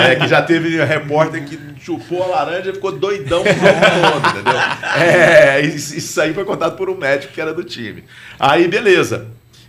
É, 0.08 0.16
que 0.18 0.28
já 0.28 0.42
teve 0.42 0.84
repórter 0.84 1.46
que 1.46 1.60
chupou 1.84 2.22
a 2.24 2.28
laranja 2.28 2.70
e 2.70 2.74
ficou 2.74 2.92
doidão 2.92 3.42
pro 3.44 3.54
jogo 3.54 3.64
todo, 4.22 4.30
entendeu? 4.30 4.60
É, 5.02 5.62
isso 5.62 5.98
isso 5.98 6.22
aí 6.22 6.32
foi 6.34 6.46
contado 6.46 6.76
por 6.78 6.90
um 6.92 6.96
médico 6.96 7.34
que 7.34 7.42
era 7.42 7.54
do 7.56 7.64
time. 7.64 8.04
Aí, 8.40 8.68
beleza. 8.68 9.28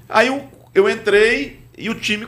Aí 0.08 0.26
eu, 0.28 0.44
eu 0.74 0.88
entrei 0.88 1.60
e 1.76 1.90
o 1.90 1.94
time 1.94 2.26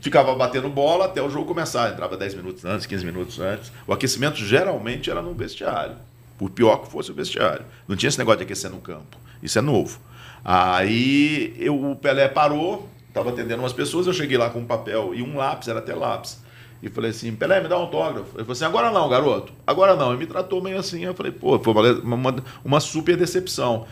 ficava 0.00 0.34
batendo 0.34 0.68
bola 0.68 1.06
até 1.06 1.22
o 1.22 1.30
jogo 1.30 1.46
começar. 1.46 1.92
Entrava 1.92 2.16
10 2.16 2.34
minutos 2.34 2.64
antes, 2.64 2.86
15 2.86 3.04
minutos 3.04 3.40
antes. 3.40 3.72
O 3.86 3.92
aquecimento 3.92 4.36
geralmente 4.36 5.10
era 5.10 5.22
no 5.22 5.34
vestiário. 5.34 5.96
Por 6.36 6.50
pior 6.50 6.78
que 6.78 6.90
fosse 6.90 7.10
o 7.10 7.14
vestiário. 7.14 7.64
Não 7.86 7.96
tinha 7.96 8.08
esse 8.08 8.18
negócio 8.18 8.38
de 8.38 8.44
aquecer 8.44 8.70
no 8.70 8.80
campo. 8.80 9.16
Isso 9.42 9.58
é 9.58 9.62
novo. 9.62 9.98
Aí 10.44 11.56
eu, 11.58 11.90
o 11.90 11.96
Pelé 11.96 12.28
parou, 12.28 12.88
estava 13.08 13.30
atendendo 13.30 13.62
umas 13.62 13.72
pessoas, 13.72 14.06
eu 14.06 14.12
cheguei 14.12 14.36
lá 14.36 14.50
com 14.50 14.58
um 14.58 14.66
papel 14.66 15.14
e 15.14 15.22
um 15.22 15.36
lápis, 15.36 15.68
era 15.68 15.78
até 15.78 15.94
lápis. 15.94 16.42
E 16.82 16.90
falei 16.90 17.12
assim, 17.12 17.34
Pelé, 17.34 17.62
me 17.62 17.68
dá 17.68 17.78
um 17.78 17.82
autógrafo. 17.82 18.28
Ele 18.34 18.44
falou 18.44 18.52
assim, 18.52 18.64
agora 18.64 18.90
não, 18.90 19.08
garoto. 19.08 19.54
Agora 19.66 19.96
não. 19.96 20.12
E 20.12 20.18
me 20.18 20.26
tratou 20.26 20.60
meio 20.60 20.78
assim. 20.78 21.02
Eu 21.02 21.14
falei, 21.14 21.32
pô, 21.32 21.58
foi 21.58 21.72
uma, 21.72 22.14
uma, 22.14 22.44
uma 22.62 22.80
super 22.80 23.16
decepção. 23.16 23.86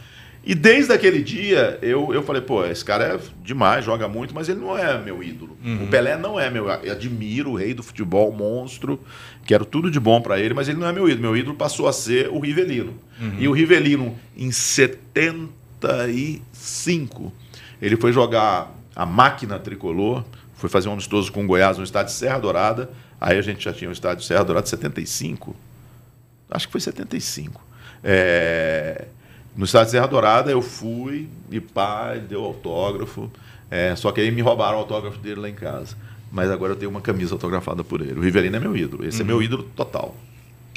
E 0.44 0.56
desde 0.56 0.92
aquele 0.92 1.22
dia, 1.22 1.78
eu, 1.80 2.12
eu 2.12 2.20
falei, 2.22 2.42
pô, 2.42 2.66
esse 2.66 2.84
cara 2.84 3.04
é 3.04 3.16
demais, 3.44 3.84
joga 3.84 4.08
muito, 4.08 4.34
mas 4.34 4.48
ele 4.48 4.58
não 4.58 4.76
é 4.76 4.98
meu 4.98 5.22
ídolo. 5.22 5.56
O 5.84 5.86
Pelé 5.86 6.16
não 6.16 6.38
é 6.38 6.50
meu. 6.50 6.68
Eu 6.68 6.92
admiro 6.92 7.52
o 7.52 7.54
rei 7.54 7.72
do 7.72 7.82
futebol, 7.82 8.32
monstro, 8.32 8.98
quero 9.44 9.64
tudo 9.64 9.88
de 9.88 10.00
bom 10.00 10.20
pra 10.20 10.40
ele, 10.40 10.52
mas 10.52 10.68
ele 10.68 10.80
não 10.80 10.88
é 10.88 10.92
meu 10.92 11.08
ídolo. 11.08 11.22
Meu 11.22 11.36
ídolo 11.36 11.56
passou 11.56 11.86
a 11.86 11.92
ser 11.92 12.28
o 12.28 12.40
Rivelino. 12.40 12.92
E 13.38 13.46
o 13.46 13.52
Rivelino, 13.52 14.18
em 14.36 14.50
75, 14.50 17.32
ele 17.80 17.96
foi 17.96 18.12
jogar 18.12 18.74
a 18.96 19.06
máquina 19.06 19.60
tricolor, 19.60 20.24
foi 20.54 20.68
fazer 20.68 20.88
um 20.88 20.94
amistoso 20.94 21.30
com 21.30 21.44
o 21.44 21.46
Goiás 21.46 21.78
no 21.78 21.84
estádio 21.84 22.12
Serra 22.12 22.38
Dourada. 22.38 22.90
Aí 23.20 23.38
a 23.38 23.42
gente 23.42 23.62
já 23.64 23.72
tinha 23.72 23.88
o 23.88 23.92
estádio 23.92 24.24
Serra 24.24 24.42
Dourada 24.42 24.66
75. 24.66 25.54
Acho 26.50 26.66
que 26.66 26.72
foi 26.72 26.80
75. 26.80 27.64
É, 28.02 29.06
no 29.56 29.64
estádio 29.64 29.90
Serra 29.90 30.06
Dourada 30.06 30.50
eu 30.50 30.62
fui 30.62 31.28
e 31.50 31.60
pá, 31.60 32.12
ele 32.14 32.26
deu 32.26 32.44
autógrafo. 32.44 33.30
É, 33.70 33.94
só 33.96 34.12
que 34.12 34.20
aí 34.20 34.30
me 34.30 34.42
roubaram 34.42 34.76
o 34.76 34.80
autógrafo 34.80 35.18
dele 35.18 35.40
lá 35.40 35.48
em 35.48 35.54
casa. 35.54 35.96
Mas 36.30 36.50
agora 36.50 36.72
eu 36.72 36.76
tenho 36.76 36.90
uma 36.90 37.00
camisa 37.00 37.34
autografada 37.34 37.84
por 37.84 38.00
ele. 38.00 38.18
O 38.18 38.22
Rivelino 38.22 38.56
é 38.56 38.60
meu 38.60 38.76
ídolo. 38.76 39.06
Esse 39.06 39.20
é 39.20 39.24
meu 39.24 39.42
ídolo 39.42 39.64
total. 39.76 40.16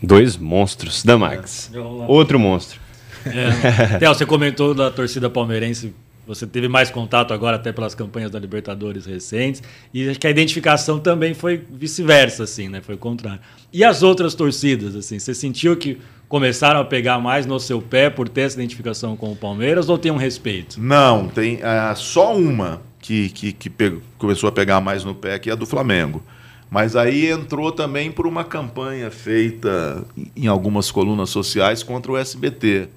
Dois 0.04 0.36
monstros 0.36 1.04
da 1.04 1.18
Max. 1.18 1.72
Lá. 1.74 1.82
Outro 2.08 2.38
monstro. 2.38 2.80
É. 3.26 3.98
Theo, 4.00 4.14
você 4.14 4.26
comentou 4.26 4.74
da 4.74 4.92
torcida 4.92 5.30
palmeirense. 5.30 5.94
Você 6.28 6.46
teve 6.46 6.68
mais 6.68 6.90
contato 6.90 7.34
agora 7.34 7.56
até 7.56 7.72
pelas 7.72 7.96
campanhas 7.96 8.32
da 8.32 8.40
Libertadores 8.40 9.06
recentes. 9.06 9.64
E 9.94 10.10
acho 10.10 10.20
que 10.20 10.28
a 10.28 10.30
identificação 10.30 11.00
também 11.00 11.34
foi 11.34 11.64
vice-versa, 11.70 12.44
assim, 12.44 12.68
né? 12.68 12.82
Foi 12.82 12.96
o 12.96 12.98
contrário. 12.98 13.40
E 13.72 13.84
as 13.84 14.04
outras 14.04 14.36
torcidas, 14.36 14.96
assim? 14.96 15.20
Você 15.20 15.34
sentiu 15.34 15.78
que 15.78 16.00
começaram 16.28 16.80
a 16.80 16.86
pegar 16.86 17.20
mais 17.20 17.46
no 17.46 17.60
seu 17.60 17.82
pé 17.82 18.10
por 18.10 18.28
ter 18.28 18.42
essa 18.42 18.56
identificação 18.56 19.16
com 19.16 19.32
o 19.32 19.36
Palmeiras 19.36 19.90
ou 19.90 19.98
tem 19.98 20.12
um 20.12 20.18
respeito? 20.18 20.80
Não, 20.82 21.28
tem 21.28 21.60
ah, 21.64 21.94
só 21.96 22.36
uma 22.36 22.82
que, 23.00 23.30
que, 23.30 23.54
que 23.54 23.70
pegou- 23.70 24.02
começou 24.18 24.50
a 24.50 24.52
pegar 24.52 24.82
mais 24.82 25.04
no 25.04 25.14
pé, 25.14 25.38
que 25.38 25.50
é 25.50 25.54
a 25.54 25.56
do 25.56 25.66
Flamengo. 25.66 26.24
Mas 26.70 26.96
aí 26.96 27.30
entrou 27.30 27.72
também 27.72 28.12
por 28.12 28.26
uma 28.26 28.44
campanha 28.44 29.12
feita 29.12 30.04
em- 30.36 30.48
algumas 30.48 30.90
colunas 30.92 31.30
sociais 31.30 31.84
contra 31.84 32.12
o 32.12 32.18
SBT. 32.18 32.88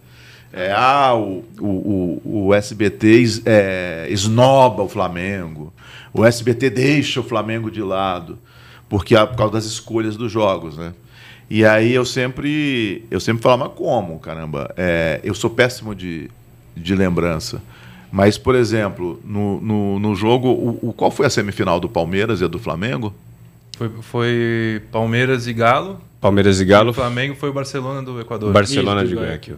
É, 0.50 0.72
ah, 0.72 1.14
o, 1.14 1.44
o, 1.60 2.46
o, 2.46 2.54
SBT 2.54 3.42
é, 3.44 4.06
esnoba 4.08 4.82
o 4.82 4.88
Flamengo. 4.88 5.72
O 6.12 6.24
SBT 6.24 6.70
deixa 6.70 7.20
o 7.20 7.22
Flamengo 7.22 7.70
de 7.70 7.82
lado. 7.82 8.38
Porque 8.88 9.14
é 9.14 9.26
por 9.26 9.36
causa 9.36 9.52
das 9.52 9.66
escolhas 9.66 10.16
dos 10.16 10.32
jogos, 10.32 10.78
né? 10.78 10.94
E 11.50 11.64
aí 11.64 11.94
eu 11.94 12.04
sempre, 12.04 13.04
eu 13.10 13.18
sempre 13.20 13.42
falava, 13.42 13.64
mas 13.68 13.74
como, 13.74 14.18
caramba? 14.18 14.72
É, 14.76 15.20
eu 15.24 15.34
sou 15.34 15.48
péssimo 15.48 15.94
de, 15.94 16.30
de 16.76 16.94
lembrança. 16.94 17.62
Mas, 18.12 18.36
por 18.38 18.54
exemplo, 18.54 19.20
no, 19.24 19.60
no, 19.60 19.98
no 19.98 20.14
jogo, 20.14 20.48
o, 20.48 20.88
o- 20.90 20.92
qual 20.92 21.10
foi 21.10 21.26
a 21.26 21.30
semifinal 21.30 21.78
do 21.80 21.88
Palmeiras 21.88 22.40
e 22.40 22.44
a 22.44 22.48
do 22.48 22.58
Flamengo? 22.58 23.14
Foi, 23.76 23.90
foi 24.02 24.82
Palmeiras 24.90 25.46
e 25.46 25.52
Galo. 25.52 26.00
Palmeiras 26.20 26.60
e 26.60 26.64
O 26.64 26.66
Galo, 26.66 26.92
Flamengo 26.92 27.34
foi 27.34 27.48
o 27.50 27.52
Barcelona 27.52 28.02
do 28.02 28.20
Equador. 28.20 28.52
Barcelona 28.52 29.02
Isso, 29.02 29.10
de 29.10 29.14
do 29.14 29.20
Guayaquil. 29.22 29.56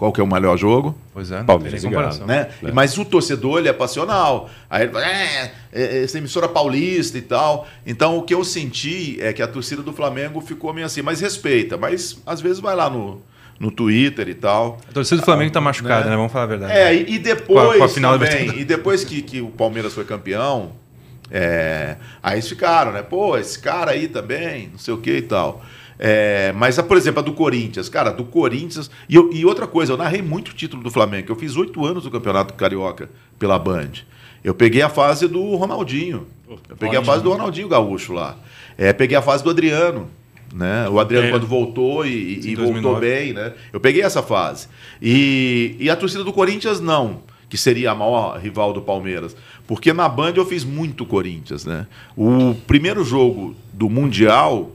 Qual 0.00 0.10
que 0.14 0.18
é 0.18 0.24
o 0.24 0.26
melhor 0.26 0.56
jogo? 0.56 0.96
Pois 1.12 1.30
é, 1.30 1.40
não 1.40 1.44
Palmeiras 1.44 1.82
tem 1.82 1.90
e 1.90 1.92
comparação. 1.94 2.26
né? 2.26 2.48
É. 2.62 2.72
Mas 2.72 2.96
o 2.96 3.04
torcedor 3.04 3.58
ele 3.58 3.68
é 3.68 3.72
passional. 3.74 4.48
Aí 4.70 4.84
ele 4.84 4.92
fala, 4.92 5.04
é, 5.06 5.52
é, 5.70 6.02
essa 6.04 6.16
emissora 6.16 6.48
paulista 6.48 7.18
e 7.18 7.20
tal. 7.20 7.68
Então 7.86 8.16
o 8.16 8.22
que 8.22 8.32
eu 8.32 8.42
senti 8.42 9.18
é 9.20 9.30
que 9.34 9.42
a 9.42 9.46
torcida 9.46 9.82
do 9.82 9.92
Flamengo 9.92 10.40
ficou 10.40 10.72
meio 10.72 10.86
assim, 10.86 11.02
mas 11.02 11.20
respeita, 11.20 11.76
mas 11.76 12.16
às 12.24 12.40
vezes 12.40 12.60
vai 12.60 12.74
lá 12.74 12.88
no, 12.88 13.20
no 13.58 13.70
Twitter 13.70 14.26
e 14.30 14.34
tal. 14.34 14.78
A 14.88 14.92
torcida 14.94 15.20
do 15.20 15.24
Flamengo 15.26 15.52
tá 15.52 15.60
machucada, 15.60 16.04
né? 16.06 16.12
né? 16.12 16.16
Vamos 16.16 16.32
falar 16.32 16.44
a 16.44 16.48
verdade. 16.48 16.72
É, 16.72 16.94
e, 16.94 17.16
e 17.16 17.18
depois 17.18 17.66
Com 17.66 17.74
a- 17.74 17.76
com 17.76 17.84
a 17.84 17.88
final 17.90 18.18
também, 18.18 18.58
e 18.58 18.64
depois 18.64 19.04
que, 19.04 19.20
que 19.20 19.42
o 19.42 19.48
Palmeiras 19.48 19.92
foi 19.92 20.06
campeão, 20.06 20.72
é, 21.30 21.96
aí 22.22 22.36
eles 22.36 22.48
ficaram, 22.48 22.90
né? 22.92 23.02
Pô, 23.02 23.36
esse 23.36 23.58
cara 23.58 23.90
aí 23.90 24.08
também, 24.08 24.70
não 24.72 24.78
sei 24.78 24.94
o 24.94 24.98
que 24.98 25.18
e 25.18 25.22
tal. 25.22 25.62
É, 26.02 26.52
mas, 26.56 26.78
a, 26.78 26.82
por 26.82 26.96
exemplo, 26.96 27.20
a 27.20 27.22
do 27.22 27.32
Corinthians, 27.34 27.90
cara, 27.90 28.10
do 28.10 28.24
Corinthians. 28.24 28.90
E, 29.06 29.14
eu- 29.14 29.30
e 29.32 29.44
outra 29.44 29.66
coisa, 29.66 29.92
eu 29.92 29.98
narrei 29.98 30.22
muito 30.22 30.54
título 30.54 30.82
do 30.82 30.90
Flamengo. 30.90 31.30
Eu 31.30 31.36
fiz 31.36 31.56
oito 31.56 31.84
anos 31.84 32.04
do 32.04 32.10
Campeonato 32.10 32.54
Carioca 32.54 33.10
pela 33.38 33.58
Band. 33.58 33.90
Eu 34.42 34.54
peguei 34.54 34.80
a 34.80 34.88
fase 34.88 35.28
do 35.28 35.54
Ronaldinho. 35.56 36.26
Eu 36.48 36.76
peguei 36.76 36.98
a 36.98 37.04
fase 37.04 37.22
do 37.22 37.30
Ronaldinho 37.30 37.68
Gaúcho 37.68 38.14
lá. 38.14 38.34
É, 38.78 38.94
peguei 38.94 39.14
a 39.16 39.20
fase 39.20 39.44
do 39.44 39.50
Adriano. 39.50 40.08
Né? 40.52 40.88
O 40.88 40.98
Adriano, 40.98 41.28
É. 41.28 41.30
quando 41.30 41.46
voltou 41.46 42.04
e, 42.06 42.40
e 42.40 42.56
voltou 42.56 42.72
2009. 42.72 43.00
bem, 43.00 43.32
né? 43.34 43.52
Eu 43.72 43.78
peguei 43.78 44.02
essa 44.02 44.22
fase. 44.22 44.66
E, 45.00 45.76
e 45.78 45.88
a 45.90 45.94
torcida 45.94 46.24
do 46.24 46.32
Corinthians, 46.32 46.80
não, 46.80 47.20
que 47.48 47.56
seria 47.56 47.92
a 47.92 47.94
maior 47.94 48.36
rival 48.38 48.72
do 48.72 48.80
Palmeiras. 48.82 49.36
Porque 49.66 49.92
na 49.92 50.08
Band 50.08 50.32
eu 50.34 50.44
fiz 50.46 50.64
muito 50.64 51.06
Corinthians, 51.06 51.64
né? 51.64 51.86
O 52.16 52.54
primeiro 52.66 53.04
jogo 53.04 53.54
do 53.72 53.88
Mundial 53.88 54.72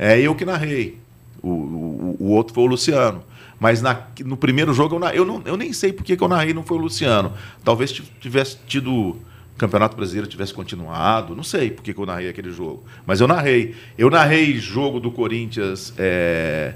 é 0.00 0.20
eu 0.20 0.34
que 0.34 0.44
narrei. 0.44 0.98
O, 1.42 1.48
o, 1.48 2.16
o 2.20 2.26
outro 2.30 2.54
foi 2.54 2.64
o 2.64 2.66
Luciano. 2.66 3.22
Mas 3.58 3.82
na- 3.82 4.06
no 4.24 4.36
primeiro 4.36 4.72
jogo 4.72 4.96
eu, 4.96 5.08
eu, 5.10 5.24
não, 5.24 5.42
eu 5.44 5.56
nem 5.56 5.72
sei 5.72 5.92
por 5.92 6.02
que 6.02 6.18
eu 6.18 6.28
narrei 6.28 6.54
não 6.54 6.62
foi 6.62 6.78
o 6.78 6.80
Luciano. 6.80 7.32
Talvez 7.62 7.92
ti- 7.92 8.02
tivesse 8.20 8.56
tido 8.66 9.16
Campeonato 9.58 9.94
Brasileiro 9.94 10.26
tivesse 10.26 10.54
continuado, 10.54 11.36
não 11.36 11.42
sei 11.42 11.70
por 11.70 11.82
que 11.82 11.94
eu 11.94 12.06
narrei 12.06 12.30
aquele 12.30 12.50
jogo. 12.50 12.82
Mas 13.06 13.20
eu 13.20 13.28
narrei. 13.28 13.74
Eu 13.98 14.08
narrei 14.08 14.58
jogo 14.58 14.98
do 14.98 15.10
Corinthians 15.10 15.92
é, 15.98 16.72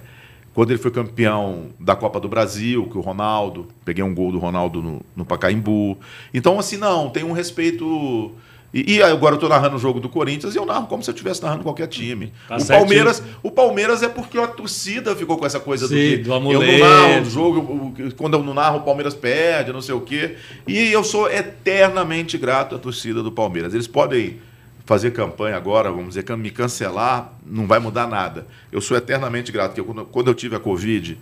quando 0.53 0.71
ele 0.71 0.79
foi 0.79 0.91
campeão 0.91 1.69
da 1.81 1.97
Copa 1.97 2.21
do 2.21 2.29
Brasil, 2.29 2.87
que 2.91 2.99
o 2.99 3.01
Ronaldo, 3.01 3.67
peguei 3.87 4.05
um 4.05 4.15
gol 4.15 4.31
do 4.31 4.39
Ronaldo 4.39 4.83
no, 4.83 5.01
no 5.17 5.25
Pacaembu. 5.25 5.99
Então, 6.35 6.59
assim, 6.59 6.77
não, 6.77 7.09
tem 7.09 7.25
um 7.25 7.33
respeito. 7.33 8.31
E, 8.75 8.97
e 8.97 9.03
agora 9.03 9.35
eu 9.35 9.37
estou 9.37 9.49
narrando 9.49 9.77
o 9.77 9.79
jogo 9.79 10.01
do 10.01 10.09
Corinthians 10.09 10.57
e 10.57 10.59
eu 10.59 10.67
narro 10.67 10.89
como 10.89 11.01
se 11.01 11.09
eu 11.09 11.13
estivesse 11.15 11.41
narrando 11.41 11.63
qualquer 11.63 11.87
time. 11.87 12.33
Tá 12.49 12.57
o, 12.57 12.61
certinho. 12.61 12.81
Palmeiras, 12.81 13.23
o 13.41 13.51
Palmeiras 13.53 14.03
é 14.03 14.09
porque 14.09 14.37
a 14.37 14.49
torcida 14.49 15.15
ficou 15.15 15.39
com 15.39 15.47
essa 15.47 15.61
coisa 15.61 15.87
Sim, 15.87 15.95
do 15.95 16.01
que 16.01 16.17
do 16.19 16.33
eu 16.35 16.41
não 16.41 16.79
narro 16.81 17.23
o 17.23 17.25
jogo, 17.31 17.95
quando 18.17 18.35
eu 18.35 18.43
não 18.43 18.53
narro, 18.53 18.79
o 18.79 18.83
Palmeiras 18.83 19.15
perde, 19.15 19.73
não 19.73 19.81
sei 19.81 19.95
o 19.95 20.01
quê. 20.01 20.35
E 20.67 20.91
eu 20.91 21.05
sou 21.05 21.31
eternamente 21.31 22.37
grato 22.37 22.75
à 22.75 22.79
torcida 22.79 23.23
do 23.23 23.31
Palmeiras. 23.31 23.73
Eles 23.75 23.87
podem 23.87 24.39
fazer 24.85 25.13
campanha 25.13 25.57
agora, 25.57 25.91
vamos 25.91 26.15
dizer, 26.15 26.37
me 26.37 26.51
cancelar, 26.51 27.33
não 27.47 27.67
vai 27.69 27.79
mudar 27.79 28.09
nada. 28.09 28.47
Eu 28.73 28.81
sou 28.81 28.97
eternamente 28.97 29.53
grato, 29.53 29.75
porque 29.75 30.01
eu- 30.01 30.05
quando 30.07 30.29
eu 30.29 30.35
tive 30.35 30.57
a 30.57 30.61
Covid, 30.61 31.17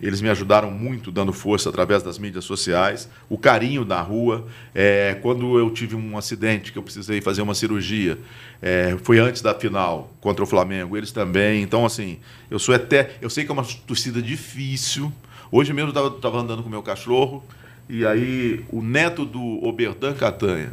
eles 0.00 0.20
me 0.20 0.28
ajudaram 0.28 0.70
muito, 0.70 1.10
dando 1.10 1.32
força 1.32 1.68
através 1.68 2.02
das 2.02 2.18
mídias 2.18 2.44
sociais, 2.44 3.08
o 3.28 3.36
carinho 3.36 3.84
da 3.84 4.00
rua. 4.00 4.46
É, 4.74 5.18
quando 5.20 5.58
eu 5.58 5.70
tive 5.70 5.96
um 5.96 6.16
acidente 6.16 6.72
que 6.72 6.78
eu 6.78 6.82
precisei 6.82 7.20
fazer 7.20 7.42
uma 7.42 7.54
cirurgia, 7.54 8.18
é, 8.62 8.96
foi 9.02 9.18
antes 9.18 9.42
da 9.42 9.54
final 9.54 10.12
contra 10.20 10.44
o 10.44 10.46
Flamengo, 10.46 10.96
eles 10.96 11.10
também. 11.10 11.62
Então, 11.62 11.84
assim, 11.84 12.18
eu 12.50 12.58
sou 12.58 12.74
até. 12.74 13.16
Eu 13.20 13.28
sei 13.28 13.44
que 13.44 13.50
é 13.50 13.52
uma 13.52 13.64
torcida 13.86 14.22
difícil. 14.22 15.12
Hoje 15.50 15.72
mesmo 15.72 15.92
eu 15.92 16.08
estava 16.08 16.38
andando 16.38 16.62
com 16.62 16.68
o 16.68 16.70
meu 16.70 16.82
cachorro, 16.82 17.42
e 17.88 18.04
aí 18.04 18.64
o 18.70 18.82
neto 18.82 19.24
do 19.24 19.64
Oberdan 19.64 20.14
Catanha, 20.14 20.72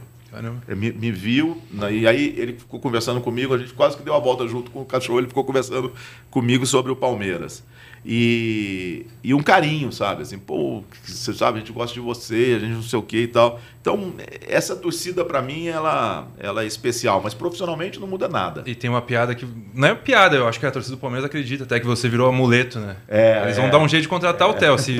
é, 0.67 0.75
me, 0.75 0.91
me 0.91 1.11
viu, 1.11 1.61
né, 1.71 1.93
e 1.93 2.05
aí 2.05 2.35
ele 2.37 2.53
ficou 2.53 2.77
conversando 2.77 3.21
comigo, 3.21 3.53
a 3.53 3.57
gente 3.57 3.73
quase 3.73 3.95
que 3.95 4.03
deu 4.03 4.13
a 4.13 4.19
volta 4.19 4.45
junto 4.45 4.69
com 4.69 4.81
o 4.81 4.85
cachorro, 4.85 5.19
ele 5.19 5.29
ficou 5.29 5.45
conversando 5.45 5.93
comigo 6.29 6.65
sobre 6.65 6.91
o 6.91 6.95
Palmeiras. 6.95 7.63
E, 8.07 9.05
e 9.23 9.33
um 9.33 9.41
carinho, 9.41 9.91
sabe? 9.91 10.21
Assim, 10.21 10.37
pô, 10.37 10.83
você 11.03 11.33
sabe, 11.33 11.57
a 11.57 11.59
gente 11.61 11.71
gosta 11.71 11.91
de 11.93 11.99
você, 11.99 12.53
a 12.55 12.59
gente 12.59 12.73
não 12.75 12.83
sei 12.83 12.99
o 12.99 13.01
que 13.01 13.17
e 13.23 13.27
tal. 13.27 13.59
Então, 13.81 14.13
essa 14.47 14.75
torcida, 14.75 15.23
pra 15.25 15.41
mim, 15.43 15.67
ela, 15.67 16.27
ela 16.39 16.63
é 16.63 16.65
especial, 16.65 17.21
mas 17.23 17.33
profissionalmente 17.35 17.99
não 17.99 18.07
muda 18.07 18.27
nada. 18.27 18.63
E 18.65 18.73
tem 18.73 18.89
uma 18.89 19.01
piada 19.01 19.33
que. 19.35 19.45
Não 19.73 19.87
é 19.89 19.95
piada, 19.95 20.35
eu 20.35 20.47
acho 20.47 20.59
que 20.59 20.65
a 20.65 20.71
torcida 20.71 20.95
do 20.95 20.99
Palmeiras 20.99 21.25
acredita 21.25 21.63
até 21.65 21.79
que 21.79 21.85
você 21.85 22.07
virou 22.09 22.27
amuleto, 22.27 22.79
né? 22.79 22.95
É, 23.07 23.41
Eles 23.43 23.57
é. 23.57 23.61
vão 23.61 23.69
dar 23.69 23.77
um 23.79 23.87
jeito 23.87 24.03
de 24.03 24.07
contratar 24.07 24.49
o 24.49 24.53
Theo. 24.53 24.77
Se, 24.79 24.99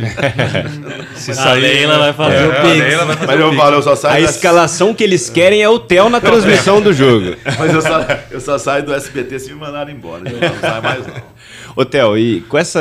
se 1.16 1.32
A 1.32 1.54
Leila 1.54 1.98
vai 2.00 2.14
fazer 2.14 2.36
É, 2.36 2.48
o 2.48 2.52
Pix. 2.52 2.96
Fazer 2.96 3.26
Mas 3.26 3.40
o 3.40 3.42
eu 3.42 3.50
Pix. 3.50 3.62
falo, 3.62 3.76
eu 3.76 3.82
só 3.82 3.96
saio 3.96 4.24
A 4.24 4.28
do- 4.28 4.32
escalação 4.36 4.94
que 4.94 5.04
eles 5.04 5.30
querem 5.30 5.62
é 5.62 5.70
o 5.70 5.80
Theo 5.80 6.10
na 6.10 6.22
transmissão 6.22 6.82
do 6.82 6.94
jogo. 6.94 7.36
Mas 7.58 7.74
eu 7.74 7.82
só, 7.82 8.02
eu 8.32 8.40
só 8.42 8.58
saio 8.58 8.84
do 8.86 8.94
SBT 8.94 9.40
se 9.40 9.52
me 9.54 9.60
mandarem 9.60 9.96
embora. 9.96 10.30
Eu 10.30 10.40
não 10.40 10.60
saio 10.60 10.84
mais, 10.84 11.08
não. 11.08 11.35
Ô, 11.76 11.84
Theo, 11.86 12.18
e 12.18 12.42
com 12.42 12.58
essa, 12.58 12.80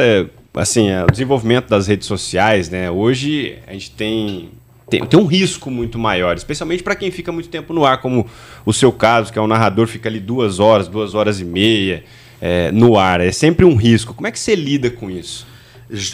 assim, 0.55 0.89
é, 0.91 1.03
o 1.03 1.11
desenvolvimento 1.11 1.69
das 1.69 1.87
redes 1.87 2.07
sociais, 2.07 2.69
né? 2.71 2.91
Hoje 2.91 3.59
a 3.67 3.73
gente 3.73 3.91
tem, 3.91 4.51
tem, 4.89 5.05
tem 5.05 5.19
um 5.19 5.27
risco 5.27 5.71
muito 5.71 5.99
maior, 5.99 6.37
especialmente 6.37 6.83
para 6.83 6.95
quem 6.95 7.11
fica 7.11 7.33
muito 7.33 7.49
tempo 7.49 7.73
no 7.73 7.85
ar, 7.85 8.01
como 8.01 8.27
o 8.65 8.73
seu 8.73 8.93
caso, 8.93 9.33
que 9.33 9.39
é 9.39 9.43
um 9.43 9.47
narrador, 9.49 9.87
fica 9.89 10.09
ali 10.09 10.21
duas 10.21 10.61
horas, 10.61 10.87
duas 10.87 11.15
horas 11.15 11.41
e 11.41 11.45
meia 11.45 12.05
é, 12.41 12.71
no 12.71 12.97
ar. 12.97 13.21
É 13.21 13.33
sempre 13.33 13.65
um 13.65 13.75
risco. 13.75 14.15
Como 14.15 14.27
é 14.29 14.31
que 14.31 14.39
você 14.39 14.55
lida 14.55 14.89
com 14.91 15.11
isso? 15.11 15.45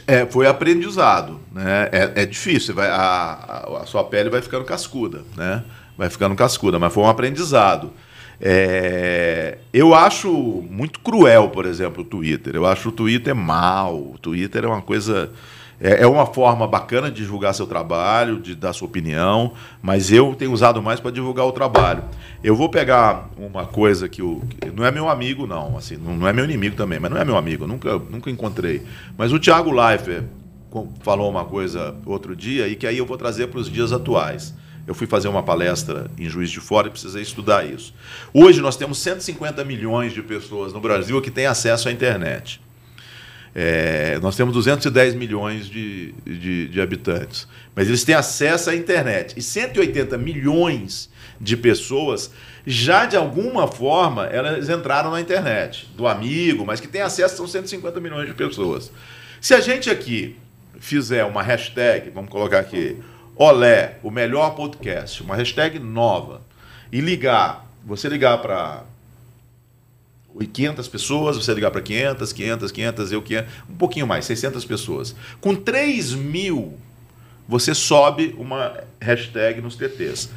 É, 0.06 0.24
foi 0.26 0.46
aprendizado, 0.46 1.38
né? 1.54 1.88
É, 1.92 2.22
é 2.22 2.26
difícil, 2.26 2.74
vai, 2.74 2.88
a, 2.88 2.94
a- 2.96 3.80
a 3.82 3.86
sua 3.86 4.02
pele 4.04 4.28
vai 4.30 4.40
ficando 4.42 4.64
cascuda, 4.64 5.22
né? 5.36 5.62
Vai 5.98 6.08
ficando 6.08 6.34
cascuda, 6.34 6.78
mas 6.78 6.92
foi 6.92 7.04
um 7.04 7.08
aprendizado. 7.08 7.92
É, 8.40 9.58
eu 9.72 9.94
acho 9.94 10.32
muito 10.70 11.00
cruel, 11.00 11.50
por 11.50 11.66
exemplo, 11.66 12.02
o 12.02 12.04
Twitter. 12.04 12.56
Eu 12.56 12.64
acho 12.64 12.88
o 12.88 12.92
Twitter 12.92 13.34
mal. 13.34 13.94
O 13.94 14.18
Twitter 14.18 14.64
é 14.64 14.66
uma 14.66 14.80
coisa. 14.80 15.30
É, 15.78 16.02
é 16.02 16.06
uma 16.06 16.26
forma 16.26 16.66
bacana 16.66 17.10
de 17.10 17.22
divulgar 17.22 17.54
seu 17.54 17.66
trabalho, 17.66 18.38
de 18.38 18.54
dar 18.54 18.72
sua 18.74 18.86
opinião, 18.86 19.54
mas 19.80 20.12
eu 20.12 20.34
tenho 20.34 20.52
usado 20.52 20.82
mais 20.82 21.00
para 21.00 21.10
divulgar 21.10 21.46
o 21.46 21.52
trabalho. 21.52 22.04
Eu 22.44 22.54
vou 22.54 22.68
pegar 22.68 23.30
uma 23.36 23.64
coisa 23.66 24.06
que, 24.06 24.22
o, 24.22 24.42
que 24.60 24.70
não 24.70 24.84
é 24.84 24.90
meu 24.90 25.08
amigo, 25.08 25.46
não, 25.46 25.78
assim, 25.78 25.96
não, 25.96 26.14
não 26.14 26.28
é 26.28 26.34
meu 26.34 26.44
inimigo 26.44 26.76
também, 26.76 27.00
mas 27.00 27.10
não 27.10 27.16
é 27.16 27.24
meu 27.24 27.34
amigo, 27.34 27.66
nunca, 27.66 27.98
nunca 27.98 28.30
encontrei. 28.30 28.82
Mas 29.16 29.32
o 29.32 29.38
Thiago 29.38 29.70
Leifert 29.70 30.24
falou 31.02 31.30
uma 31.30 31.46
coisa 31.46 31.94
outro 32.04 32.36
dia 32.36 32.68
e 32.68 32.76
que 32.76 32.86
aí 32.86 32.98
eu 32.98 33.06
vou 33.06 33.16
trazer 33.16 33.46
para 33.46 33.60
os 33.60 33.70
dias 33.70 33.90
atuais. 33.90 34.54
Eu 34.86 34.94
fui 34.94 35.06
fazer 35.06 35.28
uma 35.28 35.42
palestra 35.42 36.10
em 36.18 36.28
Juiz 36.28 36.50
de 36.50 36.60
Fora 36.60 36.88
e 36.88 36.90
precisei 36.90 37.22
estudar 37.22 37.64
isso. 37.64 37.94
Hoje 38.32 38.60
nós 38.60 38.76
temos 38.76 38.98
150 38.98 39.64
milhões 39.64 40.12
de 40.12 40.22
pessoas 40.22 40.72
no 40.72 40.80
Brasil 40.80 41.20
que 41.20 41.30
têm 41.30 41.46
acesso 41.46 41.88
à 41.88 41.92
internet. 41.92 42.60
É, 43.54 44.18
nós 44.22 44.36
temos 44.36 44.54
210 44.54 45.14
milhões 45.14 45.66
de, 45.66 46.12
de, 46.24 46.68
de 46.68 46.80
habitantes, 46.80 47.48
mas 47.74 47.88
eles 47.88 48.04
têm 48.04 48.14
acesso 48.14 48.70
à 48.70 48.74
internet. 48.74 49.34
E 49.36 49.42
180 49.42 50.16
milhões 50.16 51.10
de 51.40 51.56
pessoas 51.56 52.30
já 52.66 53.06
de 53.06 53.16
alguma 53.16 53.66
forma 53.66 54.26
elas 54.26 54.68
entraram 54.68 55.10
na 55.10 55.20
internet, 55.20 55.88
do 55.96 56.06
amigo, 56.06 56.64
mas 56.64 56.80
que 56.80 56.86
tem 56.86 57.00
acesso 57.00 57.36
são 57.36 57.46
150 57.46 57.98
milhões 58.00 58.28
de 58.28 58.34
pessoas. 58.34 58.92
Se 59.40 59.54
a 59.54 59.60
gente 59.60 59.88
aqui 59.88 60.36
fizer 60.78 61.24
uma 61.24 61.42
hashtag, 61.42 62.10
vamos 62.10 62.30
colocar 62.30 62.58
aqui, 62.58 62.96
Olé, 63.42 63.96
o 64.02 64.10
melhor 64.10 64.54
podcast, 64.54 65.22
uma 65.22 65.34
hashtag 65.34 65.78
nova, 65.78 66.42
e 66.92 67.00
ligar, 67.00 67.66
você 67.82 68.06
ligar 68.06 68.36
para 68.42 68.84
500 70.52 70.86
pessoas, 70.88 71.38
você 71.38 71.54
ligar 71.54 71.70
para 71.70 71.80
500, 71.80 72.34
500, 72.34 72.70
500, 72.70 73.12
eu 73.12 73.22
500, 73.22 73.50
um 73.70 73.76
pouquinho 73.76 74.06
mais, 74.06 74.26
600 74.26 74.62
pessoas. 74.66 75.16
Com 75.40 75.54
3 75.54 76.12
mil, 76.12 76.76
você 77.48 77.74
sobe 77.74 78.34
uma 78.36 78.84
hashtag 79.00 79.62
nos 79.62 79.74
TTs. 79.74 80.28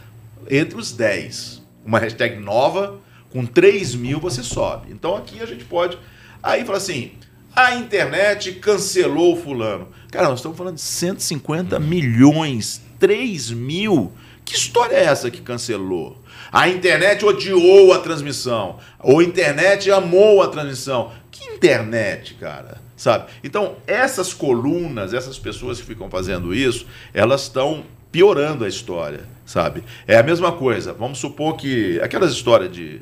Entre 0.50 0.80
os 0.80 0.94
10, 0.94 1.62
uma 1.86 2.00
hashtag 2.00 2.38
nova, 2.38 3.02
com 3.30 3.46
3 3.46 3.96
mil 3.96 4.18
você 4.22 4.42
sobe. 4.42 4.94
Então 4.94 5.14
aqui 5.14 5.42
a 5.42 5.46
gente 5.46 5.66
pode. 5.66 5.98
Aí 6.42 6.64
fala 6.64 6.78
assim: 6.78 7.12
a 7.54 7.76
internet 7.76 8.54
cancelou 8.54 9.34
o 9.34 9.36
fulano. 9.36 9.90
Cara, 10.10 10.30
nós 10.30 10.40
estamos 10.40 10.58
falando 10.58 10.76
de 10.76 10.82
150 10.82 11.80
milhões, 11.80 12.82
3 13.04 13.52
mil. 13.52 14.14
Que 14.46 14.56
história 14.56 14.96
é 14.96 15.04
essa 15.04 15.30
que 15.30 15.42
cancelou? 15.42 16.18
A 16.50 16.70
internet 16.70 17.26
odiou 17.26 17.92
a 17.92 18.00
transmissão. 18.00 18.80
Ou 19.02 19.20
a 19.20 19.24
internet 19.26 19.92
amou 19.92 20.42
a 20.42 20.48
transmissão. 20.48 21.12
Que 21.30 21.44
internet, 21.44 22.36
cara? 22.36 22.78
Sabe? 22.96 23.26
Então, 23.44 23.76
essas 23.86 24.34
colunas, 24.34 25.14
essas 25.14 25.38
pessoas 25.38 25.82
que 25.82 25.86
ficam 25.86 26.10
fazendo 26.10 26.56
isso, 26.56 26.88
elas 27.14 27.42
estão 27.42 27.84
piorando 28.10 28.64
a 28.64 28.70
história, 28.70 29.26
sabe? 29.46 29.84
É 30.08 30.16
a 30.16 30.24
mesma 30.24 30.54
coisa. 30.54 30.94
Vamos 30.94 31.18
supor 31.18 31.58
que 31.58 32.00
aquelas 32.02 32.32
histórias 32.32 32.72
de 32.72 33.02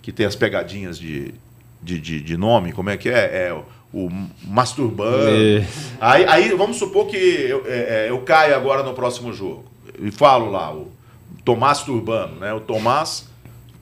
que 0.00 0.12
tem 0.12 0.24
as 0.24 0.36
pegadinhas 0.36 0.98
de, 0.98 1.34
de, 1.82 2.00
de, 2.00 2.22
de 2.22 2.36
nome, 2.38 2.72
como 2.72 2.88
é 2.88 2.96
que 2.96 3.10
é? 3.10 3.48
É 3.48 3.62
o, 3.96 4.10
masturbando. 4.44 5.30
É. 5.30 5.66
Aí, 5.98 6.24
aí 6.26 6.48
vamos 6.50 6.76
supor 6.76 7.06
que 7.06 7.16
eu, 7.16 7.64
é, 7.66 8.06
é, 8.06 8.10
eu 8.10 8.18
caio 8.20 8.54
agora 8.54 8.82
no 8.82 8.92
próximo 8.92 9.32
jogo 9.32 9.64
e 9.98 10.10
falo 10.10 10.50
lá, 10.50 10.74
o 10.74 10.88
Tomás 11.44 11.82
Turbano, 11.82 12.36
né? 12.40 12.52
O 12.52 12.60
Tomás 12.60 13.28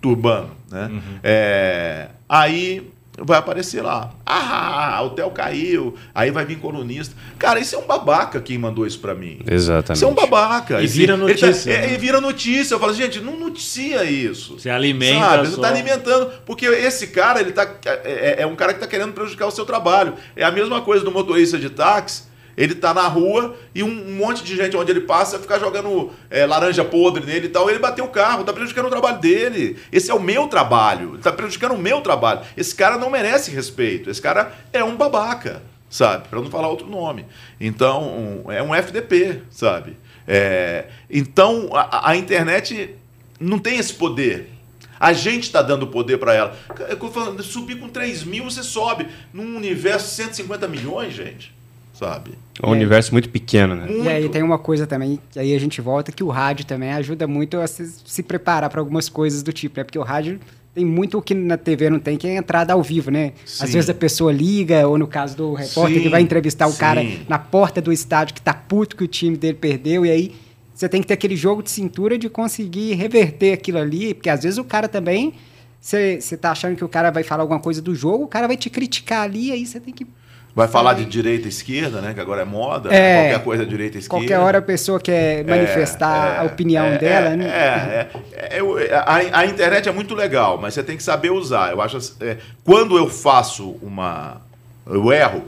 Turbano, 0.01 0.51
né? 0.71 1.03
É, 1.23 2.09
aí 2.29 2.93
vai 3.19 3.39
aparecer 3.39 3.83
lá. 3.83 4.11
Ah, 4.27 5.01
o 5.05 5.11
Theo 5.11 5.31
caiu. 5.31 5.95
Aí 6.15 6.31
vai 6.31 6.45
vir 6.45 6.59
colunista. 6.59 7.15
Cara, 7.39 7.61
isso 7.61 7.75
é 7.75 7.79
um 7.79 7.87
babaca 7.87 8.41
quem 8.41 8.59
mandou 8.59 8.87
isso 8.87 8.99
pra 8.99 9.15
mim. 9.15 9.41
Exatamente. 9.47 9.97
Isso 9.97 10.05
é 10.05 10.09
um 10.09 10.15
babaca. 10.15 10.83
E 10.83 10.87
vira 10.87 11.15
tá- 11.17 11.23
notícia, 11.23 11.71
é, 11.73 11.87
né? 11.87 11.95
e 11.95 11.97
vira 11.97 12.21
notícia. 12.21 12.75
Eu 12.75 12.81
falo, 12.81 12.93
gente, 12.95 13.21
não 13.21 13.39
noticia 13.39 14.05
isso. 14.05 14.59
Você 14.59 14.69
alimenta 14.71 15.21
Sabe? 15.21 15.47
Você 15.47 15.55
só. 15.55 15.62
está 15.62 15.69
alimentando. 15.69 16.31
Porque 16.45 16.67
esse 16.67 17.09
cara, 17.09 17.41
ele 17.41 17.53
tá, 17.53 17.69
é, 18.05 18.43
é 18.43 18.47
um 18.47 18.57
cara 18.57 18.73
que 18.73 18.79
está 18.79 18.87
querendo 18.89 19.12
prejudicar 19.12 19.47
o 19.47 19.51
seu 19.51 19.65
trabalho. 19.65 20.15
É 20.35 20.45
a 20.45 20.51
mesma 20.51 20.81
coisa 20.81 21.05
do 21.05 21.11
motorista 21.12 21.59
de 21.59 21.71
táxi 21.71 22.34
Ele 22.57 22.75
tá 22.75 22.95
na 22.95 23.07
rua 23.07 23.57
e 23.75 23.83
um, 23.83 24.17
monte 24.17 24.45
de 24.45 24.57
gente 24.57 24.77
onde 24.77 24.91
ele 24.91 25.01
passa 25.01 25.39
ficar 25.39 25.59
jogando 25.59 26.13
é, 26.31 26.47
laranja 26.47 26.85
podre 26.85 27.25
nele 27.25 27.47
e 27.47 27.51
tal. 27.51 27.69
Ele 27.69 27.79
bateu 27.79 28.05
o 28.05 28.11
carro, 28.11 28.45
tá 28.45 28.53
prejudicando 28.53 28.87
o 28.87 28.91
trabalho 28.91 29.19
dele. 29.19 29.79
Esse 29.93 30.11
é 30.11 30.15
o 30.15 30.21
meu 30.21 30.47
trabalho. 30.49 31.19
Tá 31.19 31.33
prejudicando 31.33 31.73
o 31.73 31.79
meu 31.79 32.01
trabalho. 32.01 32.41
Esse 32.57 32.75
cara 32.75 32.97
não 32.97 33.11
merece 33.11 33.51
respeito. 33.51 34.11
Esse 34.11 34.23
cara 34.23 34.53
é 34.73 34.83
um 34.85 34.97
babaca, 34.97 35.63
sabe? 35.91 36.29
Para 36.29 36.41
não 36.41 36.51
falar 36.51 36.69
outro 36.69 36.87
nome. 36.87 37.27
Então, 37.61 38.45
um, 38.47 38.53
é 38.53 38.63
um 38.63 38.75
FDP, 38.75 39.43
sabe? 39.51 39.97
É, 40.27 40.87
então, 41.11 41.71
a, 41.73 42.11
a 42.11 42.17
internet 42.17 42.95
não 43.41 43.59
tem 43.59 43.79
esse 43.79 43.95
poder. 43.95 44.51
A 44.99 45.13
gente 45.13 45.45
está 45.45 45.61
dando 45.61 45.87
poder 45.89 46.19
para 46.19 46.35
ela. 46.35 46.57
Eu 46.89 47.11
falando, 47.11 47.43
subir 47.43 47.79
com 47.79 47.89
3 47.89 48.25
mil, 48.25 48.45
você 48.45 48.63
sobe. 48.63 49.09
Num 49.33 49.57
universo 49.57 50.09
de 50.09 50.13
150 50.13 50.69
milhões, 50.69 51.13
gente. 51.13 51.53
Sabe? 51.95 52.32
É 52.61 52.66
um 52.66 52.70
universo 52.70 53.12
muito 53.12 53.28
pequeno, 53.28 53.74
né? 53.74 53.86
E 53.90 54.09
aí 54.09 54.28
tem 54.28 54.42
uma 54.42 54.59
coisa 54.59 54.86
também, 54.86 55.18
que 55.30 55.38
aí 55.38 55.55
a 55.55 55.61
gente 55.61 55.80
volta, 55.80 56.12
que 56.12 56.22
o 56.22 56.28
rádio 56.28 56.66
também 56.66 56.92
ajuda 56.92 57.26
muito 57.26 57.57
a 57.59 57.66
se, 57.66 57.88
se 58.05 58.22
preparar 58.22 58.68
para 58.68 58.80
algumas 58.80 59.09
coisas 59.09 59.42
do 59.42 59.53
tipo, 59.53 59.78
né? 59.78 59.84
Porque 59.84 59.99
o 59.99 60.03
rádio 60.03 60.40
tem 60.74 60.84
muito 60.84 61.18
o 61.18 61.22
que 61.22 61.34
na 61.34 61.57
TV 61.57 61.88
não 61.88 62.01
tem, 62.01 62.18
que 62.18 62.26
é 62.26 62.36
entrada 62.36 62.72
ao 62.72 62.82
vivo, 62.82 63.11
né? 63.11 63.32
Sim. 63.47 63.64
Às 63.64 63.72
vezes 63.72 63.88
a 63.88 63.95
pessoa 63.95 64.32
liga, 64.32 64.86
ou 64.88 64.99
no 64.99 65.07
caso 65.07 65.36
do 65.36 65.55
repórter, 65.55 65.99
Sim, 65.99 66.03
que 66.03 66.09
vai 66.09 66.20
entrevistar 66.20 66.66
o 66.66 66.72
sim. 66.72 66.78
cara 66.78 67.01
na 67.28 67.38
porta 67.38 67.80
do 67.80 67.92
estádio 67.92 68.34
que 68.34 68.42
tá 68.42 68.53
puto 68.53 68.97
que 68.97 69.05
o 69.05 69.09
time 69.09 69.36
dele 69.36 69.55
perdeu, 69.55 70.05
e 70.05 70.11
aí 70.11 70.34
você 70.74 70.88
tem 70.88 71.01
que 71.01 71.07
ter 71.07 71.14
aquele 71.14 71.36
jogo 71.36 71.62
de 71.62 71.70
cintura 71.70 72.18
de 72.18 72.28
conseguir 72.28 72.95
reverter 72.95 73.53
aquilo 73.53 73.78
ali, 73.78 74.12
porque 74.12 74.28
às 74.28 74.42
vezes 74.42 74.59
o 74.59 74.64
cara 74.64 74.88
também. 74.88 75.34
Você 75.80 76.18
você 76.20 76.36
tá 76.36 76.51
achando 76.51 76.76
que 76.76 76.84
o 76.84 76.88
cara 76.88 77.11
vai 77.11 77.22
falar 77.22 77.42
alguma 77.42 77.61
coisa 77.61 77.80
do 77.80 77.95
jogo, 77.95 78.24
o 78.24 78.28
cara 78.28 78.47
vai 78.49 78.57
te 78.57 78.70
criticar 78.70 79.22
ali, 79.22 79.53
aí 79.53 79.64
você 79.66 79.78
tem 79.78 79.92
que. 79.95 80.07
Vai 80.55 80.69
falar 80.69 80.93
de 80.95 81.05
direita 81.05 81.47
e 81.47 81.49
esquerda, 81.49 82.01
né? 82.01 82.15
Que 82.15 82.21
agora 82.21 82.43
é 82.43 82.45
moda. 82.45 82.89
É. 82.89 82.93
né? 82.93 83.23
Qualquer 83.31 83.45
coisa 83.45 83.63
é 83.65 83.67
direita 83.67 83.97
e 83.97 84.01
esquerda. 84.01 84.23
Qualquer 84.25 84.39
hora 84.39 84.59
a 84.59 84.63
pessoa 84.63 85.01
quer 85.01 85.45
manifestar 85.45 86.37
É, 86.37 86.39
a 86.39 86.43
opinião 86.45 86.85
é, 86.87 86.99
dela, 86.99 87.29
é, 87.31 87.37
né? 87.37 87.47
É, 87.49 88.09
é, 88.33 88.57
é, 88.57 88.61
eu- 88.61 88.77
a, 89.05 89.17
a 89.41 89.47
internet 89.47 89.89
é 89.89 89.93
muito 89.93 90.15
legal, 90.15 90.57
mas 90.57 90.75
você 90.75 90.83
tem 90.85 90.97
que 90.97 91.03
saber 91.03 91.31
usar. 91.31 91.73
Eu 91.73 91.81
acho 91.83 91.97
assim, 91.97 92.13
é, 92.21 92.37
quando 92.63 92.97
eu 92.97 93.09
faço 93.09 93.77
uma. 93.83 94.41
Eu 94.87 95.13
erro, 95.13 95.39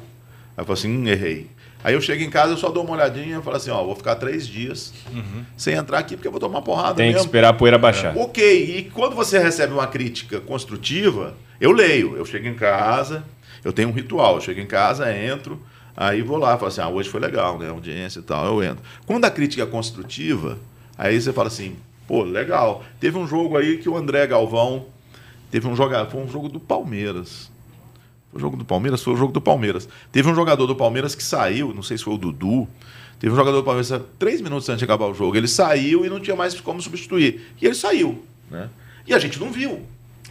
aí 0.56 0.62
eu 0.62 0.64
falo 0.64 0.72
assim, 0.72 0.90
hum, 0.90 1.06
errei. 1.06 1.50
Aí 1.84 1.94
eu 1.94 2.00
chego 2.00 2.24
em 2.24 2.30
casa, 2.30 2.54
eu 2.54 2.56
só 2.56 2.68
dou 2.70 2.82
uma 2.82 2.94
olhadinha 2.94 3.38
e 3.38 3.42
falo 3.42 3.56
assim, 3.58 3.70
ó, 3.70 3.84
vou 3.84 3.94
ficar 3.94 4.16
três 4.16 4.44
dias 4.44 4.92
sem 5.56 5.74
entrar 5.74 5.98
aqui 6.00 6.16
porque 6.16 6.26
eu 6.26 6.32
vou 6.32 6.40
tomar 6.40 6.60
porrada 6.62 6.94
Tem 6.96 7.08
que 7.10 7.12
mesmo. 7.12 7.26
esperar 7.26 7.50
a 7.50 7.52
poeira 7.52 7.78
baixar. 7.78 8.16
Ok, 8.16 8.42
e 8.76 8.90
quando 8.90 9.14
você 9.14 9.38
recebe 9.38 9.72
uma 9.72 9.86
crítica 9.86 10.40
construtiva, 10.40 11.34
eu 11.60 11.70
leio. 11.70 12.16
Eu 12.16 12.24
chego 12.24 12.48
em 12.48 12.54
casa, 12.54 13.22
eu 13.66 13.72
tenho 13.72 13.88
um 13.88 13.92
ritual. 13.92 14.36
Eu 14.36 14.40
chego 14.40 14.60
em 14.60 14.66
casa, 14.66 15.12
entro, 15.12 15.60
aí 15.96 16.22
vou 16.22 16.36
lá, 16.38 16.56
falo 16.56 16.68
assim: 16.68 16.80
ah, 16.80 16.88
hoje 16.88 17.08
foi 17.08 17.20
legal, 17.20 17.58
né? 17.58 17.68
Audiência 17.68 18.20
e 18.20 18.22
tal, 18.22 18.46
eu 18.46 18.62
entro. 18.62 18.82
Quando 19.04 19.24
a 19.24 19.30
crítica 19.30 19.64
é 19.64 19.66
construtiva, 19.66 20.56
aí 20.96 21.20
você 21.20 21.32
fala 21.32 21.48
assim: 21.48 21.76
pô, 22.06 22.22
legal. 22.22 22.84
Teve 23.00 23.18
um 23.18 23.26
jogo 23.26 23.56
aí 23.56 23.78
que 23.78 23.88
o 23.88 23.96
André 23.96 24.24
Galvão 24.28 24.86
teve 25.50 25.66
um 25.66 25.74
jogador, 25.74 26.08
foi 26.08 26.20
um 26.20 26.28
jogo 26.28 26.48
do 26.48 26.60
Palmeiras. 26.60 27.50
Foi 28.30 28.38
o 28.38 28.40
jogo 28.40 28.56
do 28.56 28.64
Palmeiras? 28.64 29.02
Foi 29.02 29.14
o 29.14 29.16
jogo 29.16 29.32
do 29.32 29.40
Palmeiras. 29.40 29.88
Teve 30.12 30.30
um 30.30 30.34
jogador 30.34 30.66
do 30.68 30.76
Palmeiras 30.76 31.16
que 31.16 31.24
saiu, 31.24 31.74
não 31.74 31.82
sei 31.82 31.98
se 31.98 32.04
foi 32.04 32.14
o 32.14 32.18
Dudu. 32.18 32.68
Teve 33.18 33.32
um 33.32 33.36
jogador 33.36 33.56
do 33.56 33.64
Palmeiras, 33.64 34.00
três 34.16 34.40
minutos 34.40 34.68
antes 34.68 34.78
de 34.78 34.84
acabar 34.84 35.06
o 35.06 35.14
jogo. 35.14 35.36
Ele 35.36 35.48
saiu 35.48 36.04
e 36.04 36.08
não 36.08 36.20
tinha 36.20 36.36
mais 36.36 36.60
como 36.60 36.80
substituir. 36.80 37.52
E 37.60 37.66
ele 37.66 37.74
saiu. 37.74 38.22
Né? 38.48 38.68
E 39.08 39.12
a 39.12 39.18
gente 39.18 39.40
não 39.40 39.50
viu. 39.50 39.82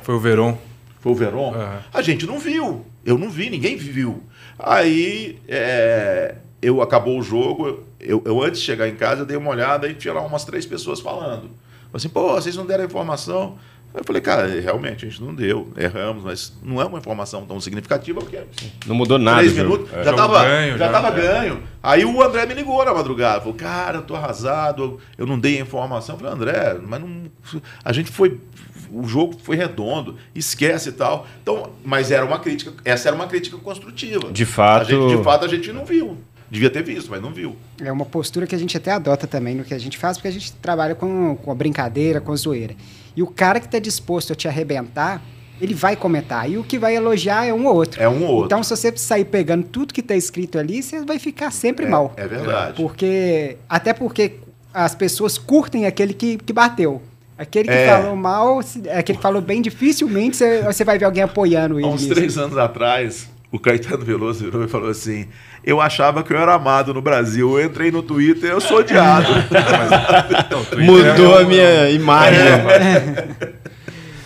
Foi 0.03 0.15
o 0.15 0.19
Veron. 0.19 0.57
Foi 1.01 1.11
o? 1.11 1.15
Aham. 1.53 1.83
A 1.93 2.01
gente 2.01 2.25
não 2.25 2.39
viu. 2.39 2.85
Eu 3.05 3.17
não 3.17 3.29
vi, 3.29 3.49
ninguém 3.49 3.77
viu. 3.77 4.23
Aí 4.57 5.39
é, 5.47 6.35
eu 6.61 6.81
acabou 6.81 7.19
o 7.19 7.23
jogo. 7.23 7.83
Eu, 7.99 8.21
eu, 8.25 8.41
antes 8.41 8.59
de 8.59 8.65
chegar 8.65 8.87
em 8.87 8.95
casa, 8.95 9.21
eu 9.21 9.25
dei 9.25 9.37
uma 9.37 9.49
olhada 9.51 9.87
e 9.87 9.93
tinha 9.93 10.13
lá 10.13 10.21
umas 10.21 10.43
três 10.43 10.65
pessoas 10.65 10.99
falando. 10.99 11.49
Falei 11.91 11.93
assim, 11.93 12.09
pô, 12.09 12.33
vocês 12.33 12.55
não 12.55 12.65
deram 12.65 12.83
informação. 12.85 13.57
Eu 13.93 14.03
falei, 14.03 14.21
cara, 14.21 14.45
realmente 14.59 15.05
a 15.05 15.09
gente 15.09 15.23
não 15.23 15.33
deu, 15.33 15.71
erramos, 15.77 16.21
mas 16.21 16.51
não 16.61 16.81
é 16.81 16.85
uma 16.85 16.97
informação 16.97 17.45
tão 17.45 17.61
significativa, 17.61 18.19
porque 18.19 18.41
Não 18.85 18.93
mudou 18.93 19.17
nada. 19.17 19.37
três 19.37 19.53
minutos, 19.53 19.89
É. 19.93 20.03
já 20.03 20.11
Jogo 20.11 20.17
tava, 20.17 20.43
ganho, 20.43 20.77
já 20.77 20.85
já, 20.87 20.91
tava 20.91 21.07
é. 21.07 21.11
ganho. 21.21 21.63
Aí 21.81 22.03
o 22.03 22.21
André 22.21 22.45
me 22.45 22.53
ligou 22.55 22.83
na 22.83 22.93
madrugada, 22.93 23.39
falou, 23.39 23.53
cara, 23.53 23.99
eu 23.99 24.01
tô 24.01 24.13
arrasado, 24.13 24.99
eu 25.17 25.25
não 25.25 25.39
dei 25.39 25.59
a 25.59 25.61
informação. 25.61 26.15
Eu 26.15 26.19
falei, 26.19 26.33
André, 26.33 26.77
mas 26.85 26.99
não, 26.99 27.23
a 27.85 27.93
gente 27.93 28.11
foi, 28.11 28.37
o 28.91 29.07
jogo 29.07 29.35
foi 29.43 29.55
redondo, 29.55 30.15
esquece 30.33 30.89
e 30.89 30.91
tal. 30.93 31.27
Então, 31.41 31.71
mas 31.83 32.11
era 32.11 32.25
uma 32.25 32.39
crítica, 32.39 32.73
essa 32.83 33.09
era 33.09 33.15
uma 33.15 33.27
crítica 33.27 33.57
construtiva. 33.57 34.31
De 34.31 34.45
fato- 34.45 34.81
A 34.81 34.83
gente, 34.85 35.17
de 35.17 35.23
fato, 35.23 35.45
a 35.45 35.47
gente 35.47 35.71
não 35.71 35.85
viu. 35.85 36.17
Devia 36.49 36.69
ter 36.69 36.83
visto, 36.83 37.09
mas 37.09 37.21
não 37.21 37.31
viu. 37.33 37.55
É 37.81 37.91
uma 37.91 38.05
postura 38.05 38.45
que 38.45 38.53
a 38.53 38.57
gente 38.57 38.77
até 38.77 38.91
adota 38.91 39.25
também 39.25 39.55
no 39.55 39.63
que 39.63 39.73
a 39.73 39.79
gente 39.79 39.97
faz, 39.97 40.17
porque 40.17 40.27
a 40.27 40.31
gente 40.31 40.53
trabalha 40.53 40.93
com, 40.93 41.35
com 41.35 41.51
a 41.51 41.55
brincadeira, 41.55 42.21
com 42.21 42.31
a 42.31 42.35
zoeira. 42.35 42.75
E 43.15 43.23
o 43.23 43.27
cara 43.27 43.59
que 43.59 43.65
está 43.65 43.79
disposto 43.79 44.31
a 44.31 44.35
te 44.35 44.47
arrebentar, 44.47 45.21
ele 45.59 45.73
vai 45.73 45.95
comentar. 45.95 46.49
E 46.49 46.57
o 46.57 46.63
que 46.63 46.77
vai 46.77 46.95
elogiar 46.95 47.45
é 47.47 47.53
um 47.53 47.65
ou 47.65 47.73
outro. 47.75 48.01
É 48.01 48.07
um 48.07 48.23
ou 48.23 48.29
outro. 48.29 48.45
Então, 48.45 48.61
se 48.61 48.69
você 48.69 48.95
sair 48.95 49.25
pegando 49.25 49.65
tudo 49.65 49.91
que 49.93 50.01
está 50.01 50.15
escrito 50.15 50.59
ali, 50.59 50.83
você 50.83 51.03
vai 51.03 51.17
ficar 51.17 51.49
sempre 51.49 51.87
mal. 51.87 52.13
É 52.15 52.27
verdade. 52.27 52.75
Porque. 52.75 53.57
Até 53.67 53.91
porque 53.91 54.33
as 54.73 54.93
pessoas 54.93 55.37
curtem 55.39 55.85
aquele 55.87 56.13
que, 56.13 56.37
que 56.37 56.53
bateu. 56.53 57.01
Aquele 57.37 57.67
que 57.67 57.73
É. 57.73 57.87
falou 57.87 58.15
mal, 58.15 58.61
se- 58.61 58.89
aquele 58.89 59.17
que 59.17 59.21
falou 59.21 59.41
bem, 59.41 59.61
dificilmente 59.61 60.37
você, 60.37 60.61
você 60.61 60.83
vai 60.85 60.97
ver 60.97 61.05
alguém 61.05 61.23
apoiando 61.23 61.77
ele. 61.79 61.85
Há 61.87 61.89
uns 61.89 62.05
três 62.05 62.37
anos 62.37 62.57
atrás, 62.57 63.29
o 63.51 63.59
Caetano 63.59 64.05
Veloso 64.05 64.45
virou 64.45 64.63
e 64.63 64.67
falou 64.69 64.89
assim: 64.89 65.27
Eu 65.63 65.81
achava 65.81 66.23
que 66.23 66.31
eu 66.31 66.37
era 66.37 66.53
amado 66.53 66.93
no 66.93 67.01
Brasil. 67.01 67.59
Eu 67.59 67.65
entrei 67.65 67.91
no 67.91 68.01
Twitter, 68.01 68.51
eu 68.51 68.61
sou 68.61 68.77
odiado. 68.79 69.27
Então, 70.45 70.65
Mudou 70.79 71.39
é 71.39 71.41
a 71.41 71.45
minha 71.45 71.89
imagem. 71.89 72.39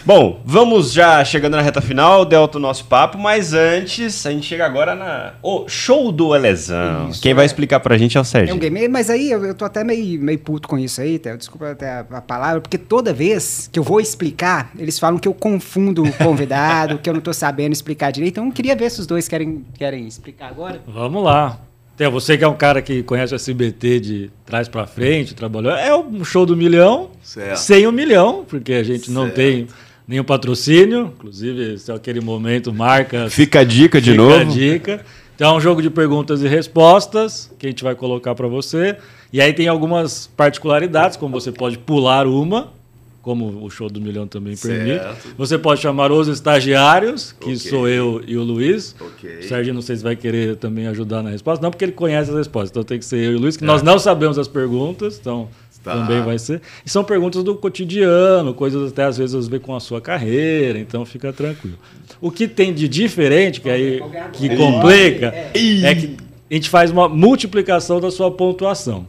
Bom, 0.10 0.41
vamos 0.43 0.91
já 0.91 1.24
chegando 1.24 1.55
na 1.55 1.62
reta 1.62 1.82
final, 1.82 2.26
Delta, 2.26 2.57
o 2.57 2.60
nosso 2.60 2.84
papo, 2.86 3.16
mas 3.16 3.53
antes, 3.53 4.26
a 4.26 4.32
gente 4.32 4.47
chega 4.47 4.66
agora 4.66 4.95
na. 4.95 5.34
O 5.43 5.68
show 5.70 6.12
do 6.12 6.36
Elezão. 6.36 7.10
Isso, 7.10 7.22
Quem 7.22 7.32
é. 7.32 7.36
vai 7.36 7.45
explicar 7.45 7.80
pra 7.80 7.95
gente 7.95 8.18
é 8.18 8.20
o 8.20 8.22
É 8.22 8.26
Sérgio. 8.26 8.55
um 8.55 8.57
game, 8.57 8.88
mas 8.88 9.12
aí 9.12 9.30
eu, 9.30 9.45
eu 9.45 9.53
tô 9.53 9.66
até 9.66 9.84
meio, 9.84 10.20
meio 10.20 10.39
puto 10.39 10.68
com 10.68 10.80
isso 10.80 10.99
aí, 10.99 11.20
Theo, 11.20 11.38
desculpa 11.38 11.70
até 11.70 11.88
a, 11.91 11.99
a 12.10 12.22
palavra, 12.22 12.60
porque 12.60 12.76
toda 12.80 13.14
vez 13.14 13.70
que 13.72 13.78
eu 13.78 13.84
vou 13.84 14.01
explicar, 14.01 14.72
eles 14.80 14.97
falam 14.97 15.20
que 15.20 15.28
eu 15.28 15.34
confundo 15.36 16.01
o 16.03 16.12
convidado, 16.14 16.97
que 16.97 17.07
eu 17.07 17.14
não 17.14 17.22
tô 17.22 17.32
sabendo 17.32 17.74
explicar 17.74 18.10
direito, 18.10 18.32
então 18.32 18.47
eu 18.47 18.51
queria 18.51 18.76
ver 18.76 18.89
se 18.89 19.01
os 19.01 19.05
dois 19.05 19.28
querem, 19.28 19.64
querem 19.78 20.07
explicar 20.07 20.47
agora. 20.47 20.82
Vamos 20.88 21.24
lá. 21.24 21.60
Theo, 21.95 22.10
você 22.10 22.36
que 22.36 22.43
é 22.43 22.47
um 22.47 22.55
cara 22.57 22.82
que 22.82 23.03
conhece 23.03 23.32
o 23.32 23.36
SBT 23.36 23.99
de 23.99 24.32
trás 24.43 24.68
pra 24.68 24.88
frente, 24.88 25.36
trabalhou. 25.36 25.72
É 25.74 25.95
um 25.95 26.24
show 26.26 26.47
do 26.47 26.57
milhão, 26.57 27.12
Certo. 27.22 27.57
sem 27.57 27.86
o 27.86 27.91
milhão, 27.91 28.43
porque 28.47 28.74
a 28.74 28.82
gente 28.84 29.12
não 29.12 29.26
Certo. 29.26 29.36
tem 29.36 29.68
nenhum 30.10 30.24
patrocínio. 30.24 31.14
Inclusive, 31.20 31.76
esse 31.76 31.91
é 31.91 31.93
aquele 31.93 32.20
momento, 32.20 32.74
marcas. 32.74 33.32
Fica 33.32 33.60
a 33.60 33.64
dica 33.64 34.01
de 34.01 34.12
Fica 34.12 34.24
novo. 34.24 34.36
a 34.36 34.43
dica. 34.43 35.05
Então 35.36 35.53
é 35.53 35.57
um 35.57 35.62
jogo 35.62 35.82
de 35.82 35.89
perguntas 35.89 36.41
e 36.41 36.47
respostas 36.47 37.49
que 37.60 37.68
a 37.68 37.70
gente 37.70 37.84
vai 37.84 37.93
colocar 37.95 38.34
para 38.34 38.47
você. 38.47 38.97
E 39.32 39.39
aí 39.39 39.53
tem 39.53 39.68
algumas 39.68 40.28
particularidades, 40.36 41.16
como 41.16 41.39
você 41.39 41.51
pode 41.51 41.78
pular 41.78 42.26
uma, 42.28 42.74
como 43.22 43.64
o 43.64 43.70
show 43.70 43.88
do 43.88 44.01
milhão 44.01 44.28
também 44.28 44.57
permite. 44.57 44.97
Certo. 44.99 45.36
Você 45.38 45.57
pode 45.57 45.80
chamar 45.80 46.12
os 46.12 46.28
estagiários, 46.28 47.32
que 47.39 47.45
Ok. 47.51 47.57
sou 47.57 47.88
eu 47.88 48.22
e 48.28 48.36
o 48.36 48.43
Luiz. 48.43 48.95
Ok. 48.99 49.39
O 49.39 49.43
Sérgio, 49.43 49.74
não 49.74 49.82
sei 49.84 49.95
se 49.97 50.03
vai 50.03 50.16
querer 50.16 50.55
também 50.55 50.88
ajudar 50.88 51.22
na 51.22 51.30
resposta, 51.30 51.62
não 51.64 51.70
porque 51.70 51.86
ele 51.86 51.91
conhece 51.91 52.32
as 52.32 52.36
respostas, 52.36 52.72
então 52.72 52.84
tem 52.84 52.97
que 52.97 53.05
ser 53.05 53.18
eu 53.18 53.34
e 53.34 53.36
o 53.36 53.39
Luiz, 53.39 53.55
que 53.55 53.64
nós 53.64 53.84
não 53.84 53.99
sabemos 53.99 54.38
as 54.39 54.47
perguntas, 54.47 55.20
então 55.22 55.47
Tá. 55.84 55.93
também 55.93 56.21
vai 56.21 56.38
ser. 56.38 56.61
E 56.86 56.89
são 56.89 57.03
perguntas 57.03 57.43
do 57.43 57.55
cotidiano, 57.55 58.53
coisas 58.53 58.91
até 58.91 59.03
às 59.05 59.17
vezes 59.17 59.47
a 59.47 59.49
ver 59.49 59.61
com 59.61 59.73
a 59.75 59.80
sua 59.80 60.01
carreira, 60.01 60.77
então 60.77 61.05
fica 61.05 61.32
tranquilo. 61.32 61.77
O 62.19 62.30
que 62.30 62.47
tem 62.47 62.73
de 62.73 62.88
diferente, 62.88 63.61
que 63.61 63.69
aí 63.69 64.01
que 64.34 64.55
complica, 64.57 65.27
é 65.53 65.95
que 65.95 66.17
a 66.51 66.53
gente 66.53 66.69
faz 66.69 66.91
uma 66.91 67.07
multiplicação 67.07 68.01
da 68.01 68.11
sua 68.11 68.30
pontuação. 68.30 69.07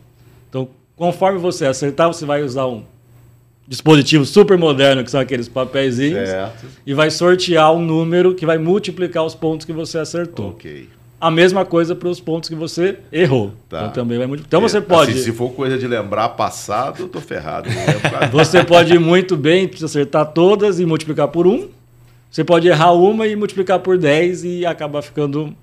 Então, 0.49 0.69
conforme 0.97 1.39
você 1.39 1.67
acertar, 1.67 2.07
você 2.09 2.25
vai 2.25 2.43
usar 2.43 2.67
um 2.67 2.85
dispositivo 3.67 4.25
super 4.25 4.59
moderno, 4.59 5.03
que 5.05 5.11
são 5.11 5.21
aqueles 5.21 5.49
papeizinhos, 5.49 6.29
Certo. 6.29 6.67
e 6.87 6.93
vai 6.93 7.11
sortear 7.11 7.73
um 7.73 7.81
número 7.81 8.35
que 8.35 8.45
vai 8.45 8.59
multiplicar 8.59 9.25
os 9.25 9.35
pontos 9.35 9.65
que 9.65 9.73
você 9.73 9.99
acertou. 9.99 10.51
Ok. 10.51 10.89
A 11.21 11.31
mesma 11.31 11.65
coisa 11.67 11.95
para 11.95 12.09
os 12.09 12.19
pontos 12.19 12.49
que 12.49 12.55
você 12.55 12.99
errou. 13.13 13.53
Tá. 13.69 13.81
Então 13.81 13.91
também 13.91 14.17
vai 14.17 14.27
multiplicar. 14.27 14.59
Então 14.59 14.69
você 14.69 14.79
É, 14.79 14.81
pode, 14.81 15.13
assim, 15.13 15.21
se 15.23 15.33
for 15.33 15.51
coisa 15.53 15.77
de 15.79 15.87
lembrar 15.87 16.31
passado, 16.31 17.03
eu 17.03 17.09
tô 17.09 17.21
ferrado. 17.21 17.69
Pra- 18.09 18.27
você 18.33 18.65
pode 18.65 18.95
ir 18.95 18.99
muito 18.99 19.37
bem, 19.37 19.71
acertar 19.83 20.27
todas 20.33 20.81
e 20.81 20.87
multiplicar 20.87 21.29
por 21.29 21.47
um. 21.47 21.69
Você 22.31 22.43
pode 22.43 22.69
errar 22.69 22.93
uma 22.93 23.27
e 23.27 23.37
multiplicar 23.37 23.81
por 23.81 23.99
10 23.99 24.45
e 24.45 24.65
acabar 24.65 25.03
ficando 25.03 25.55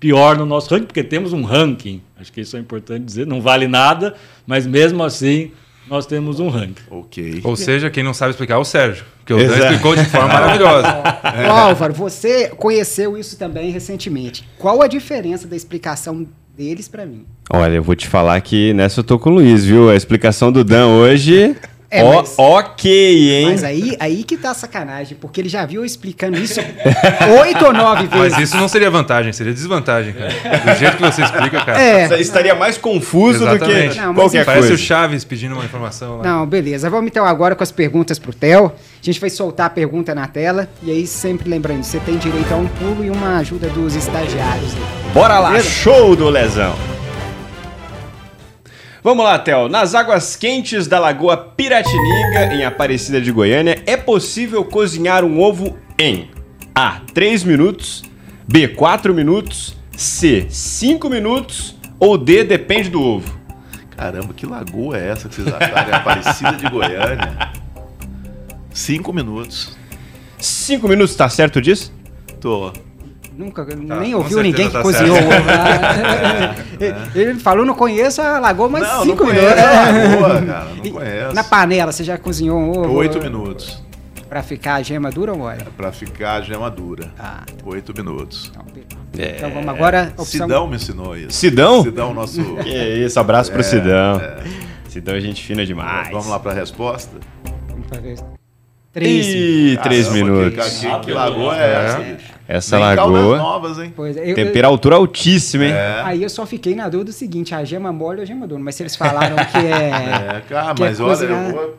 pior 0.00 0.36
no 0.36 0.44
nosso 0.44 0.68
ranking, 0.74 0.86
porque 0.86 1.04
temos 1.04 1.32
um 1.32 1.42
ranking. 1.42 2.00
Acho 2.18 2.32
que 2.32 2.40
isso 2.40 2.56
é 2.56 2.60
importante 2.60 3.04
dizer. 3.04 3.26
Não 3.26 3.40
vale 3.40 3.68
nada, 3.68 4.14
mas 4.46 4.66
mesmo 4.66 5.02
assim 5.04 5.52
nós 5.88 6.06
temos 6.06 6.40
um 6.40 6.48
ranking. 6.48 6.82
ok. 6.90 7.40
Ou 7.44 7.56
seja, 7.56 7.90
quem 7.90 8.02
não 8.02 8.14
sabe 8.14 8.30
explicar 8.30 8.54
é 8.54 8.58
o 8.58 8.64
Sérgio. 8.64 9.04
Porque 9.18 9.32
o 9.32 9.36
Dan 9.38 9.44
Exato. 9.44 9.62
explicou 9.62 9.96
de 9.96 10.04
forma 10.04 10.28
maravilhosa. 10.32 11.02
Ô, 11.48 11.52
Álvaro, 11.52 11.94
você 11.94 12.48
conheceu 12.50 13.16
isso 13.16 13.38
também 13.38 13.70
recentemente. 13.70 14.48
Qual 14.58 14.82
a 14.82 14.86
diferença 14.86 15.46
da 15.46 15.56
explicação 15.56 16.26
deles 16.56 16.88
pra 16.88 17.04
mim. 17.04 17.26
Olha, 17.50 17.74
eu 17.74 17.82
vou 17.82 17.94
te 17.94 18.06
falar 18.06 18.40
que 18.40 18.72
nessa 18.72 19.00
eu 19.00 19.04
tô 19.04 19.18
com 19.18 19.30
o 19.30 19.34
Luiz, 19.34 19.64
viu? 19.64 19.90
A 19.90 19.96
explicação 19.96 20.52
do 20.52 20.62
Dan 20.64 20.86
hoje. 20.86 21.56
É, 21.94 22.02
mas- 22.02 22.34
ok, 22.36 23.32
hein? 23.40 23.46
Mas 23.50 23.62
aí, 23.64 23.96
aí 24.00 24.24
que 24.24 24.36
tá 24.36 24.50
a 24.50 24.54
sacanagem, 24.54 25.16
porque 25.20 25.40
ele 25.40 25.48
já 25.48 25.64
viu 25.64 25.82
eu 25.82 25.84
explicando 25.84 26.38
isso 26.38 26.60
oito 27.40 27.64
ou 27.64 27.72
nove 27.72 28.06
vezes. 28.06 28.32
Mas 28.32 28.38
isso 28.38 28.56
não 28.56 28.66
seria 28.68 28.90
vantagem, 28.90 29.32
seria 29.32 29.52
desvantagem, 29.52 30.12
cara. 30.12 30.30
Do 30.30 30.78
jeito 30.78 30.96
que 30.96 31.02
você 31.02 31.22
explica, 31.22 31.64
cara. 31.64 31.80
É. 31.80 32.20
Estaria 32.20 32.54
mais 32.54 32.76
confuso 32.76 33.44
Exatamente. 33.44 33.88
do 33.88 33.94
que 33.94 34.00
Não, 34.00 34.14
qualquer 34.14 34.44
Parece 34.44 34.68
coisa. 34.68 34.74
o 34.74 34.78
Chaves 34.86 35.24
pedindo 35.24 35.54
uma 35.54 35.64
informação 35.64 36.18
lá. 36.18 36.24
Não, 36.24 36.46
beleza. 36.46 36.90
Vamos 36.90 37.06
então 37.10 37.24
agora 37.24 37.54
com 37.54 37.62
as 37.62 37.70
perguntas 37.70 38.18
pro 38.18 38.32
Theo. 38.32 38.66
A 38.66 39.04
gente 39.04 39.20
vai 39.20 39.30
soltar 39.30 39.66
a 39.66 39.70
pergunta 39.70 40.14
na 40.14 40.26
tela. 40.26 40.68
E 40.82 40.90
aí, 40.90 41.06
sempre 41.06 41.48
lembrando, 41.48 41.84
você 41.84 41.98
tem 42.00 42.16
direito 42.16 42.52
a 42.52 42.56
um 42.56 42.66
pulo 42.66 43.04
e 43.04 43.10
uma 43.10 43.38
ajuda 43.38 43.68
dos 43.68 43.94
estagiários. 43.94 44.72
Bora 45.12 45.38
lá, 45.38 45.60
show 45.60 46.16
do 46.16 46.28
Lesão. 46.28 46.74
Vamos 49.04 49.22
lá, 49.22 49.38
Theo. 49.38 49.68
Nas 49.68 49.94
águas 49.94 50.34
quentes 50.34 50.86
da 50.86 50.98
Lagoa 50.98 51.36
Piratininga, 51.36 52.54
em 52.54 52.64
Aparecida 52.64 53.20
de 53.20 53.30
Goiânia, 53.30 53.82
é 53.84 53.98
possível 53.98 54.64
cozinhar 54.64 55.22
um 55.26 55.42
ovo 55.42 55.76
em 55.98 56.30
A. 56.74 57.02
3 57.12 57.44
minutos, 57.44 58.02
B. 58.48 58.66
4 58.66 59.12
minutos, 59.12 59.76
C. 59.94 60.46
5 60.48 61.10
minutos 61.10 61.76
ou 62.00 62.16
D. 62.16 62.44
Depende 62.44 62.88
do 62.88 63.02
ovo. 63.02 63.38
Caramba, 63.94 64.32
que 64.32 64.46
lagoa 64.46 64.96
é 64.96 65.10
essa 65.10 65.28
que 65.28 65.34
vocês 65.34 65.54
acharam? 65.54 65.92
É 65.92 65.96
Aparecida 65.96 66.52
de 66.52 66.66
Goiânia. 66.70 67.52
Cinco 68.72 69.12
minutos. 69.12 69.76
5 70.38 70.88
minutos, 70.88 71.14
tá 71.14 71.28
certo 71.28 71.60
disso? 71.60 71.92
Tô. 72.40 72.72
Nunca, 73.36 73.64
nem 73.64 74.12
com 74.12 74.18
ouviu 74.18 74.40
ninguém 74.42 74.68
que 74.68 74.72
tá 74.74 74.82
cozinhou 74.82 75.16
certo. 75.16 75.32
o 75.32 75.36
ovo. 75.36 75.44
né? 75.46 77.10
Ele 77.14 77.34
falou, 77.40 77.64
não 77.64 77.74
conheço 77.74 78.22
a 78.22 78.38
lagoa, 78.38 78.68
mas 78.68 78.82
não, 78.82 79.02
cinco 79.02 79.24
não 79.24 79.32
minutos. 79.32 79.54
conheço 79.54 79.68
a 79.68 79.82
lagoa, 79.82 80.42
cara. 80.42 80.64
Não 80.84 80.90
conheço. 80.92 81.34
Na 81.34 81.44
panela, 81.44 81.92
você 81.92 82.04
já 82.04 82.16
cozinhou 82.16 82.58
um 82.58 82.70
ovo? 82.70 82.92
Oito 82.94 83.18
minutos. 83.20 83.82
Pra 84.28 84.42
ficar 84.42 84.74
a 84.76 84.82
gema 84.82 85.10
dura 85.10 85.32
ou 85.32 85.38
mole? 85.38 85.58
Pra 85.76 85.92
ficar 85.92 86.34
a 86.34 86.40
gema 86.42 86.70
dura. 86.70 87.12
Ah, 87.18 87.42
Oito 87.66 87.92
minutos. 87.96 88.50
então. 88.54 88.98
É. 89.18 89.36
Então 89.36 89.50
vamos 89.50 89.68
agora. 89.68 90.12
Opção... 90.16 90.46
Sidão 90.46 90.66
me 90.66 90.76
ensinou 90.76 91.16
isso. 91.16 91.32
Sidão? 91.32 91.82
Sidão, 91.82 92.14
nosso. 92.14 92.40
Que 92.62 93.04
isso, 93.04 93.18
abraço 93.20 93.52
pro 93.52 93.62
Sidão. 93.62 94.20
Sidão 94.88 95.14
é 95.14 95.20
gente 95.20 95.44
fina 95.44 95.64
demais. 95.64 96.08
Vamos 96.10 96.26
lá 96.26 96.38
pra 96.38 96.52
resposta? 96.52 97.16
Vamos 97.68 97.86
fazer 97.88 98.16
Três. 98.92 99.26
Ih, 99.26 99.78
três 99.82 100.08
minutos. 100.12 100.78
Que, 100.78 100.88
que, 100.88 101.00
que 101.00 101.12
lagoa 101.12 101.56
é 101.56 101.84
essa, 101.84 101.98
bicho? 101.98 102.33
Essa 102.46 102.76
Nem 102.76 102.84
lagoa. 102.84 103.38
novas, 103.38 103.78
hein? 103.78 103.90
Pois 103.96 104.16
é, 104.18 104.30
eu- 104.30 104.34
Temperatura 104.34 104.96
altíssima, 104.96 105.64
hein? 105.64 105.72
É. 105.72 106.02
Aí 106.04 106.22
eu 106.22 106.28
só 106.28 106.44
fiquei 106.44 106.74
na 106.74 106.88
dúvida 106.90 107.10
do 107.10 107.14
seguinte, 107.14 107.54
a 107.54 107.64
gema 107.64 107.90
mole 107.90 108.18
ou 108.18 108.22
a 108.22 108.26
gema 108.26 108.46
dura? 108.46 108.60
Mas 108.60 108.74
se 108.74 108.82
eles 108.82 108.94
falaram 108.96 109.34
que 109.36 109.56
é... 109.56 109.90
É, 110.36 110.42
cara, 110.48 110.74
que 110.74 110.82
é 110.82 110.86
mas 110.86 111.00
olha, 111.00 111.08
cozinhar- 111.10 111.46
eu 111.48 111.52
vou- 111.52 111.78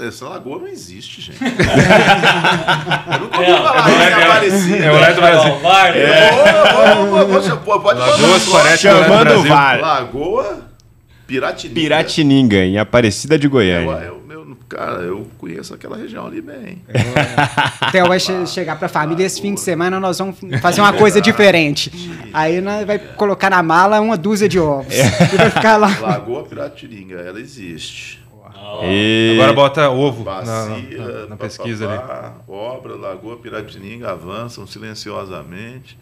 eu 0.00 0.08
essa 0.08 0.28
lagoa 0.28 0.58
não 0.58 0.66
existe, 0.68 1.20
gente. 1.20 1.38
eu 3.12 3.20
nunca 3.20 3.38
ouvi 3.38 3.50
falar 3.52 3.88
é, 3.88 4.08
em 4.08 4.12
é, 4.12 4.24
Aparecida. 4.24 4.84
é 4.84 4.90
o 4.90 4.94
Olé 4.96 5.12
do 5.12 5.20
Brasil. 5.20 5.52
Pô, 7.64 7.80
Pode 7.80 8.00
do 8.00 8.76
Chamando 8.76 9.32
o. 9.38 9.42
VAR. 9.44 9.80
Lagoa 9.80 10.60
Piratininga. 11.26 11.80
Piratininga, 11.80 12.56
em 12.64 12.78
Aparecida 12.78 13.38
de 13.38 13.46
Eu, 13.46 13.50
Goiânia. 13.50 14.12
Cara, 14.68 15.02
eu 15.02 15.26
conheço 15.38 15.72
aquela 15.74 15.96
região 15.96 16.26
ali 16.26 16.40
bem. 16.40 16.82
O 17.88 17.90
Theo 17.92 18.06
vai 18.08 18.18
che- 18.20 18.46
chegar 18.46 18.78
pra 18.78 18.88
família 18.88 19.24
esse 19.24 19.40
fim 19.40 19.54
de 19.54 19.60
semana, 19.60 19.98
nós 20.00 20.18
vamos 20.18 20.36
fazer 20.60 20.80
uma 20.80 20.92
coisa 20.92 21.20
diferente. 21.20 21.90
Aí 22.32 22.60
nós 22.60 22.86
vai 22.86 22.98
colocar 22.98 23.50
na 23.50 23.62
mala 23.62 24.00
uma 24.00 24.16
dúzia 24.16 24.48
de 24.48 24.58
ovos. 24.58 24.94
E 24.94 25.36
vai 25.36 25.50
ficar 25.50 25.76
lá. 25.76 25.88
Lagoa 26.00 26.44
Piratininga, 26.44 27.16
ela 27.16 27.40
existe. 27.40 28.20
E... 28.84 29.32
Agora 29.34 29.52
bota 29.52 29.90
ovo 29.90 30.22
na, 30.24 30.30
Bacia, 30.40 30.98
na- 30.98 31.06
na- 31.20 31.26
na 31.28 31.36
pesquisa 31.36 31.88
ali. 31.88 32.32
obra, 32.46 32.94
Lagoa 32.94 33.36
Piratininga 33.36 34.10
avançam 34.12 34.66
silenciosamente. 34.66 35.98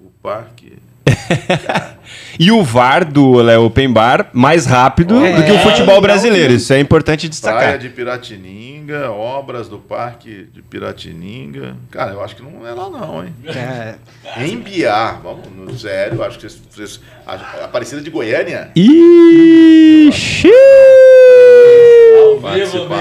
O 0.00 0.10
parque. 0.22 0.72
E 2.40 2.52
o 2.52 2.62
VAR 2.62 3.04
do 3.04 3.32
Olé 3.32 3.58
Open 3.58 3.92
Bar 3.92 4.28
mais 4.32 4.64
rápido 4.64 5.22
É. 5.24 5.32
do 5.32 5.42
que 5.42 5.50
o 5.50 5.58
futebol 5.58 6.00
brasileiro. 6.00 6.52
Isso 6.54 6.72
é 6.72 6.78
importante 6.78 7.22
Praia 7.22 7.30
destacar. 7.30 7.78
de 7.78 7.88
Piratininga, 7.88 9.10
obras 9.10 9.68
do 9.68 9.78
Parque 9.78 10.46
de 10.54 10.62
Piratininga. 10.62 11.76
Cara, 11.90 12.12
eu 12.12 12.22
acho 12.22 12.36
que 12.36 12.42
não 12.42 12.64
é 12.66 12.70
lá 12.72 12.88
não, 12.88 13.24
hein? 13.24 13.34
É, 13.44 13.94
Em 14.46 14.56
Biar, 14.56 15.20
vamos, 15.20 15.48
no 15.54 15.76
sério, 15.76 16.22
acho 16.22 16.38
que 16.38 16.46
vocês, 16.48 17.00
a, 17.26 17.34
Aparecida 17.64 18.00
de 18.00 18.08
Goiânia. 18.08 18.70
Ixi! 18.76 20.48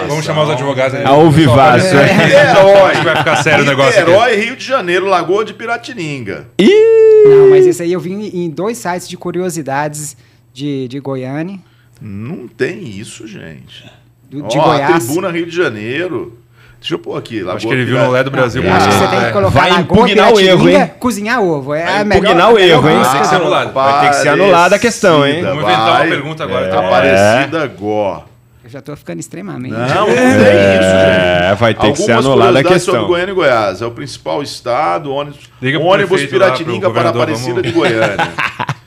Vamos 0.08 0.26
chamar 0.26 0.44
os 0.44 0.50
advogados 0.50 0.96
aí. 0.96 1.06
Ao 1.06 1.30
vivaço. 1.30 1.96
É. 1.96 2.14
Niterói. 2.14 2.96
Vai 3.06 3.16
ficar 3.18 3.36
sério 3.44 3.64
o 3.64 3.68
negócio. 3.68 4.00
Niterói, 4.00 4.36
Rio 4.36 4.56
de 4.56 4.66
Janeiro, 4.66 5.06
Lagoa 5.06 5.46
de 5.46 5.54
Piratininga. 5.54 6.48
Não, 7.28 7.50
mas 7.50 7.66
esse 7.68 7.82
aí 7.84 7.94
eu 7.94 8.00
vi 8.00 8.12
em 8.14 8.50
dois 8.50 8.78
sites 8.78 9.08
de 9.08 9.18
curiosidades 9.18 10.16
de, 10.54 10.88
de 10.88 11.00
Goiânia, 11.00 11.60
Não 12.02 12.48
tem 12.48 12.84
isso, 12.88 13.28
gente. 13.28 13.86
do- 14.30 14.44
de 14.44 14.58
Ó, 14.58 14.64
Goiás. 14.64 14.96
A 14.96 14.98
tribuna 15.00 15.30
Rio 15.32 15.46
de 15.46 15.56
Janeiro. 15.56 16.38
Deixa 16.80 16.94
eu 16.94 17.00
pôr 17.00 17.18
aqui. 17.18 17.40
Lagoa 17.40 17.56
Acho 17.56 17.68
que 17.68 17.74
ele 17.74 17.86
viu 17.86 17.98
no 17.98 18.10
Olé 18.10 18.24
do 18.24 18.30
Brasil. 18.30 18.62
Acho 18.72 18.88
que 18.88 18.94
você 18.94 19.08
tem 19.08 19.20
que 19.20 19.26
É. 19.26 19.32
colocar 19.32 19.60
Vai 19.60 19.82
impugnar 19.82 20.32
o 20.32 20.40
erro, 20.40 20.70
hein? 20.70 20.92
cozinhar 21.00 21.42
ovo. 21.42 21.74
É 21.74 21.84
Vai 21.86 22.04
melhor, 22.04 22.24
impugnar 22.26 22.54
o 22.54 22.60
erro, 22.60 22.88
hein? 22.90 22.96
coisa 22.98 23.12
Tem 23.14 23.22
que 23.22 23.28
ser 23.28 23.36
anulado. 23.36 23.74
Vai 23.74 24.02
ter 24.02 24.10
que 24.10 24.16
ser 24.22 24.30
anulada 24.30 24.76
a 24.76 24.80
questão, 24.80 25.26
hein? 25.26 25.42
Vamos 25.42 25.64
inventar 25.64 25.82
uma 25.90 25.98
Vai. 25.98 26.10
pergunta 26.10 26.44
agora, 26.44 26.66
É. 26.66 26.68
então. 26.70 26.86
Aparecida 26.88 27.68
Gó. 27.68 28.26
Eu 28.68 28.72
já 28.72 28.82
tô 28.82 28.94
ficando 28.98 29.22
extremamente. 29.22 29.72
Não, 29.72 29.80
não 29.88 30.06
tem 30.08 30.14
isso, 30.14 30.20
gente. 30.20 30.84
É, 30.84 31.56
vai 31.58 31.74
ter 31.74 31.90
que 31.94 31.98
ser 32.00 32.12
Algumas 32.12 32.26
anulada 32.26 32.60
a 32.60 32.64
curiosidades 32.64 32.84
sobre 32.84 33.00
questão. 33.00 33.08
Goiânia 33.08 33.32
e 33.32 33.36
Goiás. 33.36 33.82
É 33.82 33.86
o 33.86 33.92
principal 33.92 34.44
estado, 34.44 35.10
ônibus, 35.14 35.40
ônibus 35.82 36.26
Piratininga 36.26 36.92
para 36.92 37.10
Aparecida 37.10 37.50
vamos- 37.54 37.64
de 37.64 37.72
Goiânia. 37.72 38.18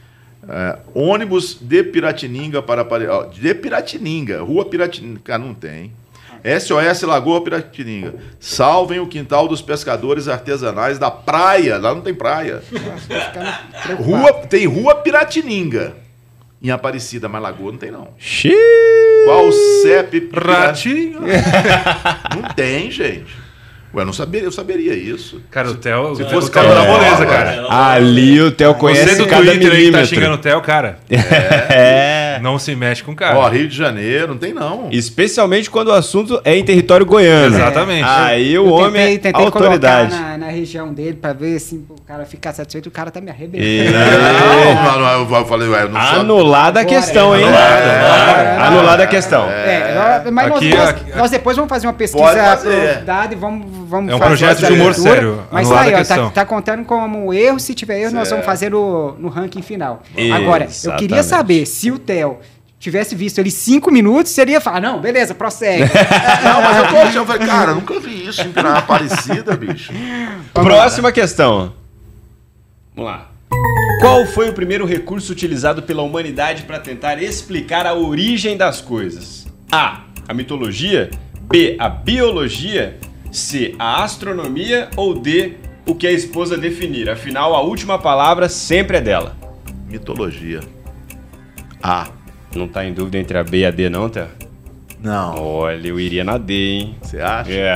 É, 0.52 0.78
ônibus 0.94 1.56
de 1.60 1.84
Piratininga 1.84 2.60
para 2.60 2.82
Aparecida. 2.82 3.30
De 3.32 3.54
Piratininga, 3.54 4.42
Rua 4.42 4.64
Piratininga. 4.64 5.20
Cara, 5.22 5.38
não 5.38 5.54
tem. 5.54 5.92
SOS 6.58 7.02
Lagoa 7.02 7.40
Piratininga. 7.40 8.14
Salvem 8.40 8.98
o 8.98 9.06
quintal 9.06 9.46
dos 9.46 9.62
pescadores 9.62 10.26
artesanais 10.26 10.98
da 10.98 11.08
praia. 11.10 11.78
Lá 11.78 11.94
não 11.94 12.00
tem 12.02 12.12
praia. 12.12 12.62
Rua, 13.98 14.32
tem 14.48 14.66
Rua 14.66 14.96
Piratininga. 14.96 15.94
Em 16.62 16.70
Aparecida, 16.70 17.28
mas 17.28 17.42
Lagoa 17.42 17.72
não 17.72 17.78
tem, 17.78 17.90
não. 17.90 18.08
Xiii! 18.18 18.52
Qual 19.24 19.48
o 19.48 19.52
CEP? 19.52 20.30
Ratinho. 20.32 21.20
Não 22.34 22.42
tem, 22.54 22.90
gente. 22.90 23.34
Ué, 23.92 24.02
eu 24.02 24.06
não 24.06 24.12
saberia, 24.12 24.46
eu 24.46 24.52
saberia 24.52 24.94
isso. 24.94 25.42
Cara, 25.50 25.68
o 25.70 25.74
Theo. 25.74 26.14
Se 26.14 26.22
o 26.22 26.30
fosse 26.30 26.50
tá 26.50 26.62
Carol, 26.62 26.86
moleza, 26.86 27.24
é. 27.24 27.26
cara. 27.26 27.66
Ali 27.68 28.40
o 28.40 28.52
Theo 28.52 28.72
Você 28.72 28.78
conhece 28.78 29.16
do 29.16 29.26
cada 29.26 29.42
Twitter 29.42 29.52
aí 29.52 29.60
que 29.60 29.68
tá 29.68 29.76
milímetro. 29.76 30.06
xingando 30.06 30.34
o 30.34 30.38
Theo, 30.38 30.60
cara. 30.62 30.98
É. 31.10 32.19
Não 32.40 32.58
se 32.58 32.74
mexe 32.74 33.02
com 33.02 33.12
o 33.12 33.16
cara. 33.16 33.38
Ó, 33.38 33.48
Rio 33.48 33.68
de 33.68 33.76
Janeiro, 33.76 34.28
não 34.28 34.38
tem 34.38 34.52
não. 34.52 34.88
Especialmente 34.90 35.70
quando 35.70 35.88
o 35.88 35.92
assunto 35.92 36.40
é 36.44 36.56
em 36.56 36.64
território 36.64 37.04
goiano. 37.06 37.54
Exatamente. 37.56 38.04
Aí 38.08 38.58
o 38.58 38.66
Eu 38.66 38.72
homem 38.72 38.92
tentei, 39.02 39.14
é 39.14 39.18
tentei 39.18 39.44
autoridade. 39.44 40.10
colocar 40.10 40.28
na, 40.30 40.38
na 40.38 40.46
região 40.48 40.92
dele 40.92 41.14
pra 41.20 41.32
ver 41.32 41.58
se 41.60 41.76
o 41.76 42.00
cara 42.06 42.24
ficar 42.24 42.52
satisfeito. 42.52 42.86
O 42.88 42.90
cara 42.90 43.10
tá 43.10 43.20
me 43.20 43.30
arrebentando. 43.30 43.64
E- 43.68 43.90
Não, 43.90 45.38
eu 45.38 45.46
falei, 45.46 45.68
ué, 45.68 45.82
eu 45.84 45.88
não 45.88 46.00
sou... 46.00 46.20
Anulada 46.20 46.80
a 46.80 46.84
questão, 46.84 47.36
hein? 47.36 47.44
agora. 47.46 48.66
Anulada 48.66 49.04
a 49.04 49.06
questão. 49.06 49.48
É, 49.50 49.94
nós- 50.24 50.32
mas 50.32 50.48
nós- 50.48 50.56
Aqui- 50.58 50.74
nós, 50.74 50.88
aqui- 50.88 51.16
nós 51.16 51.30
depois 51.30 51.56
vamos 51.56 51.68
fazer 51.68 51.86
uma 51.86 51.92
pesquisa 51.92 52.22
Pode 52.24 52.38
fazer. 52.40 52.74
aprofundada 52.88 53.34
e 53.34 53.36
vamos, 53.36 53.79
vamos 53.90 54.10
É 54.12 54.14
um 54.14 54.18
fazer 54.18 54.28
projeto 54.28 54.58
de 54.66 54.72
humor 54.72 54.92
leitura. 54.92 55.10
sério, 55.12 55.42
Mas 55.50 55.68
tá 55.68 55.80
aí, 55.80 55.94
a 55.94 56.00
ó, 56.00 56.04
tá, 56.04 56.30
tá 56.30 56.44
contando 56.46 56.84
como 56.84 57.34
erro. 57.34 57.58
Se 57.60 57.74
tiver 57.74 58.00
erro, 58.00 58.12
nós 58.12 58.30
vamos 58.30 58.44
Certo. 58.44 58.44
fazer 58.44 58.70
no, 58.70 59.12
no 59.18 59.28
ranking 59.28 59.62
final. 59.62 60.02
Agora, 60.34 60.64
eu 60.84 60.96
queria 60.96 61.18
Exatamente. 61.18 61.24
saber 61.24 61.66
se 61.66 61.90
o 61.90 61.98
Theo 61.98 62.38
tivesse 62.78 63.14
visto 63.14 63.38
ele 63.38 63.50
cinco 63.50 63.90
minutos, 63.90 64.32
seria 64.32 64.58
falar, 64.60 64.80
não, 64.80 65.00
beleza, 65.00 65.34
prossegue. 65.34 65.82
Não, 66.42 66.62
mas 66.62 66.76
eu 66.78 66.88
tô 66.88 66.96
achando, 66.96 67.16
eu 67.16 67.26
falei, 67.26 67.46
cara, 67.46 67.74
nunca 67.74 68.00
vi 68.00 68.26
isso 68.26 68.40
em 68.40 68.52
Pirá 68.52 68.78
Aparecida, 68.78 69.54
bicho. 69.54 69.92
Próxima 70.54 71.12
questão. 71.12 71.74
Vamos 72.96 73.10
lá. 73.10 73.26
Qual 74.00 74.24
foi 74.26 74.48
o 74.48 74.54
primeiro 74.54 74.86
recurso 74.86 75.30
utilizado 75.30 75.82
pela 75.82 76.02
humanidade 76.02 76.62
para 76.62 76.78
tentar 76.78 77.22
explicar 77.22 77.86
a 77.86 77.92
origem 77.94 78.56
das 78.56 78.80
coisas? 78.80 79.46
A. 79.70 80.00
A 80.26 80.32
mitologia. 80.32 81.10
B. 81.42 81.76
A 81.78 81.88
biologia. 81.88 82.98
C. 83.30 83.74
A 83.78 84.02
astronomia. 84.04 84.88
Ou 84.96 85.14
D. 85.18 85.54
O 85.86 85.94
que 85.94 86.06
a 86.06 86.12
esposa 86.12 86.56
definir. 86.56 87.08
Afinal, 87.08 87.54
a 87.54 87.60
última 87.62 87.98
palavra 87.98 88.48
sempre 88.48 88.98
é 88.98 89.00
dela. 89.00 89.36
Mitologia. 89.88 90.60
Ah, 91.82 92.06
Não 92.54 92.66
tá 92.68 92.84
em 92.84 92.92
dúvida 92.92 93.18
entre 93.18 93.38
a 93.38 93.44
B 93.44 93.58
e 93.58 93.64
a 93.66 93.70
D, 93.70 93.88
não, 93.88 94.08
Theo? 94.08 94.26
Não. 95.02 95.34
Olha, 95.42 95.88
eu 95.88 95.98
iria 95.98 96.22
na 96.22 96.36
D, 96.36 96.52
hein? 96.52 96.96
Você 97.00 97.18
acha? 97.20 97.50
É. 97.50 97.72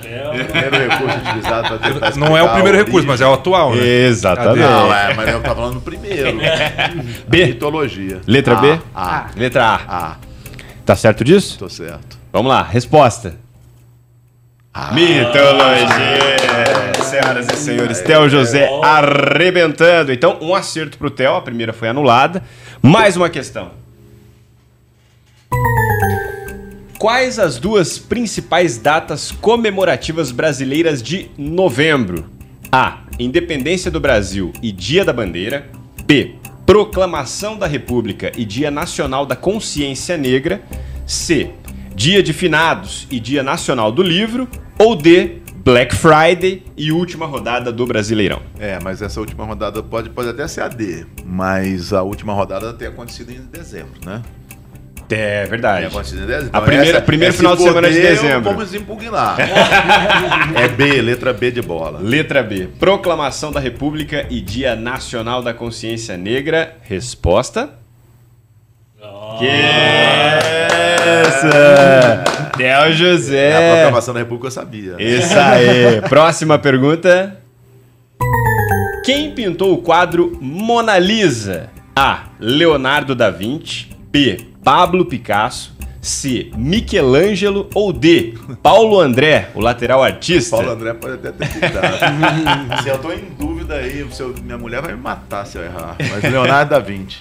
Tel. 0.00 0.30
Primeiro 0.48 0.76
recurso 0.90 1.18
utilizado 1.18 1.68
para 1.68 1.78
tentar 1.78 2.16
Não 2.16 2.26
é 2.28 2.30
o 2.42 2.46
explicar 2.46 2.52
primeiro 2.54 2.76
a 2.78 2.80
recurso, 2.80 2.96
origem. 2.96 3.06
mas 3.08 3.20
é 3.20 3.26
o 3.26 3.32
atual, 3.34 3.74
né? 3.74 3.84
Exatamente. 3.86 4.58
Não, 4.60 4.94
é, 4.94 5.14
mas 5.14 5.28
eu 5.28 5.42
tava 5.42 5.54
falando 5.56 5.80
primeiro. 5.82 6.38
B. 7.28 7.46
Mitologia. 7.46 8.20
Letra 8.26 8.54
A, 8.56 8.60
B? 8.60 8.78
A. 8.94 9.26
Letra 9.36 9.64
A. 9.66 9.74
A. 10.12 10.16
Tá 10.86 10.96
certo 10.96 11.22
disso? 11.22 11.58
Tô 11.58 11.68
certo. 11.68 12.18
Vamos 12.32 12.48
lá, 12.50 12.62
resposta. 12.62 13.34
Mitologia! 14.74 16.36
Senhoras 17.04 17.46
e 17.46 17.56
senhores, 17.56 18.00
Theo 18.00 18.26
José 18.26 18.70
arrebentando. 18.82 20.10
Então, 20.10 20.38
um 20.40 20.54
acerto 20.54 20.96
pro 20.96 21.10
Theo, 21.10 21.34
a 21.34 21.42
primeira 21.42 21.74
foi 21.74 21.88
anulada. 21.88 22.42
Mais 22.80 23.14
uma 23.14 23.28
questão. 23.28 23.72
Quais 26.98 27.38
as 27.38 27.58
duas 27.58 27.98
principais 27.98 28.78
datas 28.78 29.30
comemorativas 29.30 30.30
brasileiras 30.30 31.02
de 31.02 31.30
novembro? 31.36 32.30
A. 32.70 33.00
Independência 33.18 33.90
do 33.90 34.00
Brasil 34.00 34.54
e 34.62 34.72
Dia 34.72 35.04
da 35.04 35.12
Bandeira. 35.12 35.68
B. 36.06 36.36
Proclamação 36.64 37.58
da 37.58 37.66
República 37.66 38.32
e 38.38 38.46
Dia 38.46 38.70
Nacional 38.70 39.26
da 39.26 39.36
Consciência 39.36 40.16
Negra. 40.16 40.62
C. 41.06 41.50
Dia 41.94 42.22
de 42.22 42.32
Finados 42.32 43.06
e 43.10 43.20
Dia 43.20 43.42
Nacional 43.42 43.92
do 43.92 44.02
Livro. 44.02 44.48
Ou 44.78 44.96
D. 44.96 45.38
Black 45.64 45.94
Friday 45.94 46.64
e 46.76 46.90
última 46.90 47.24
rodada 47.24 47.70
do 47.70 47.86
Brasileirão. 47.86 48.42
É, 48.58 48.80
mas 48.82 49.00
essa 49.00 49.20
última 49.20 49.44
rodada 49.44 49.80
pode, 49.80 50.10
pode 50.10 50.28
até 50.28 50.48
ser 50.48 50.62
a 50.62 50.68
D. 50.68 51.06
Mas 51.24 51.92
a 51.92 52.02
última 52.02 52.32
rodada 52.32 52.72
tem 52.72 52.88
acontecido 52.88 53.30
em 53.30 53.40
dezembro, 53.52 53.92
né? 54.04 54.22
É 55.08 55.42
Tem 55.42 55.50
verdade. 55.50 55.86
acontecido 55.86 56.22
em 56.22 56.26
dezembro. 56.26 56.50
A 56.54 56.60
primeira- 56.62 57.00
primeiro 57.02 57.34
final 57.34 57.54
de 57.54 57.62
semana 57.62 57.88
de 57.90 58.00
dezembro. 58.00 58.50
Vamos 58.50 58.74
impugnar. 58.74 59.36
é 60.56 60.66
B, 60.68 61.02
letra 61.02 61.32
B 61.34 61.50
de 61.50 61.60
bola. 61.60 61.98
Letra 62.00 62.42
B. 62.42 62.68
Proclamação 62.80 63.52
da 63.52 63.60
República 63.60 64.26
e 64.30 64.40
Dia 64.40 64.74
Nacional 64.74 65.42
da 65.42 65.52
Consciência 65.52 66.16
Negra. 66.16 66.76
Resposta? 66.82 67.70
Que 69.38 69.46
essa! 71.06 72.24
Theo 72.56 72.66
É, 72.66 72.72
a 72.74 72.90
José. 72.90 73.72
proclamação 73.74 74.14
da 74.14 74.20
República 74.20 74.46
eu 74.48 74.50
sabia. 74.50 74.96
Isso 74.98 75.38
aí. 75.38 76.00
Próxima 76.08 76.58
pergunta. 76.58 77.36
Quem 79.04 79.32
pintou 79.32 79.72
o 79.74 79.78
quadro 79.78 80.36
Mona 80.40 80.98
Lisa? 80.98 81.70
A. 81.96 82.24
Leonardo 82.38 83.14
da 83.14 83.30
Vinci. 83.30 83.88
B. 84.10 84.38
Pablo 84.62 85.04
Picasso. 85.06 85.72
C. 86.00 86.50
Michelangelo. 86.56 87.68
Ou 87.74 87.92
D. 87.92 88.34
Paulo 88.62 89.00
André, 89.00 89.48
o 89.54 89.60
lateral 89.60 90.02
artista. 90.02 90.56
Paulo 90.56 90.70
André 90.72 90.94
pode 90.94 91.14
até 91.14 91.32
ter 91.32 91.48
pintado. 91.48 91.96
se 92.82 92.88
eu 92.88 92.98
tô 92.98 93.12
em 93.12 93.24
dúvida 93.38 93.74
aí, 93.74 94.06
se 94.10 94.20
eu- 94.22 94.34
minha 94.42 94.58
mulher 94.58 94.82
vai 94.82 94.92
me 94.94 95.00
matar 95.00 95.46
se 95.46 95.58
eu 95.58 95.64
errar. 95.64 95.96
Mas 95.98 96.22
Leonardo 96.30 96.70
da 96.70 96.78
Vinci. 96.78 97.20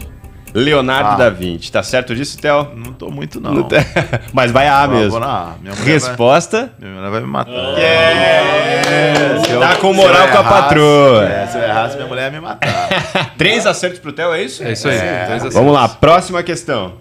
Leonardo 0.53 1.09
Ah. 1.11 1.15
da 1.15 1.29
Vinci. 1.29 1.71
Tá 1.71 1.81
certo 1.81 2.13
disso, 2.15 2.37
Theo? 2.37 2.69
Não 2.75 2.91
tô 2.93 3.09
muito, 3.09 3.39
não. 3.39 3.53
Não 3.53 3.63
tá- 3.63 3.77
Mas 4.33 4.51
vai 4.51 4.67
a 4.67 4.83
A 4.83 4.87
Vou- 4.87 4.95
mesmo. 4.97 5.11
vou 5.11 5.19
na 5.19 5.27
A. 5.27 5.45
Minha 5.61 5.73
mulher, 5.73 5.75
vai, 5.75 5.85
Resposta? 5.93 6.73
minha 6.79 6.93
mulher 6.95 7.11
vai 7.11 7.21
me 7.21 7.27
matar. 7.27 7.51
Se 9.45 9.51
eu- 9.51 9.59
Tá 9.59 9.75
com 9.77 9.93
moral 9.93 10.27
com 10.29 10.37
a 10.37 10.43
patroa. 10.43 11.25
É, 11.29 11.47
se 11.47 11.57
eu 11.57 11.63
errasse, 11.63 11.95
minha 11.95 12.07
mulher 12.07 12.23
ia 12.25 12.31
me 12.31 12.39
matar. 12.45 12.89
Três 13.37 13.65
acertos 13.65 13.99
pro 13.99 14.11
Theo, 14.11 14.33
é 14.33 14.43
isso? 14.43 14.63
É 14.63 14.71
isso 14.73 14.87
aí. 14.87 14.97
Três 14.97 15.31
acertos. 15.33 15.53
Vamos 15.53 15.73
lá, 15.73 15.87
próxima 15.87 16.41
questão. 16.43 16.93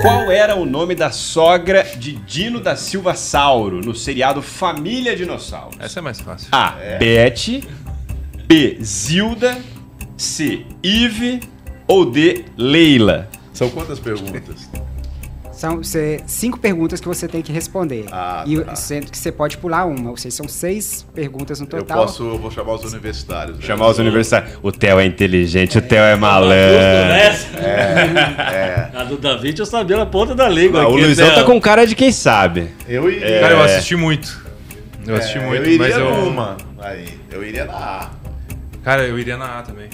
Qual 0.00 0.30
era 0.30 0.56
o 0.56 0.64
nome 0.64 0.94
da 0.94 1.10
sogra 1.10 1.84
de 1.96 2.12
Dino 2.12 2.58
da 2.60 2.74
Silva 2.74 3.14
Sauro 3.14 3.80
no 3.80 3.94
seriado 3.94 4.40
Família 4.42 5.14
Dinossauro? 5.14 5.76
Essa 5.78 5.98
é 6.00 6.02
mais 6.02 6.20
fácil. 6.20 6.48
A. 6.50 6.74
Beth. 6.98 7.62
B. 8.46 8.78
Zilda. 8.82 9.56
C. 10.16 10.64
Ive. 10.82 11.40
Ou 11.92 12.04
D. 12.10 12.44
Leila. 12.56 13.28
São 13.52 13.68
quantas 13.68 13.98
perguntas? 14.00 14.68
São 15.52 15.84
cê- 15.84 16.20
cinco 16.26 16.58
perguntas 16.58 17.00
que 17.00 17.06
você 17.06 17.28
tem 17.28 17.42
que 17.42 17.52
responder. 17.52 18.06
Ah, 18.10 18.42
e 18.46 18.58
tá. 18.60 18.74
sendo 18.74 19.10
que 19.10 19.16
você 19.18 19.30
pode 19.30 19.58
pular 19.58 19.84
uma. 19.84 20.10
Ou 20.10 20.16
seja, 20.16 20.34
são 20.36 20.48
seis 20.48 21.06
perguntas 21.14 21.60
no 21.60 21.66
Eu 21.66 21.70
total. 21.80 21.98
posso, 21.98 22.22
eu 22.24 22.38
vou 22.38 22.50
chamar 22.50 22.72
os 22.74 22.84
universitários. 22.90 23.58
né? 23.58 23.64
Chamar 23.64 23.88
os 23.88 23.98
universitários. 23.98 24.58
O 24.62 24.72
Theo 24.72 24.98
é 24.98 25.04
inteligente, 25.04 25.76
o 25.78 25.82
Theo 25.82 25.98
é 26.02 26.16
malandro. 26.16 26.54
É. 27.58 28.90
A 28.96 29.04
do 29.04 29.16
David 29.18 29.58
eu 29.60 29.66
sabia 29.66 29.96
na 29.96 30.06
ponta 30.06 30.34
da 30.34 30.48
língua. 30.48 30.82
Ah, 30.82 30.88
o 30.88 30.96
Luizão 30.96 31.28
né? 31.28 31.34
tá 31.34 31.44
com 31.44 31.60
cara 31.60 31.86
de 31.86 31.94
quem 31.94 32.10
sabe. 32.10 32.68
Eu 32.88 33.08
iria. 33.10 33.40
Cara, 33.40 33.54
eu 33.54 33.62
assisti 33.62 33.94
muito. 33.94 34.42
Eu 35.06 35.16
assisti 35.16 35.38
É, 35.38 35.46
muito, 35.46 35.62
eu 35.64 35.72
iria 35.72 35.78
mas 35.78 35.96
eu. 35.96 36.24
numa. 36.24 36.56
Aí, 36.80 37.04
eu 37.30 37.44
iria 37.44 37.64
na 37.66 37.72
A. 37.74 38.10
Cara, 38.82 39.06
eu 39.06 39.18
iria 39.18 39.36
na 39.36 39.58
A 39.58 39.62
também. 39.62 39.88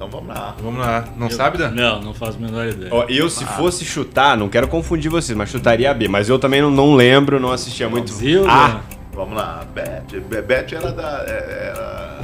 Então 0.00 0.08
vamos 0.08 0.34
A. 0.34 0.54
Vamos 0.62 0.82
A. 0.82 1.04
Não 1.14 1.28
sabe, 1.28 1.58
Dan? 1.58 1.72
Não, 1.72 2.00
não 2.00 2.14
faço 2.14 2.38
a 2.38 2.40
menor 2.40 2.66
ideia. 2.66 2.88
Ó, 2.90 3.04
eu, 3.10 3.28
se 3.28 3.44
fosse 3.44 3.84
chutar, 3.84 4.34
não 4.34 4.48
quero 4.48 4.66
confundir 4.66 5.10
vocês, 5.10 5.36
mas 5.36 5.50
chutaria 5.50 5.90
a 5.90 5.94
B. 5.94 6.08
Mas 6.08 6.26
eu 6.30 6.38
também 6.38 6.62
não, 6.62 6.70
não 6.70 6.94
lembro, 6.94 7.38
não 7.38 7.52
assistia 7.52 7.86
muito. 7.86 8.10
Zilda? 8.10 8.48
Ah, 8.50 8.80
Vamos 9.12 9.36
lá, 9.36 9.62
Beth. 9.74 10.18
Be- 10.26 10.40
Beth 10.40 10.72
era 10.72 10.90
da. 10.92 11.22
é- 11.28 11.66
Era. 11.68 12.20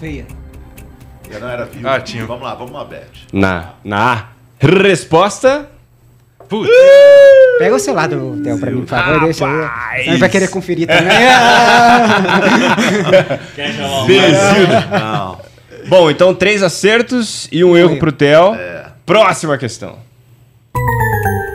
Feia. 0.00 0.26
Ela 1.30 1.40
não 1.40 1.48
era 1.50 1.64
viva. 1.66 1.90
Ah, 1.96 2.00
tinha. 2.00 2.24
Vamos 2.24 2.44
lá, 2.44 2.54
vamos 2.54 2.72
lá, 2.72 2.82
Beth. 2.82 3.04
na, 3.30 3.72
na 3.84 4.12
A. 4.14 4.24
Resposta? 4.58 5.68
Putz. 6.48 6.70
Pega 7.58 7.74
o 7.74 7.78
celular 7.78 8.08
do 8.08 8.40
Theo 8.42 8.58
pra 8.58 8.70
mim, 8.70 8.80
por 8.80 8.88
favor. 8.88 9.20
Deixa 9.20 9.46
aí. 9.46 10.08
Ele 10.08 10.16
vai 10.16 10.30
querer 10.30 10.48
conferir 10.48 10.86
também. 10.88 11.12
Quer 13.54 13.70
chamar 13.74 14.04
o. 14.04 14.06
Não. 14.98 15.51
Bom, 15.92 16.10
então 16.10 16.34
três 16.34 16.62
acertos 16.62 17.46
e 17.52 17.62
um 17.62 17.76
erro 17.76 17.98
pro 17.98 18.10
Theo. 18.10 18.56
Próxima 19.04 19.58
questão. 19.58 19.98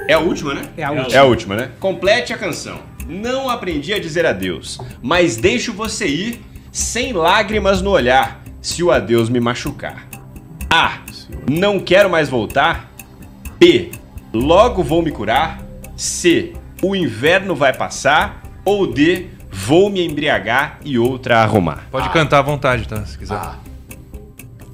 É 0.08 0.14
a 0.14 0.20
última, 0.20 0.54
né? 0.54 0.62
É 0.78 0.84
a 0.84 0.92
última. 0.92 1.16
É 1.16 1.18
a 1.18 1.24
última, 1.24 1.56
né? 1.56 1.72
Complete 1.80 2.34
a 2.34 2.38
canção. 2.38 2.82
Não 3.08 3.50
aprendi 3.50 3.96
a 3.96 4.00
dizer 4.00 4.28
adeus, 4.28 4.78
mas 5.02 5.38
deixo 5.38 5.74
você 5.74 6.06
ir 6.06 6.40
sem 6.72 7.14
lágrimas 7.14 7.82
no 7.82 7.90
olhar, 7.90 8.44
se 8.62 8.84
o 8.84 8.92
adeus 8.92 9.28
me 9.28 9.40
machucar. 9.40 10.06
A. 10.70 11.00
Não 11.50 11.80
quero 11.80 12.08
mais 12.08 12.30
voltar. 12.30 12.92
B. 13.58 13.90
Logo 14.32 14.84
vou 14.84 15.02
me 15.02 15.10
curar. 15.10 15.64
C. 15.96 16.54
O 16.84 16.96
inverno 16.96 17.56
vai 17.56 17.74
passar. 17.74 18.44
Ou 18.64 18.86
D. 18.86 19.30
Vou 19.52 19.90
me 19.90 20.06
embriagar 20.06 20.78
e 20.86 21.00
outra 21.00 21.40
arrumar. 21.40 21.88
Pode 21.90 22.08
cantar 22.10 22.38
à 22.38 22.44
vontade, 22.44 22.88
tá? 22.88 23.04
Se 23.04 23.18
quiser. 23.18 23.34
Ah, 23.34 23.56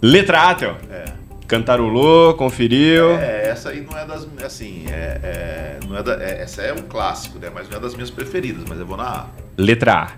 Letra 0.04 0.50
A, 0.50 0.54
Theo. 0.56 0.76
é. 0.92 1.06
Cantarolou, 1.48 2.34
conferiu. 2.36 3.12
É, 3.12 3.50
essa 3.50 3.70
aí 3.70 3.82
não 3.82 3.98
é 3.98 4.06
das. 4.06 4.28
Assim, 4.44 4.86
é, 4.90 5.20
é, 5.24 5.80
não 5.88 5.98
é 5.98 6.02
da, 6.04 6.14
é- 6.22 6.42
essa 6.42 6.62
é 6.62 6.74
um 6.74 6.82
clássico, 6.82 7.38
né? 7.40 7.50
Mas 7.54 7.70
não 7.70 7.78
é 7.78 7.80
das 7.80 7.94
minhas 7.94 8.10
preferidas, 8.10 8.64
mas 8.68 8.80
eu 8.80 8.86
vou 8.86 8.98
na 8.98 9.04
A. 9.04 9.26
Letra 9.58 9.94
A. 9.94 10.12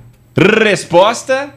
Resposta 0.64 1.50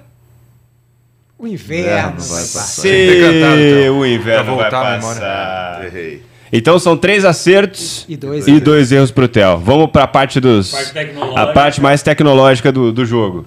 O 1.39 1.47
inverno. 1.47 2.19
vai 2.21 2.29
vai 2.29 2.41
passar. 2.43 2.83
Ter 2.83 3.21
cantado, 3.21 3.61
então. 3.61 3.99
O 3.99 4.07
inverno 4.07 4.45
Pra 4.45 4.55
vai 4.55 4.63
voltar 4.63 4.81
a 4.81 4.97
memória. 4.97 5.21
passar. 5.21 5.85
Errei. 5.87 6.23
Então 6.53 6.79
são 6.79 6.97
três 6.97 7.25
acertos 7.27 8.07
E 8.09 8.17
dois 8.17 8.47
e 8.47 8.51
erros. 8.53 8.63
dois 8.63 8.91
erros 8.91 9.11
pro 9.11 9.29
Theo. 9.29 9.59
Vamos 9.59 9.91
pra 9.91 10.07
parte 10.07 10.41
dos. 10.41 10.71
Parte 10.71 10.93
tecnológica. 10.93 11.41
a 11.43 11.47
parte 11.53 11.81
mais 11.81 12.03
tecnológica 12.03 12.73
do, 12.73 12.91
do 12.93 13.05
jogo. 13.05 13.47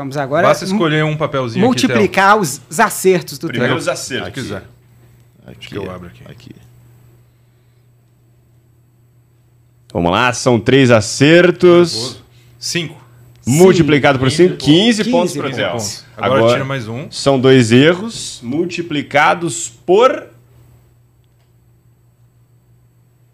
Vamos 0.00 0.16
agora 0.16 0.48
Basta 0.48 0.64
escolher 0.64 1.04
um 1.04 1.14
papelzinho 1.14 1.62
multiplicar 1.62 2.38
os, 2.38 2.58
os 2.70 2.80
acertos 2.80 3.36
do 3.36 3.48
Primeiro 3.48 3.74
Theo. 3.74 3.80
os 3.80 3.86
aqui, 3.86 3.98
acertos. 3.98 4.26
Se 4.28 4.32
quiser. 4.32 4.62
Aqui, 5.46 5.68
que 5.68 5.76
eu 5.76 5.90
abro 5.90 6.08
aqui. 6.08 6.24
aqui. 6.24 6.50
Vamos 9.92 10.10
lá, 10.10 10.32
são 10.32 10.58
três 10.58 10.90
acertos. 10.90 12.22
Cinco. 12.58 12.98
Multiplicado 13.46 14.18
por 14.18 14.30
5, 14.30 14.56
15 14.56 15.04
15 15.04 15.10
pontos. 15.10 15.32
Theo. 15.34 15.70
Pontos. 15.72 16.04
Agora, 16.16 16.40
Agora 16.40 16.52
tira 16.54 16.64
mais 16.64 16.88
um. 16.88 17.10
são 17.10 17.38
dois 17.38 17.70
erros 17.70 18.40
multiplicados 18.42 19.68
por 19.84 20.28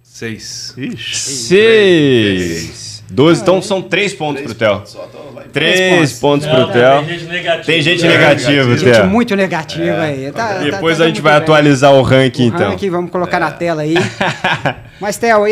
Seis. 0.03 0.75
Ixi. 0.77 1.31
6. 1.47 2.86
12, 3.09 3.43
então 3.43 3.62
são 3.62 3.81
três 3.81 4.12
pontos 4.12 4.43
pro 4.43 4.55
Theo. 4.55 4.83
Só 4.85 5.01
tô 5.07 5.35
lá 5.35 5.45
em- 5.45 5.49
Três 5.51 6.19
pontos 6.19 6.47
pro 6.47 6.59
Não, 6.59 6.73
Theo. 6.73 7.05
Tem 7.05 7.19
gente 7.19 7.24
negativa. 7.31 7.65
Tem 7.65 7.83
gente 7.83 8.05
É, 8.05 8.09
negativa. 8.09 8.77
Gente 8.77 8.93
Theo. 8.93 9.07
muito 9.07 9.37
negativa 9.37 10.01
aí. 10.03 10.33
Tá- 10.33 10.55
tá- 10.55 10.59
Depois 10.59 10.99
tá 10.99 11.05
a 11.05 11.07
gente 11.07 11.20
vai 11.20 11.35
bem. 11.35 11.43
atualizar 11.43 11.93
o 11.95 12.03
ranking, 12.03 12.45
O 12.45 12.55
então. 12.55 12.70
ranking, 12.70 12.91
vamos 12.91 13.11
colocar 13.11 13.39
na 13.39 13.51
tela 13.53 13.83
aí. 13.83 13.95
Mas, 15.01 15.16
Theo, 15.16 15.45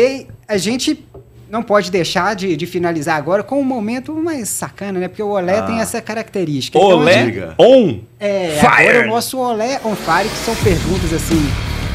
a 0.47 0.57
gente 0.57 1.03
não 1.49 1.63
pode 1.63 1.89
deixar 1.91 2.35
de, 2.35 2.57
de 2.57 2.65
finalizar 2.65 3.15
agora 3.15 3.41
com 3.41 3.59
um 3.59 3.63
momento 3.63 4.13
mais 4.13 4.49
sacana, 4.49 4.99
né? 4.99 5.07
Porque 5.07 5.23
o 5.23 5.29
Olé 5.29 5.61
tem 5.61 5.79
essa 5.79 6.01
característica. 6.01 6.77
Então, 6.77 6.89
Olé 6.99 7.13
gente- 7.13 7.25
Diga. 7.33 7.55
on 7.57 7.99
É, 8.19 8.57
fire. 8.59 8.89
agora 8.89 9.05
o 9.05 9.07
nosso 9.11 9.37
Olé 9.37 9.79
on 9.85 9.95
fire, 9.95 10.27
que 10.27 10.37
são 10.37 10.55
perguntas 10.55 11.13
assim, 11.13 11.41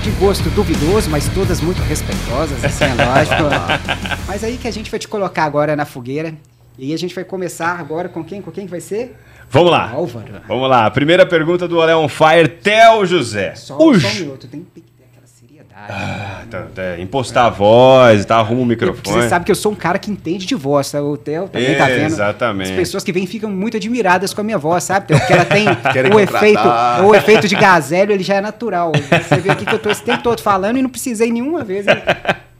de 0.02 0.10
gosto 0.12 0.48
duvidoso, 0.50 1.10
mas 1.10 1.28
todas 1.28 1.60
muito 1.60 1.82
respeitosas, 1.82 2.64
assim, 2.64 2.84
é 2.84 2.94
lógico. 2.94 3.42
mas 4.26 4.42
aí 4.42 4.56
que 4.56 4.66
a 4.66 4.70
gente 4.70 4.90
vai 4.90 4.98
te 4.98 5.06
colocar 5.06 5.44
agora 5.44 5.76
na 5.76 5.84
fogueira. 5.84 6.34
E 6.78 6.94
a 6.94 6.96
gente 6.96 7.14
vai 7.14 7.24
começar 7.24 7.78
agora 7.78 8.08
com 8.08 8.24
quem? 8.24 8.40
Com 8.40 8.50
quem 8.50 8.64
que 8.64 8.70
vai 8.70 8.80
ser? 8.80 9.14
Vamos 9.50 9.70
lá. 9.70 9.90
Álvaro. 9.90 10.40
Vamos 10.48 10.70
lá. 10.70 10.90
Primeira 10.90 11.26
pergunta 11.26 11.68
do 11.68 11.76
Olé 11.76 11.94
on 11.94 12.08
Fire, 12.08 12.48
Theo 12.48 13.04
José. 13.04 13.54
Só, 13.54 13.76
só 13.76 13.88
um 13.88 13.92
minuto, 13.92 14.48
tem 14.48 14.62
tem 14.62 14.82
que 14.82 14.90
ter 14.92 15.04
aquela 15.12 15.26
seriedade. 15.26 15.68
Ah, 15.88 16.42
tá, 16.50 16.66
tá, 16.74 16.98
impostar 16.98 17.46
a 17.46 17.50
voz, 17.50 18.24
tá, 18.24 18.36
arruma 18.36 18.62
o 18.62 18.66
Porque 18.66 18.84
microfone. 18.86 19.22
Você 19.22 19.28
sabe 19.28 19.44
que 19.44 19.50
eu 19.50 19.56
sou 19.56 19.72
um 19.72 19.74
cara 19.74 19.98
que 19.98 20.10
entende 20.10 20.46
de 20.46 20.54
voz, 20.54 20.90
tá? 20.90 21.00
O 21.00 21.16
Theo 21.16 21.48
também 21.48 21.76
tá 21.76 21.86
vendo. 21.86 22.06
Exatamente. 22.06 22.70
As 22.70 22.76
pessoas 22.76 23.02
que 23.02 23.12
vêm 23.12 23.26
ficam 23.26 23.50
muito 23.50 23.76
admiradas 23.76 24.34
com 24.34 24.40
a 24.40 24.44
minha 24.44 24.58
voz, 24.58 24.84
sabe, 24.84 25.06
Theo? 25.06 25.18
Porque 25.18 25.32
ela 25.32 25.44
tem 25.44 25.64
Querem 25.92 26.12
o 26.12 26.14
contratar. 26.14 26.42
efeito, 26.42 27.08
o 27.08 27.14
efeito 27.14 27.48
de 27.48 27.56
gazélio, 27.56 28.12
ele 28.12 28.22
já 28.22 28.34
é 28.34 28.40
natural. 28.40 28.92
Você 28.94 29.36
vê 29.36 29.50
aqui 29.50 29.64
que 29.64 29.74
eu 29.74 29.78
tô 29.78 29.90
esse 29.90 30.02
tempo 30.02 30.22
todo 30.22 30.40
falando 30.40 30.76
e 30.78 30.82
não 30.82 30.90
precisei 30.90 31.32
nenhuma 31.32 31.64
vez 31.64 31.86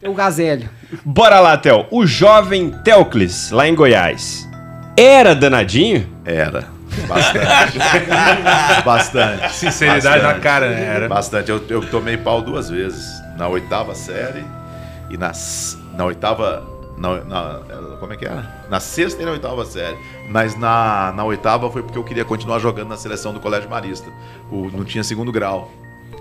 ter 0.00 0.08
o 0.08 0.14
gazélio. 0.14 0.68
Bora 1.04 1.40
lá, 1.40 1.56
Theo. 1.56 1.86
O 1.90 2.06
jovem 2.06 2.70
Teocles, 2.84 3.50
lá 3.50 3.68
em 3.68 3.74
Goiás, 3.74 4.48
era 4.96 5.34
danadinho? 5.34 6.08
Era. 6.24 6.79
Bastante. 7.06 7.78
Bastante. 8.84 9.52
Sinceridade 9.54 10.18
na 10.22 10.28
Bastante. 10.28 10.40
cara, 10.42 10.70
né? 10.70 10.84
Era. 10.96 11.08
Bastante. 11.08 11.50
Eu, 11.50 11.62
eu 11.68 11.88
tomei 11.90 12.16
pau 12.16 12.40
duas 12.42 12.68
vezes. 12.70 13.20
Na 13.36 13.48
oitava 13.48 13.94
série 13.94 14.44
e 15.08 15.16
na, 15.16 15.30
s- 15.30 15.76
na 15.96 16.04
oitava. 16.04 16.62
Na, 16.98 17.24
na- 17.24 17.60
como 17.98 18.12
é 18.12 18.16
que 18.16 18.26
era? 18.26 18.46
Na 18.68 18.78
sexta 18.80 19.22
e 19.22 19.24
na 19.24 19.30
oitava 19.32 19.64
série. 19.64 19.96
Mas 20.28 20.54
na, 20.58 21.12
na 21.16 21.24
oitava 21.24 21.70
foi 21.70 21.82
porque 21.82 21.96
eu 21.98 22.04
queria 22.04 22.24
continuar 22.24 22.58
jogando 22.58 22.88
na 22.88 22.96
seleção 22.98 23.32
do 23.32 23.40
Colégio 23.40 23.70
Marista. 23.70 24.10
O, 24.50 24.68
não 24.70 24.84
tinha 24.84 25.02
segundo 25.02 25.32
grau. 25.32 25.70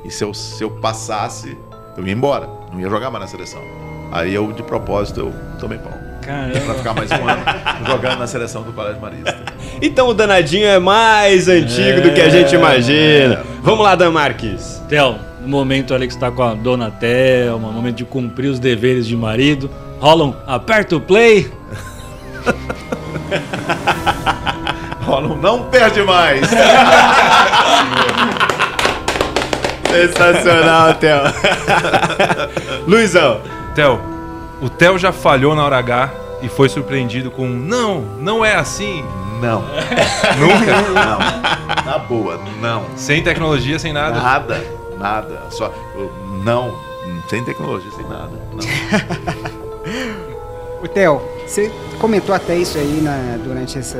E 0.05 0.09
se 0.09 0.23
eu, 0.23 0.33
se 0.33 0.63
eu 0.63 0.71
passasse, 0.71 1.57
eu 1.97 2.07
ia 2.07 2.13
embora. 2.13 2.47
Não 2.71 2.79
ia 2.79 2.89
jogar 2.89 3.11
mais 3.11 3.25
na 3.25 3.27
seleção. 3.29 3.61
Aí 4.11 4.33
eu, 4.33 4.51
de 4.53 4.63
propósito, 4.63 5.19
eu 5.19 5.33
tomei 5.59 5.77
pau. 5.77 5.91
Pra 6.29 6.37
Caramba. 6.51 6.73
ficar 6.75 6.93
mais 6.93 7.09
um 7.11 7.27
ano 7.27 7.41
jogando 7.87 8.19
na 8.19 8.27
seleção 8.27 8.61
do 8.61 8.71
Colégio 8.71 9.01
Marista. 9.01 9.35
Então 9.81 10.09
o 10.09 10.13
danadinho 10.13 10.67
é 10.67 10.77
mais 10.77 11.47
antigo 11.47 12.01
do 12.01 12.13
que 12.13 12.21
a 12.21 12.29
gente 12.29 12.53
imagina. 12.53 13.41
Vamos 13.63 13.83
lá, 13.83 13.95
Dan 13.95 14.11
Marques. 14.11 14.79
Theo, 14.87 15.15
no 15.41 15.47
momento 15.47 15.91
ali 15.91 16.05
que 16.05 16.13
você 16.13 16.19
tá 16.19 16.29
com 16.29 16.43
a 16.43 16.53
dona 16.53 16.91
Thelma, 16.91 17.69
no 17.69 17.73
momento 17.73 17.95
de 17.95 18.05
cumprir 18.05 18.49
os 18.49 18.59
deveres 18.59 19.07
de 19.07 19.17
marido, 19.17 19.71
rola 19.99 20.25
um 20.25 20.35
aperta 20.45 20.95
o 20.95 21.01
play. 21.01 21.51
Rola 25.01 25.29
um 25.29 25.35
não 25.37 25.63
perde 25.63 26.03
mais. 26.03 26.47
Sensacional, 29.89 30.93
Theo. 30.93 31.21
Luizão. 32.85 33.41
Theo, 33.73 33.99
o 34.61 34.69
Theo 34.69 34.97
já 34.97 35.11
falhou 35.11 35.55
na 35.55 35.63
hora 35.63 35.77
H 35.77 36.11
e 36.41 36.49
foi 36.49 36.69
surpreendido 36.69 37.29
com 37.31 37.47
não, 37.47 38.01
não 38.19 38.43
é 38.43 38.55
assim. 38.55 39.03
Não. 39.41 39.61
Nunca. 40.37 40.81
Não. 40.93 41.19
Na 41.85 41.97
boa, 41.97 42.39
não. 42.61 42.83
sem 42.95 43.23
tecnologia, 43.23 43.79
sem 43.79 43.93
nada. 43.93 44.19
Nada, 44.19 44.63
nada. 44.97 45.43
Só 45.49 45.71
não, 46.43 46.73
sem 47.29 47.43
tecnologia, 47.43 47.91
sem 47.91 48.05
nada. 48.07 48.31
Não. 48.53 49.59
O 50.81 50.87
Theo, 50.87 51.21
você 51.45 51.69
comentou 51.99 52.33
até 52.33 52.55
isso 52.55 52.77
aí 52.77 53.01
na- 53.01 53.37
durante 53.43 53.77
esse 53.77 53.97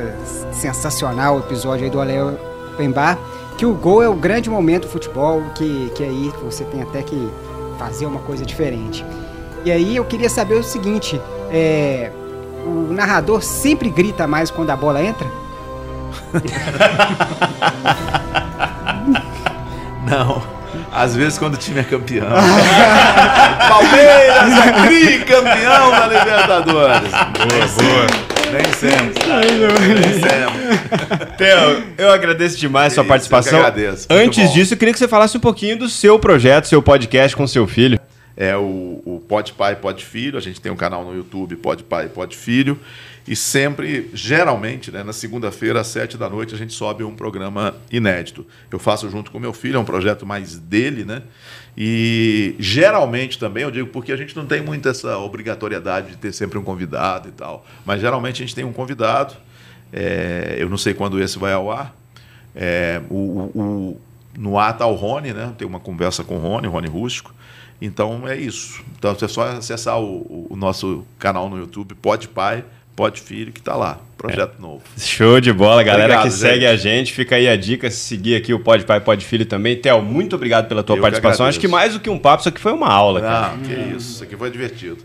sensacional 0.53 1.37
episódio 1.39 1.83
aí 1.83 1.89
do 1.91 1.99
Olé 1.99 2.23
Open 2.23 2.89
Bar, 2.89 3.17
que 3.57 3.65
o 3.65 3.73
gol 3.73 4.01
é 4.01 4.07
o 4.07 4.13
grande 4.13 4.49
momento 4.49 4.83
do 4.83 4.87
futebol, 4.89 5.43
que, 5.55 5.91
que 5.93 6.01
aí 6.03 6.31
você 6.41 6.63
tem 6.63 6.81
até 6.81 7.01
que 7.03 7.29
fazer 7.77 8.05
uma 8.05 8.21
coisa 8.21 8.45
diferente. 8.45 9.05
E 9.65 9.71
aí 9.71 9.95
eu 9.95 10.05
queria 10.05 10.29
saber 10.29 10.55
o 10.55 10.63
seguinte, 10.63 11.19
é, 11.51 12.11
o 12.65 12.93
narrador 12.93 13.41
sempre 13.41 13.89
grita 13.89 14.25
mais 14.27 14.49
quando 14.49 14.69
a 14.69 14.75
bola 14.75 15.03
entra? 15.03 15.27
Não. 20.09 20.41
Às 20.91 21.15
vezes 21.15 21.37
quando 21.37 21.53
o 21.55 21.57
time 21.57 21.79
é 21.79 21.83
campeão. 21.83 22.27
Palmeiras 23.69 24.65
é 24.65 24.71
tricampeão 24.87 25.91
da 25.91 26.07
Libertadores. 26.07 27.11
Boa, 27.11 27.67
boa. 27.75 28.07
Nem 28.51 28.65
sempre. 28.73 29.23
Nem 29.27 30.13
sempre. 30.13 31.35
Theo, 31.37 31.83
eu 31.97 32.11
agradeço 32.11 32.57
demais 32.57 32.93
a 32.93 32.95
sua 32.95 33.01
Isso, 33.01 33.09
participação. 33.09 33.53
eu 33.53 33.59
que 33.59 33.65
agradeço. 33.67 34.07
Antes 34.09 34.47
bom. 34.47 34.53
disso, 34.53 34.73
eu 34.73 34.77
queria 34.77 34.91
que 34.93 34.99
você 34.99 35.07
falasse 35.07 35.37
um 35.37 35.39
pouquinho 35.39 35.77
do 35.77 35.87
seu 35.87 36.17
projeto, 36.17 36.67
seu 36.67 36.81
podcast 36.81 37.35
com 37.35 37.45
seu 37.45 37.67
filho. 37.67 37.99
É 38.39 38.55
o, 38.55 39.01
o 39.05 39.21
Pode 39.27 39.51
Pai, 39.53 39.75
Pode 39.75 40.05
Filho. 40.05 40.37
A 40.37 40.41
gente 40.41 40.61
tem 40.61 40.71
um 40.71 40.75
canal 40.75 41.03
no 41.03 41.13
YouTube, 41.13 41.57
Pode 41.57 41.83
Pai, 41.83 42.07
Pode 42.07 42.37
Filho. 42.37 42.79
E 43.27 43.35
sempre, 43.35 44.09
geralmente, 44.13 44.89
né, 44.91 45.03
na 45.03 45.11
segunda-feira, 45.13 45.81
às 45.81 45.87
sete 45.87 46.17
da 46.17 46.27
noite, 46.29 46.55
a 46.55 46.57
gente 46.57 46.73
sobe 46.73 47.03
um 47.03 47.13
programa 47.15 47.75
inédito. 47.91 48.47
Eu 48.71 48.79
faço 48.79 49.07
junto 49.09 49.29
com 49.29 49.39
meu 49.39 49.51
filho, 49.53 49.75
é 49.75 49.79
um 49.79 49.85
projeto 49.85 50.25
mais 50.25 50.57
dele, 50.57 51.03
né? 51.03 51.21
E 51.77 52.55
geralmente 52.57 53.37
também, 53.37 53.63
eu 53.63 53.71
digo 53.71 53.89
porque 53.89 54.11
a 54.11 54.17
gente 54.17 54.35
não 54.35 54.45
tem 54.45 54.61
muito 54.61 54.87
essa 54.89 55.17
obrigatoriedade 55.19 56.11
de 56.11 56.17
ter 56.17 56.31
sempre 56.33 56.57
um 56.57 56.63
convidado 56.63 57.27
e 57.27 57.31
tal. 57.31 57.65
Mas 57.85 58.01
geralmente 58.01 58.41
a 58.41 58.45
gente 58.45 58.55
tem 58.55 58.63
um 58.63 58.73
convidado. 58.73 59.35
é, 59.93 60.55
eu 60.57 60.69
não 60.69 60.77
sei 60.77 60.93
quando 60.93 61.21
esse 61.21 61.37
vai 61.37 61.53
ao 61.53 61.69
ar. 61.69 61.93
É, 62.55 63.01
o, 63.09 63.15
o- 63.53 64.01
no 64.37 64.57
ar 64.57 64.71
está 64.73 64.85
o 64.87 64.93
Rony, 64.95 65.33
né? 65.33 65.53
Tem 65.57 65.67
uma 65.67 65.79
conversa 65.79 66.23
com 66.23 66.35
o 66.37 66.39
Rony, 66.39 66.67
Rony 66.67 66.87
Rústico. 66.87 67.33
Então 67.81 68.27
é 68.27 68.35
isso. 68.35 68.81
Então 68.97 69.15
é 69.19 69.27
só 69.27 69.43
acessar 69.43 69.99
o, 69.99 70.47
o 70.49 70.55
nosso 70.55 71.05
canal 71.17 71.49
no 71.49 71.57
YouTube, 71.57 71.95
Pode 71.95 72.27
Pai, 72.27 72.63
Pode 72.95 73.21
Filho, 73.21 73.51
que 73.53 73.59
está 73.59 73.75
lá. 73.75 73.99
Projeto 74.17 74.59
novo. 74.59 74.81
Show 74.97 75.39
de 75.39 75.53
bola, 75.53 75.81
galera 75.81 76.03
Obrigado, 76.15 76.23
que 76.25 76.29
gente. 76.31 76.39
segue 76.39 76.65
a 76.67 76.75
gente. 76.75 77.13
Fica 77.13 77.37
aí 77.37 77.47
a 77.47 77.55
dica, 77.55 77.89
seguir 77.89 78.35
aqui 78.35 78.53
o 78.53 78.59
Pode 78.59 78.83
Pai, 78.83 78.99
Pode 78.99 79.25
Filho 79.25 79.45
também. 79.45 79.77
Theo, 79.77 80.01
muito 80.01 80.35
obrigado 80.35 80.67
pela 80.67 80.83
tua 80.83 80.95
Eu 80.95 80.97
que 80.97 81.01
participação. 81.03 81.45
Acho 81.45 81.57
agradeço. 81.57 81.59
que 81.61 81.67
mais 81.69 81.93
do 81.93 81.99
que 82.01 82.09
um 82.09 82.19
papo, 82.19 82.41
isso 82.41 82.49
aqui 82.49 82.59
foi 82.59 82.73
uma 82.73 82.89
aula, 82.89 83.21
cara. 83.21 83.53
Ah, 83.53 83.57
que 83.65 83.71
isso. 83.95 84.11
Isso 84.15 84.23
aqui 84.25 84.35
foi 84.35 84.51
divertido. 84.51 84.97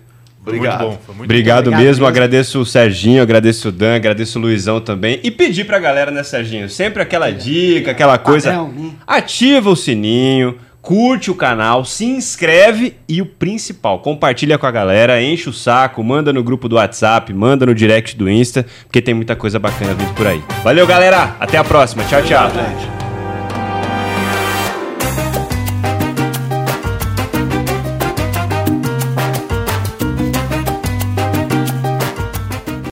Foi 0.42 0.52
Obrigado. 0.56 0.80
muito 0.80 0.90
bom. 0.96 1.02
Foi 1.06 1.14
muito 1.14 1.30
Obrigado, 1.30 1.58
Obrigado 1.68 1.80
mesmo. 1.80 1.90
mesmo. 1.92 2.06
agradeço 2.06 2.60
o 2.60 2.66
Serginho, 2.66 3.22
agradeço 3.22 3.68
o 3.68 3.72
Dan, 3.72 3.94
agradeço 3.94 4.38
o 4.40 4.42
Luizão 4.42 4.80
também. 4.80 5.20
E 5.22 5.30
pedir 5.30 5.64
pra 5.64 5.78
galera, 5.78 6.10
né, 6.10 6.24
Serginho? 6.24 6.68
Sempre 6.68 7.00
aquela 7.00 7.30
dica, 7.30 7.92
aquela 7.92 8.18
coisa. 8.18 8.50
Né? 8.66 8.90
Ativa 9.06 9.70
o 9.70 9.76
sininho, 9.76 10.58
curte 10.84 11.30
o 11.30 11.34
canal, 11.34 11.82
se 11.82 12.04
inscreve 12.04 12.94
e 13.08 13.22
o 13.22 13.26
principal, 13.26 14.00
compartilha 14.00 14.58
com 14.58 14.66
a 14.66 14.70
galera, 14.70 15.20
enche 15.20 15.48
o 15.48 15.52
saco, 15.52 16.04
manda 16.04 16.30
no 16.30 16.44
grupo 16.44 16.68
do 16.68 16.76
WhatsApp, 16.76 17.32
manda 17.32 17.64
no 17.64 17.74
direct 17.74 18.14
do 18.16 18.28
Insta, 18.28 18.66
porque 18.84 19.00
tem 19.00 19.14
muita 19.14 19.34
coisa 19.34 19.58
bacana 19.58 19.94
vindo 19.94 20.12
por 20.14 20.26
aí. 20.26 20.42
Valeu, 20.62 20.86
galera. 20.86 21.36
Até 21.40 21.56
a 21.56 21.64
próxima. 21.64 22.04
Tchau, 22.04 22.22
tchau. 22.22 23.03